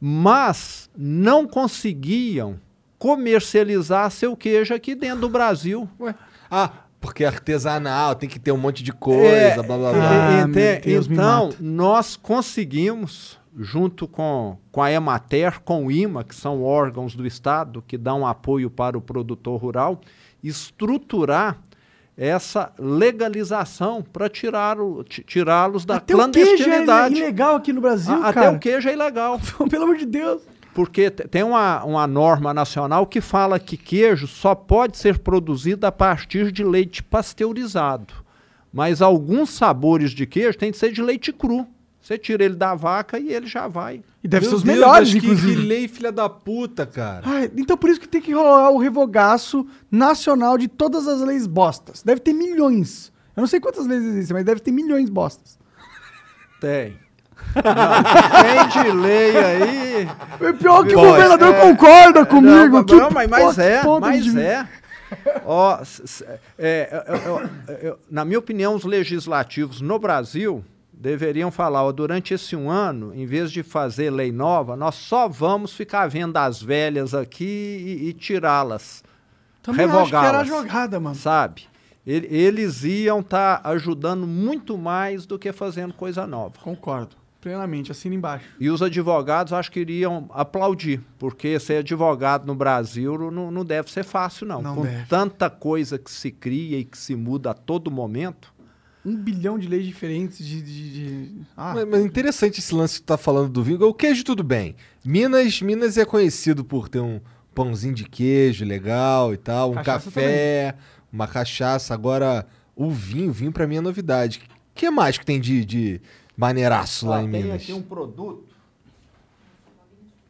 Mas 0.00 0.88
não 0.96 1.46
conseguiam 1.46 2.58
comercializar 2.98 4.10
seu 4.10 4.36
queijo 4.36 4.72
aqui 4.74 4.94
dentro 4.94 5.20
do 5.22 5.28
Brasil. 5.28 5.88
Ué. 6.00 6.14
Ah, 6.50 6.70
porque 7.00 7.24
é 7.24 7.26
artesanal, 7.26 8.14
tem 8.14 8.28
que 8.28 8.38
ter 8.38 8.52
um 8.52 8.56
monte 8.58 8.82
de 8.82 8.92
coisa, 8.92 9.26
É, 9.26 9.54
blá 9.62 9.76
blá 9.76 9.88
Ah, 9.90 9.92
blá. 9.92 10.32
e- 10.42 10.46
meu 10.46 10.74
ente- 10.74 10.86
Deus, 10.86 11.06
então, 11.06 11.50
nós 11.60 12.16
conseguimos, 12.16 13.38
junto 13.56 14.06
com, 14.06 14.56
com 14.70 14.82
a 14.82 14.90
Emater, 14.92 15.60
com 15.60 15.86
o 15.86 15.90
IMA, 15.90 16.24
que 16.24 16.34
são 16.34 16.62
órgãos 16.62 17.14
do 17.14 17.26
Estado 17.26 17.82
que 17.86 17.96
dão 17.98 18.26
apoio 18.26 18.70
para 18.70 18.96
o 18.98 19.00
produtor 19.00 19.60
rural, 19.60 20.00
estruturar 20.42 21.58
essa 22.22 22.70
legalização 22.78 24.02
para 24.02 24.28
tirá-lo- 24.28 25.02
ti- 25.04 25.24
tirá-los 25.26 25.86
da 25.86 25.96
Até 25.96 26.14
o 26.14 26.18
queijo 26.30 26.50
é 26.50 26.56
clandestinidade. 26.56 27.14
ilegal 27.16 27.56
aqui 27.56 27.72
no 27.72 27.80
Brasil, 27.80 28.14
A- 28.14 28.32
cara. 28.32 28.48
Até 28.48 28.56
o 28.56 28.58
queijo 28.58 28.88
é 28.88 28.92
ilegal. 28.92 29.40
Pelo 29.70 29.84
amor 29.84 29.96
de 29.96 30.04
Deus. 30.04 30.42
Porque 30.74 31.10
te- 31.10 31.26
tem 31.26 31.42
uma, 31.42 31.82
uma 31.82 32.06
norma 32.06 32.52
nacional 32.52 33.06
que 33.06 33.20
fala 33.22 33.58
que 33.58 33.76
queijo 33.76 34.26
só 34.26 34.54
pode 34.54 34.98
ser 34.98 35.18
produzido 35.18 35.86
a 35.86 35.90
partir 35.92 36.52
de 36.52 36.62
leite 36.62 37.02
pasteurizado. 37.02 38.12
Mas 38.72 39.00
alguns 39.02 39.50
sabores 39.50 40.10
de 40.12 40.26
queijo 40.26 40.58
tem 40.58 40.70
que 40.70 40.78
ser 40.78 40.92
de 40.92 41.02
leite 41.02 41.32
cru. 41.32 41.66
Você 42.02 42.16
tira 42.18 42.42
ele 42.44 42.54
da 42.54 42.74
vaca 42.74 43.18
e 43.18 43.32
ele 43.32 43.46
já 43.46 43.68
vai. 43.68 44.02
E 44.24 44.28
deve 44.28 44.42
Meu 44.46 44.50
ser 44.50 44.56
os 44.56 44.62
Deus, 44.62 44.76
melhores, 44.78 45.10
que, 45.12 45.18
inclusive. 45.18 45.54
que 45.54 45.66
lei 45.66 45.86
filha 45.88 46.10
da 46.10 46.28
puta, 46.28 46.86
cara. 46.86 47.22
Ai, 47.24 47.50
então 47.56 47.76
por 47.76 47.90
isso 47.90 48.00
que 48.00 48.08
tem 48.08 48.20
que 48.20 48.32
rolar 48.32 48.70
o 48.70 48.78
revogaço 48.78 49.66
nacional 49.90 50.56
de 50.58 50.66
todas 50.66 51.06
as 51.06 51.20
leis 51.20 51.46
bostas. 51.46 52.02
Deve 52.02 52.20
ter 52.20 52.32
milhões. 52.32 53.12
Eu 53.36 53.42
não 53.42 53.46
sei 53.46 53.60
quantas 53.60 53.86
leis 53.86 54.02
existem, 54.02 54.34
mas 54.34 54.44
deve 54.44 54.60
ter 54.60 54.72
milhões 54.72 55.08
bostas. 55.10 55.58
Tem. 56.60 56.98
Não, 57.54 58.42
tem 58.72 58.82
de 58.82 58.90
lei 58.92 59.36
aí. 59.36 60.08
É 60.40 60.52
pior 60.52 60.84
que 60.86 60.94
o 60.94 61.00
governador 61.00 61.54
é. 61.54 61.60
concorda 61.60 62.26
comigo. 62.26 62.76
Não, 62.78 62.84
que 62.84 62.94
não, 62.94 63.10
mas, 63.10 63.28
mas 63.30 63.58
é, 63.58 63.82
mas 64.00 64.24
de- 64.24 64.40
é. 64.40 64.66
Ó, 65.44 65.78
é, 66.58 67.04
eu- 67.08 67.16
eu- 67.74 67.74
eu- 67.82 67.98
na 68.10 68.24
minha 68.24 68.38
opinião, 68.38 68.74
os 68.74 68.84
legislativos 68.84 69.80
no 69.80 69.98
Brasil 69.98 70.64
deveriam 71.00 71.50
falar, 71.50 71.82
ó, 71.82 71.90
durante 71.92 72.34
esse 72.34 72.54
um 72.54 72.70
ano, 72.70 73.12
em 73.14 73.24
vez 73.24 73.50
de 73.50 73.62
fazer 73.62 74.10
lei 74.10 74.30
nova, 74.30 74.76
nós 74.76 74.94
só 74.96 75.26
vamos 75.28 75.72
ficar 75.72 76.06
vendo 76.08 76.36
as 76.36 76.62
velhas 76.62 77.14
aqui 77.14 77.44
e, 77.44 78.08
e 78.08 78.12
tirá-las, 78.12 79.02
Também 79.62 79.86
acho 79.86 80.10
que 80.10 80.14
era 80.14 80.42
revogá-las. 80.42 80.48
jogada, 80.48 81.00
mano. 81.00 81.16
sabe? 81.16 81.62
Ele- 82.06 82.26
Eles 82.30 82.84
iam 82.84 83.20
estar 83.20 83.60
ajudando 83.64 84.26
muito 84.26 84.76
mais 84.76 85.24
do 85.26 85.38
que 85.38 85.52
fazendo 85.52 85.94
coisa 85.94 86.26
nova. 86.26 86.54
Concordo. 86.62 87.16
Plenamente, 87.40 87.90
assina 87.90 88.14
embaixo. 88.14 88.44
E 88.60 88.68
os 88.68 88.82
advogados 88.82 89.54
acho 89.54 89.72
que 89.72 89.80
iriam 89.80 90.28
aplaudir, 90.34 91.00
porque 91.18 91.58
ser 91.58 91.76
advogado 91.78 92.46
no 92.46 92.54
Brasil 92.54 93.30
não, 93.30 93.50
não 93.50 93.64
deve 93.64 93.90
ser 93.90 94.04
fácil, 94.04 94.46
não. 94.46 94.60
Não 94.60 94.74
Com 94.74 94.82
deve. 94.82 95.06
tanta 95.06 95.48
coisa 95.48 95.98
que 95.98 96.10
se 96.10 96.30
cria 96.30 96.78
e 96.78 96.84
que 96.84 96.98
se 96.98 97.14
muda 97.16 97.52
a 97.52 97.54
todo 97.54 97.90
momento. 97.90 98.49
Um 99.04 99.16
bilhão 99.16 99.58
de 99.58 99.66
leis 99.66 99.86
diferentes 99.86 100.44
de. 100.46 100.60
de- 100.60 100.92
de- 100.92 101.40
Ah, 101.56 101.72
Mas, 101.74 101.88
mas 101.88 102.04
interessante 102.04 102.58
esse 102.60 102.74
lance 102.74 102.96
que 102.96 103.02
tu 103.02 103.06
tá 103.06 103.16
falando 103.16 103.48
do 103.48 103.62
vinho. 103.64 103.80
O 103.82 103.94
queijo, 103.94 104.22
tudo 104.24 104.44
bem. 104.44 104.76
Minas, 105.04 105.62
Minas 105.62 105.96
é 105.96 106.04
conhecido 106.04 106.62
por 106.64 106.88
ter 106.88 107.00
um 107.00 107.18
pãozinho 107.54 107.94
de 107.94 108.04
queijo 108.04 108.64
legal 108.64 109.32
e 109.32 109.36
tal, 109.38 109.70
um 109.70 109.74
Cachaça 109.74 110.04
café, 110.10 110.74
uma 111.12 111.26
cachaça. 111.26 111.94
Agora, 111.94 112.46
o 112.76 112.90
vinho, 112.90 113.32
vinho 113.32 113.50
pra 113.52 113.66
mim 113.66 113.76
é 113.76 113.80
novidade. 113.80 114.40
O 114.70 114.74
que 114.74 114.90
mais 114.90 115.16
que 115.16 115.24
tem 115.24 115.40
de, 115.40 115.64
de 115.64 116.00
maneiraço 116.36 117.06
lá 117.08 117.16
Ó, 117.16 117.20
em 117.22 117.30
tem 117.30 117.42
Minas? 117.44 117.62
aqui 117.62 117.72
um 117.72 117.82
produto 117.82 118.44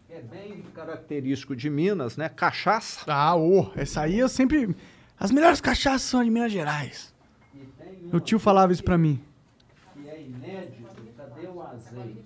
que 0.06 0.12
é 0.14 0.22
bem 0.22 0.62
característico 0.74 1.54
de 1.56 1.68
Minas, 1.68 2.16
né? 2.16 2.28
Cachaça. 2.28 3.00
ah 3.08 3.34
ô, 3.36 3.70
essa 3.74 4.02
aí 4.02 4.18
eu 4.18 4.28
sempre. 4.28 4.74
As 5.18 5.30
melhores 5.32 5.60
cachaças 5.60 6.02
são 6.02 6.22
de 6.24 6.30
Minas 6.30 6.52
Gerais. 6.52 7.09
Meu 8.00 8.20
tio 8.20 8.38
falava 8.38 8.72
isso 8.72 8.82
pra 8.84 8.96
mim. 8.98 9.20
Que 9.94 10.08
é 10.08 10.22
inédito. 10.22 10.80
Cadê 11.16 11.46
o 11.46 11.60
azeite? 11.62 12.24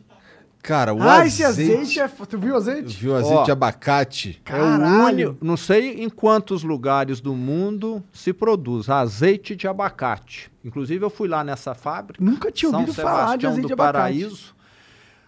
Cara, 0.62 0.94
o 0.94 1.02
ah, 1.02 1.16
azeite... 1.16 1.28
esse 1.28 1.44
azeite 1.44 2.00
é. 2.00 2.08
Tu 2.08 2.38
viu 2.38 2.54
o 2.54 2.56
azeite? 2.56 2.96
Viu 2.96 3.14
azeite 3.14 3.34
Ó. 3.36 3.44
de 3.44 3.50
abacate? 3.50 4.40
É 4.46 4.54
o 4.54 4.56
Caralho. 4.56 5.04
único, 5.04 5.44
não 5.44 5.58
sei 5.58 6.02
em 6.02 6.08
quantos 6.08 6.62
lugares 6.62 7.20
do 7.20 7.34
mundo 7.34 8.02
se 8.12 8.32
produz 8.32 8.88
azeite 8.88 9.54
de 9.54 9.68
abacate. 9.68 10.50
Inclusive 10.64 11.04
eu 11.04 11.10
fui 11.10 11.28
lá 11.28 11.44
nessa 11.44 11.74
fábrica. 11.74 12.24
Nunca 12.24 12.50
tinha 12.50 12.70
São 12.70 12.80
ouvido 12.80 12.94
falar 12.94 13.36
de 13.36 13.42
Sebastião 13.42 13.50
azeite 13.50 13.62
do 13.62 13.66
de 13.66 13.72
abacate. 13.74 13.98
Paraíso. 13.98 14.54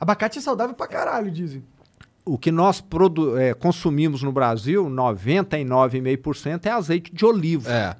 Abacate 0.00 0.38
é 0.38 0.40
saudável 0.42 0.74
pra 0.74 0.86
caralho, 0.86 1.30
dizem. 1.30 1.62
O 2.24 2.38
que 2.38 2.50
nós 2.50 2.80
produ- 2.80 3.38
eh, 3.38 3.52
consumimos 3.54 4.22
no 4.22 4.32
Brasil, 4.32 4.88
99,5% 4.88 6.66
é 6.66 6.70
azeite 6.70 7.14
de 7.14 7.24
oliva, 7.24 7.70
É. 7.70 7.96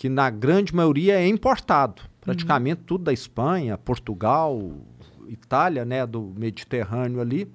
que 0.00 0.08
na 0.08 0.30
grande 0.30 0.74
maioria 0.74 1.20
é 1.20 1.28
importado. 1.28 2.00
Praticamente 2.22 2.80
tudo 2.86 3.04
da 3.04 3.12
Espanha, 3.12 3.76
Portugal, 3.76 4.72
Itália, 5.28 5.84
né, 5.84 6.06
do 6.06 6.32
Mediterrâneo 6.38 7.20
ali. 7.20 7.46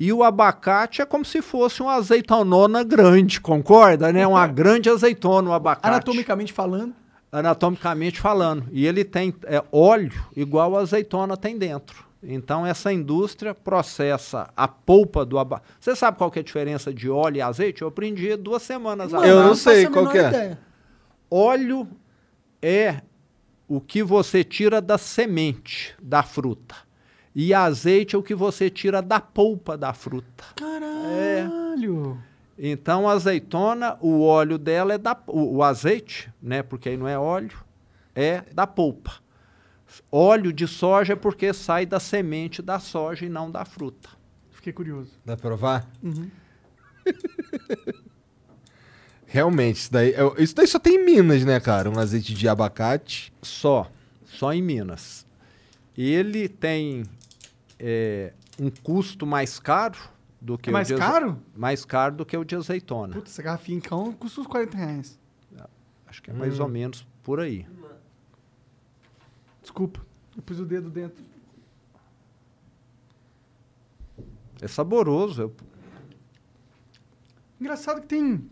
E 0.00 0.10
o 0.14 0.24
abacate 0.24 1.02
é 1.02 1.04
como 1.04 1.26
se 1.26 1.42
fosse 1.42 1.82
uma 1.82 1.92
azeitonona 1.92 2.82
grande, 2.82 3.38
concorda, 3.38 4.10
né? 4.10 4.26
Uma 4.26 4.46
grande 4.48 4.88
azeitona, 4.88 5.50
o 5.50 5.52
abacate. 5.52 5.88
Anatomicamente 5.88 6.54
falando. 6.54 6.94
anatomicamente 7.30 8.18
falando. 8.18 8.64
E 8.72 8.86
ele 8.86 9.04
tem 9.04 9.34
é, 9.44 9.62
óleo 9.70 10.24
igual 10.34 10.74
a 10.78 10.80
azeitona 10.80 11.36
tem 11.36 11.58
dentro. 11.58 12.02
Então 12.22 12.64
essa 12.64 12.90
indústria 12.90 13.54
processa 13.54 14.48
a 14.56 14.66
polpa 14.66 15.22
do 15.22 15.38
abacate. 15.38 15.68
Você 15.78 15.94
sabe 15.94 16.16
qual 16.16 16.30
que 16.30 16.38
é 16.38 16.40
a 16.40 16.44
diferença 16.44 16.94
de 16.94 17.10
óleo 17.10 17.36
e 17.36 17.42
azeite? 17.42 17.82
Eu 17.82 17.88
aprendi 17.88 18.34
duas 18.36 18.62
semanas 18.62 19.12
Eu 19.12 19.18
atrás. 19.18 19.36
não 19.36 19.48
faço 19.48 19.62
sei 19.64 19.86
qual 19.86 20.08
que 20.08 20.16
é. 20.16 20.28
ideia. 20.28 20.71
Óleo 21.34 21.88
é 22.60 23.00
o 23.66 23.80
que 23.80 24.02
você 24.02 24.44
tira 24.44 24.82
da 24.82 24.98
semente 24.98 25.96
da 26.02 26.22
fruta. 26.22 26.74
E 27.34 27.54
azeite 27.54 28.14
é 28.14 28.18
o 28.18 28.22
que 28.22 28.34
você 28.34 28.68
tira 28.68 29.00
da 29.00 29.18
polpa 29.18 29.78
da 29.78 29.94
fruta. 29.94 30.44
Caralho! 30.54 32.22
Então, 32.58 33.08
a 33.08 33.12
azeitona, 33.12 33.96
o 34.02 34.20
óleo 34.20 34.58
dela 34.58 34.92
é 34.92 34.98
da. 34.98 35.18
O, 35.26 35.56
o 35.56 35.62
azeite, 35.62 36.30
né? 36.40 36.62
Porque 36.62 36.90
aí 36.90 36.98
não 36.98 37.08
é 37.08 37.18
óleo, 37.18 37.64
é 38.14 38.42
da 38.52 38.66
polpa. 38.66 39.14
Óleo 40.10 40.52
de 40.52 40.68
soja 40.68 41.14
é 41.14 41.16
porque 41.16 41.54
sai 41.54 41.86
da 41.86 41.98
semente 41.98 42.60
da 42.60 42.78
soja 42.78 43.24
e 43.24 43.30
não 43.30 43.50
da 43.50 43.64
fruta. 43.64 44.10
Fiquei 44.50 44.74
curioso. 44.74 45.12
Dá 45.24 45.34
pra 45.34 45.48
provar? 45.48 45.88
Realmente, 49.32 49.76
isso 49.76 49.90
daí, 49.90 50.10
é- 50.12 50.42
isso 50.42 50.54
daí 50.54 50.66
só 50.66 50.78
tem 50.78 50.96
em 50.96 51.04
Minas, 51.06 51.42
né, 51.42 51.58
cara? 51.58 51.88
Um 51.90 51.98
azeite 51.98 52.34
de 52.34 52.46
abacate. 52.46 53.32
Só. 53.40 53.90
Só 54.26 54.52
em 54.52 54.60
Minas. 54.60 55.26
Ele 55.96 56.50
tem 56.50 57.04
é, 57.78 58.34
um 58.60 58.68
custo 58.70 59.26
mais 59.26 59.58
caro 59.58 59.98
do 60.38 60.58
que 60.58 60.68
É 60.68 60.70
o 60.70 60.74
mais 60.74 60.88
de 60.88 60.96
caro? 60.96 61.38
Mais 61.56 61.82
caro 61.82 62.14
do 62.14 62.26
que 62.26 62.36
o 62.36 62.44
de 62.44 62.54
azeitona. 62.54 63.14
Puta, 63.14 63.30
essa 63.30 63.42
garrafinha 63.42 63.78
então 63.78 64.12
custa 64.12 64.42
uns 64.42 64.46
40 64.46 64.76
reais. 64.76 65.18
Acho 66.06 66.22
que 66.22 66.30
é 66.30 66.34
mais 66.34 66.60
ou 66.60 66.68
menos 66.68 67.06
por 67.22 67.40
aí. 67.40 67.66
Desculpa. 69.62 70.04
Eu 70.36 70.42
pus 70.42 70.60
o 70.60 70.66
dedo 70.66 70.90
dentro. 70.90 71.24
É 74.60 74.68
saboroso. 74.68 75.40
eu- 75.42 75.54
Engraçado 77.58 78.02
que 78.02 78.06
tem 78.08 78.46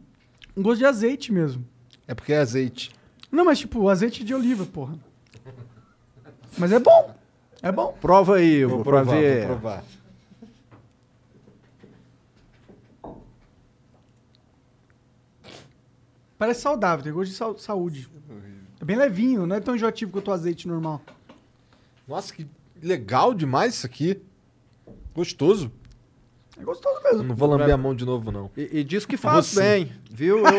um 0.56 0.62
gosto 0.62 0.78
de 0.78 0.86
azeite 0.86 1.32
mesmo. 1.32 1.64
É 2.06 2.14
porque 2.14 2.32
é 2.32 2.38
azeite. 2.38 2.90
Não, 3.30 3.44
mas 3.44 3.58
tipo, 3.58 3.88
azeite 3.88 4.24
de 4.24 4.34
oliva, 4.34 4.66
porra. 4.66 4.94
Mas 6.58 6.72
é 6.72 6.78
bom. 6.78 7.14
É 7.62 7.70
bom. 7.70 7.96
Prova 8.00 8.36
aí, 8.36 8.64
Vou 8.64 8.82
pra 8.82 9.02
provar, 9.02 9.16
ver. 9.16 9.46
vou 9.46 9.56
provar. 9.58 9.84
Parece 16.38 16.62
saudável, 16.62 17.04
tem 17.04 17.12
gosto 17.12 17.54
de 17.54 17.62
saúde. 17.62 18.08
É 18.80 18.84
bem 18.84 18.96
levinho, 18.96 19.46
não 19.46 19.56
é 19.56 19.60
tão 19.60 19.76
enjoativo 19.76 20.10
quanto 20.10 20.28
o 20.28 20.32
azeite 20.32 20.66
normal. 20.66 21.02
Nossa, 22.08 22.32
que 22.32 22.46
legal 22.82 23.34
demais 23.34 23.74
isso 23.74 23.86
aqui. 23.86 24.20
Gostoso. 25.14 25.70
É 26.60 26.64
gostoso 26.64 26.96
Eu 27.04 27.12
mesmo. 27.12 27.28
não 27.28 27.34
vou 27.34 27.48
lamber 27.48 27.72
a 27.72 27.76
mão 27.78 27.94
de 27.94 28.04
novo, 28.04 28.30
não. 28.30 28.50
E, 28.56 28.80
e 28.80 28.84
diz 28.84 29.06
que 29.06 29.16
faz 29.16 29.46
Você. 29.46 29.60
bem, 29.60 29.92
viu? 30.10 30.38
Eu... 30.38 30.44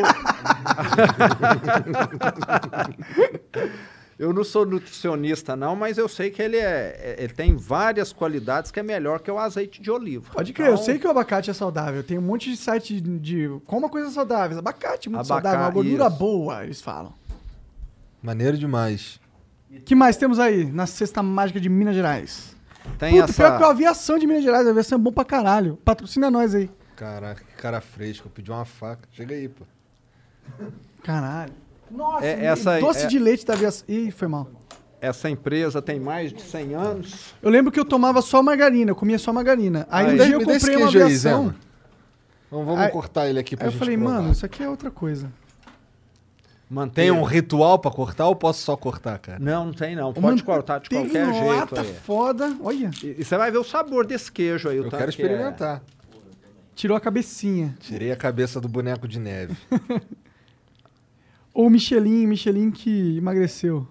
eu 4.17 4.33
não 4.33 4.43
sou 4.43 4.65
nutricionista, 4.65 5.55
não, 5.55 5.75
mas 5.75 5.97
eu 5.97 6.07
sei 6.07 6.29
que 6.29 6.41
ele, 6.41 6.57
é, 6.57 7.15
é- 7.17 7.23
ele 7.23 7.33
tem 7.33 7.55
várias 7.55 8.13
qualidades 8.13 8.71
que 8.71 8.79
é 8.79 8.83
melhor 8.83 9.19
que 9.19 9.31
o 9.31 9.39
azeite 9.39 9.81
de 9.81 9.89
oliva. 9.89 10.29
Pode 10.31 10.53
crer, 10.53 10.67
eu 10.67 10.73
Então, 10.73 10.85
sei 10.85 10.99
que 10.99 11.07
o 11.07 11.11
abacate 11.11 11.49
é 11.49 11.53
saudável. 11.53 12.03
Tem 12.03 12.17
um 12.17 12.21
monte 12.21 12.49
de 12.49 12.57
site 12.57 13.01
de, 13.01 13.49
coma 13.65 13.89
coisas 13.89 14.13
saudáveis. 14.13 14.57
Abacate 14.57 15.07
é 15.07 15.11
muito 15.11 15.25
Abaca- 15.25 15.41
saudável, 15.49 15.59
uma 15.65 15.71
gordura 15.71 16.07
isso. 16.07 16.17
boa, 16.17 16.63
eles 16.63 16.81
falam. 16.81 17.13
Maneiro 18.21 18.57
demais. 18.57 19.19
que 19.85 19.95
mais 19.95 20.17
temos 20.17 20.37
aí 20.39 20.65
na 20.65 20.85
cesta 20.85 21.23
mágica 21.23 21.59
de 21.59 21.69
Minas 21.69 21.95
Gerais? 21.95 22.55
Tem 22.97 23.19
Puta, 23.21 23.33
pior 23.33 23.35
que 23.35 23.41
a 23.41 23.55
essa... 23.57 23.67
aviação 23.69 24.17
de 24.19 24.27
Minas 24.27 24.43
Gerais, 24.43 24.67
a 24.67 24.71
aviação 24.71 24.97
é 24.97 25.01
bom 25.01 25.11
pra 25.11 25.23
caralho. 25.25 25.77
Patrocina 25.85 26.29
nós 26.31 26.53
aí. 26.55 26.69
Caraca, 26.95 27.43
que 27.43 27.53
cara 27.61 27.81
fresco. 27.81 28.27
Eu 28.27 28.31
pedi 28.31 28.51
uma 28.51 28.65
faca. 28.65 29.07
Chega 29.11 29.33
aí, 29.35 29.47
pô. 29.49 29.63
Caralho. 31.03 31.53
Nossa, 31.89 32.25
É, 32.25 32.45
essa 32.45 32.71
aí, 32.71 32.81
doce 32.81 33.03
é- 33.03 33.07
de 33.07 33.19
leite 33.19 33.45
da 33.45 33.53
aviação. 33.53 33.85
Ih, 33.87 34.11
foi 34.11 34.27
mal. 34.27 34.47
essa 35.01 35.27
empresa 35.29 35.81
tem 35.81 35.99
mais 35.99 36.31
de 36.31 36.41
100 36.43 36.75
anos. 36.75 37.33
Eu 37.41 37.49
lembro 37.49 37.71
que 37.71 37.79
eu 37.79 37.83
tomava 37.85 38.21
só 38.21 38.43
margarina, 38.43 38.91
eu 38.91 38.95
comia 38.95 39.17
só 39.17 39.33
margarina. 39.33 39.87
Aí 39.89 40.05
Aí, 40.05 40.13
um 40.13 40.15
dia 40.17 40.35
eu 40.35 40.39
comprei 40.39 40.75
uma 40.75 40.81
queijo 40.91 40.97
aí, 40.99 41.03
aviação. 41.05 41.41
Zema. 41.45 41.55
Então 42.47 42.65
vamos 42.65 42.79
Aí- 42.81 42.91
cortar 42.91 43.27
ele 43.27 43.39
aqui 43.39 43.55
pra 43.57 43.65
Aí 43.65 43.67
eu 43.67 43.71
gente 43.71 43.79
falei, 43.79 43.97
provar. 43.97 44.13
mano, 44.15 44.31
isso 44.31 44.45
aqui 44.45 44.61
é 44.61 44.69
outra 44.69 44.91
coisa. 44.91 45.31
Mantém 46.73 47.11
um 47.11 47.23
ritual 47.23 47.77
pra 47.79 47.91
cortar 47.91 48.27
ou 48.27 48.35
posso 48.35 48.61
só 48.63 48.77
cortar, 48.77 49.19
cara? 49.19 49.37
Não, 49.39 49.65
não 49.65 49.73
tem 49.73 49.93
não. 49.93 50.13
Pode 50.13 50.41
cortar 50.41 50.79
de 50.79 50.89
qualquer 50.89 51.25
jeito 51.25 51.35
manteiguinhota 51.35 51.81
aí. 51.81 51.93
foda. 51.95 52.55
Olha, 52.61 52.89
E, 53.03 53.15
e 53.19 53.25
você 53.25 53.35
vai 53.37 53.51
ver 53.51 53.57
o 53.57 53.63
sabor 53.63 54.05
desse 54.07 54.31
queijo 54.31 54.69
aí. 54.69 54.79
o 54.79 54.85
Eu 54.85 54.89
tanto 54.89 54.99
quero 54.99 55.11
que 55.11 55.21
é. 55.21 55.25
experimentar. 55.25 55.83
tirou 56.73 56.95
a 56.95 57.01
cabecinha. 57.01 57.75
Tirei 57.81 58.09
a 58.09 58.15
cabeça 58.15 58.61
do 58.61 58.69
boneco 58.69 59.05
de 59.05 59.19
neve. 59.19 59.53
Ou 61.53 61.67
o 61.67 61.69
Michelin, 61.69 62.25
Michelin 62.25 62.71
que 62.71 63.17
emagreceu. 63.17 63.85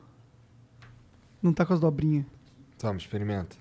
Não 1.42 1.52
tá 1.52 1.66
com 1.66 1.74
as 1.74 1.80
dobrinhas. 1.80 2.24
Toma, 2.78 2.96
experimenta. 2.96 3.56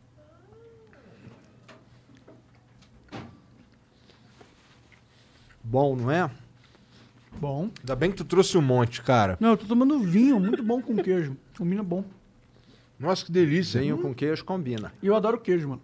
Bom, 5.64 5.96
não 5.96 6.10
é? 6.12 6.30
Bom. 7.40 7.70
Ainda 7.80 7.96
bem 7.96 8.12
que 8.12 8.18
tu 8.18 8.26
trouxe 8.26 8.58
um 8.58 8.62
monte, 8.62 9.02
cara. 9.02 9.38
Não, 9.40 9.52
eu 9.52 9.58
tô 9.58 9.66
tomando 9.66 9.98
vinho, 10.00 10.40
muito 10.40 10.62
bom 10.62 10.82
com 10.82 10.96
queijo. 10.98 11.38
Combina 11.58 11.82
bom. 11.82 12.04
Nossa, 13.00 13.26
que 13.26 13.32
delícia. 13.32 13.80
Vinho 13.80 13.98
com 13.98 14.14
queijo 14.14 14.44
combina. 14.44 14.92
E 15.02 15.08
eu 15.08 15.16
adoro 15.16 15.40
queijo, 15.40 15.70
mano. 15.70 15.82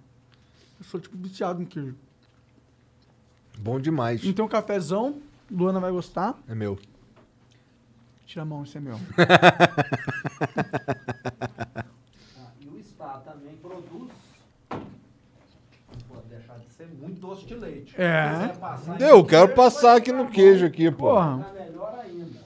Eu 0.78 0.86
sou 0.86 1.00
tipo 1.00 1.18
viciado 1.18 1.62
em 1.62 1.66
queijo. 1.66 1.96
Bom 3.58 3.80
demais. 3.80 4.26
Então, 4.26 4.48
cafezão, 4.50 5.22
Luana 5.50 5.80
vai 5.80 5.92
gostar. 5.92 6.38
É 6.46 6.54
meu. 6.54 6.78
Tira 8.26 8.42
a 8.42 8.46
mão, 8.46 8.64
esse 8.64 8.78
é 8.78 8.82
meu. 8.82 9.00
E 12.60 12.68
o 12.68 12.78
Estado 12.78 13.24
também 13.24 13.56
produz. 13.58 14.12
Deixar 16.38 16.58
de 16.60 16.74
ser 16.74 16.88
muito 16.88 17.20
doce 17.20 17.46
de 17.46 17.56
leite. 17.56 17.96
É. 18.00 18.52
Eu 19.10 19.24
quero 19.26 19.48
queijo, 19.48 19.56
passar 19.56 19.96
aqui 19.98 20.12
no 20.12 20.26
bom. 20.26 20.32
queijo 20.32 20.66
aqui, 20.66 20.92
pô. 20.92 21.10
Porra. 21.10 21.44
Fica 21.50 21.64
melhor 21.64 22.00
ainda. 22.04 22.46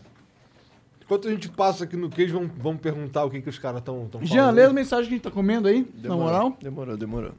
Enquanto 1.03 1.27
a 1.27 1.31
gente 1.31 1.49
passa 1.49 1.83
aqui 1.85 1.95
no 1.97 2.09
queijo, 2.09 2.35
vamos, 2.35 2.51
vamos 2.57 2.81
perguntar 2.81 3.25
o 3.25 3.31
que, 3.31 3.41
que 3.41 3.49
os 3.49 3.57
caras 3.57 3.79
estão 3.79 4.07
falando. 4.11 4.27
Jean, 4.27 4.51
lê 4.51 4.63
as 4.63 4.71
mensagens 4.73 5.07
que 5.07 5.13
a 5.13 5.17
gente 5.17 5.23
tá 5.23 5.31
comendo 5.31 5.67
aí, 5.67 5.89
na 6.03 6.15
moral. 6.15 6.55
Demorou, 6.61 6.95
demorou. 6.95 7.31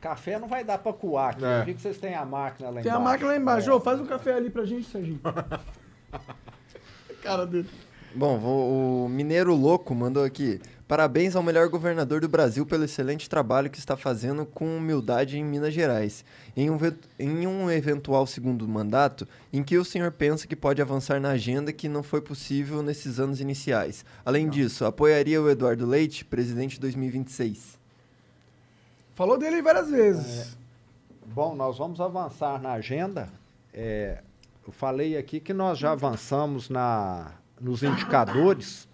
Café 0.00 0.38
não 0.38 0.48
vai 0.48 0.64
dar 0.64 0.78
pra 0.78 0.92
coar 0.92 1.30
aqui. 1.30 1.44
É. 1.44 1.60
Eu 1.60 1.64
vi 1.64 1.74
que 1.74 1.80
vocês 1.80 1.96
têm 1.98 2.14
a 2.14 2.24
máquina 2.26 2.68
lá 2.68 2.82
Tem 2.82 2.90
embaixo. 2.90 2.96
a 2.96 3.00
máquina 3.04 3.30
lá 3.30 3.36
embaixo. 3.36 3.70
É. 3.70 3.74
Ô, 3.74 3.80
faz 3.80 4.00
um 4.00 4.06
café 4.06 4.34
ali 4.34 4.50
pra 4.50 4.64
gente, 4.64 4.86
Serginho. 4.88 5.20
Cara 7.22 7.46
dele. 7.46 7.68
Bom, 8.14 8.38
vou- 8.38 9.04
o 9.04 9.08
Mineiro 9.08 9.54
Louco 9.54 9.94
mandou 9.94 10.24
aqui. 10.24 10.60
Parabéns 10.94 11.34
ao 11.34 11.42
melhor 11.42 11.68
governador 11.68 12.20
do 12.20 12.28
Brasil 12.28 12.64
pelo 12.64 12.84
excelente 12.84 13.28
trabalho 13.28 13.68
que 13.68 13.80
está 13.80 13.96
fazendo 13.96 14.46
com 14.46 14.76
humildade 14.76 15.36
em 15.36 15.42
Minas 15.42 15.74
Gerais. 15.74 16.24
Em 16.56 16.70
um, 16.70 16.78
em 17.18 17.48
um 17.48 17.68
eventual 17.68 18.24
segundo 18.28 18.68
mandato, 18.68 19.26
em 19.52 19.64
que 19.64 19.76
o 19.76 19.84
senhor 19.84 20.12
pensa 20.12 20.46
que 20.46 20.54
pode 20.54 20.80
avançar 20.80 21.20
na 21.20 21.30
agenda 21.30 21.72
que 21.72 21.88
não 21.88 22.04
foi 22.04 22.20
possível 22.20 22.80
nesses 22.80 23.18
anos 23.18 23.40
iniciais. 23.40 24.04
Além 24.24 24.48
disso, 24.48 24.84
apoiaria 24.84 25.42
o 25.42 25.50
Eduardo 25.50 25.84
Leite, 25.84 26.24
presidente 26.24 26.78
2026. 26.78 27.76
Falou 29.16 29.36
dele 29.36 29.60
várias 29.60 29.90
vezes. 29.90 30.56
Bom, 31.26 31.56
nós 31.56 31.76
vamos 31.76 32.00
avançar 32.00 32.62
na 32.62 32.70
agenda. 32.70 33.28
É, 33.72 34.22
eu 34.64 34.72
falei 34.72 35.16
aqui 35.16 35.40
que 35.40 35.52
nós 35.52 35.76
já 35.76 35.90
avançamos 35.90 36.70
na, 36.70 37.32
nos 37.60 37.82
indicadores, 37.82 38.86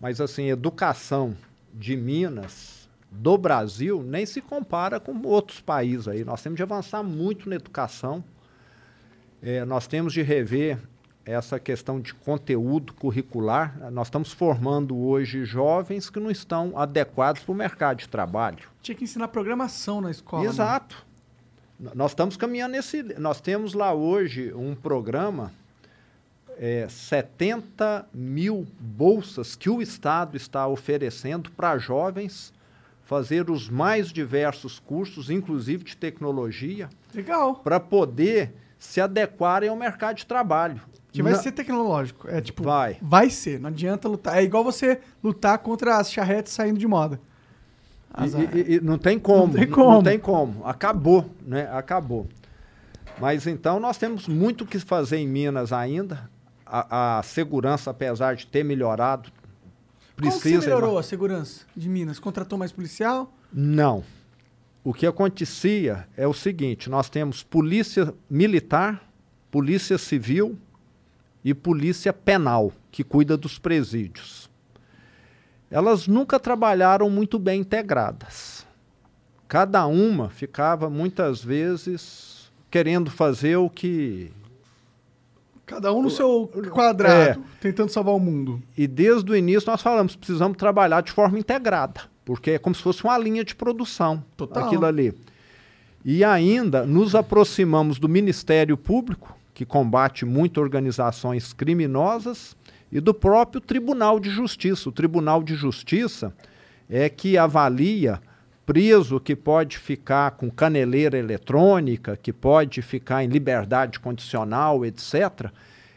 mas 0.00 0.20
assim, 0.20 0.48
educação 0.48 1.36
de 1.74 1.96
Minas, 1.96 2.88
do 3.10 3.36
Brasil, 3.36 4.02
nem 4.02 4.24
se 4.24 4.40
compara 4.40 4.98
com 5.00 5.20
outros 5.26 5.60
países 5.60 6.06
aí. 6.08 6.24
Nós 6.24 6.42
temos 6.42 6.56
de 6.56 6.62
avançar 6.62 7.02
muito 7.02 7.48
na 7.48 7.56
educação. 7.56 8.22
É, 9.42 9.64
nós 9.64 9.86
temos 9.86 10.12
de 10.12 10.22
rever 10.22 10.78
essa 11.24 11.58
questão 11.60 12.00
de 12.00 12.14
conteúdo 12.14 12.92
curricular. 12.94 13.90
Nós 13.92 14.06
estamos 14.08 14.32
formando 14.32 14.96
hoje 14.96 15.44
jovens 15.44 16.08
que 16.10 16.18
não 16.20 16.30
estão 16.30 16.72
adequados 16.76 17.42
para 17.42 17.52
o 17.52 17.54
mercado 17.54 17.98
de 17.98 18.08
trabalho. 18.08 18.68
Tinha 18.82 18.94
que 18.96 19.04
ensinar 19.04 19.28
programação 19.28 20.00
na 20.00 20.10
escola. 20.10 20.42
né? 20.44 20.48
Exato. 20.48 21.04
N- 21.78 21.90
Nós 21.94 22.12
estamos 22.12 22.36
caminhando 22.36 22.72
nesse. 22.72 23.02
Nós 23.18 23.40
temos 23.40 23.74
lá 23.74 23.92
hoje 23.92 24.52
um 24.54 24.74
programa, 24.74 25.52
é, 26.62 26.86
70 26.90 28.06
mil 28.12 28.66
bolsas 28.78 29.56
que 29.56 29.70
o 29.70 29.80
Estado 29.80 30.36
está 30.36 30.66
oferecendo 30.68 31.50
para 31.52 31.78
jovens 31.78 32.52
fazer 33.04 33.50
os 33.50 33.68
mais 33.70 34.12
diversos 34.12 34.78
cursos, 34.78 35.30
inclusive 35.30 35.82
de 35.82 35.96
tecnologia, 35.96 36.88
Legal. 37.14 37.56
para 37.56 37.80
poder 37.80 38.54
se 38.78 39.00
adequarem 39.00 39.70
ao 39.70 39.74
mercado 39.74 40.16
de 40.18 40.26
trabalho. 40.26 40.80
Que 41.10 41.22
vai 41.22 41.32
Na- 41.32 41.38
ser 41.38 41.50
tecnológico. 41.52 42.28
É 42.30 42.40
tipo. 42.40 42.62
Vai. 42.62 42.98
Vai 43.02 43.30
ser. 43.30 43.58
Não 43.58 43.68
adianta 43.70 44.06
lutar. 44.06 44.36
É 44.38 44.44
igual 44.44 44.62
você 44.62 45.00
lutar 45.24 45.58
contra 45.58 45.96
as 45.96 46.12
charretes 46.12 46.52
saindo 46.52 46.78
de 46.78 46.86
moda. 46.86 47.18
Azar. 48.12 48.42
E, 48.54 48.60
e- 48.60 48.74
e 48.76 48.80
não 48.80 48.96
tem 48.98 49.18
como. 49.18 49.46
Não 49.48 49.54
tem 49.54 49.66
como. 49.68 49.90
Não 49.92 50.02
tem 50.04 50.18
como. 50.20 50.64
Acabou, 50.66 51.28
né? 51.44 51.68
Acabou. 51.72 52.28
Mas 53.18 53.46
então 53.46 53.80
nós 53.80 53.98
temos 53.98 54.28
muito 54.28 54.62
o 54.62 54.66
que 54.66 54.78
fazer 54.78 55.16
em 55.16 55.26
Minas 55.26 55.72
ainda. 55.72 56.30
A, 56.72 57.18
a 57.18 57.22
segurança, 57.24 57.90
apesar 57.90 58.36
de 58.36 58.46
ter 58.46 58.64
melhorado, 58.64 59.30
Como 60.16 60.30
precisa. 60.30 60.60
melhorou 60.60 60.98
a 60.98 61.02
segurança 61.02 61.66
de 61.76 61.88
Minas? 61.88 62.20
Contratou 62.20 62.56
mais 62.56 62.70
policial? 62.70 63.32
Não. 63.52 64.04
O 64.84 64.94
que 64.94 65.04
acontecia 65.06 66.06
é 66.16 66.28
o 66.28 66.32
seguinte: 66.32 66.88
nós 66.88 67.10
temos 67.10 67.42
polícia 67.42 68.14
militar, 68.30 69.02
polícia 69.50 69.98
civil 69.98 70.56
e 71.44 71.52
polícia 71.52 72.12
penal, 72.12 72.72
que 72.90 73.02
cuida 73.02 73.36
dos 73.36 73.58
presídios. 73.58 74.48
Elas 75.70 76.06
nunca 76.06 76.38
trabalharam 76.38 77.10
muito 77.10 77.38
bem 77.38 77.60
integradas. 77.60 78.66
Cada 79.48 79.86
uma 79.86 80.30
ficava 80.30 80.88
muitas 80.88 81.42
vezes 81.42 82.50
querendo 82.70 83.10
fazer 83.10 83.56
o 83.56 83.68
que 83.68 84.32
Cada 85.70 85.92
um 85.92 86.02
no 86.02 86.10
seu 86.10 86.50
quadrado, 86.72 87.40
É. 87.40 87.60
tentando 87.60 87.90
salvar 87.90 88.14
o 88.14 88.18
mundo. 88.18 88.60
E 88.76 88.86
desde 88.86 89.30
o 89.30 89.36
início 89.36 89.70
nós 89.70 89.80
falamos, 89.80 90.16
precisamos 90.16 90.56
trabalhar 90.58 91.00
de 91.00 91.12
forma 91.12 91.38
integrada, 91.38 92.02
porque 92.24 92.50
é 92.52 92.58
como 92.58 92.74
se 92.74 92.82
fosse 92.82 93.04
uma 93.04 93.16
linha 93.16 93.44
de 93.44 93.54
produção, 93.54 94.22
Total. 94.36 94.66
aquilo 94.66 94.84
ali. 94.84 95.14
E 96.04 96.24
ainda 96.24 96.84
nos 96.84 97.14
aproximamos 97.14 97.98
do 97.98 98.08
Ministério 98.08 98.76
Público, 98.76 99.36
que 99.54 99.64
combate 99.64 100.24
muito 100.24 100.60
organizações 100.60 101.52
criminosas, 101.52 102.56
e 102.90 102.98
do 102.98 103.14
próprio 103.14 103.60
Tribunal 103.60 104.18
de 104.18 104.28
Justiça. 104.30 104.88
O 104.88 104.92
Tribunal 104.92 105.42
de 105.44 105.54
Justiça 105.54 106.34
é 106.88 107.08
que 107.08 107.38
avalia 107.38 108.20
preso 108.70 109.18
que 109.18 109.34
pode 109.34 109.78
ficar 109.78 110.30
com 110.30 110.48
caneleira 110.48 111.18
eletrônica, 111.18 112.16
que 112.16 112.32
pode 112.32 112.80
ficar 112.82 113.24
em 113.24 113.26
liberdade 113.26 113.98
condicional, 113.98 114.86
etc. 114.86 115.50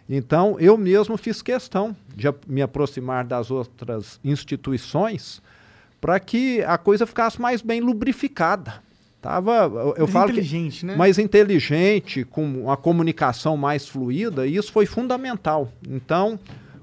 Então, 0.09 0.57
eu 0.59 0.75
mesmo 0.75 1.15
fiz 1.15 1.39
questão 1.43 1.95
de 2.15 2.27
me 2.47 2.63
aproximar 2.63 3.25
das 3.25 3.51
outras 3.51 4.19
instituições 4.25 5.39
para 6.01 6.19
que 6.19 6.63
a 6.63 6.75
coisa 6.75 7.05
ficasse 7.05 7.39
mais 7.39 7.61
bem 7.61 7.79
lubrificada. 7.79 8.81
Tava, 9.21 9.71
eu, 9.95 9.95
Mais 9.99 10.11
falo 10.11 10.25
que 10.25 10.31
inteligente, 10.39 10.83
né? 10.83 10.95
mais 10.95 11.19
inteligente, 11.19 12.23
com 12.23 12.43
uma 12.43 12.75
comunicação 12.75 13.55
mais 13.55 13.87
fluida, 13.87 14.47
e 14.47 14.55
isso 14.55 14.71
foi 14.71 14.87
fundamental. 14.87 15.71
Então, 15.87 16.39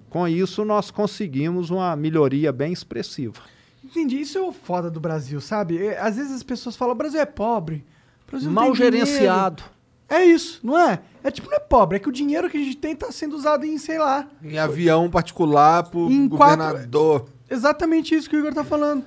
com 0.09 0.29
isso, 0.29 0.65
nós 0.65 0.89
conseguimos 0.93 1.69
uma 1.69 1.97
melhoria 1.97 2.53
bem 2.53 2.73
expressiva. 2.73 3.43
Entendi. 3.91 4.21
Isso 4.21 4.39
é 4.39 4.41
o 4.41 4.53
foda 4.53 4.91
do 4.91 5.01
Brasil, 5.01 5.41
sabe? 5.41 5.85
É, 5.85 5.99
Às 6.01 6.17
vezes 6.17 6.33
as 6.33 6.43
pessoas 6.43 6.77
falam, 6.77 6.95
o 6.95 6.97
Brasil 6.99 7.21
é 7.21 7.27
pobre. 7.27 7.85
O 8.27 8.31
Brasil 8.31 8.51
Mal 8.51 8.65
tem 8.67 8.73
dinheiro." 8.75 8.97
gerenciado. 9.07 9.62
É 10.09 10.25
isso, 10.25 10.59
não 10.65 10.77
é? 10.79 11.01
É 11.23 11.31
tipo, 11.31 11.49
não 11.49 11.57
é 11.57 11.61
pobre, 11.61 11.97
é 11.97 12.01
que 12.01 12.09
o 12.09 12.12
dinheiro 12.12 12.51
que 12.51 12.57
a 12.57 12.61
gente 12.61 12.77
tem 12.77 12.97
tá 12.97 13.12
sendo 13.12 13.37
usado 13.37 13.65
em, 13.65 13.79
sei 13.79 13.97
lá. 13.99 14.27
Em 14.43 14.59
avião 14.59 15.09
particular 15.09 15.85
pro 15.89 16.11
Em 16.11 16.29
quatro- 16.29 16.65
governador. 16.67 17.27
Exatamente 17.49 18.15
isso 18.15 18.29
que 18.29 18.35
o 18.35 18.39
Igor 18.41 18.53
tá 18.53 18.65
falando. 18.65 19.05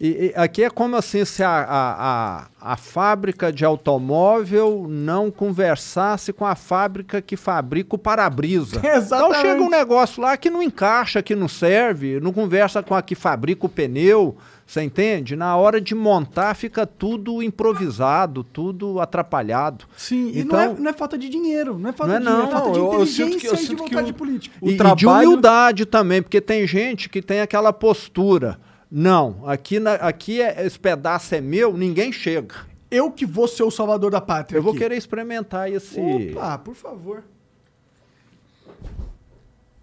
E, 0.00 0.28
e 0.28 0.32
aqui 0.34 0.64
é 0.64 0.70
como 0.70 0.96
assim 0.96 1.26
se 1.26 1.42
a, 1.44 1.50
a, 1.50 2.46
a, 2.62 2.72
a 2.72 2.76
fábrica 2.78 3.52
de 3.52 3.66
automóvel 3.66 4.86
não 4.88 5.30
conversasse 5.30 6.32
com 6.32 6.46
a 6.46 6.54
fábrica 6.54 7.20
que 7.20 7.36
fabrica 7.36 7.94
o 7.96 7.98
para-brisa. 7.98 8.80
Então 8.80 8.96
Exatamente. 8.96 9.40
chega 9.42 9.62
um 9.62 9.68
negócio 9.68 10.22
lá 10.22 10.36
que 10.38 10.48
não 10.48 10.62
encaixa, 10.62 11.22
que 11.22 11.34
não 11.36 11.48
serve, 11.48 12.18
não 12.18 12.32
conversa 12.32 12.82
com 12.82 12.94
a 12.94 13.02
que 13.02 13.14
fabrica 13.14 13.66
o 13.66 13.68
pneu, 13.68 14.36
você 14.66 14.82
entende? 14.82 15.36
Na 15.36 15.56
hora 15.56 15.80
de 15.80 15.94
montar 15.94 16.54
fica 16.54 16.86
tudo 16.86 17.42
improvisado, 17.42 18.42
tudo 18.42 19.00
atrapalhado. 19.00 19.84
Sim, 19.96 20.30
e 20.32 20.40
Então- 20.40 20.58
não, 20.58 20.64
é, 20.76 20.80
não 20.80 20.90
é 20.90 20.92
falta 20.94 21.18
de 21.18 21.28
dinheiro, 21.28 21.78
não 21.78 21.90
é 21.90 21.92
falta 21.92 22.12
Não 22.12 22.16
é 22.16 22.20
de 22.20 22.24
dinheiro, 22.26 22.42
não, 22.42 22.48
é 22.48 22.52
falta 22.52 22.72
de 22.72 22.78
eu- 22.78 22.84
eu 22.84 22.90
inteligência 23.02 23.26
sinto 23.26 23.38
que- 23.40 23.46
eu 23.48 23.54
e 23.54 23.68
de 23.68 23.74
vontade 23.76 24.10
o- 24.12 24.14
política. 24.14 24.56
o 24.62 24.66
e, 24.66 24.68
e 24.68 24.72
de 24.72 24.78
trabalho- 24.78 25.28
humildade 25.28 25.84
também, 25.84 26.22
porque 26.22 26.40
tem 26.40 26.66
gente 26.66 27.08
que 27.08 27.20
tem 27.20 27.40
aquela 27.42 27.72
postura. 27.72 28.58
Não, 28.90 29.46
aqui, 29.48 29.78
na- 29.78 29.94
aqui 29.94 30.42
é, 30.42 30.66
esse 30.66 30.78
pedaço 30.78 31.34
é 31.34 31.40
meu, 31.40 31.76
ninguém 31.76 32.12
chega. 32.12 32.66
Eu 32.90 33.10
que 33.12 33.24
vou 33.24 33.46
ser 33.46 33.62
o 33.62 33.70
salvador 33.70 34.10
da 34.10 34.20
pátria 34.20 34.58
Eu 34.58 34.62
vou 34.62 34.72
aqui. 34.72 34.80
querer 34.80 34.96
experimentar 34.96 35.70
esse. 35.70 36.00
Opa, 36.00 36.58
por 36.58 36.74
favor. 36.74 37.22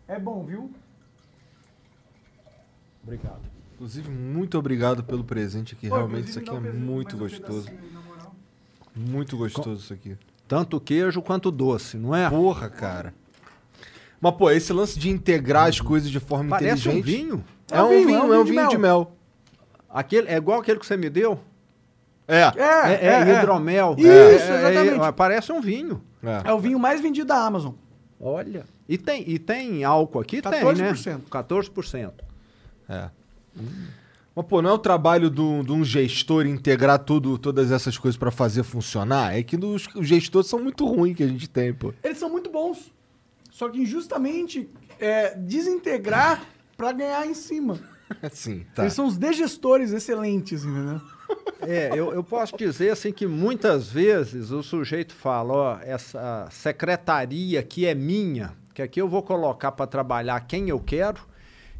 É 0.08 0.20
bom, 0.20 0.44
viu? 0.44 0.72
Obrigado. 3.04 3.40
Inclusive, 3.76 4.10
muito 4.10 4.58
obrigado 4.58 5.04
pelo 5.04 5.24
presente 5.24 5.74
aqui. 5.76 5.88
Pô, 5.88 5.96
Realmente, 5.96 6.30
isso 6.30 6.40
aqui 6.40 6.50
é 6.50 6.54
um 6.54 6.62
presente, 6.62 6.82
muito 6.84 7.16
um 7.16 7.20
gostoso. 7.20 7.70
Muito 8.96 9.38
gostoso 9.38 9.82
isso 9.84 9.94
aqui. 9.94 10.18
Tanto 10.48 10.80
queijo 10.82 11.22
quanto 11.22 11.52
doce, 11.52 11.98
não 11.98 12.16
é? 12.16 12.30
Porra, 12.30 12.70
cara. 12.70 13.14
Mas, 14.20 14.36
pô, 14.36 14.50
esse 14.50 14.74
lance 14.74 14.98
de 14.98 15.10
integrar 15.10 15.68
as 15.68 15.80
coisas 15.80 16.10
de 16.10 16.20
forma 16.20 16.50
Parece 16.50 16.90
um 16.90 16.94
inteligente. 16.98 17.06
vinho. 17.26 17.46
É 17.72 17.82
um 17.82 17.90
vinho, 17.90 18.34
é 18.34 18.40
um 18.40 18.44
vinho 18.44 18.70
de 18.70 18.78
mel. 18.78 19.12
Aquele, 19.90 20.28
é 20.28 20.36
igual 20.38 20.60
aquele 20.60 20.80
que 20.80 20.86
você 20.86 20.98
me 20.98 21.10
deu? 21.10 21.40
É. 22.28 22.42
É, 22.56 22.94
É, 22.94 23.32
é, 23.32 23.38
hidromel. 23.40 23.96
Isso, 23.98 24.08
É, 24.08 24.32
é, 24.32 24.36
exatamente. 24.36 25.06
é, 25.06 25.12
parece 25.12 25.52
um 25.52 25.62
vinho. 25.62 26.02
É. 26.24 26.50
É 26.50 26.54
o 26.54 26.60
vinho 26.60 26.78
mais 26.80 27.00
vendido 27.02 27.28
da 27.28 27.38
Amazon. 27.38 27.74
Olha. 28.20 28.66
E 28.88 28.98
tem, 28.98 29.24
e 29.30 29.38
tem 29.40 29.84
álcool 29.84 30.20
aqui? 30.20 30.42
Tem, 30.42 30.52
14%. 30.52 31.06
né? 31.08 31.22
14%. 31.30 32.12
É. 32.90 33.10
Mas, 34.36 34.46
pô, 34.46 34.62
não 34.62 34.70
é 34.70 34.74
o 34.74 34.78
trabalho 34.78 35.30
de 35.30 35.42
um 35.42 35.84
gestor 35.84 36.46
integrar 36.46 37.00
tudo, 37.00 37.38
todas 37.38 37.72
essas 37.72 37.98
coisas 37.98 38.18
pra 38.18 38.30
fazer 38.32 38.64
funcionar? 38.64 39.36
É 39.38 39.42
que 39.44 39.56
os, 39.58 39.88
os 39.96 40.08
gestores 40.08 40.48
são 40.48 40.60
muito 40.60 40.86
ruins 40.86 41.16
que 41.16 41.24
a 41.24 41.28
gente 41.28 41.50
tem, 41.50 41.74
pô. 41.74 41.94
Eles 42.04 42.18
são 42.18 42.30
muito 42.30 42.50
bons. 42.50 42.94
Só 43.52 43.70
que 43.70 43.80
injustamente 43.82 44.70
é, 45.00 45.36
desintegrar 45.36 46.44
pra 46.78 46.92
ganhar 46.92 47.26
em 47.26 47.34
cima. 47.34 47.80
Assim, 48.22 48.66
tá. 48.74 48.84
Eles 48.84 48.94
são 48.94 49.06
os 49.08 49.18
degestores 49.18 49.92
excelentes, 49.92 50.64
entendeu? 50.64 51.02
É, 51.60 51.90
eu, 51.92 52.14
eu 52.14 52.24
posso 52.24 52.56
dizer 52.56 52.92
assim 52.92 53.12
que 53.12 53.26
muitas 53.26 53.90
vezes 53.92 54.52
o 54.52 54.62
sujeito 54.62 55.14
fala, 55.14 55.54
ó, 55.54 55.80
essa 55.82 56.48
secretaria 56.52 57.60
aqui 57.60 57.86
é 57.86 57.96
minha, 57.96 58.54
que 58.74 58.82
aqui 58.82 59.02
eu 59.02 59.10
vou 59.10 59.24
colocar 59.24 59.72
para 59.72 59.88
trabalhar 59.88 60.40
quem 60.42 60.70
eu 60.70 60.80
quero, 60.80 61.20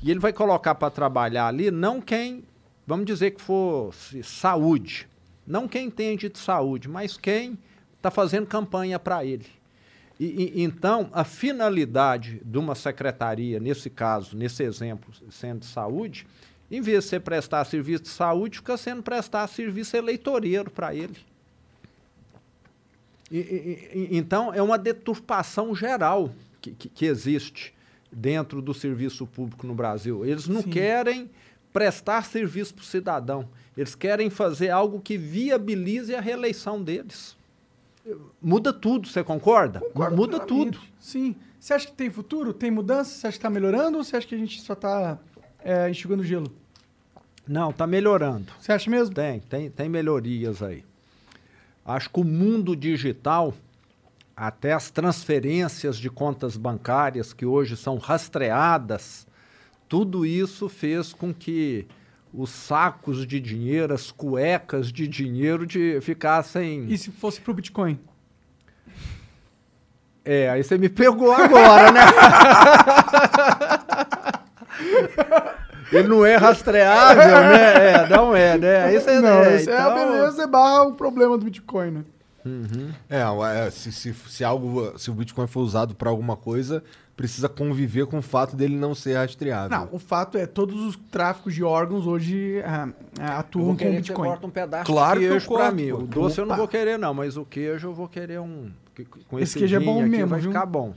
e 0.02 0.10
ele 0.10 0.20
vai 0.20 0.34
colocar 0.34 0.76
para 0.76 0.90
trabalhar 0.90 1.48
ali 1.48 1.72
não 1.72 2.02
quem, 2.02 2.44
vamos 2.86 3.06
dizer 3.06 3.32
que 3.32 3.42
fosse 3.42 4.24
saúde, 4.24 5.08
não 5.46 5.68
quem 5.68 5.86
entende 5.86 6.28
de 6.28 6.40
saúde, 6.40 6.90
mas 6.90 7.16
quem 7.16 7.58
está 7.96 8.12
fazendo 8.12 8.48
campanha 8.48 9.00
para 9.00 9.24
ele. 9.24 9.46
E, 10.20 10.26
e- 10.26 10.64
então, 10.64 11.10
a 11.14 11.24
finalidade 11.24 12.42
de 12.44 12.58
uma 12.58 12.74
secretaria, 12.76 13.60
nesse 13.60 13.90
caso, 13.90 14.36
nesse 14.36 14.64
exemplo, 14.64 15.14
sendo 15.30 15.60
de 15.60 15.68
saúde, 15.68 16.26
em 16.72 16.82
vez 16.82 17.04
de 17.04 17.10
você 17.12 17.20
prestar 17.20 17.64
serviço 17.66 18.04
de 18.04 18.10
saúde, 18.10 18.58
fica 18.58 18.76
sendo 18.78 19.04
prestar 19.04 19.48
serviço 19.48 19.96
eleitoreiro 19.96 20.70
para 20.72 20.94
ele. 20.94 21.18
E- 23.32 24.08
então, 24.12 24.54
é 24.54 24.62
uma 24.62 24.78
deturpação 24.78 25.76
geral 25.76 26.34
que, 26.62 26.72
que- 26.72 26.90
que 26.90 27.06
existe 27.06 27.74
dentro 28.12 28.62
do 28.62 28.74
serviço 28.74 29.28
público 29.28 29.68
no 29.68 29.76
Brasil. 29.76 30.26
Eles 30.26 30.48
não 30.48 30.62
Sim. 30.64 30.70
querem 30.70 31.30
prestar 31.74 32.24
serviço 32.26 32.74
para 32.74 32.82
o 32.82 32.86
cidadão. 32.86 33.48
Eles 33.78 33.94
querem 33.94 34.30
fazer 34.30 34.70
algo 34.72 35.00
que 35.00 35.18
viabilize 35.18 36.16
a 36.16 36.22
reeleição 36.22 36.82
deles. 36.82 37.37
Muda 38.42 38.72
tudo, 38.74 39.08
você 39.08 39.24
concorda? 39.24 39.80
Concordo 39.80 40.16
Muda 40.16 40.40
plenamente. 40.40 40.78
tudo. 40.78 40.88
Sim. 41.00 41.36
Você 41.60 41.74
acha 41.74 41.88
que 41.88 41.94
tem 41.94 42.10
futuro? 42.10 42.54
Tem 42.54 42.72
mudança? 42.72 43.12
Você 43.12 43.28
acha 43.28 43.38
que 43.38 43.44
tá 43.44 43.50
melhorando 43.50 43.98
ou 43.98 44.04
você 44.04 44.16
acha 44.18 44.28
que 44.28 44.36
a 44.36 44.38
gente 44.38 44.62
só 44.62 44.76
tá 44.76 45.18
é, 45.64 45.90
enxugando 45.90 46.24
gelo? 46.24 46.52
Não, 47.48 47.70
está 47.72 47.88
melhorando. 47.88 48.52
Você 48.60 48.72
acha 48.72 48.90
mesmo? 48.90 49.16
Tem, 49.16 49.40
tem, 49.40 49.70
tem 49.70 49.90
melhorias 49.90 50.62
aí. 50.62 50.84
Acho 51.86 52.10
que 52.10 52.20
o 52.20 52.24
mundo 52.24 52.76
digital, 52.76 53.54
até 54.36 54.74
as 54.74 54.92
transferências 54.92 55.98
de 55.98 56.10
contas 56.10 56.58
bancárias 56.58 57.32
que 57.34 57.46
hoje 57.46 57.78
são 57.78 57.98
rastreadas, 57.98 59.26
tudo 59.88 60.26
isso 60.26 60.68
fez 60.68 61.14
com 61.14 61.34
que 61.34 61.88
os 62.34 62.50
sacos 62.50 63.26
de 63.26 63.40
dinheiro, 63.40 63.94
as 63.94 64.12
cuecas 64.12 64.92
de 64.92 65.08
dinheiro 65.08 65.66
de, 65.66 66.00
ficassem. 66.02 66.86
E 66.90 66.98
se 66.98 67.12
fosse 67.12 67.40
pro 67.42 67.54
Bitcoin? 67.54 68.00
É, 70.24 70.50
aí 70.50 70.64
você 70.64 70.78
me 70.78 70.90
pegou 70.90 71.32
agora, 71.32 71.92
né? 71.92 72.02
Ele 75.92 76.08
não 76.08 76.26
é 76.26 76.36
rastreável, 76.36 77.24
né? 77.24 77.92
É, 77.92 78.10
não 78.10 78.36
é, 78.36 78.58
né? 78.58 78.84
Aí 78.84 79.00
você, 79.00 79.22
não, 79.22 79.42
é, 79.44 79.56
essa 79.56 79.72
é 79.72 79.78
a 79.78 79.82
então- 79.84 79.96
beleza 79.96 80.46
barra 80.46 80.84
o 80.84 80.96
problema 80.96 81.38
do 81.38 81.46
Bitcoin, 81.46 81.92
né? 81.92 82.04
É, 83.10 83.22
é, 83.66 83.70
se, 83.72 83.92
se, 83.92 84.14
se 84.14 84.44
algo, 84.44 84.98
se 84.98 85.10
o 85.10 85.14
Bitcoin 85.14 85.48
for 85.48 85.62
usado 85.62 85.96
pra 85.96 86.10
alguma 86.10 86.36
coisa, 86.36 86.84
precisa 87.16 87.50
conviver 87.50 88.06
com 88.06 88.20
o 88.20 88.22
fato 88.22 88.56
dele 88.56 88.76
não 88.76 88.94
ser 88.94 89.16
rastreável. 89.16 89.78
Não, 89.78 89.90
o 89.92 90.00
fato 90.00 90.38
é 90.38 90.46
todos 90.46 90.80
os 90.82 90.96
tráficos 91.12 91.54
de 91.54 91.64
órgãos 91.64 92.06
hoje 92.06 92.62
Eu 93.18 93.26
atuam 93.26 93.76
com 93.76 93.90
o 93.90 93.92
Bitcoin. 93.96 94.28
corta 94.30 94.48
um 94.48 94.50
pedaço 94.50 94.86
Claro 94.86 95.20
de 95.20 95.26
que 95.26 95.30
eu 95.30 95.32
queijo 95.32 95.48
pra 95.48 95.58
corto, 95.58 95.76
mim. 95.76 95.92
O 95.92 96.08
doce 96.08 96.40
eu 96.40 96.46
não 96.46 96.52
Opa. 96.54 96.58
vou 96.58 96.68
querer, 96.68 96.98
não, 97.00 97.14
mas 97.14 97.38
o 97.38 97.46
queijo 97.46 97.88
eu 97.88 97.94
vou 97.94 98.08
querer 98.08 98.40
um. 98.40 98.72
Com 99.28 99.38
Esse 99.40 99.52
esse, 99.52 99.60
queijo 99.60 99.76
é 99.76 99.80
bom 99.80 100.00
aqui 100.02 100.10
mesmo, 100.10 100.28
vai 100.28 100.40
viu? 100.40 100.50
ficar 100.52 100.66
bom. 100.66 100.94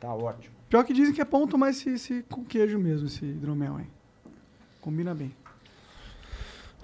Tá 0.00 0.12
ótimo. 0.14 0.54
Pior 0.68 0.84
que 0.84 0.92
dizem 0.92 1.14
que 1.14 1.20
é 1.20 1.24
bom 1.24 1.46
tomar 1.46 1.70
esse, 1.70 1.90
esse 1.90 2.24
com 2.28 2.44
queijo 2.44 2.78
mesmo, 2.78 3.06
esse 3.06 3.24
hidromel 3.24 3.76
aí. 3.76 3.86
Combina 4.80 5.14
bem. 5.14 5.32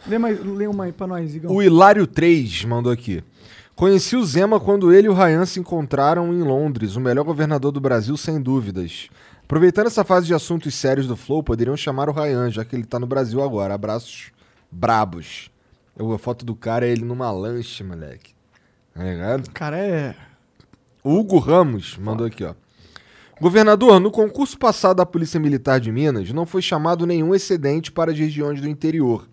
Lê, 0.07 0.19
mais, 0.19 0.45
lê 0.45 0.67
uma 0.67 0.85
aí 0.85 0.93
pra 0.93 1.07
nós, 1.07 1.35
Igão. 1.35 1.53
O 1.55 1.63
Hilário 1.63 2.07
3 2.07 2.65
mandou 2.65 2.91
aqui. 2.93 3.23
Conheci 3.77 4.17
o 4.17 4.25
Zema 4.25 4.61
quando 4.61 4.93
ele 4.93 5.07
e 5.07 5.11
o 5.11 5.15
Ryan 5.15 5.47
se 5.47 5.59
encontraram 5.61 6.33
em 6.35 6.43
Londres, 6.43 6.97
o 6.97 7.01
melhor 7.01 7.25
governador 7.25 7.73
do 7.73 7.81
Brasil, 7.81 8.17
sem 8.17 8.41
dúvidas. 8.41 9.09
Aproveitando 9.43 9.87
essa 9.87 10.05
fase 10.05 10.27
de 10.27 10.35
assuntos 10.35 10.75
sérios 10.75 11.07
do 11.07 11.17
Flow, 11.17 11.43
poderiam 11.43 11.77
chamar 11.77 12.09
o 12.09 12.13
Ryan, 12.13 12.51
já 12.51 12.65
que 12.65 12.77
ele 12.77 12.85
tá 12.85 12.99
no 12.99 13.07
Brasil 13.07 13.43
agora. 13.43 13.75
Abraços 13.75 14.31
brabos. 14.71 15.51
Eu- 15.99 16.13
A 16.13 16.19
foto 16.19 16.45
do 16.45 16.55
cara 16.55 16.87
é 16.87 16.91
ele 16.91 17.05
numa 17.05 17.31
lanche, 17.31 17.83
moleque. 17.83 18.33
Tá 18.95 19.03
ligado? 19.03 19.47
O 19.47 19.51
cara 19.53 19.79
é. 19.79 20.15
Hugo 21.03 21.39
Ramos 21.39 21.97
mandou 21.97 22.27
aqui, 22.27 22.45
ó. 22.45 22.55
Governador, 23.41 23.99
no 23.99 24.11
concurso 24.11 24.59
passado 24.59 24.99
da 24.99 25.07
Polícia 25.07 25.41
Militar 25.41 25.81
de 25.81 25.91
Minas, 25.91 26.31
não 26.33 26.45
foi 26.45 26.61
chamado 26.61 27.07
nenhum 27.07 27.35
excedente 27.35 27.91
para 27.91 28.13
as 28.13 28.19
regiões 28.19 28.61
do 28.61 28.69
interior. 28.69 29.27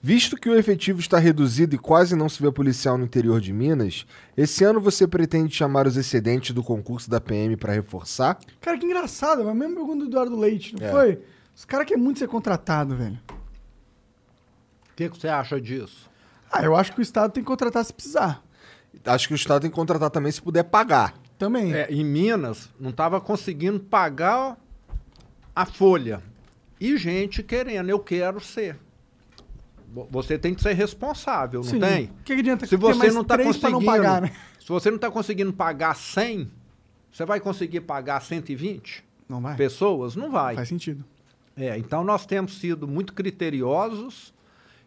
Visto 0.00 0.36
que 0.36 0.48
o 0.48 0.54
efetivo 0.56 1.00
está 1.00 1.18
reduzido 1.18 1.74
e 1.74 1.78
quase 1.78 2.14
não 2.14 2.28
se 2.28 2.40
vê 2.40 2.50
policial 2.52 2.96
no 2.96 3.04
interior 3.04 3.40
de 3.40 3.52
Minas, 3.52 4.06
esse 4.36 4.62
ano 4.62 4.80
você 4.80 5.06
pretende 5.06 5.54
chamar 5.54 5.86
os 5.86 5.96
excedentes 5.96 6.54
do 6.54 6.62
concurso 6.62 7.10
da 7.10 7.20
PM 7.20 7.56
para 7.56 7.72
reforçar? 7.72 8.38
Cara, 8.60 8.78
que 8.78 8.86
engraçado, 8.86 9.44
mas 9.44 9.56
mesmo 9.56 9.74
pergunta 9.74 10.04
do 10.04 10.10
Eduardo 10.10 10.36
Leite, 10.38 10.76
não 10.78 10.86
É. 10.86 10.90
foi? 10.90 11.18
Os 11.56 11.64
caras 11.64 11.86
querem 11.86 12.02
muito 12.02 12.18
ser 12.18 12.28
contratado, 12.28 12.94
velho. 12.96 13.18
O 13.30 14.94
que, 14.96 15.08
que 15.08 15.18
você 15.18 15.28
acha 15.28 15.60
disso? 15.60 16.08
Ah, 16.52 16.62
eu 16.62 16.76
acho 16.76 16.92
que 16.92 17.00
o 17.00 17.02
Estado 17.02 17.32
tem 17.32 17.42
que 17.42 17.46
contratar 17.48 17.84
se 17.84 17.92
precisar. 17.92 18.42
Acho 19.04 19.28
que 19.28 19.34
o 19.34 19.36
Estado 19.36 19.62
tem 19.62 19.70
que 19.70 19.76
contratar 19.76 20.10
também 20.10 20.30
se 20.30 20.40
puder 20.40 20.62
pagar. 20.64 21.14
Também. 21.38 21.74
É, 21.74 21.90
em 21.90 22.04
Minas, 22.04 22.70
não 22.78 22.90
estava 22.90 23.20
conseguindo 23.20 23.80
pagar 23.80 24.56
a 25.54 25.66
folha. 25.66 26.22
E 26.80 26.96
gente 26.96 27.42
querendo, 27.42 27.90
eu 27.90 27.98
quero 27.98 28.40
ser. 28.40 28.78
Vo- 29.96 30.08
Você 30.10 30.36
tem 30.38 30.54
que 30.54 30.62
ser 30.62 30.74
responsável, 30.74 31.60
não 31.62 31.70
Sim. 31.70 31.80
tem? 31.80 32.04
O 32.20 32.22
que, 32.22 32.32
adianta 32.34 32.66
Se 32.66 32.76
você 32.76 33.10
não 33.10 33.22
está 33.22 33.38
conseguindo, 33.38 33.84
pagar, 33.84 34.20
né? 34.20 34.32
se 34.60 34.68
você 34.68 34.90
não 34.90 34.96
está 34.96 35.10
conseguindo 35.10 35.52
pagar 35.54 35.96
100, 35.96 36.50
você 37.10 37.24
vai 37.24 37.40
conseguir 37.40 37.80
pagar 37.80 38.20
120 38.20 39.02
Não 39.26 39.40
vai. 39.40 39.56
pessoas? 39.56 40.14
Não 40.14 40.30
vai. 40.30 40.54
Faz 40.54 40.68
sentido. 40.68 41.02
É, 41.56 41.78
então 41.78 42.04
nós 42.04 42.26
temos 42.26 42.58
sido 42.58 42.86
muito 42.86 43.14
criteriosos 43.14 44.34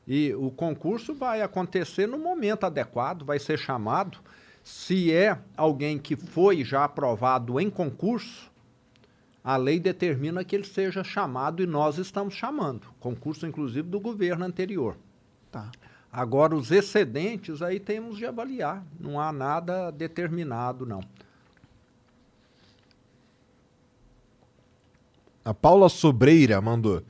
e 0.08 0.32
o 0.36 0.52
concurso 0.52 1.16
vai 1.16 1.42
acontecer 1.42 2.08
no 2.08 2.20
momento 2.20 2.66
adequado, 2.66 3.26
vai 3.26 3.40
ser 3.40 3.58
chamado. 3.58 4.20
Se 4.64 5.12
é 5.12 5.40
alguém 5.58 5.98
que 5.98 6.16
foi 6.16 6.64
já 6.64 6.84
aprovado 6.84 7.60
em 7.60 7.70
concurso, 7.72 8.49
a 9.44 9.58
lei 9.58 9.80
determina 9.80 10.44
que 10.44 10.56
ele 10.56 10.66
seja 10.66 11.04
chamado 11.04 11.64
e 11.64 11.66
nós 11.66 11.98
estamos 11.98 12.34
chamando. 12.34 12.88
Concurso, 13.00 13.48
inclusive, 13.48 13.88
do 13.88 14.00
governo 14.00 14.46
anterior. 14.46 14.98
Tá. 15.52 15.72
Agora, 16.12 16.56
os 16.56 16.72
excedentes 16.72 17.62
aí 17.62 17.80
temos 17.80 18.18
de 18.18 18.26
avaliar. 18.26 18.84
Não 19.00 19.20
há 19.20 19.32
nada 19.32 19.92
determinado, 19.92 20.86
não. 20.86 21.02
A 25.46 25.54
Paula 25.54 25.90
Sobreira 25.90 26.60
mandou. 26.62 26.98
O 26.98 27.04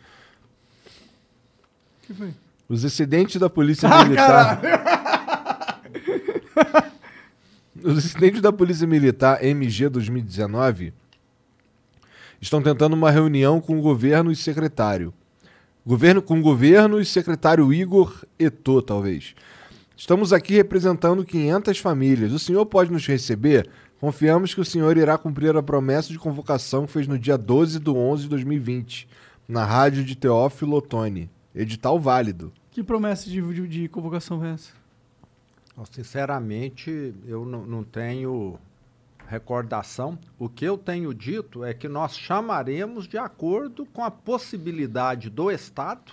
que 2.01 2.13
foi? 2.13 2.33
Os 2.67 2.83
excedentes 2.83 3.37
da 3.37 3.49
Polícia 3.49 3.89
Ah, 3.89 4.05
Militar. 4.05 4.61
Os 7.81 8.05
excedentes 8.05 8.41
da 8.41 8.51
Polícia 8.51 8.85
Militar 8.85 9.43
MG 9.43 9.89
2019 9.89 10.93
estão 12.41 12.61
tentando 12.61 12.93
uma 12.93 13.11
reunião 13.11 13.59
com 13.59 13.77
o 13.77 13.81
governo 13.81 14.31
e 14.31 14.35
secretário. 14.35 15.13
Governo 15.85 16.21
com 16.21 16.39
o 16.39 16.41
governo 16.41 16.99
e 16.99 17.05
secretário 17.05 17.73
Igor 17.73 18.23
Etô, 18.37 18.81
talvez. 18.81 19.33
Estamos 19.95 20.31
aqui 20.31 20.53
representando 20.53 21.25
500 21.25 21.77
famílias. 21.79 22.31
O 22.31 22.39
senhor 22.39 22.65
pode 22.65 22.91
nos 22.91 23.05
receber? 23.05 23.69
Confiamos 23.99 24.53
que 24.53 24.61
o 24.61 24.65
senhor 24.65 24.95
irá 24.97 25.17
cumprir 25.17 25.55
a 25.57 25.63
promessa 25.63 26.09
de 26.09 26.19
convocação 26.19 26.85
que 26.85 26.93
fez 26.93 27.07
no 27.07 27.19
dia 27.19 27.37
12 27.37 27.79
de 27.79 27.89
11 27.89 28.23
de 28.23 28.29
2020, 28.29 29.09
na 29.47 29.65
rádio 29.65 30.05
de 30.05 30.15
Teófilo 30.15 30.77
Otoni. 30.77 31.29
Edital 31.53 31.99
válido. 31.99 32.53
Que 32.71 32.81
promessa 32.81 33.29
de, 33.29 33.41
de, 33.41 33.67
de 33.67 33.89
convocação 33.89 34.43
é 34.45 34.53
essa? 34.53 34.71
Sinceramente, 35.91 37.13
eu 37.25 37.45
não, 37.45 37.65
não 37.65 37.83
tenho 37.83 38.57
recordação. 39.29 40.17
O 40.39 40.49
que 40.49 40.65
eu 40.65 40.77
tenho 40.77 41.13
dito 41.13 41.63
é 41.63 41.73
que 41.73 41.87
nós 41.87 42.17
chamaremos 42.17 43.07
de 43.07 43.17
acordo 43.17 43.85
com 43.85 44.03
a 44.03 44.09
possibilidade 44.09 45.29
do 45.29 45.51
Estado. 45.51 46.11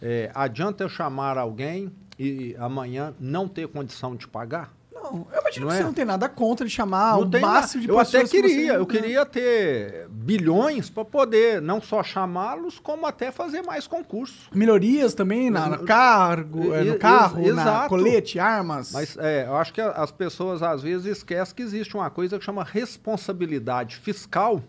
É, 0.00 0.30
adianta 0.34 0.84
eu 0.84 0.88
chamar 0.88 1.38
alguém 1.38 1.90
e 2.18 2.54
amanhã 2.58 3.14
não 3.18 3.48
ter 3.48 3.66
condição 3.68 4.14
de 4.14 4.28
pagar? 4.28 4.77
Não, 5.02 5.26
eu 5.32 5.40
imagino 5.40 5.66
Não 5.66 5.68
que 5.72 5.74
é? 5.74 5.78
você 5.78 5.84
não 5.84 5.92
tem 5.92 6.04
nada 6.04 6.28
contra 6.28 6.66
de 6.66 6.72
chamar 6.72 7.12
não 7.16 7.22
o 7.22 7.40
máximo 7.40 7.82
na- 7.82 7.86
de 7.86 7.92
Eu 7.92 7.96
pessoas 7.98 8.08
até 8.08 8.20
que 8.20 8.26
você- 8.26 8.40
queria, 8.42 8.72
eu 8.74 8.82
É. 8.82 8.86
queria 8.86 9.26
ter 9.26 10.08
bilhões 10.10 10.90
para 10.90 11.04
poder 11.04 11.62
não 11.62 11.80
só 11.80 12.02
chamá-los, 12.02 12.78
como 12.78 13.06
até 13.06 13.30
fazer 13.30 13.62
mais 13.62 13.86
concursos. 13.86 14.48
Melhorias 14.54 15.14
também 15.14 15.50
na, 15.50 15.68
no 15.68 15.84
cargo, 15.84 16.74
é, 16.74 16.82
E- 16.82 16.90
no 16.90 16.98
carro, 16.98 17.40
na 17.40 17.62
exato. 17.62 17.88
colete, 17.88 18.38
armas. 18.38 18.92
Mas 18.92 19.16
é, 19.16 19.46
eu 19.46 19.56
acho 19.56 19.72
que 19.72 19.80
as 19.80 20.10
pessoas 20.10 20.62
às 20.62 20.82
vezes 20.82 21.06
esquecem 21.18 21.54
que 21.54 21.62
existe 21.62 21.94
uma 21.96 22.10
coisa 22.10 22.38
que 22.38 22.44
chama 22.44 22.62
responsabilidade 22.64 23.96
fiscal 23.96 24.62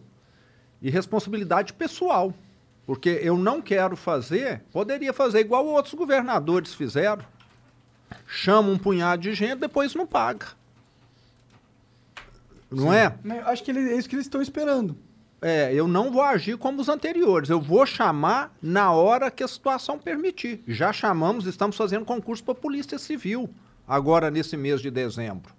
e 0.81 0.89
responsabilidade 0.89 1.73
pessoal. 1.73 2.33
Porque 2.85 3.19
eu 3.21 3.37
não 3.37 3.61
quero 3.61 3.95
fazer, 3.95 4.63
poderia 4.71 5.13
fazer 5.13 5.41
igual 5.41 5.65
outros 5.67 5.93
governadores 5.93 6.73
fizeram. 6.73 7.23
Chama 8.27 8.69
um 8.69 8.77
punhado 8.77 9.21
de 9.23 9.33
gente, 9.33 9.59
depois 9.59 9.95
não 9.95 10.05
paga. 10.05 10.47
Não 12.71 12.93
é? 12.93 13.15
Né, 13.23 13.39
eu 13.39 13.47
acho 13.47 13.63
que 13.63 13.71
ele- 13.71 13.91
é 13.91 13.97
isso 13.97 14.07
que 14.07 14.15
eles 14.15 14.25
estão 14.25 14.41
esperando. 14.41 14.95
É, 15.41 15.73
eu 15.73 15.87
não 15.87 16.11
vou 16.11 16.21
agir 16.21 16.57
como 16.57 16.81
os 16.81 16.89
anteriores. 16.89 17.49
Eu 17.49 17.61
vou 17.61 17.85
chamar 17.85 18.53
na 18.61 18.91
hora 18.91 19.31
que 19.31 19.43
a 19.43 19.47
situação 19.47 19.97
permitir. 19.97 20.61
Já 20.67 20.91
chamamos, 20.91 21.45
estamos 21.45 21.77
fazendo 21.77 22.05
concurso 22.05 22.43
para 22.43 22.51
a 22.51 22.57
Polícia 22.57 22.99
Civil, 22.99 23.49
agora 23.87 24.29
nesse 24.29 24.57
mês 24.57 24.81
de 24.81 24.91
dezembro. 24.91 25.53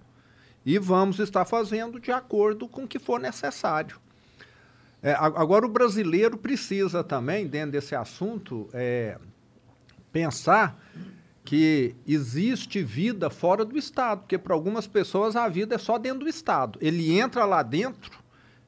E 0.64 0.78
vamos 0.78 1.18
estar 1.18 1.46
fazendo 1.46 1.98
de 1.98 2.12
acordo 2.12 2.68
com 2.68 2.84
o 2.84 2.88
que 2.88 2.98
for 2.98 3.18
necessário. 3.18 3.98
É, 5.02 5.14
agora, 5.14 5.64
o 5.64 5.68
brasileiro 5.70 6.36
precisa 6.36 7.02
também, 7.02 7.46
dentro 7.46 7.72
desse 7.72 7.94
assunto, 7.94 8.68
é, 8.74 9.16
pensar 10.12 10.78
que 11.50 11.96
existe 12.06 12.80
vida 12.80 13.28
fora 13.28 13.64
do 13.64 13.76
Estado, 13.76 14.20
porque 14.20 14.38
para 14.38 14.54
algumas 14.54 14.86
pessoas 14.86 15.34
a 15.34 15.48
vida 15.48 15.74
é 15.74 15.78
só 15.78 15.98
dentro 15.98 16.20
do 16.20 16.28
Estado. 16.28 16.78
Ele 16.80 17.18
entra 17.18 17.44
lá 17.44 17.60
dentro 17.64 18.20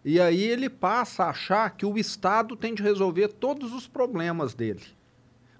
e 0.05 0.19
aí 0.21 0.43
ele 0.43 0.69
passa 0.69 1.23
a 1.23 1.31
achar 1.31 1.71
que 1.77 1.87
o 1.87 1.97
Estado 1.97 2.57
tem 2.57 2.75
de 2.75 2.83
resolver 2.83 3.29
todos 3.29 3.73
os 3.73 3.87
problemas 3.87 4.53
dele. 4.53 4.83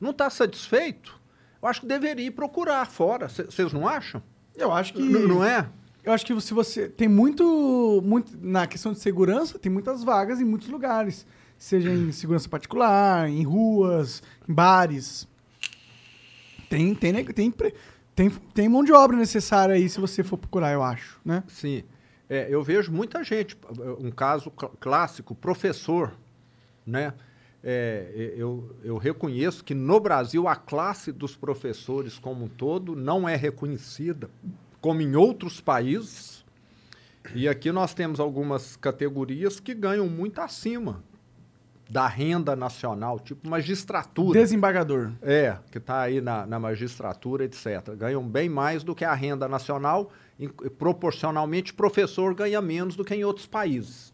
Não 0.01 0.11
está 0.11 0.29
satisfeito? 0.29 1.17
Eu 1.63 1.69
acho 1.69 1.83
que 1.83 1.87
deveria 1.87 2.27
ir 2.27 2.33
procurar 2.33 2.85
fora. 2.89 3.29
Vocês 3.29 3.73
não 3.73 3.87
acham? 3.87 4.21
Eu 4.57 4.73
acho 4.73 4.93
que. 4.93 5.01
N- 5.01 5.21
Não 5.29 5.45
é? 5.45 5.69
Eu 6.03 6.13
acho 6.13 6.27
que 6.27 6.41
se 6.41 6.53
você. 6.53 6.89
Tem 6.89 7.07
muito, 7.07 8.03
muito. 8.05 8.33
Na 8.43 8.67
questão 8.67 8.93
de 8.93 8.99
segurança, 8.99 9.61
tem 9.61 9.71
muitas 9.71 10.03
vagas 10.03 10.41
em 10.41 10.45
muitos 10.45 10.67
lugares. 10.69 11.25
Seja 11.57 11.89
em 11.93 12.11
segurança 12.11 12.49
particular, 12.49 13.29
em 13.29 13.45
ruas, 13.45 14.25
em 14.49 14.53
bares. 14.53 15.31
Tem, 16.73 16.95
tem, 16.95 17.25
tem, 17.27 17.55
tem, 18.15 18.31
tem 18.31 18.67
mão 18.67 18.83
de 18.83 18.93
obra 18.95 19.15
necessária 19.15 19.75
aí 19.75 19.87
se 19.91 20.01
você 20.01 20.23
for 20.23 20.39
procurar, 20.39 20.73
eu 20.73 20.83
acho, 20.83 21.21
né? 21.23 21.45
Sim. 21.47 21.85
É, 22.31 22.47
eu 22.49 22.63
vejo 22.63 22.91
muita 22.91 23.23
gente, 23.23 23.55
um 23.99 24.11
caso 24.11 24.51
cl- 24.59 24.73
clássico, 24.81 25.35
professor, 25.35 26.15
né? 26.87 27.13
É, 27.63 28.33
eu, 28.39 28.75
eu 28.83 28.97
reconheço 28.97 29.63
que 29.63 29.75
no 29.75 30.01
Brasil 30.01 30.49
a 30.49 30.57
classe 30.57 31.13
dos 31.13 31.37
professores 31.37 32.19
como 32.19 32.47
um 32.47 32.49
todo 32.49 32.97
não 32.97 33.29
é 33.29 33.37
reconhecida, 33.37 34.31
como 34.81 35.03
em 35.03 35.15
outros 35.15 35.61
países. 35.61 36.43
E 37.35 37.47
aqui 37.47 37.71
nós 37.71 37.93
temos 37.93 38.19
algumas 38.19 38.77
categorias 38.77 39.61
que 39.61 39.75
ganham 39.75 40.09
muito 40.09 40.41
acima 40.41 41.05
da 41.91 42.07
renda 42.07 42.57
nacional, 42.57 43.19
tipo 43.21 43.49
magistratura. 43.49 44.39
Desembargador. 44.39 45.13
É, 45.21 45.57
que 45.71 45.79
está 45.79 46.01
aí 46.03 46.21
na, 46.21 46.47
na 46.47 46.59
magistratura, 46.59 47.45
etc. 47.45 47.91
Ganham 47.97 48.23
bem 48.27 48.49
mais 48.49 48.83
do 48.83 48.95
que 48.95 49.05
a 49.05 49.15
renda 49.15 49.47
nacional, 49.49 50.11
em- 50.41 50.49
proporcionalmente, 50.49 51.75
professor 51.75 52.35
ganha 52.35 52.61
menos 52.63 52.97
do 52.97 53.05
que 53.05 53.15
em 53.15 53.25
outros 53.25 53.47
países. 53.47 54.13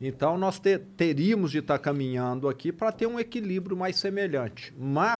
Então, 0.00 0.36
nós 0.36 0.58
te- 0.58 0.78
teríamos 0.78 1.50
de 1.50 1.58
estar 1.58 1.78
caminhando 1.78 2.48
aqui 2.48 2.70
para 2.70 2.92
ter 2.92 3.06
um 3.06 3.18
equilíbrio 3.18 3.76
mais 3.76 3.96
semelhante. 3.98 4.72
Mas 4.78 5.14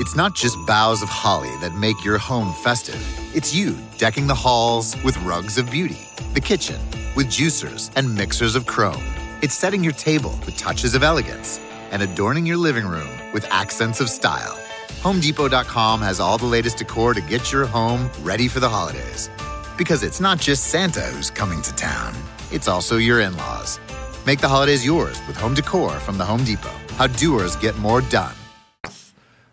It's 0.00 0.16
not 0.16 0.36
just 0.36 0.56
boughs 0.66 1.02
of 1.02 1.08
holly 1.08 1.56
that 1.60 1.72
make 1.78 2.04
your 2.04 2.18
home 2.18 2.52
festive. 2.64 2.98
It's 3.32 3.54
you 3.54 3.74
decking 3.96 4.26
the 4.26 4.34
halls 4.34 4.96
with 5.04 5.16
rugs 5.24 5.56
of 5.56 5.70
beauty, 5.70 6.08
the 6.34 6.40
kitchen 6.40 6.76
with 7.16 7.28
juicers 7.28 7.92
and 7.96 8.08
mixers 8.12 8.56
of 8.56 8.64
chrome. 8.66 9.00
It's 9.44 9.54
setting 9.54 9.84
your 9.84 9.92
table 9.92 10.30
with 10.46 10.56
touches 10.56 10.94
of 10.94 11.02
elegance 11.02 11.60
and 11.90 12.00
adorning 12.00 12.46
your 12.46 12.56
living 12.56 12.86
room 12.86 13.10
with 13.34 13.46
accents 13.50 14.00
of 14.00 14.08
style. 14.08 14.56
HomeDepot.com 15.02 16.00
has 16.00 16.18
all 16.18 16.38
the 16.38 16.46
latest 16.46 16.78
decor 16.78 17.12
to 17.12 17.20
get 17.20 17.52
your 17.52 17.66
home 17.66 18.08
ready 18.22 18.48
for 18.48 18.60
the 18.60 18.70
holidays. 18.70 19.28
Because 19.76 20.02
it's 20.02 20.18
not 20.18 20.38
just 20.38 20.70
Santa 20.70 21.02
who's 21.12 21.30
coming 21.30 21.60
to 21.60 21.76
town, 21.76 22.14
it's 22.50 22.68
also 22.68 22.96
your 22.96 23.20
in 23.20 23.36
laws. 23.36 23.78
Make 24.24 24.40
the 24.40 24.48
holidays 24.48 24.82
yours 24.82 25.20
with 25.26 25.36
home 25.36 25.52
decor 25.52 25.90
from 26.00 26.16
the 26.16 26.24
Home 26.24 26.44
Depot. 26.44 26.72
How 26.96 27.08
doers 27.08 27.54
get 27.54 27.76
more 27.76 28.00
done. 28.00 28.34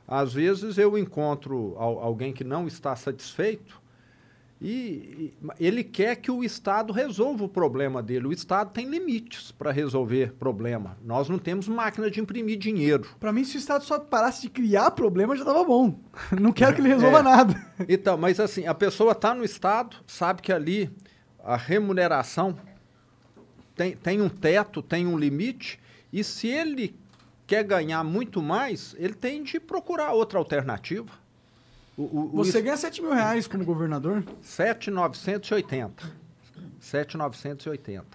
Às 0.07 0.31
vezes 0.31 0.77
eu 0.77 0.97
encontro 0.97 1.75
alguém 1.77 2.31
que 2.31 2.45
não 2.45 2.65
está 2.65 2.95
satisfeito 2.95 3.80
e, 4.61 5.33
e 5.59 5.65
ele 5.65 5.83
quer 5.83 6.17
que 6.17 6.29
o 6.29 6.43
Estado 6.43 6.93
resolva 6.93 7.45
o 7.45 7.49
problema 7.49 8.03
dele. 8.03 8.27
O 8.27 8.31
Estado 8.31 8.71
tem 8.71 8.87
limites 8.87 9.51
para 9.51 9.71
resolver 9.71 10.33
problema. 10.33 10.95
Nós 11.03 11.27
não 11.27 11.39
temos 11.39 11.67
máquina 11.67 12.11
de 12.11 12.19
imprimir 12.19 12.59
dinheiro. 12.59 13.07
Pra 13.19 13.33
mim, 13.33 13.43
se 13.43 13.57
o 13.57 13.59
Estado 13.59 13.83
só 13.83 13.99
parasse 13.99 14.43
de 14.43 14.49
criar 14.49 14.91
problema, 14.91 15.35
já 15.35 15.43
tava 15.43 15.63
bom. 15.63 15.99
Não 16.39 16.51
quero 16.53 16.75
que 16.75 16.81
ele 16.81 16.89
resolva 16.89 17.19
É. 17.19 17.23
nada. 17.23 17.71
Então, 17.89 18.15
mas 18.15 18.39
assim, 18.39 18.67
a 18.67 18.75
pessoa 18.75 19.13
está 19.13 19.33
no 19.33 19.43
Estado, 19.43 19.97
sabe 20.05 20.43
que 20.43 20.53
ali 20.53 20.89
a 21.43 21.57
remuneração 21.57 22.55
tem, 23.75 23.95
tem 23.95 24.21
um 24.21 24.29
teto, 24.29 24.83
tem 24.83 25.07
um 25.07 25.17
limite, 25.17 25.79
e 26.13 26.23
se 26.23 26.47
ele 26.47 26.95
quer 27.47 27.63
ganhar 27.63 28.03
muito 28.03 28.41
mais, 28.41 28.95
ele 28.99 29.15
tem 29.15 29.41
de 29.43 29.59
procurar 29.59 30.11
outra 30.13 30.37
alternativa. 30.37 31.11
O, 32.01 32.19
o, 32.19 32.27
Você 32.37 32.57
es- 32.57 32.63
ganha 32.63 32.77
7 32.77 33.01
mil 33.01 33.13
reais 33.13 33.47
como 33.47 33.63
governador? 33.63 34.23
7,980. 34.41 36.11
7,980. 36.79 38.05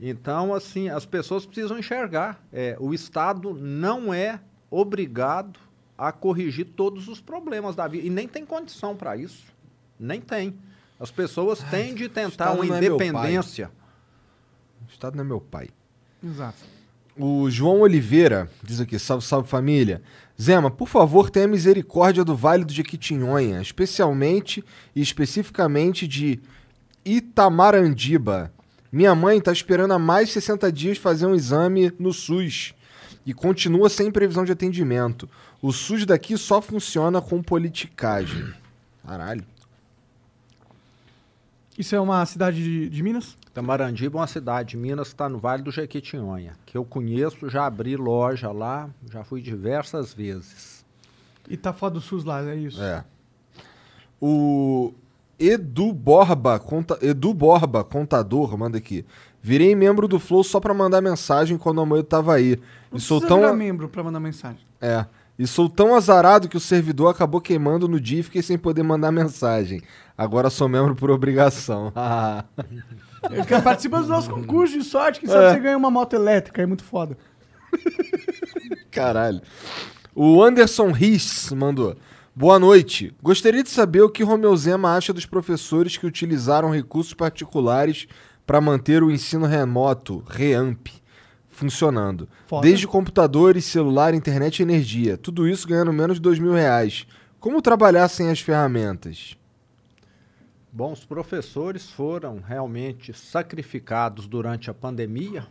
Então, 0.00 0.54
assim, 0.54 0.88
as 0.88 1.04
pessoas 1.04 1.44
precisam 1.44 1.78
enxergar. 1.78 2.40
É, 2.52 2.76
o 2.78 2.94
Estado 2.94 3.52
não 3.54 4.14
é 4.14 4.40
obrigado 4.70 5.58
a 5.96 6.12
corrigir 6.12 6.66
todos 6.76 7.08
os 7.08 7.20
problemas 7.20 7.74
da 7.74 7.88
vida. 7.88 8.06
E 8.06 8.10
nem 8.10 8.28
tem 8.28 8.46
condição 8.46 8.94
para 8.96 9.16
isso. 9.16 9.46
Nem 9.98 10.20
tem. 10.20 10.56
As 11.00 11.10
pessoas 11.10 11.60
têm 11.64 11.94
de 11.94 12.08
tentar 12.08 12.52
uma 12.52 12.64
é 12.64 12.78
independência. 12.78 13.70
O 14.86 14.90
Estado 14.90 15.16
não 15.16 15.24
é 15.24 15.26
meu 15.26 15.40
pai. 15.40 15.68
Exato. 16.22 16.58
O 17.16 17.50
João 17.50 17.80
Oliveira 17.80 18.48
diz 18.62 18.80
aqui: 18.80 18.96
salve, 18.96 19.24
salve 19.24 19.48
família. 19.48 20.00
Zema, 20.40 20.70
por 20.70 20.88
favor, 20.88 21.30
tenha 21.30 21.48
misericórdia 21.48 22.24
do 22.24 22.36
Vale 22.36 22.64
do 22.64 22.72
Jequitinhonha, 22.72 23.60
especialmente 23.60 24.64
e 24.94 25.00
especificamente 25.00 26.06
de 26.06 26.40
Itamarandiba. 27.04 28.52
Minha 28.92 29.14
mãe 29.14 29.38
está 29.38 29.50
esperando 29.52 29.92
há 29.92 29.98
mais 29.98 30.28
de 30.28 30.34
60 30.34 30.70
dias 30.70 30.98
fazer 30.98 31.26
um 31.26 31.34
exame 31.34 31.92
no 31.98 32.12
SUS 32.12 32.72
e 33.26 33.34
continua 33.34 33.88
sem 33.88 34.10
previsão 34.10 34.44
de 34.44 34.52
atendimento. 34.52 35.28
O 35.60 35.72
SUS 35.72 36.06
daqui 36.06 36.38
só 36.38 36.62
funciona 36.62 37.20
com 37.20 37.42
politicagem. 37.42 38.54
Caralho. 39.04 39.44
Isso 41.78 41.94
é 41.94 42.00
uma 42.00 42.26
cidade 42.26 42.60
de, 42.62 42.88
de 42.88 43.02
Minas? 43.04 43.36
Tamarandiba 43.54 44.18
é 44.18 44.20
uma 44.20 44.26
cidade 44.26 44.70
de 44.70 44.76
Minas 44.76 45.08
está 45.08 45.28
no 45.28 45.38
Vale 45.38 45.62
do 45.62 45.70
Jequitinhonha, 45.70 46.54
que 46.66 46.76
eu 46.76 46.84
conheço, 46.84 47.48
já 47.48 47.64
abri 47.66 47.96
loja 47.96 48.50
lá, 48.50 48.90
já 49.10 49.22
fui 49.22 49.40
diversas 49.40 50.12
vezes. 50.12 50.84
E 51.48 51.56
tá 51.56 51.72
fora 51.72 51.94
do 51.94 52.00
SUS 52.00 52.24
lá, 52.24 52.42
é 52.42 52.56
isso. 52.56 52.82
É. 52.82 53.04
O 54.20 54.92
Edu 55.38 55.92
Borba, 55.92 56.58
conta, 56.58 56.98
Edu 57.00 57.32
Borba, 57.32 57.84
contador, 57.84 58.58
manda 58.58 58.76
aqui. 58.76 59.04
Virei 59.40 59.74
membro 59.76 60.08
do 60.08 60.18
Flow 60.18 60.42
só 60.42 60.58
pra 60.58 60.74
mandar 60.74 61.00
mensagem 61.00 61.56
quando 61.56 61.80
a 61.80 61.86
Moedo 61.86 62.04
tava 62.06 62.34
aí. 62.34 62.58
Não 62.90 62.98
E 62.98 63.00
sou 63.00 63.20
tão 63.20 63.38
virar 63.38 63.52
membro 63.54 63.88
pra 63.88 64.02
mandar 64.02 64.18
mensagem. 64.20 64.60
é. 64.80 65.06
E 65.38 65.46
sou 65.46 65.68
tão 65.68 65.94
azarado 65.94 66.48
que 66.48 66.56
o 66.56 66.60
servidor 66.60 67.08
acabou 67.08 67.40
queimando 67.40 67.86
no 67.86 68.00
dia 68.00 68.20
e 68.20 68.22
fiquei 68.24 68.42
sem 68.42 68.58
poder 68.58 68.82
mandar 68.82 69.12
mensagem. 69.12 69.80
Agora 70.16 70.50
sou 70.50 70.68
membro 70.68 70.96
por 70.96 71.10
obrigação. 71.10 71.92
Ele 73.30 73.44
quer 73.44 73.62
participar 73.62 74.00
dos 74.00 74.08
nossos 74.08 74.28
concursos 74.28 74.76
de 74.76 74.82
sorte, 74.88 75.20
que 75.20 75.26
sabe 75.28 75.44
É. 75.44 75.52
você 75.54 75.60
ganha 75.60 75.76
uma 75.76 75.90
moto 75.90 76.14
elétrica, 76.14 76.60
é 76.62 76.66
muito 76.66 76.82
foda. 76.82 77.16
Caralho. 78.90 79.40
O 80.14 80.42
Anderson 80.42 80.90
Riss 80.90 81.52
mandou. 81.52 81.96
Boa 82.34 82.58
noite. 82.58 83.14
Gostaria 83.22 83.62
de 83.62 83.70
saber 83.70 84.02
o 84.02 84.10
que 84.10 84.22
Romeu 84.22 84.56
Zema 84.56 84.96
acha 84.96 85.12
dos 85.12 85.26
professores 85.26 85.96
que 85.96 86.06
utilizaram 86.06 86.70
recursos 86.70 87.14
particulares 87.14 88.06
para 88.46 88.60
manter 88.60 89.02
o 89.02 89.10
ensino 89.10 89.46
remoto, 89.46 90.24
REAMP, 90.28 90.88
funcionando. 91.58 92.28
Foda. 92.46 92.66
Desde 92.66 92.86
computadores, 92.86 93.64
celular, 93.64 94.14
internet 94.14 94.60
e 94.60 94.62
energia. 94.62 95.16
Tudo 95.16 95.48
isso 95.48 95.66
ganhando 95.66 95.92
menos 95.92 96.16
de 96.16 96.22
dois 96.22 96.38
mil 96.38 96.52
reais. 96.52 97.06
Como 97.40 97.60
trabalhar 97.60 98.08
sem 98.08 98.30
as 98.30 98.40
ferramentas? 98.40 99.36
Bom, 100.72 100.92
os 100.92 101.04
professores 101.04 101.90
foram 101.90 102.40
realmente 102.40 103.12
sacrificados 103.12 104.28
durante 104.28 104.70
a 104.70 104.74
pandemia. 104.74 105.46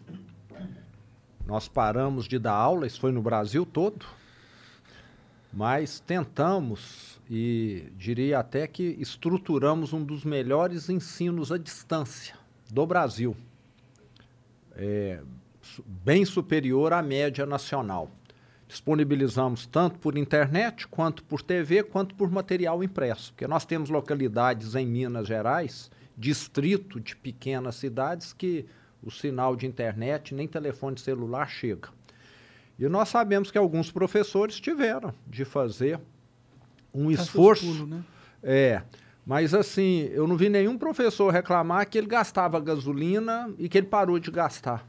Nós 1.46 1.68
paramos 1.68 2.28
de 2.28 2.40
dar 2.40 2.54
aula, 2.54 2.88
isso 2.88 3.00
foi 3.00 3.12
no 3.12 3.22
Brasil 3.22 3.66
todo. 3.66 4.06
Mas 5.52 6.00
tentamos 6.00 7.20
e 7.30 7.92
diria 7.98 8.40
até 8.40 8.68
que 8.68 8.96
estruturamos 9.00 9.92
um 9.92 10.04
dos 10.04 10.24
melhores 10.24 10.90
ensinos 10.90 11.52
à 11.52 11.58
distância 11.58 12.36
do 12.70 12.86
Brasil. 12.86 13.36
É, 14.76 15.20
bem 15.86 16.26
superior 16.26 16.94
à 16.94 17.02
média 17.02 17.46
nacional. 17.46 18.10
Disponibilizamos 18.68 19.66
tanto 19.66 19.98
por 20.00 20.18
internet, 20.18 20.88
quanto 20.88 21.24
por 21.24 21.42
TV, 21.42 21.84
quanto 21.84 22.14
por 22.16 22.30
material 22.30 22.84
impresso. 22.84 23.32
Porque 23.32 23.48
nós 23.48 23.66
temos 23.66 23.90
localidades 23.90 24.76
em 24.76 24.86
Minas 24.86 25.28
Gerais, 25.28 25.90
distrito 26.18 27.00
de 27.00 27.16
pequenas 27.16 27.76
cidades, 27.76 28.34
que 28.34 28.66
o 29.02 29.10
sinal 29.10 29.56
de 29.56 29.66
internet 29.66 30.36
nem 30.36 30.48
telefone 30.48 31.00
celular 31.00 31.48
chega. 31.48 31.90
E 32.78 32.88
nós 32.88 33.10
sabemos 33.10 33.50
que 33.50 33.58
alguns 33.58 33.90
professores 33.90 34.60
tiveram 34.60 35.14
de 35.26 35.46
fazer 35.46 36.00
um 36.94 37.10
esforço. 37.10 37.66
pulos, 37.66 37.90
né? 37.90 38.04
É, 38.44 38.82
mas 39.26 39.54
assim, 39.54 40.10
eu 40.12 40.28
não 40.28 40.38
vi 40.38 40.50
nenhum 40.50 40.78
professor 40.78 41.32
reclamar 41.32 41.90
que 41.90 41.98
ele 41.98 42.08
gastava 42.08 42.60
gasolina 42.60 43.54
e 43.58 43.68
que 43.68 43.78
ele 43.78 43.88
parou 43.88 44.20
de 44.20 44.32
gastar. 44.32 44.88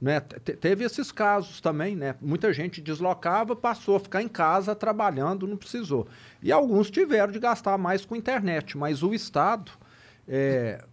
Né? 0.00 0.20
Te- 0.20 0.38
te- 0.40 0.52
Teve 0.56 0.84
esses 0.84 1.10
casos 1.10 1.60
também, 1.60 1.96
né? 1.96 2.14
Muita 2.20 2.52
gente 2.52 2.80
deslocava, 2.82 3.56
passou 3.56 3.96
a 3.96 4.00
ficar 4.00 4.22
em 4.22 4.28
casa 4.28 4.74
trabalhando, 4.74 5.46
não 5.46 5.56
precisou. 5.56 6.06
E 6.42 6.52
alguns 6.52 6.90
tiveram 6.90 7.32
de 7.32 7.38
gastar 7.38 7.78
mais 7.78 8.04
com 8.04 8.14
internet, 8.14 8.76
mas 8.76 9.02
o 9.02 9.14
Estado 9.14 9.72
é, 10.28 10.84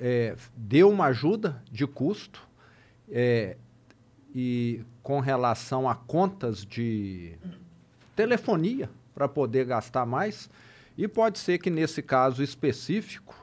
é, 0.00 0.34
deu 0.56 0.90
uma 0.90 1.06
ajuda 1.06 1.62
de 1.70 1.86
custo 1.86 2.42
é, 3.08 3.56
e 4.34 4.82
com 5.02 5.20
relação 5.20 5.88
a 5.88 5.94
contas 5.94 6.64
de 6.66 7.34
telefonia 8.16 8.90
para 9.14 9.28
poder 9.28 9.66
gastar 9.66 10.04
mais. 10.04 10.50
E 10.98 11.06
pode 11.06 11.38
ser 11.38 11.58
que 11.58 11.70
nesse 11.70 12.02
caso 12.02 12.42
específico 12.42 13.41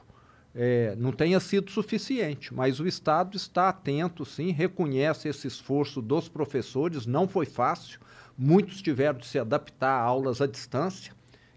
eh, 0.54 0.94
não 0.98 1.12
tenha 1.12 1.38
sido 1.40 1.70
suficiente, 1.70 2.52
mas 2.52 2.80
o 2.80 2.86
Estado 2.86 3.36
está 3.36 3.68
atento, 3.68 4.24
sim, 4.24 4.50
reconhece 4.50 5.28
esse 5.28 5.46
esforço 5.46 6.00
dos 6.02 6.28
professores, 6.28 7.06
não 7.06 7.28
foi 7.28 7.46
fácil, 7.46 8.00
muitos 8.36 8.82
tiveram 8.82 9.18
de 9.18 9.26
se 9.26 9.38
adaptar 9.38 9.90
a 9.92 10.00
aulas 10.02 10.40
à 10.40 10.46
distância. 10.46 11.12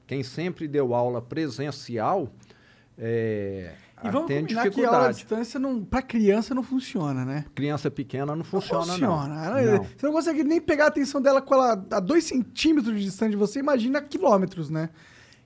Quem 0.06 0.22
sempre 0.22 0.68
deu 0.68 0.94
aula 0.94 1.22
presencial 1.22 2.30
eh, 2.98 3.74
E 4.04 4.10
vamos 4.12 4.28
tem 4.28 4.42
combinar 4.42 4.70
que 4.70 4.82
a 4.84 4.88
aula 4.88 5.08
à 5.08 5.12
dificuldade. 5.12 5.16
distância, 5.16 5.60
não, 5.60 5.84
pra 5.84 6.02
criança, 6.02 6.54
não 6.54 6.62
funciona, 6.62 7.24
né? 7.26 7.46
Criança 7.56 7.90
pequena 7.90 8.36
não 8.36 8.44
funciona, 8.44 8.86
não. 8.86 8.94
funciona. 9.18 9.46
Ela- 9.60 9.78
Não. 9.78 9.84
Você 9.86 10.06
não 10.06 10.14
consegue 10.14 10.44
nem 10.44 10.62
pegar 10.62 10.86
a 10.86 10.88
atenção 10.90 11.22
dela 11.22 11.42
com 11.42 11.54
ela 11.56 11.72
a 11.92 12.00
dois 12.00 12.26
centímetros 12.26 12.94
de 12.96 13.04
distância 13.06 13.30
de 13.32 13.38
você, 13.38 13.60
imagina 13.60 14.02
quilômetros, 14.02 14.70
né? 14.70 14.90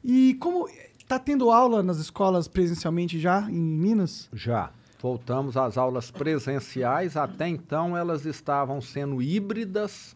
E 0.03 0.33
como 0.35 0.67
tá 1.07 1.17
tendo 1.17 1.49
aula 1.51 1.81
nas 1.81 1.97
escolas 1.97 2.47
presencialmente 2.47 3.19
já, 3.19 3.49
em 3.49 3.53
Minas? 3.53 4.29
Já. 4.33 4.71
Voltamos 4.99 5.55
às 5.55 5.77
aulas 5.77 6.09
presenciais. 6.11 7.15
Até 7.15 7.47
então 7.47 7.95
elas 7.95 8.25
estavam 8.25 8.81
sendo 8.81 9.21
híbridas. 9.21 10.15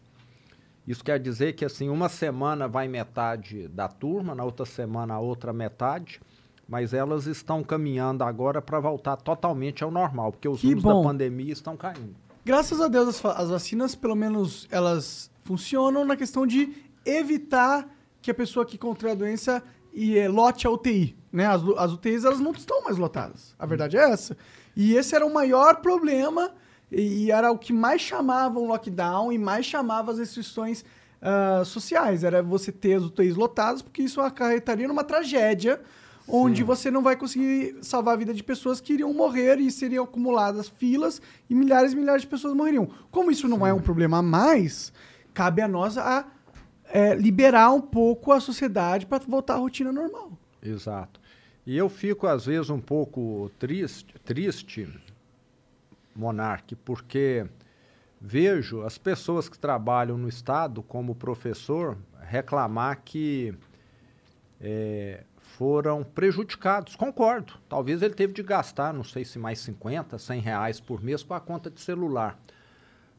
Isso 0.86 1.04
quer 1.04 1.20
dizer 1.20 1.54
que 1.54 1.64
assim, 1.64 1.88
uma 1.88 2.08
semana 2.08 2.66
vai 2.66 2.88
metade 2.88 3.68
da 3.68 3.86
turma, 3.86 4.34
na 4.34 4.42
outra 4.44 4.66
semana 4.66 5.14
a 5.14 5.20
outra 5.20 5.52
metade. 5.52 6.20
Mas 6.68 6.92
elas 6.92 7.26
estão 7.26 7.62
caminhando 7.62 8.24
agora 8.24 8.60
para 8.60 8.80
voltar 8.80 9.16
totalmente 9.16 9.84
ao 9.84 9.90
normal, 9.90 10.32
porque 10.32 10.48
os 10.48 10.60
Que 10.60 10.68
números 10.68 10.82
bom. 10.84 11.02
da 11.02 11.08
pandemia 11.08 11.52
estão 11.52 11.76
caindo. 11.76 12.14
Graças 12.44 12.80
a 12.80 12.88
Deus, 12.88 13.08
as, 13.08 13.24
as 13.24 13.50
vacinas, 13.50 13.94
pelo 13.94 14.16
menos, 14.16 14.66
elas 14.70 15.30
funcionam 15.42 16.04
na 16.04 16.16
questão 16.16 16.46
de 16.46 16.72
evitar 17.04 17.88
que 18.20 18.30
a 18.30 18.34
pessoa 18.34 18.64
que 18.64 18.78
contraiu 18.78 19.12
a 19.12 19.16
doença 19.16 19.62
e 19.92 20.18
é, 20.18 20.28
lote 20.28 20.66
a 20.66 20.70
UTI, 20.70 21.16
né? 21.32 21.46
As, 21.46 21.62
as 21.76 21.92
UTIs 21.92 22.24
elas 22.24 22.40
não 22.40 22.52
estão 22.52 22.82
mais 22.82 22.96
lotadas. 22.96 23.54
A 23.58 23.66
verdade 23.66 23.96
é 23.96 24.10
essa. 24.10 24.36
E 24.76 24.94
esse 24.94 25.14
era 25.14 25.26
o 25.26 25.32
maior 25.32 25.76
problema 25.76 26.52
e, 26.90 27.24
e 27.24 27.30
era 27.30 27.50
o 27.50 27.58
que 27.58 27.72
mais 27.72 28.00
chamava 28.00 28.58
o 28.58 28.66
lockdown 28.66 29.32
e 29.32 29.38
mais 29.38 29.66
chamava 29.66 30.12
as 30.12 30.18
restrições 30.18 30.84
ah, 31.20 31.62
sociais. 31.64 32.24
Era 32.24 32.42
você 32.42 32.72
ter 32.72 32.94
as 32.94 33.04
UTIs 33.04 33.36
lotadas, 33.36 33.82
porque 33.82 34.02
isso 34.02 34.20
acarretaria 34.20 34.88
numa 34.88 35.04
tragédia 35.04 35.80
onde 36.26 36.62
você 36.62 36.90
não 36.90 37.02
vai 37.02 37.16
conseguir 37.16 37.76
salvar 37.82 38.14
a 38.14 38.16
vida 38.16 38.32
de 38.32 38.42
pessoas 38.42 38.80
que 38.80 38.92
iriam 38.92 39.12
morrer 39.12 39.58
e 39.58 39.70
seriam 39.70 40.04
acumuladas 40.04 40.68
filas 40.68 41.20
e 41.50 41.54
milhares 41.54 41.92
e 41.92 41.96
milhares 41.96 42.22
de 42.22 42.28
pessoas 42.28 42.54
morreriam. 42.54 42.88
Como 43.10 43.30
isso 43.30 43.48
não 43.48 43.66
é 43.66 43.72
um 43.72 43.80
problema 43.80 44.18
a 44.18 44.22
mais, 44.22 44.92
cabe 45.34 45.60
a 45.62 45.68
nós 45.68 45.98
a 45.98 46.26
é, 46.92 47.14
liberar 47.14 47.72
um 47.72 47.80
pouco 47.80 48.32
a 48.32 48.38
sociedade 48.38 49.06
para 49.06 49.24
voltar 49.26 49.54
à 49.54 49.56
rotina 49.56 49.90
normal. 49.90 50.32
Exato. 50.62 51.18
E 51.66 51.76
eu 51.76 51.88
fico, 51.88 52.26
às 52.26 52.44
vezes, 52.46 52.68
um 52.68 52.80
pouco 52.80 53.50
triste, 53.58 54.14
triste 54.24 54.88
Monarque, 56.14 56.76
porque 56.76 57.46
vejo 58.20 58.82
as 58.82 58.98
pessoas 58.98 59.48
que 59.48 59.58
trabalham 59.58 60.18
no 60.18 60.28
Estado 60.28 60.82
como 60.82 61.14
professor 61.14 61.96
reclamar 62.20 63.00
que 63.02 63.54
eh, 64.60 65.24
foram 65.38 66.04
prejudicados. 66.04 66.94
Concordo. 66.94 67.54
Talvez 67.68 68.02
ele 68.02 68.14
teve 68.14 68.34
de 68.34 68.42
gastar, 68.42 68.92
não 68.92 69.04
sei 69.04 69.24
se 69.24 69.38
mais 69.38 69.60
50, 69.60 70.18
100 70.18 70.40
reais 70.40 70.80
por 70.80 71.02
mês 71.02 71.22
com 71.22 71.32
a 71.32 71.40
conta 71.40 71.70
de 71.70 71.80
celular. 71.80 72.38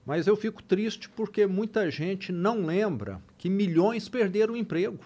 Mas 0.05 0.27
eu 0.27 0.35
fico 0.35 0.61
triste 0.61 1.09
porque 1.09 1.47
muita 1.47 1.89
gente 1.89 2.31
não 2.31 2.65
lembra 2.65 3.21
que 3.43 3.49
milhões 3.49 4.07
perderam 4.07 4.53
o 4.53 4.57
emprego. 4.57 5.03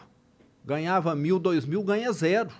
Ganhava 0.63 1.15
mil, 1.15 1.39
dois 1.39 1.65
mil, 1.65 1.81
ganha 1.81 2.11
zero 2.11 2.51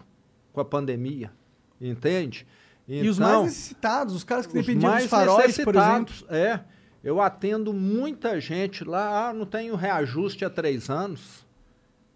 com 0.52 0.60
a 0.60 0.66
pandemia. 0.66 1.32
Entende? 1.80 2.48
e 2.88 3.08
os 3.08 3.20
mais 3.20 3.44
necessitados, 3.44 4.16
os 4.16 4.24
caras 4.24 4.48
que 4.48 4.54
Então, 4.54 4.62
os 4.62 4.66
dependiam 4.66 4.91
mais 4.91 5.04
dos 5.04 5.12
faróis, 5.12 5.56
por 5.60 5.76
exemplo. 5.76 6.16
É. 6.30 6.62
Eu 7.04 7.22
atendo 7.22 7.72
muita 7.76 8.41
gente 8.41 8.84
lá, 8.84 9.30
ah, 9.30 9.34
não 9.34 9.45
tenho 9.45 9.76
reajuste 9.76 10.44
há 10.44 10.49
três 10.49 10.90
anos. 10.90 11.45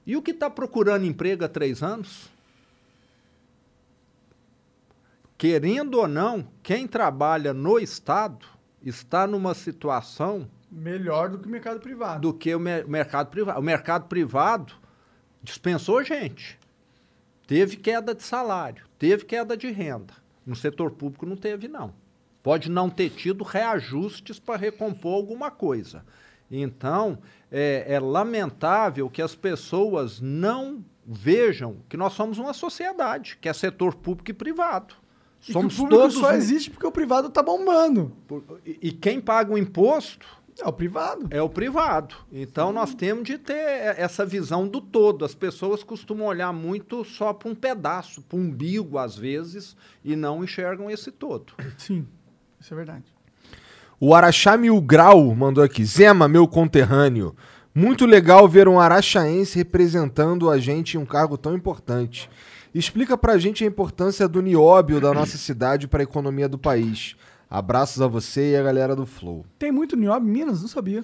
E 0.08 0.18
o 0.18 0.24
que 0.24 0.32
está 0.32 0.50
procurando 0.50 1.06
emprego 1.06 1.46
há 1.46 1.48
três 1.48 1.84
anos? 1.84 2.32
Querendo 5.38 6.00
ou 6.00 6.08
não, 6.08 6.48
quem 6.64 6.88
trabalha 6.88 7.54
no 7.54 7.78
Estado 7.78 8.44
está 8.82 9.28
numa 9.28 9.54
situação 9.54 10.50
Melhor 10.72 11.30
do 11.30 11.40
que 11.40 11.48
o 11.48 11.52
mercado 11.52 11.80
privado. 11.80 12.22
do 12.22 12.34
que 12.34 12.56
o 12.56 12.60
mer- 12.60 12.88
mercado 12.88 13.28
privado. 13.30 13.60
O 13.60 13.64
mercado 13.64 14.08
privado 14.08 14.74
dispensou 15.44 16.04
gente. 16.04 16.58
Teve 17.46 17.76
queda 17.76 18.16
de 18.16 18.24
salário, 18.24 18.86
teve 18.98 19.26
queda 19.26 19.58
de 19.58 19.70
renda. 19.70 20.14
No 20.46 20.56
setor 20.56 20.92
público 20.92 21.26
não 21.26 21.36
teve, 21.36 21.68
não. 21.68 21.94
Pode 22.42 22.72
não 22.72 22.90
ter 22.90 23.10
tido 23.10 23.44
reajustes 23.44 24.40
para 24.40 24.58
recompor 24.58 25.16
alguma 25.16 25.52
coisa. 25.52 26.04
Então, 26.50 27.20
é, 27.52 27.86
é 27.88 28.00
lamentável 28.00 29.10
que 29.10 29.22
as 29.22 29.36
pessoas 29.36 30.20
não 30.22 30.84
vejam 31.06 31.78
que 31.90 31.98
nós 31.98 32.14
somos 32.14 32.38
uma 32.38 32.54
sociedade, 32.54 33.38
que 33.42 33.50
é 33.50 33.54
setor 33.54 33.94
público 33.96 34.32
e 34.32 34.34
privado. 34.34 34.96
E 35.42 35.48
que 35.48 35.54
Somos 35.54 35.74
o 35.74 35.78
público 35.84 36.02
todos. 36.02 36.16
só 36.18 36.32
existe 36.34 36.70
porque 36.72 36.86
o 36.88 36.92
privado 36.92 37.30
tá 37.30 37.44
bombando. 37.44 38.16
E, 38.66 38.78
e 38.82 38.92
quem 38.92 39.20
paga 39.20 39.52
o 39.54 39.58
imposto 39.58 40.26
É 40.60 40.68
o 40.68 40.74
privado. 40.74 41.28
é 41.32 41.42
o 41.42 41.50
privado. 41.50 42.16
Então 42.32 42.72
nós 42.72 42.94
temos 42.94 43.24
de 43.24 43.38
ter 43.38 43.96
essa 43.98 44.26
visão 44.26 44.68
do 44.68 44.82
todo. 44.82 45.24
As 45.24 45.34
pessoas 45.34 45.84
costumam 45.84 46.28
olhar 46.28 46.52
muito 46.52 47.04
só 47.06 47.34
para 47.34 47.50
um 47.50 47.56
pedaço, 47.56 48.22
para 48.22 48.38
um 48.38 48.42
umbigo 48.42 48.98
às 48.98 49.18
vezes, 49.18 49.76
e 50.04 50.16
não 50.16 50.44
enxergam 50.44 50.90
esse 50.90 51.12
todo. 51.12 51.54
Sim, 51.78 52.06
isso 52.60 52.74
é 52.74 52.78
verdade. 52.78 53.06
O 54.00 54.16
Araxá 54.16 54.58
Mil 54.58 54.82
Grau 54.82 55.34
mandou 55.36 55.64
aqui. 55.64 55.86
Zema, 55.86 56.28
meu 56.28 56.48
conterrâneo. 56.48 57.36
Muito 57.74 58.06
legal 58.06 58.48
ver 58.50 58.68
um 58.68 58.80
araxaense 58.80 59.58
representando 59.58 60.50
a 60.50 60.58
gente 60.58 60.98
em 60.98 61.00
um 61.00 61.06
cargo 61.06 61.38
tão 61.38 61.56
importante. 61.56 62.30
Explica 62.74 63.18
pra 63.18 63.38
gente 63.38 63.64
a 63.64 63.68
importância 63.68 64.28
do 64.28 64.42
nióbio 64.42 65.00
da 65.00 65.14
nossa 65.14 65.38
cidade 65.38 65.88
para 65.88 66.02
a 66.02 66.04
economia 66.04 66.50
do 66.50 66.58
país. 66.58 67.16
Abraços 67.52 68.02
a 68.02 68.08
você 68.08 68.54
e 68.54 68.56
a 68.56 68.64
galera 68.64 68.96
do 68.96 69.06
Flow. 69.06 69.46
Tem 69.60 69.74
muito 69.74 69.98
nióbio 69.98 70.30
em 70.30 70.32
Minas? 70.32 70.62
Não 70.62 70.70
sabia. 70.70 71.04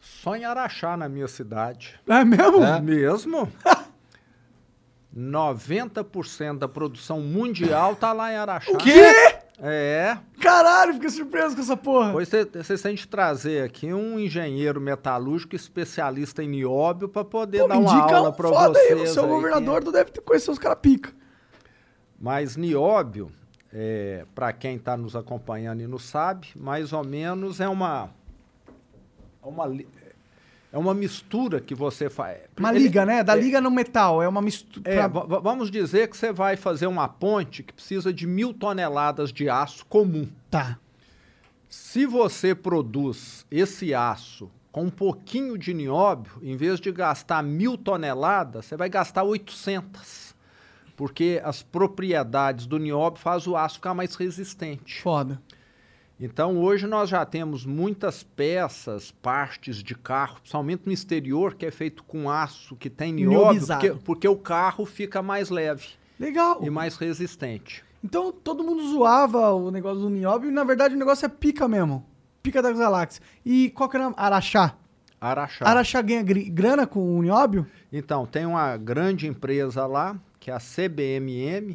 Só 0.00 0.34
em 0.34 0.42
Araxá, 0.42 0.96
na 0.96 1.10
minha 1.10 1.28
cidade. 1.28 2.00
É 2.08 2.24
mesmo? 2.24 2.80
Mesmo? 2.82 3.52
90% 5.14 6.56
da 6.56 6.66
produção 6.66 7.20
mundial 7.20 7.94
tá 7.94 8.14
lá 8.14 8.32
em 8.32 8.36
Araxá. 8.36 8.72
O 8.72 8.78
quê? 8.78 9.12
É. 9.58 10.16
Caralho, 10.40 10.94
fiquei 10.94 11.10
surpreso 11.10 11.54
com 11.54 11.60
essa 11.60 11.76
porra. 11.76 12.12
Pois 12.12 12.30
vocês 12.30 12.80
têm 12.80 12.94
de 12.94 13.06
trazer 13.06 13.62
aqui 13.62 13.92
um 13.92 14.18
engenheiro 14.18 14.80
metalúrgico 14.80 15.54
especialista 15.54 16.42
em 16.42 16.48
nióbio 16.48 17.10
para 17.10 17.26
poder 17.26 17.60
Pô, 17.60 17.68
dar 17.68 17.76
uma 17.76 17.92
indica 17.92 18.16
aula 18.16 18.30
um 18.30 18.32
para 18.32 18.48
foda 18.48 18.72
vocês. 18.80 19.00
aí. 19.00 19.04
O 19.04 19.06
seu 19.06 19.24
aí 19.24 19.28
governador 19.28 19.84
tu 19.84 19.92
deve 19.92 20.10
ter 20.10 20.22
conhecer 20.22 20.50
os 20.50 20.58
caras 20.58 20.78
pica. 20.80 21.12
Mas 22.18 22.56
nióbio, 22.56 23.30
é, 23.74 24.24
para 24.34 24.52
quem 24.52 24.76
está 24.76 24.96
nos 24.96 25.16
acompanhando 25.16 25.82
e 25.82 25.86
não 25.86 25.98
sabe, 25.98 26.48
mais 26.54 26.92
ou 26.92 27.04
menos 27.04 27.60
é 27.60 27.68
uma, 27.68 28.08
é 29.42 29.46
uma, 29.46 29.66
é 30.72 30.78
uma 30.78 30.94
mistura 30.94 31.60
que 31.60 31.74
você 31.74 32.08
faz. 32.08 32.38
Uma 32.56 32.70
Ele- 32.70 32.84
liga, 32.84 33.04
né? 33.04 33.24
Da 33.24 33.36
é, 33.36 33.40
liga 33.40 33.60
no 33.60 33.70
metal. 33.72 34.22
É 34.22 34.28
uma 34.28 34.40
mistura. 34.40 34.88
É, 34.88 35.08
va- 35.08 35.40
vamos 35.40 35.70
dizer 35.72 36.08
que 36.08 36.16
você 36.16 36.32
vai 36.32 36.56
fazer 36.56 36.86
uma 36.86 37.08
ponte 37.08 37.62
que 37.64 37.72
precisa 37.72 38.12
de 38.12 38.26
mil 38.26 38.54
toneladas 38.54 39.32
de 39.32 39.48
aço 39.48 39.84
comum. 39.86 40.28
Tá. 40.50 40.78
Se 41.68 42.06
você 42.06 42.54
produz 42.54 43.44
esse 43.50 43.92
aço 43.92 44.48
com 44.70 44.84
um 44.84 44.90
pouquinho 44.90 45.58
de 45.58 45.74
nióbio, 45.74 46.32
em 46.42 46.56
vez 46.56 46.78
de 46.80 46.92
gastar 46.92 47.42
mil 47.42 47.76
toneladas, 47.76 48.66
você 48.66 48.76
vai 48.76 48.88
gastar 48.88 49.24
800. 49.24 50.23
Porque 50.96 51.40
as 51.44 51.62
propriedades 51.62 52.66
do 52.66 52.78
nióbio 52.78 53.20
fazem 53.20 53.52
o 53.52 53.56
aço 53.56 53.76
ficar 53.76 53.94
mais 53.94 54.14
resistente. 54.14 55.00
Foda. 55.02 55.40
Então, 56.18 56.56
hoje 56.58 56.86
nós 56.86 57.10
já 57.10 57.24
temos 57.24 57.66
muitas 57.66 58.22
peças, 58.22 59.10
partes 59.10 59.82
de 59.82 59.96
carro, 59.96 60.36
principalmente 60.36 60.82
no 60.86 60.92
exterior, 60.92 61.54
que 61.54 61.66
é 61.66 61.70
feito 61.70 62.04
com 62.04 62.30
aço 62.30 62.76
que 62.76 62.88
tem 62.88 63.12
nióbio, 63.12 63.66
porque, 63.66 63.90
porque 64.04 64.28
o 64.28 64.36
carro 64.36 64.86
fica 64.86 65.20
mais 65.20 65.50
leve 65.50 65.88
Legal. 66.18 66.60
e 66.62 66.70
mais 66.70 66.96
resistente. 66.96 67.84
Então 68.02 68.30
todo 68.30 68.62
mundo 68.62 68.86
zoava 68.92 69.50
o 69.52 69.70
negócio 69.70 70.00
do 70.00 70.10
nióbio 70.10 70.50
e 70.50 70.52
na 70.52 70.62
verdade 70.62 70.94
o 70.94 70.98
negócio 70.98 71.24
é 71.24 71.28
pica 71.28 71.66
mesmo. 71.66 72.04
Pica 72.42 72.60
das 72.60 72.78
galáxias. 72.78 73.22
E 73.44 73.70
qual 73.70 73.88
que 73.88 73.96
é 73.96 74.00
o 74.00 74.02
nome? 74.02 74.14
Araxá. 74.18 74.76
Araxá. 75.18 75.66
Araxá 75.66 76.02
ganha 76.02 76.22
grana 76.22 76.86
com 76.86 77.18
o 77.18 77.22
nióbio? 77.22 77.66
Então, 77.90 78.26
tem 78.26 78.44
uma 78.44 78.76
grande 78.76 79.26
empresa 79.26 79.86
lá, 79.86 80.14
que 80.44 80.50
é 80.50 80.54
a 80.54 80.60
CBMM, 80.60 81.74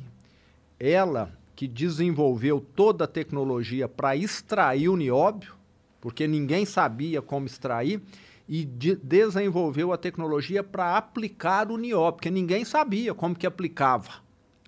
ela 0.79 1.35
que 1.55 1.67
desenvolveu 1.67 2.61
toda 2.61 3.05
a 3.05 3.07
tecnologia 3.07 3.87
para 3.87 4.15
extrair 4.15 4.89
o 4.89 4.95
nióbio, 4.95 5.55
porque 5.99 6.27
ninguém 6.27 6.67
sabia 6.67 7.19
como 7.19 7.47
extrair, 7.47 7.99
e 8.47 8.63
de- 8.63 8.95
desenvolveu 8.95 9.91
a 9.91 9.97
tecnologia 9.97 10.63
para 10.63 10.95
aplicar 10.95 11.71
o 11.71 11.77
nióbio, 11.77 12.17
porque 12.17 12.29
ninguém 12.29 12.63
sabia 12.63 13.11
como 13.11 13.35
que 13.35 13.47
aplicava, 13.47 14.21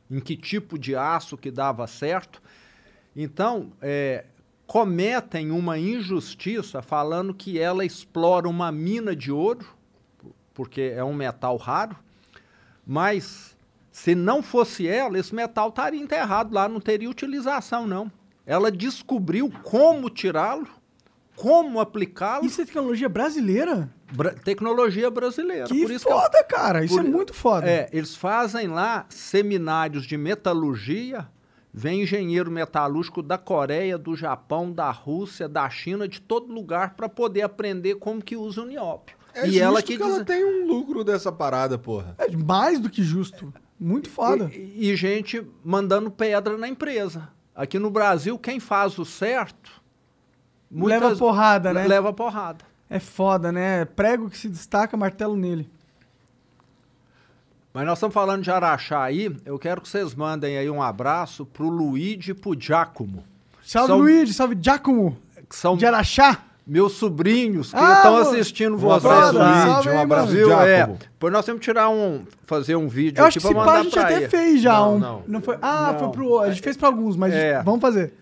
em 0.09 0.19
que 0.19 0.35
tipo 0.35 0.79
de 0.79 0.95
aço 0.95 1.37
que 1.37 1.51
dava 1.51 1.85
certo. 1.85 2.41
Então, 3.15 3.71
é, 3.79 4.25
cometem 4.65 5.51
uma 5.51 5.77
injustiça 5.77 6.81
falando 6.81 7.35
que 7.35 7.59
ela 7.59 7.85
explora 7.85 8.49
uma 8.49 8.71
mina 8.71 9.15
de 9.15 9.31
ouro, 9.31 9.67
porque 10.55 10.91
é 10.95 11.03
um 11.03 11.13
metal 11.13 11.55
raro, 11.55 11.95
mas 12.83 13.50
se 13.91 14.15
não 14.15 14.41
fosse 14.41 14.87
ela, 14.87 15.17
esse 15.19 15.33
metal 15.35 15.69
estaria 15.69 15.99
enterrado 16.01 16.53
lá, 16.53 16.67
não 16.69 16.79
teria 16.79 17.09
utilização, 17.09 17.85
não. 17.85 18.11
Ela 18.45 18.71
descobriu 18.71 19.51
como 19.63 20.09
tirá-lo, 20.09 20.67
como 21.35 21.79
aplicá-lo. 21.79 22.45
Isso 22.45 22.61
é 22.61 22.65
tecnologia 22.65 23.07
brasileira? 23.09 23.89
Bra- 24.11 24.33
tecnologia 24.33 25.09
brasileira. 25.09 25.65
Que 25.65 25.81
por 25.83 25.91
isso 25.91 26.05
foda, 26.07 26.43
cara. 26.43 26.83
Isso 26.83 26.95
por- 26.95 27.05
é 27.05 27.07
muito 27.09 27.33
foda. 27.33 27.67
é, 27.69 27.89
eles 27.93 28.15
fazem 28.15 28.67
lá 28.67 29.05
seminários 29.09 30.05
de 30.05 30.17
metalurgia. 30.17 31.27
Vem 31.73 32.01
engenheiro 32.01 32.51
metalúrgico 32.51 33.23
da 33.23 33.37
Coreia, 33.37 33.97
do 33.97 34.13
Japão, 34.15 34.71
da 34.73 34.91
Rússia, 34.91 35.47
da 35.47 35.69
China, 35.69 36.05
de 36.05 36.19
todo 36.19 36.51
lugar 36.53 36.95
para 36.95 37.07
poder 37.07 37.43
aprender 37.43 37.95
como 37.95 38.21
que 38.21 38.35
usa 38.35 38.61
o 38.61 38.65
nióbio. 38.65 39.15
É 39.33 39.43
e 39.47 39.51
justo 39.51 39.63
ela 39.63 39.81
que, 39.81 39.95
que 39.95 40.03
ela 40.03 40.17
diz- 40.17 40.25
tem 40.27 40.43
um 40.43 40.67
lucro 40.67 41.05
dessa 41.05 41.31
parada, 41.31 41.77
porra. 41.77 42.13
É 42.17 42.29
mais 42.35 42.77
do 42.77 42.89
que 42.89 43.01
justo. 43.01 43.53
Muito 43.83 44.11
foda. 44.11 44.51
E, 44.53 44.91
e 44.91 44.95
gente 44.95 45.43
mandando 45.65 46.11
pedra 46.11 46.55
na 46.55 46.67
empresa. 46.67 47.29
Aqui 47.55 47.79
no 47.79 47.89
Brasil, 47.89 48.37
quem 48.37 48.59
faz 48.59 48.99
o 48.99 49.03
certo. 49.03 49.71
Leva 50.71 51.15
porrada, 51.15 51.73
né? 51.73 51.87
Leva 51.87 52.13
porrada. 52.13 52.63
É 52.87 52.99
foda, 52.99 53.51
né? 53.51 53.83
Prego 53.85 54.29
que 54.29 54.37
se 54.37 54.47
destaca, 54.47 54.95
martelo 54.95 55.35
nele. 55.35 55.67
Mas 57.73 57.85
nós 57.85 57.97
estamos 57.97 58.13
falando 58.13 58.43
de 58.43 58.51
Araxá 58.51 59.01
aí, 59.01 59.35
eu 59.45 59.57
quero 59.57 59.81
que 59.81 59.89
vocês 59.89 60.13
mandem 60.13 60.57
aí 60.57 60.69
um 60.69 60.81
abraço 60.81 61.45
pro 61.45 61.69
Luigi 61.69 62.31
e 62.31 62.33
pro 62.33 62.53
Giacomo. 62.59 63.23
Salve, 63.63 63.87
São- 63.87 63.97
Luigi. 63.97 64.33
Salve, 64.33 64.57
Giacomo. 64.61 65.17
São 65.49 65.75
De 65.75 65.85
Araxá. 65.85 66.43
Meus 66.65 66.93
sobrinhos 66.93 67.71
que 67.71 67.77
Ah, 67.77 67.93
estão 67.95 68.17
assistindo 68.17 68.75
Um 68.75 68.77
vocês 68.77 69.05
abraço, 69.05 69.37
lá. 69.37 69.81
Um 69.85 69.89
aí, 69.89 69.97
abraço. 69.97 70.31
Viu? 70.31 70.53
É. 70.61 70.89
Pois 71.19 71.33
nós 71.33 71.45
temos 71.45 71.59
que 71.59 71.65
tirar 71.65 71.89
um. 71.89 72.23
fazer 72.45 72.75
um 72.75 72.87
vídeo 72.87 73.19
Eu 73.21 73.25
acho 73.25 73.39
que 73.39 73.45
esse 73.45 73.53
pá 73.53 73.61
a 73.61 73.65
mandar 73.65 73.83
gente 73.83 73.99
até 73.99 74.17
ele. 74.17 74.29
fez 74.29 74.61
já 74.61 74.73
Não, 74.73 74.95
um. 74.95 74.99
não. 74.99 75.23
Não 75.27 75.41
foi? 75.41 75.57
Ah, 75.61 75.89
Não. 75.93 75.99
foi 75.99 76.09
pro. 76.09 76.39
A 76.39 76.49
gente 76.49 76.61
fez 76.61 76.77
pra 76.77 76.87
alguns, 76.87 77.15
mas 77.17 77.33
É. 77.33 77.61
vamos 77.63 77.81
fazer. 77.81 78.13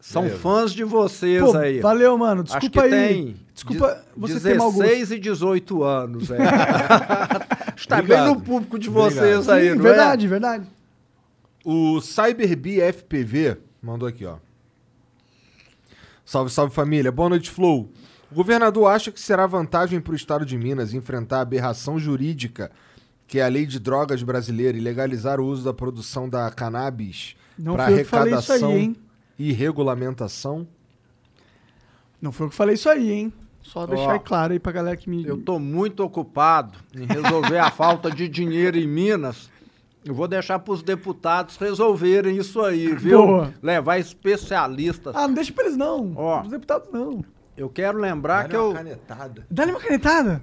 São 0.00 0.22
Beleza. 0.22 0.40
fãs 0.40 0.72
de 0.72 0.82
vocês 0.82 1.42
Pô, 1.42 1.54
aí. 1.58 1.78
valeu, 1.80 2.16
mano. 2.16 2.40
Acho 2.42 2.58
Desculpa 2.58 2.88
que 2.88 2.94
aí. 2.94 3.08
tem 3.08 3.36
Desculpa 3.54 4.02
de- 4.16 4.20
você 4.32 4.40
ter 4.40 4.56
mau 4.56 4.72
gosto. 4.72 4.82
16 4.82 5.10
e 5.12 5.18
18 5.18 5.82
anos, 5.84 6.30
é. 6.30 6.38
Está 7.76 7.96
bem 8.00 8.04
Obrigado. 8.16 8.28
no 8.28 8.40
público 8.40 8.78
de 8.78 8.88
Obrigado. 8.88 9.12
vocês 9.12 9.48
aí, 9.50 9.68
Sim, 9.68 9.74
não 9.74 9.82
verdade, 9.82 10.26
verdade. 10.26 10.64
O 11.62 12.00
CyberB 12.00 12.80
FPV 12.80 13.58
mandou 13.82 14.08
aqui, 14.08 14.24
ó. 14.24 14.36
Salve, 16.30 16.48
salve 16.48 16.72
família. 16.72 17.10
Boa 17.10 17.28
noite, 17.28 17.50
Flow. 17.50 17.90
O 18.30 18.34
governador 18.36 18.86
acha 18.86 19.10
que 19.10 19.20
será 19.20 19.48
vantagem 19.48 20.00
para 20.00 20.12
o 20.12 20.14
estado 20.14 20.46
de 20.46 20.56
Minas 20.56 20.94
enfrentar 20.94 21.38
a 21.38 21.40
aberração 21.40 21.98
jurídica 21.98 22.70
que 23.26 23.40
é 23.40 23.42
a 23.42 23.48
lei 23.48 23.66
de 23.66 23.80
drogas 23.80 24.22
brasileira 24.22 24.78
e 24.78 24.80
legalizar 24.80 25.40
o 25.40 25.44
uso 25.44 25.64
da 25.64 25.74
produção 25.74 26.28
da 26.28 26.48
cannabis 26.52 27.34
para 27.60 27.86
aí, 27.86 27.94
arrecadação 27.94 28.78
hein? 28.78 28.96
e 29.36 29.50
regulamentação? 29.50 30.68
Não 32.22 32.30
foi 32.30 32.46
eu 32.46 32.50
que 32.50 32.54
falei 32.54 32.76
isso 32.76 32.88
aí, 32.88 33.10
hein? 33.10 33.32
Só 33.60 33.84
deixar 33.84 34.14
Ó, 34.14 34.18
claro 34.20 34.52
aí 34.52 34.60
pra 34.60 34.70
galera 34.70 34.96
que 34.96 35.10
me. 35.10 35.26
Eu 35.26 35.36
tô 35.36 35.58
muito 35.58 36.04
ocupado 36.04 36.78
em 36.94 37.06
resolver 37.06 37.58
a 37.58 37.72
falta 37.72 38.08
de 38.08 38.28
dinheiro 38.28 38.78
em 38.78 38.86
Minas. 38.86 39.49
Eu 40.04 40.14
vou 40.14 40.26
deixar 40.26 40.58
para 40.58 40.72
os 40.72 40.82
deputados 40.82 41.56
resolverem 41.56 42.36
isso 42.36 42.60
aí, 42.62 42.92
viu? 42.96 43.26
Boa. 43.26 43.54
Levar 43.62 43.98
especialistas. 43.98 45.14
Ah, 45.14 45.26
não 45.28 45.34
deixa 45.34 45.52
pra 45.52 45.64
eles 45.64 45.76
não. 45.76 46.12
Ó. 46.16 46.42
Os 46.42 46.50
deputados 46.50 46.88
não. 46.92 47.24
Eu 47.56 47.68
quero 47.68 47.98
lembrar 47.98 48.48
que 48.48 48.56
eu. 48.56 48.72
canetada. 48.72 49.46
Dá-lhe 49.50 49.72
uma 49.72 49.80
canetada. 49.80 50.42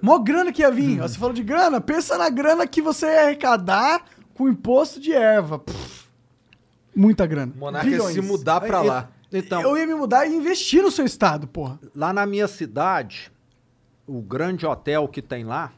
Mó 0.00 0.18
grana 0.18 0.52
que 0.52 0.62
ia 0.62 0.70
vir. 0.70 1.00
Hum. 1.00 1.04
Ó, 1.04 1.08
Você 1.08 1.18
falou 1.18 1.34
de 1.34 1.42
grana? 1.42 1.80
Pensa 1.80 2.16
na 2.16 2.28
grana 2.30 2.66
que 2.66 2.80
você 2.80 3.06
ia 3.06 3.22
arrecadar 3.24 4.04
com 4.34 4.48
imposto 4.48 5.00
de 5.00 5.12
erva. 5.12 5.58
Pff, 5.58 6.06
muita 6.94 7.26
grana. 7.26 7.52
Monarca 7.56 7.88
Bilhões. 7.88 8.14
se 8.14 8.20
mudar 8.20 8.60
pra 8.60 8.80
lá. 8.82 9.08
Então, 9.32 9.60
Eu 9.60 9.76
ia 9.76 9.86
me 9.86 9.94
mudar 9.94 10.26
e 10.26 10.34
investir 10.34 10.82
no 10.82 10.90
seu 10.90 11.04
estado, 11.04 11.46
porra. 11.48 11.78
lá 11.94 12.12
na 12.14 12.24
minha 12.24 12.48
cidade, 12.48 13.30
o 14.06 14.22
grande 14.22 14.64
hotel 14.64 15.06
que 15.06 15.20
tem 15.20 15.44
lá 15.44 15.70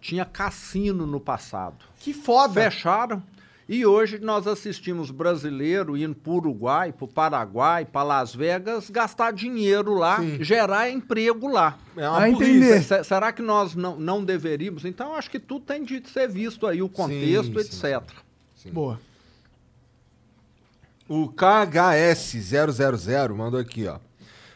tinha 0.00 0.24
cassino 0.24 1.04
no 1.06 1.20
passado. 1.20 1.84
Que 2.06 2.14
foda. 2.14 2.70
Fecharam. 2.70 3.20
E 3.68 3.84
hoje 3.84 4.20
nós 4.20 4.46
assistimos 4.46 5.10
brasileiro 5.10 5.96
indo 5.96 6.14
para 6.14 6.30
o 6.30 6.36
Uruguai, 6.36 6.92
para 6.92 7.04
o 7.04 7.08
Paraguai, 7.08 7.84
para 7.84 8.04
Las 8.04 8.32
Vegas, 8.32 8.88
gastar 8.90 9.32
dinheiro 9.32 9.92
lá, 9.94 10.20
gerar 10.38 10.88
emprego 10.88 11.48
lá. 11.48 11.76
É 11.96 12.08
uma 12.08 12.30
entender. 12.30 12.80
Se- 12.84 13.02
será 13.02 13.32
que 13.32 13.42
nós 13.42 13.74
não, 13.74 13.96
não 13.98 14.24
deveríamos? 14.24 14.84
Então, 14.84 15.16
acho 15.16 15.28
que 15.28 15.40
tudo 15.40 15.64
tem 15.64 15.82
de 15.82 16.00
ser 16.08 16.28
visto 16.28 16.64
aí, 16.64 16.80
o 16.80 16.88
contexto, 16.88 17.60
sim, 17.60 17.86
etc. 17.88 18.04
Boa. 18.72 19.00
O 21.08 21.28
KHS000 21.28 23.34
mandou 23.34 23.58
aqui, 23.58 23.88
ó. 23.88 23.98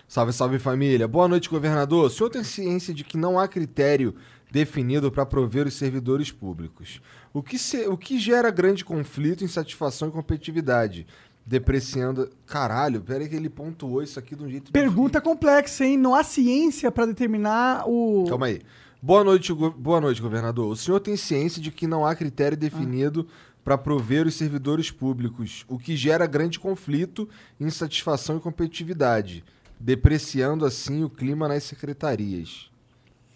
Salve, 0.06 0.32
salve 0.32 0.60
família. 0.60 1.08
Boa 1.08 1.26
noite, 1.26 1.50
governador. 1.50 2.06
O 2.06 2.10
senhor 2.10 2.30
tem 2.30 2.44
ciência 2.44 2.94
de 2.94 3.02
que 3.02 3.16
não 3.16 3.40
há 3.40 3.48
critério 3.48 4.14
definido 4.50 5.12
para 5.12 5.24
prover 5.24 5.66
os 5.66 5.74
servidores 5.74 6.32
públicos. 6.32 7.00
O 7.32 7.42
que, 7.42 7.58
se- 7.58 7.86
o 7.86 7.96
que 7.96 8.18
gera 8.18 8.50
grande 8.50 8.84
conflito, 8.84 9.44
insatisfação 9.44 10.08
e 10.08 10.10
competitividade? 10.10 11.06
Depreciando. 11.46 12.30
Caralho, 12.46 13.00
peraí 13.00 13.28
que 13.28 13.34
ele 13.36 13.48
pontuou 13.48 14.02
isso 14.02 14.18
aqui 14.18 14.36
de 14.36 14.44
um 14.44 14.48
jeito. 14.48 14.70
Pergunta 14.72 15.20
complexa, 15.20 15.84
hein? 15.84 15.96
Não 15.96 16.14
há 16.14 16.22
ciência 16.22 16.90
pra 16.92 17.06
determinar 17.06 17.84
o. 17.88 18.24
Calma 18.28 18.46
aí. 18.46 18.60
Boa 19.02 19.24
noite, 19.24 19.52
go- 19.52 19.70
boa 19.70 20.00
noite, 20.00 20.20
governador. 20.20 20.70
O 20.70 20.76
senhor 20.76 21.00
tem 21.00 21.16
ciência 21.16 21.60
de 21.60 21.70
que 21.70 21.86
não 21.86 22.04
há 22.04 22.14
critério 22.14 22.56
definido 22.56 23.26
para 23.64 23.76
prover 23.78 24.26
os 24.26 24.34
servidores 24.34 24.90
públicos, 24.90 25.64
o 25.68 25.78
que 25.78 25.96
gera 25.96 26.26
grande 26.26 26.58
conflito, 26.60 27.28
insatisfação 27.58 28.36
e 28.36 28.40
competitividade, 28.40 29.42
depreciando 29.78 30.64
assim 30.64 31.02
o 31.04 31.10
clima 31.10 31.48
nas 31.48 31.64
secretarias. 31.64 32.69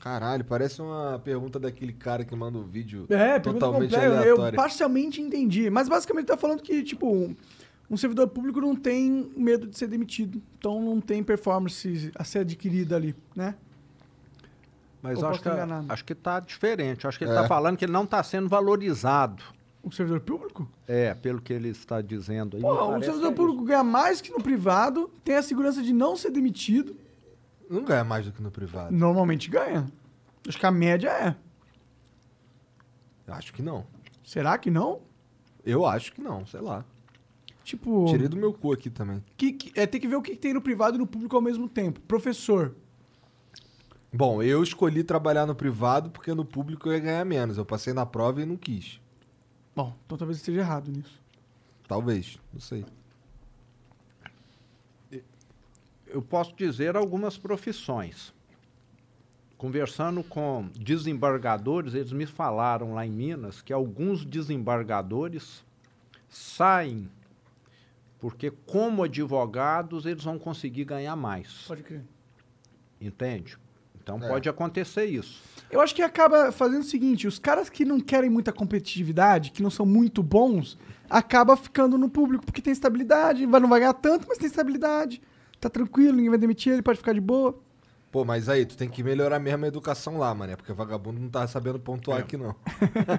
Caralho, 0.04 0.44
parece 0.44 0.82
uma 0.82 1.18
pergunta 1.24 1.58
daquele 1.58 1.94
cara 1.94 2.26
que 2.26 2.36
manda 2.36 2.58
um 2.58 2.62
vídeo 2.62 3.06
É, 3.08 3.38
totalmente 3.40 3.90
complexa. 3.92 4.04
Eu 4.06 4.18
aleatório. 4.18 4.56
parcialmente 4.56 5.18
entendi. 5.18 5.70
Mas 5.70 5.88
basicamente 5.88 6.26
tá 6.26 6.36
falando 6.36 6.60
que, 6.62 6.82
tipo, 6.82 7.10
um, 7.10 7.34
um 7.90 7.96
servidor 7.96 8.28
público 8.28 8.60
não 8.60 8.76
tem 8.76 9.32
medo 9.34 9.66
de 9.66 9.78
ser 9.78 9.86
demitido. 9.86 10.42
Então 10.58 10.78
não 10.78 11.00
tem 11.00 11.22
performance 11.24 12.12
a 12.16 12.22
ser 12.22 12.40
adquirida 12.40 12.96
ali, 12.96 13.16
né? 13.34 13.54
Mas 15.00 15.22
acho 15.22 15.40
que, 15.40 15.48
enganado? 15.48 15.86
acho 15.90 16.04
que 16.04 16.14
tá 16.14 16.38
diferente. 16.38 17.06
Acho 17.06 17.16
que 17.16 17.24
ele 17.24 17.30
É. 17.32 17.36
está 17.36 17.48
falando 17.48 17.78
que 17.78 17.86
ele 17.86 17.92
não 17.92 18.04
está 18.04 18.22
sendo 18.22 18.46
valorizado. 18.46 19.42
O 19.82 19.90
servidor 19.90 20.20
público? 20.20 20.68
É, 20.86 21.14
pelo 21.14 21.40
que 21.40 21.52
ele 21.52 21.70
está 21.70 22.02
dizendo 22.02 22.58
aí. 22.58 22.62
Pô, 22.62 22.72
o 22.72 23.02
servidor 23.02 23.20
que 23.20 23.26
é 23.26 23.36
público 23.36 23.64
ganha 23.64 23.82
mais 23.82 24.20
que 24.20 24.30
no 24.30 24.38
privado, 24.42 25.10
tem 25.24 25.36
a 25.36 25.42
segurança 25.42 25.82
de 25.82 25.94
não 25.94 26.14
ser 26.14 26.30
demitido. 26.30 26.94
Não 27.70 27.84
ganha 27.84 28.04
mais 28.04 28.26
do 28.26 28.32
que 28.32 28.42
no 28.42 28.50
privado. 28.50 28.94
Normalmente 28.94 29.48
ganha. 29.50 29.86
Acho 30.46 30.58
que 30.58 30.66
a 30.66 30.70
média 30.70 31.08
é. 31.10 31.34
Acho 33.26 33.52
que 33.52 33.62
não. 33.62 33.86
Será 34.22 34.58
que 34.58 34.70
não? 34.70 35.00
Eu 35.64 35.86
acho 35.86 36.12
que 36.12 36.20
não, 36.20 36.44
sei 36.46 36.60
lá. 36.60 36.84
Tipo, 37.62 38.04
Tirei 38.06 38.28
do 38.28 38.36
meu 38.36 38.52
cu 38.52 38.72
aqui 38.72 38.90
também. 38.90 39.24
que, 39.36 39.52
que- 39.52 39.80
é, 39.80 39.86
tem 39.86 39.98
que 40.00 40.06
ver 40.06 40.16
o 40.16 40.22
que, 40.22 40.32
que 40.32 40.36
tem 40.38 40.52
no 40.52 40.60
privado 40.60 40.96
e 40.96 40.98
no 40.98 41.06
público 41.06 41.34
ao 41.34 41.40
mesmo 41.40 41.66
tempo. 41.68 42.00
Professor. 42.02 42.74
Bom, 44.12 44.42
eu 44.42 44.62
escolhi 44.62 45.02
trabalhar 45.02 45.46
no 45.46 45.54
privado 45.54 46.10
porque 46.10 46.32
no 46.34 46.44
público 46.44 46.88
eu 46.88 46.92
ia 46.92 46.98
ganhar 47.00 47.24
menos. 47.24 47.56
Eu 47.56 47.64
passei 47.64 47.92
na 47.94 48.04
prova 48.04 48.42
e 48.42 48.46
não 48.46 48.56
quis. 48.56 49.00
Bom, 49.74 49.96
então 50.04 50.18
talvez 50.18 50.36
esteja 50.38 50.60
errado 50.60 50.90
nisso. 50.92 51.20
Talvez, 51.88 52.38
não 52.52 52.60
sei. 52.60 52.84
Eu 56.14 56.22
posso 56.22 56.54
dizer 56.56 56.96
algumas 56.96 57.36
profissões. 57.36 58.32
Conversando 59.58 60.22
com 60.22 60.68
desembargadores, 60.78 61.94
eles 61.94 62.12
me 62.12 62.24
falaram 62.24 62.94
lá 62.94 63.04
em 63.04 63.10
Minas 63.10 63.60
que 63.60 63.72
alguns 63.72 64.24
desembargadores 64.24 65.64
saem 66.28 67.10
porque, 68.18 68.50
como 68.50 69.02
advogados, 69.02 70.06
eles 70.06 70.24
vão 70.24 70.38
conseguir 70.38 70.84
ganhar 70.84 71.14
mais. 71.16 71.64
Pode 71.66 71.82
crer. 71.82 72.02
Entende? 73.00 73.58
Então 74.02 74.18
É. 74.22 74.28
pode 74.28 74.48
acontecer 74.48 75.04
isso. 75.06 75.42
Eu 75.70 75.80
acho 75.80 75.94
que 75.94 76.02
acaba 76.02 76.52
fazendo 76.52 76.80
o 76.80 76.84
seguinte: 76.84 77.26
os 77.26 77.38
caras 77.38 77.68
que 77.68 77.84
não 77.84 78.00
querem 78.00 78.30
muita 78.30 78.52
competitividade, 78.52 79.50
que 79.50 79.62
não 79.62 79.70
são 79.70 79.84
muito 79.84 80.22
bons, 80.22 80.78
acaba 81.10 81.56
ficando 81.56 81.98
no 81.98 82.08
público 82.08 82.46
porque 82.46 82.62
tem 82.62 82.72
estabilidade. 82.72 83.44
Vai, 83.46 83.60
não 83.60 83.68
vai 83.68 83.80
ganhar 83.80 83.94
tanto, 83.94 84.26
mas 84.28 84.38
tem 84.38 84.46
estabilidade. 84.46 85.20
Tá 85.64 85.70
tranquilo, 85.70 86.16
ninguém 86.16 86.28
vai 86.28 86.38
demitir 86.38 86.74
ele, 86.74 86.82
pode 86.82 86.98
ficar 86.98 87.14
de 87.14 87.22
boa. 87.22 87.58
Pô, 88.12 88.22
mas 88.22 88.50
aí, 88.50 88.66
tu 88.66 88.76
tem 88.76 88.86
que 88.86 89.02
melhorar 89.02 89.38
mesmo 89.38 89.64
a 89.64 89.68
educação 89.68 90.18
lá, 90.18 90.34
mané. 90.34 90.56
Porque 90.56 90.74
vagabundo 90.74 91.18
não 91.18 91.30
tá 91.30 91.46
sabendo 91.46 91.78
pontuar 91.78 92.20
aqui, 92.20 92.36
não. 92.36 92.54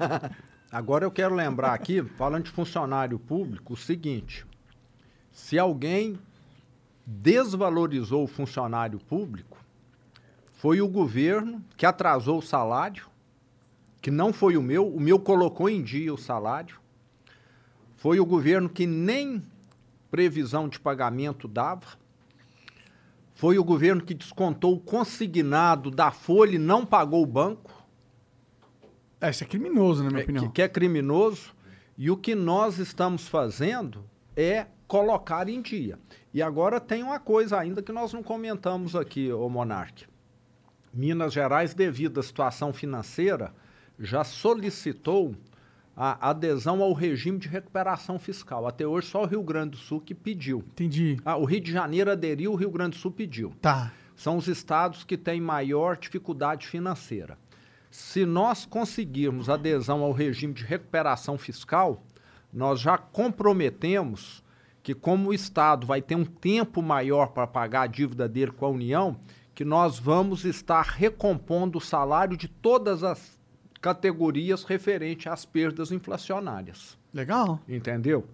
Agora 0.71 1.03
eu 1.03 1.09
quero 1.09 1.33
lembrar 1.33 1.73
aqui, 1.73 2.03
falando 2.03 2.43
de 2.43 2.51
funcionário 2.51 3.17
público, 3.17 3.73
o 3.73 3.75
seguinte: 3.75 4.45
se 5.31 5.57
alguém 5.57 6.19
desvalorizou 7.03 8.23
o 8.23 8.27
funcionário 8.27 8.99
público, 8.99 9.57
foi 10.53 10.81
o 10.81 10.87
governo 10.87 11.65
que 11.75 11.83
atrasou 11.87 12.37
o 12.37 12.43
salário, 12.43 13.07
que 13.99 14.11
não 14.11 14.31
foi 14.31 14.55
o 14.55 14.61
meu, 14.61 14.87
o 14.87 14.99
meu 14.99 15.17
colocou 15.17 15.67
em 15.67 15.81
dia 15.81 16.13
o 16.13 16.17
salário, 16.17 16.79
foi 17.95 18.19
o 18.19 18.25
governo 18.25 18.69
que 18.69 18.85
nem 18.85 19.43
previsão 20.11 20.69
de 20.69 20.79
pagamento 20.79 21.47
dava, 21.47 22.04
foi 23.35 23.59
o 23.59 23.63
governo 23.63 24.01
que 24.01 24.13
descontou 24.13 24.73
o 24.75 24.79
consignado 24.79 25.91
da 25.91 26.09
folha 26.09 26.55
e 26.55 26.57
não 26.57 26.85
pagou 26.85 27.21
o 27.21 27.25
banco. 27.27 27.71
É, 29.21 29.29
isso 29.29 29.43
é 29.43 29.47
criminoso, 29.47 30.03
na 30.03 30.09
minha 30.09 30.21
É, 30.21 30.23
opinião. 30.23 30.47
que, 30.47 30.53
que 30.53 30.61
é 30.61 30.67
criminoso. 30.69 31.53
E 31.97 32.09
o 32.09 32.17
que 32.17 32.33
nós 32.33 32.79
estamos 32.79 33.27
fazendo 33.27 34.03
é 34.35 34.67
colocar 34.87 35.47
em 35.49 35.61
dia. 35.61 35.99
E 36.33 36.41
agora 36.41 36.79
tem 36.79 37.03
uma 37.03 37.19
coisa 37.19 37.59
ainda 37.59 37.81
que 37.81 37.91
nós 37.91 38.13
não 38.13 38.23
comentamos 38.23 38.95
aqui, 38.95 39.31
ô 39.31 39.49
Monarque. 39.49 40.05
Minas 40.93 41.33
Gerais, 41.33 41.73
devido 41.73 42.19
à 42.19 42.23
situação 42.23 42.71
financeira, 42.71 43.53
já 43.99 44.23
solicitou 44.23 45.35
a 45.95 46.29
adesão 46.29 46.81
ao 46.81 46.91
regime 46.93 47.39
de 47.39 47.47
recuperação 47.47 48.19
fiscal. 48.19 48.67
Até 48.67 48.85
hoje, 48.85 49.07
só 49.07 49.23
o 49.23 49.25
Rio 49.25 49.41
Grande 49.41 49.71
do 49.71 49.77
Sul 49.77 50.01
que 50.01 50.13
pediu. 50.13 50.59
Entendi. 50.59 51.17
Ah, 51.23 51.37
o 51.37 51.45
Rio 51.45 51.61
de 51.61 51.71
Janeiro 51.71 52.11
aderiu, 52.11 52.51
o 52.51 52.55
Rio 52.55 52.69
Grande 52.69 52.97
do 52.97 53.01
Sul 53.01 53.11
pediu 53.11 53.53
Tá. 53.61 53.93
são 54.15 54.37
os 54.37 54.47
estados 54.47 55.03
que 55.03 55.17
têm 55.17 55.39
maior 55.39 55.97
dificuldade 55.97 56.67
financeira. 56.67 57.37
Se 57.89 58.25
nós 58.25 58.65
conseguirmos 58.65 59.49
adesão 59.49 60.03
ao 60.03 60.11
regime 60.11 60.53
de 60.53 60.65
recuperação 60.65 61.37
fiscal, 61.37 62.03
nós 62.51 62.81
já 62.81 62.97
comprometemos 62.97 64.43
que, 64.83 64.93
como 64.93 65.29
o 65.29 65.33
Estado 65.33 65.87
vai 65.87 66.01
ter 66.01 66.15
um 66.15 66.25
tempo 66.25 66.81
maior 66.81 67.27
para 67.27 67.47
pagar 67.47 67.83
a 67.83 67.87
dívida 67.87 68.27
dele 68.27 68.51
com 68.51 68.65
a 68.65 68.69
União, 68.69 69.17
que 69.53 69.63
nós 69.63 69.97
vamos 69.97 70.43
estar 70.43 70.83
recompondo 70.83 71.77
o 71.77 71.81
salário 71.81 72.35
de 72.35 72.49
todas 72.49 73.01
as 73.01 73.34
categorias 73.85 74.63
referente 74.63 75.29
às 75.29 75.45
perdas 75.45 75.91
inflacionárias. 75.91 76.97
Legal. 77.13 77.59
Entendeu? 77.69 78.25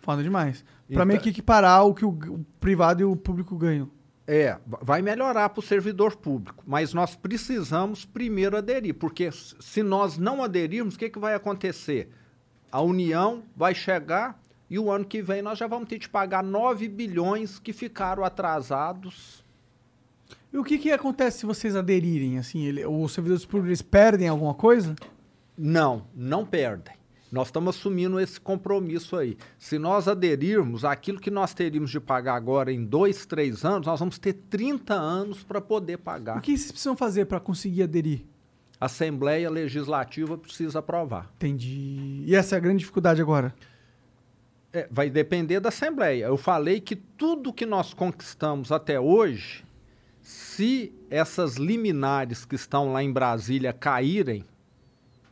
Foda 0.00 0.24
demais. 0.24 0.62
Pra 0.62 0.72
Então- 0.90 1.06
meio 1.06 1.20
que 1.20 1.28
equiparar 1.28 1.86
o 1.86 1.94
que 1.94 2.04
o, 2.04 2.44
privado 2.58 3.00
e 3.00 3.04
o 3.04 3.14
público 3.14 3.56
ganham. 3.56 3.88
É, 4.26 4.58
va- 4.66 4.80
vai 4.82 5.02
melhorar 5.02 5.50
para 5.50 5.60
o 5.60 5.62
servidor 5.62 6.16
público, 6.16 6.64
mas 6.66 6.92
nós 6.92 7.14
precisamos 7.14 8.04
primeiro 8.04 8.56
aderir, 8.56 8.92
porque 8.94 9.30
se 9.30 9.84
nós 9.84 10.18
não 10.18 10.42
aderirmos, 10.42 10.96
o 10.96 10.98
que, 10.98 11.08
que 11.10 11.18
vai 11.20 11.34
acontecer? 11.34 12.10
A 12.72 12.80
União 12.80 13.44
vai 13.56 13.72
chegar 13.72 14.36
e 14.68 14.80
o 14.80 14.90
ano 14.90 15.04
que 15.04 15.22
vem 15.22 15.42
nós 15.42 15.58
já 15.60 15.68
vamos 15.68 15.88
ter 15.88 16.00
de 16.00 16.08
pagar 16.08 16.42
9 16.42 16.88
bilhões 16.88 17.60
que 17.60 17.72
ficaram 17.72 18.24
atrasados. 18.24 19.44
E 20.56 20.58
o 20.58 20.64
que 20.64 20.78
que 20.78 20.90
acontece 20.90 21.40
se 21.40 21.44
vocês 21.44 21.76
aderirem? 21.76 22.38
Assim, 22.38 22.64
ele, 22.64 22.82
os 22.86 23.12
servidores 23.12 23.44
públicos 23.44 23.82
perdem 23.82 24.26
alguma 24.26 24.54
coisa? 24.54 24.96
Não, 25.54 26.06
não 26.14 26.46
perdem. 26.46 26.94
Nós 27.30 27.48
estamos 27.48 27.76
assumindo 27.76 28.18
esse 28.18 28.40
compromisso 28.40 29.18
aí. 29.18 29.36
Se 29.58 29.78
nós 29.78 30.08
aderirmos, 30.08 30.82
aquilo 30.82 31.20
que 31.20 31.30
nós 31.30 31.52
teríamos 31.52 31.90
de 31.90 32.00
pagar 32.00 32.36
agora 32.36 32.72
em 32.72 32.82
dois, 32.82 33.26
três 33.26 33.66
anos, 33.66 33.86
nós 33.86 34.00
vamos 34.00 34.18
ter 34.18 34.32
30 34.32 34.94
anos 34.94 35.44
para 35.44 35.60
poder 35.60 35.98
pagar. 35.98 36.38
O 36.38 36.40
que 36.40 36.56
vocês 36.56 36.72
precisam 36.72 36.96
fazer 36.96 37.26
para 37.26 37.38
conseguir 37.38 37.82
aderir? 37.82 38.24
A 38.80 38.86
Assembleia 38.86 39.50
Legislativa 39.50 40.38
precisa 40.38 40.78
aprovar. 40.78 41.30
Entendi. 41.36 42.22
E 42.24 42.34
essa 42.34 42.54
é 42.54 42.56
a 42.56 42.60
grande 42.60 42.78
dificuldade 42.78 43.20
agora? 43.20 43.54
É, 44.72 44.88
vai 44.90 45.10
depender 45.10 45.60
da 45.60 45.68
Assembleia. 45.68 46.24
Eu 46.24 46.38
falei 46.38 46.80
que 46.80 46.96
tudo 46.96 47.52
que 47.52 47.66
nós 47.66 47.92
conquistamos 47.92 48.72
até 48.72 48.98
hoje, 48.98 49.65
se 50.26 50.92
essas 51.08 51.54
liminares 51.54 52.44
que 52.44 52.56
estão 52.56 52.92
lá 52.92 53.00
em 53.00 53.12
Brasília 53.12 53.72
caírem, 53.72 54.44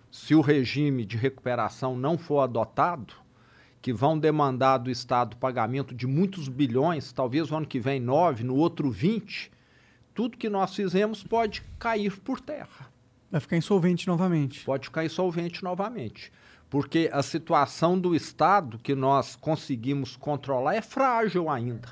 se 0.08 0.36
o 0.36 0.40
regime 0.40 1.04
de 1.04 1.16
recuperação 1.16 1.96
não 1.96 2.16
for 2.16 2.42
adotado, 2.42 3.12
que 3.82 3.92
vão 3.92 4.16
demandar 4.16 4.78
do 4.78 4.88
Estado 4.88 5.36
pagamento 5.36 5.92
de 5.92 6.06
muitos 6.06 6.46
bilhões, 6.46 7.12
talvez 7.12 7.50
o 7.50 7.56
ano 7.56 7.66
que 7.66 7.80
vem 7.80 7.98
9, 7.98 8.44
no 8.44 8.54
outro 8.54 8.88
20, 8.88 9.50
tudo 10.14 10.38
que 10.38 10.48
nós 10.48 10.72
fizemos 10.72 11.24
pode 11.24 11.64
cair 11.76 12.16
por 12.20 12.40
terra 12.40 12.88
Vai 13.28 13.40
ficar 13.40 13.56
insolvente 13.56 14.06
novamente. 14.06 14.64
pode 14.64 14.86
ficar 14.86 15.04
insolvente 15.04 15.64
novamente. 15.64 16.32
Porque 16.70 17.10
a 17.12 17.20
situação 17.20 17.98
do 17.98 18.14
Estado 18.14 18.78
que 18.78 18.94
nós 18.94 19.34
conseguimos 19.34 20.14
controlar 20.14 20.76
é 20.76 20.80
frágil 20.80 21.50
ainda. 21.50 21.88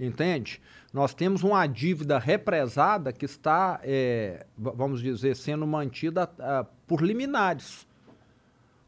Entende? 0.00 0.60
Nós 0.92 1.14
temos 1.14 1.42
uma 1.44 1.66
dívida 1.66 2.18
represada 2.18 3.12
que 3.12 3.24
está, 3.24 3.80
va- 4.58 4.72
vamos 4.72 5.00
dizer, 5.00 5.36
sendo 5.36 5.66
mantida 5.66 6.28
ah, 6.38 6.66
por 6.86 7.00
liminares. 7.00 7.86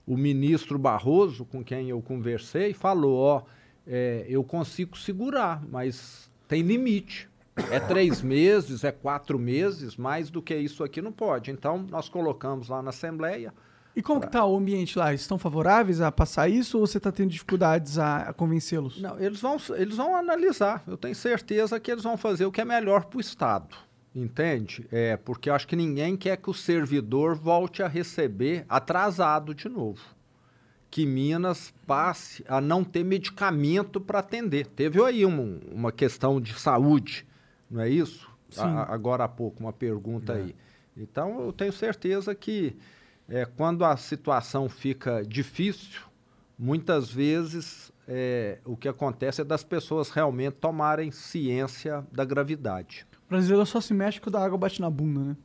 O 0.04 0.16
ministro 0.16 0.78
Barroso, 0.78 1.44
com 1.44 1.62
quem 1.62 1.90
eu 1.90 2.02
conversei, 2.02 2.72
falou: 2.74 3.18
ó, 3.18 3.42
eh, 3.86 4.26
eu 4.28 4.42
consigo 4.42 4.98
segurar, 4.98 5.62
mas 5.70 6.28
tem 6.48 6.60
limite. 6.62 7.28
É 7.70 7.78
três 7.78 8.20
meses, 8.22 8.82
é 8.82 8.90
quatro 8.90 9.38
meses, 9.38 9.96
mais 9.96 10.28
do 10.28 10.42
que 10.42 10.56
isso 10.56 10.82
aqui 10.82 11.00
não 11.00 11.12
pode. 11.12 11.52
Então, 11.52 11.86
nós 11.88 12.08
colocamos 12.08 12.68
lá 12.68 12.82
na 12.82 12.90
Assembleia. 12.90 13.54
E 13.94 14.02
como 14.02 14.20
que 14.20 14.26
tá 14.28 14.44
o 14.44 14.56
ambiente 14.56 14.98
lá? 14.98 15.12
Estão 15.12 15.38
favoráveis 15.38 16.00
a 16.00 16.10
passar 16.10 16.48
isso 16.48 16.78
ou 16.78 16.86
você 16.86 16.96
está 16.96 17.12
tendo 17.12 17.30
dificuldades 17.30 17.98
a, 17.98 18.28
a 18.28 18.32
convencê-los? 18.32 19.00
Não, 19.00 19.18
eles 19.20 19.40
vão, 19.40 19.58
eles 19.76 19.96
vão 19.96 20.16
analisar. 20.16 20.82
Eu 20.86 20.96
tenho 20.96 21.14
certeza 21.14 21.78
que 21.78 21.90
eles 21.90 22.02
vão 22.02 22.16
fazer 22.16 22.46
o 22.46 22.52
que 22.52 22.60
é 22.60 22.64
melhor 22.64 23.04
para 23.04 23.18
o 23.18 23.20
Estado. 23.20 23.76
Entende? 24.14 24.86
É, 24.90 25.16
porque 25.16 25.48
eu 25.50 25.54
acho 25.54 25.66
que 25.66 25.76
ninguém 25.76 26.16
quer 26.16 26.36
que 26.38 26.48
o 26.48 26.54
servidor 26.54 27.34
volte 27.34 27.82
a 27.82 27.88
receber 27.88 28.64
atrasado 28.68 29.54
de 29.54 29.68
novo. 29.68 30.00
Que 30.90 31.06
Minas 31.06 31.72
passe 31.86 32.44
a 32.48 32.60
não 32.60 32.84
ter 32.84 33.02
medicamento 33.04 34.00
para 34.00 34.18
atender. 34.18 34.66
Teve 34.66 35.02
aí 35.02 35.24
um- 35.24 35.60
uma 35.70 35.90
questão 35.90 36.40
de 36.40 36.52
saúde, 36.58 37.26
não 37.70 37.80
é 37.82 37.88
isso? 37.88 38.28
A- 38.58 38.92
agora 38.92 39.24
há 39.24 39.28
pouco, 39.28 39.60
uma 39.60 39.72
pergunta 39.72 40.34
aí. 40.34 40.54
Então, 40.94 41.40
eu 41.46 41.52
tenho 41.52 41.72
certeza 41.72 42.34
que 42.34 42.76
é, 43.32 43.46
quando 43.46 43.82
a 43.82 43.96
situação 43.96 44.68
fica 44.68 45.24
difícil, 45.24 46.02
muitas 46.58 47.10
vezes 47.10 47.90
é, 48.06 48.58
o 48.62 48.76
que 48.76 48.86
acontece 48.86 49.40
é 49.40 49.44
das 49.44 49.64
pessoas 49.64 50.10
realmente 50.10 50.56
tomarem 50.56 51.10
ciência 51.10 52.06
da 52.12 52.26
gravidade. 52.26 53.06
O 53.26 53.30
brasileiro 53.30 53.64
só 53.64 53.80
se 53.80 53.94
mexe 53.94 54.20
quando 54.20 54.36
a 54.36 54.44
água 54.44 54.58
bate 54.58 54.82
na 54.82 54.90
bunda, 54.90 55.20
né? 55.20 55.36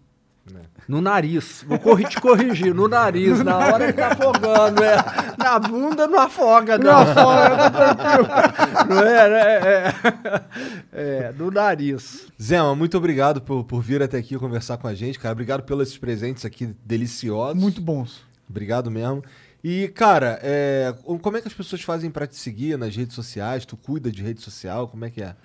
No 0.88 1.02
nariz. 1.02 1.64
Vou 1.68 1.78
corri- 1.80 2.06
te 2.06 2.20
corrigir, 2.22 2.74
no 2.74 2.88
nariz. 2.88 3.44
Na 3.44 3.58
hora 3.58 3.84
ele 3.86 3.94
tá 3.94 4.08
afogando. 4.14 4.84
É. 4.84 4.96
Na 5.38 5.60
bunda 5.60 6.08
não 6.08 6.20
afoga, 6.20 6.78
não. 6.78 6.86
Não 6.86 6.98
afoga, 7.02 8.86
Não 8.88 9.00
é, 9.04 9.30
né? 9.30 9.94
É, 10.94 11.28
é, 11.28 11.34
no 11.38 11.52
nariz. 11.52 12.28
Zema, 12.42 12.76
muito 12.76 12.98
obrigado 12.98 13.42
por, 13.42 13.64
por 13.64 13.82
vir 13.82 14.02
até 14.02 14.18
aqui 14.18 14.38
conversar 14.38 14.78
com 14.78 14.88
a 14.88 14.94
gente, 14.94 15.20
cara. 15.20 15.34
Obrigado 15.34 15.64
pelos 15.64 15.98
presentes 15.98 16.46
aqui 16.46 16.74
deliciosos. 16.86 17.62
Muito 17.62 17.82
bons. 17.82 18.22
Obrigado 18.50 18.90
mesmo. 18.90 19.24
E, 19.64 19.90
cara, 19.90 20.40
é, 20.42 20.94
como 21.22 21.36
é 21.36 21.42
que 21.42 21.48
as 21.48 21.54
pessoas 21.54 21.82
fazem 21.82 22.10
pra 22.10 22.26
te 22.28 22.36
seguir 22.38 22.78
nas 22.78 22.96
redes 22.96 23.16
sociais? 23.16 23.66
Tu 23.66 23.76
cuida 23.76 24.10
de 24.12 24.22
rede 24.24 24.42
social? 24.42 24.88
Como 24.88 25.04
é 25.04 25.10
que 25.10 25.22
é? 25.22 25.36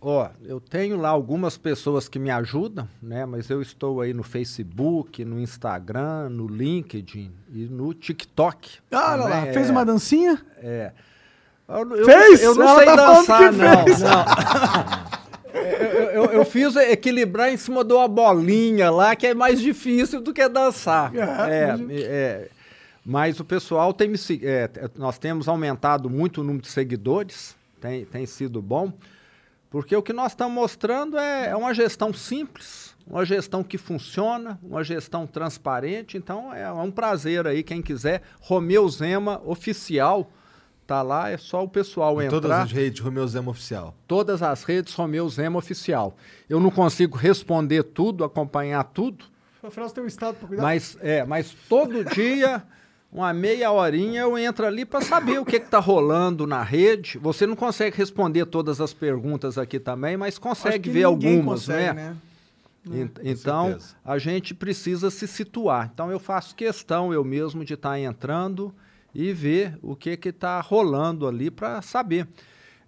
Ó, 0.00 0.28
eu 0.44 0.60
tenho 0.60 0.96
lá 0.96 1.08
algumas 1.08 1.56
pessoas 1.56 2.08
que 2.08 2.18
me 2.18 2.30
ajudam, 2.30 2.88
né? 3.02 3.24
Mas 3.26 3.48
eu 3.50 3.60
estou 3.62 4.00
aí 4.00 4.12
no 4.12 4.22
Facebook, 4.22 5.24
no 5.24 5.40
Instagram, 5.40 6.28
no 6.28 6.46
LinkedIn 6.46 7.32
e 7.52 7.64
no 7.66 7.92
TikTok. 7.94 8.78
Ah, 8.92 9.12
olha 9.14 9.24
lá, 9.24 9.42
fez 9.52 9.68
é. 9.68 9.72
uma 9.72 9.84
dancinha? 9.84 10.40
É. 10.58 10.92
Eu, 11.68 11.96
eu- 11.96 12.04
Fez? 12.04 12.42
Eu 12.42 12.54
não 12.54 12.68
Ela 12.68 12.76
sei 12.78 12.86
tá 12.86 12.96
dançar, 12.96 13.52
não. 13.52 13.84
fez. 13.84 14.00
não. 14.00 14.24
eu, 15.60 16.02
eu- 16.24 16.32
eu 16.32 16.44
fiz 16.44 16.76
equilibrar 16.76 17.50
em 17.52 17.56
cima 17.56 17.82
de 17.82 17.92
uma 17.92 18.06
bolinha 18.06 18.90
lá, 18.90 19.16
que 19.16 19.26
é 19.26 19.34
mais 19.34 19.60
difícil 19.60 20.20
do 20.20 20.32
que 20.32 20.48
dançar. 20.48 21.12
É, 21.14 21.20
É, 21.50 21.76
é. 22.02 22.48
Mas 23.04 23.38
o 23.40 23.44
pessoal 23.44 23.92
tem 23.92 24.08
me 24.08 24.18
é, 24.42 24.68
Nós 24.96 25.16
temos 25.18 25.48
aumentado 25.48 26.10
muito 26.10 26.40
o 26.40 26.44
número 26.44 26.62
de 26.62 26.68
seguidores, 26.68 27.56
tem, 27.80 28.04
tem 28.04 28.26
sido 28.26 28.60
bom, 28.60 28.92
porque 29.76 29.94
o 29.94 30.02
que 30.02 30.14
nós 30.14 30.32
estamos 30.32 30.54
mostrando 30.54 31.18
é, 31.18 31.50
é 31.50 31.54
uma 31.54 31.74
gestão 31.74 32.10
simples, 32.10 32.96
uma 33.06 33.26
gestão 33.26 33.62
que 33.62 33.76
funciona, 33.76 34.58
uma 34.62 34.82
gestão 34.82 35.26
transparente. 35.26 36.16
Então 36.16 36.50
é 36.54 36.72
um 36.72 36.90
prazer 36.90 37.46
aí, 37.46 37.62
quem 37.62 37.82
quiser. 37.82 38.22
Romeu 38.40 38.88
Zema 38.88 39.38
Oficial. 39.44 40.30
Tá 40.86 41.02
lá, 41.02 41.28
é 41.28 41.36
só 41.36 41.62
o 41.62 41.68
pessoal 41.68 42.22
Em 42.22 42.24
entrar. 42.24 42.40
todas 42.40 42.50
as 42.58 42.72
redes, 42.72 43.00
Romeu 43.02 43.28
Zema 43.28 43.50
Oficial. 43.50 43.94
Todas 44.08 44.42
as 44.42 44.64
redes 44.64 44.94
Romeu 44.94 45.28
Zema 45.28 45.58
Oficial. 45.58 46.16
Eu 46.48 46.58
não 46.58 46.70
consigo 46.70 47.18
responder 47.18 47.82
tudo, 47.82 48.24
acompanhar 48.24 48.82
tudo, 48.82 49.26
Afinal, 49.62 49.90
você 49.90 49.94
tem 49.96 50.04
um 50.04 50.06
estado 50.06 50.36
pra 50.36 50.48
cuidar. 50.48 50.62
mas, 50.62 50.96
é, 51.02 51.22
mas 51.22 51.54
todo 51.68 52.02
dia, 52.02 52.62
uma 53.16 53.32
meia 53.32 53.72
horinha, 53.72 54.20
eu 54.20 54.36
entro 54.36 54.66
ali 54.66 54.84
para 54.84 55.00
saber 55.00 55.38
o 55.40 55.44
que 55.44 55.56
está 55.56 55.78
rolando 55.78 56.46
na 56.46 56.62
rede. 56.62 57.16
Você 57.16 57.46
não 57.46 57.56
consegue 57.56 57.96
responder 57.96 58.44
todas 58.44 58.78
as 58.78 58.92
perguntas 58.92 59.56
aqui 59.56 59.80
também, 59.80 60.18
mas 60.18 60.36
consegue 60.38 60.90
ver 60.90 61.04
algumas, 61.04 61.60
consegue, 61.62 61.94
né? 61.94 62.16
En- 62.84 63.10
então, 63.24 63.68
certeza. 63.68 63.94
a 64.04 64.18
gente 64.18 64.54
precisa 64.54 65.10
se 65.10 65.26
situar. 65.26 65.90
Então, 65.92 66.10
eu 66.10 66.20
faço 66.20 66.54
questão 66.54 67.10
eu 67.10 67.24
mesmo 67.24 67.64
de 67.64 67.72
estar 67.72 67.98
entrando 67.98 68.72
e 69.14 69.32
ver 69.32 69.78
o 69.80 69.96
que 69.96 70.10
está 70.28 70.60
rolando 70.60 71.26
ali 71.26 71.50
para 71.50 71.80
saber. 71.80 72.28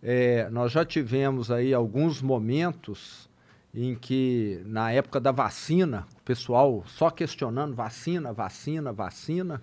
É, 0.02 0.46
nós 0.50 0.70
já 0.70 0.84
tivemos 0.84 1.50
aí 1.50 1.72
alguns 1.72 2.20
momentos 2.20 3.30
em 3.74 3.94
que, 3.94 4.60
na 4.66 4.92
época 4.92 5.18
da 5.18 5.32
vacina, 5.32 6.06
o 6.20 6.22
pessoal 6.22 6.84
só 6.86 7.08
questionando 7.08 7.74
vacina, 7.74 8.30
vacina, 8.30 8.92
vacina. 8.92 9.62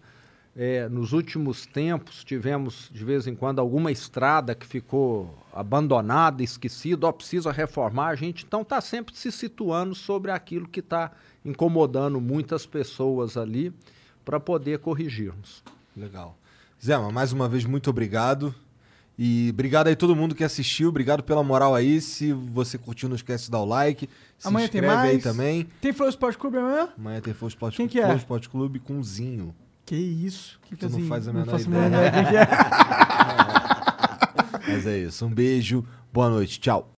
É, 0.57 0.87
nos 0.87 1.11
últimos 1.11 1.65
tempos, 1.65 2.23
tivemos, 2.23 2.89
de 2.93 3.03
vez 3.03 3.27
em 3.27 3.35
quando, 3.35 3.59
alguma 3.59 3.91
estrada 3.91 4.55
que 4.55 4.65
ficou 4.65 5.37
abandonada, 5.51 6.41
esquecida, 6.41 7.05
ou 7.05 7.11
precisa 7.11 7.51
reformar. 7.51 8.07
A 8.07 8.15
gente, 8.15 8.45
então, 8.45 8.61
está 8.61 8.79
sempre 8.79 9.13
se 9.17 9.33
situando 9.33 9.93
sobre 9.93 10.31
aquilo 10.31 10.65
que 10.65 10.79
está 10.79 11.11
incomodando 11.43 12.21
muitas 12.21 12.65
pessoas 12.65 13.35
ali 13.35 13.73
para 14.23 14.39
poder 14.39 14.79
corrigirmos. 14.79 15.61
Legal. 15.95 16.37
Zema, 16.83 17.11
mais 17.11 17.33
uma 17.33 17.49
vez, 17.49 17.65
muito 17.65 17.89
obrigado. 17.89 18.55
E 19.17 19.49
obrigado 19.53 19.87
aí 19.87 19.95
todo 19.95 20.15
mundo 20.15 20.35
que 20.35 20.43
assistiu, 20.43 20.89
obrigado 20.89 21.23
pela 21.23 21.43
moral 21.43 21.75
aí. 21.75 21.99
Se 21.99 22.31
você 22.33 22.77
curtiu, 22.77 23.07
não 23.09 23.15
esquece 23.15 23.45
de 23.45 23.51
dar 23.51 23.59
o 23.59 23.65
like. 23.65 24.09
Se 24.37 24.47
Amanhã 24.47 24.67
tem 24.67 24.81
inscreve 24.81 25.07
aí 25.07 25.13
mais. 25.13 25.23
também. 25.23 25.67
Tem 25.81 25.93
Flow 25.93 26.09
Sport 26.09 26.37
Clube 26.37 26.57
amanhã? 26.57 26.89
Amanhã 26.97 27.21
tem 27.21 27.33
Flow 27.33 27.47
Sport, 27.47 27.75
Quem 27.75 27.87
que 27.87 27.99
é? 27.99 28.05
Flow 28.05 28.17
Sport 28.17 28.47
Clube 28.47 28.79
com 28.79 29.01
Zinho. 29.01 29.53
Que 29.85 29.95
isso? 29.95 30.59
Que 30.63 30.75
Tu 30.75 30.89
não 30.89 31.07
faz 31.07 31.27
a 31.27 31.33
menor 31.33 31.51
faço 31.51 31.67
ideia. 31.69 31.89
menor 31.89 32.11
quem 32.11 32.25
que 32.25 32.37
é. 32.37 32.45
Mas 34.73 34.87
é 34.87 34.97
isso. 34.97 35.25
Um 35.25 35.29
beijo, 35.29 35.85
boa 36.11 36.29
noite, 36.29 36.59
tchau. 36.59 36.91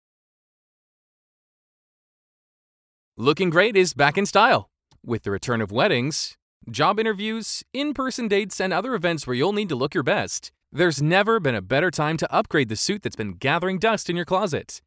Looking 3.18 3.50
great 3.50 3.76
is 3.76 3.94
back 3.94 4.18
in 4.18 4.26
style. 4.26 4.70
With 5.06 5.24
the 5.24 5.32
return 5.32 5.62
of 5.62 5.72
weddings, 5.72 6.36
job 6.70 7.00
interviews, 7.00 7.64
in 7.74 7.94
person 7.94 8.28
dates, 8.28 8.62
and 8.62 8.72
other 8.74 8.94
events 8.96 9.26
where 9.28 9.36
you'll 9.36 9.54
need 9.54 9.70
to 9.70 9.76
look 9.76 9.94
your 9.94 10.04
best, 10.04 10.52
there's 10.72 11.02
never 11.02 11.40
been 11.40 11.56
a 11.56 11.62
better 11.62 11.90
time 11.92 12.16
to 12.18 12.32
upgrade 12.34 12.70
the 12.70 12.76
suit 12.76 13.02
that's 13.04 13.16
been 13.16 13.34
gathering 13.34 13.80
dust 13.80 14.10
in 14.10 14.16
your 14.16 14.26
closet. 14.26 14.82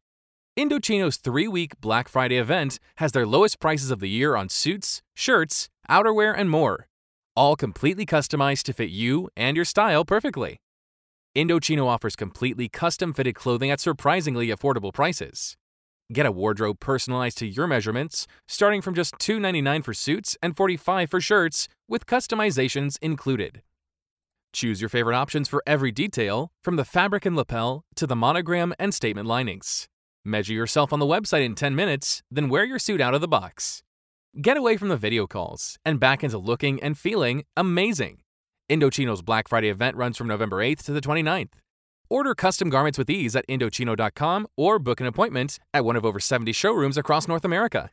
Indochino's 0.57 1.17
three 1.17 1.47
week 1.47 1.79
Black 1.81 2.07
Friday 2.09 2.37
event 2.37 2.79
has 2.97 3.11
their 3.11 3.25
lowest 3.27 3.59
prices 3.59 3.89
of 3.91 3.99
the 3.99 4.09
year 4.09 4.35
on 4.35 4.49
suits, 4.49 5.01
shirts, 5.15 5.69
outerwear, 5.89 6.33
and 6.37 6.49
more, 6.49 6.87
all 7.35 7.55
completely 7.55 8.05
customized 8.05 8.63
to 8.63 8.73
fit 8.73 8.89
you 8.89 9.29
and 9.35 9.55
your 9.55 9.65
style 9.65 10.05
perfectly. 10.05 10.57
Indochino 11.35 11.85
offers 11.87 12.15
completely 12.15 12.67
custom 12.67 13.13
fitted 13.13 13.35
clothing 13.35 13.71
at 13.71 13.79
surprisingly 13.79 14.47
affordable 14.47 14.93
prices. 14.93 15.55
Get 16.11 16.25
a 16.25 16.31
wardrobe 16.31 16.79
personalized 16.81 17.37
to 17.37 17.47
your 17.47 17.67
measurements, 17.67 18.27
starting 18.47 18.81
from 18.81 18.95
just 18.95 19.15
$2.99 19.19 19.85
for 19.85 19.93
suits 19.93 20.37
and 20.43 20.57
45 20.57 21.09
for 21.09 21.21
shirts, 21.21 21.69
with 21.87 22.05
customizations 22.05 22.97
included. 23.01 23.61
Choose 24.51 24.81
your 24.81 24.89
favorite 24.89 25.15
options 25.15 25.47
for 25.47 25.63
every 25.65 25.91
detail, 25.91 26.51
from 26.61 26.75
the 26.75 26.83
fabric 26.83 27.25
and 27.25 27.37
lapel 27.37 27.85
to 27.95 28.05
the 28.05 28.15
monogram 28.15 28.73
and 28.77 28.93
statement 28.93 29.27
linings. 29.27 29.87
Measure 30.25 30.53
yourself 30.53 30.91
on 30.91 30.99
the 30.99 31.05
website 31.05 31.45
in 31.45 31.55
10 31.55 31.73
minutes, 31.75 32.21
then 32.29 32.49
wear 32.49 32.65
your 32.65 32.77
suit 32.77 32.99
out 32.99 33.13
of 33.13 33.21
the 33.21 33.27
box. 33.27 33.81
Get 34.39 34.55
away 34.55 34.77
from 34.77 34.87
the 34.87 34.95
video 34.95 35.27
calls 35.27 35.77
and 35.85 35.99
back 35.99 36.23
into 36.23 36.37
looking 36.37 36.81
and 36.81 36.97
feeling 36.97 37.43
amazing. 37.57 38.19
Indochino's 38.69 39.21
Black 39.21 39.49
Friday 39.49 39.67
event 39.67 39.97
runs 39.97 40.17
from 40.17 40.27
November 40.27 40.57
8th 40.57 40.85
to 40.85 40.93
the 40.93 41.01
29th. 41.01 41.53
Order 42.09 42.33
custom 42.33 42.69
garments 42.69 42.97
with 42.97 43.09
ease 43.09 43.35
at 43.35 43.45
Indochino.com 43.49 44.47
or 44.55 44.79
book 44.79 45.01
an 45.01 45.07
appointment 45.07 45.59
at 45.73 45.83
one 45.83 45.97
of 45.97 46.05
over 46.05 46.21
70 46.21 46.53
showrooms 46.53 46.97
across 46.97 47.27
North 47.27 47.43
America. 47.43 47.89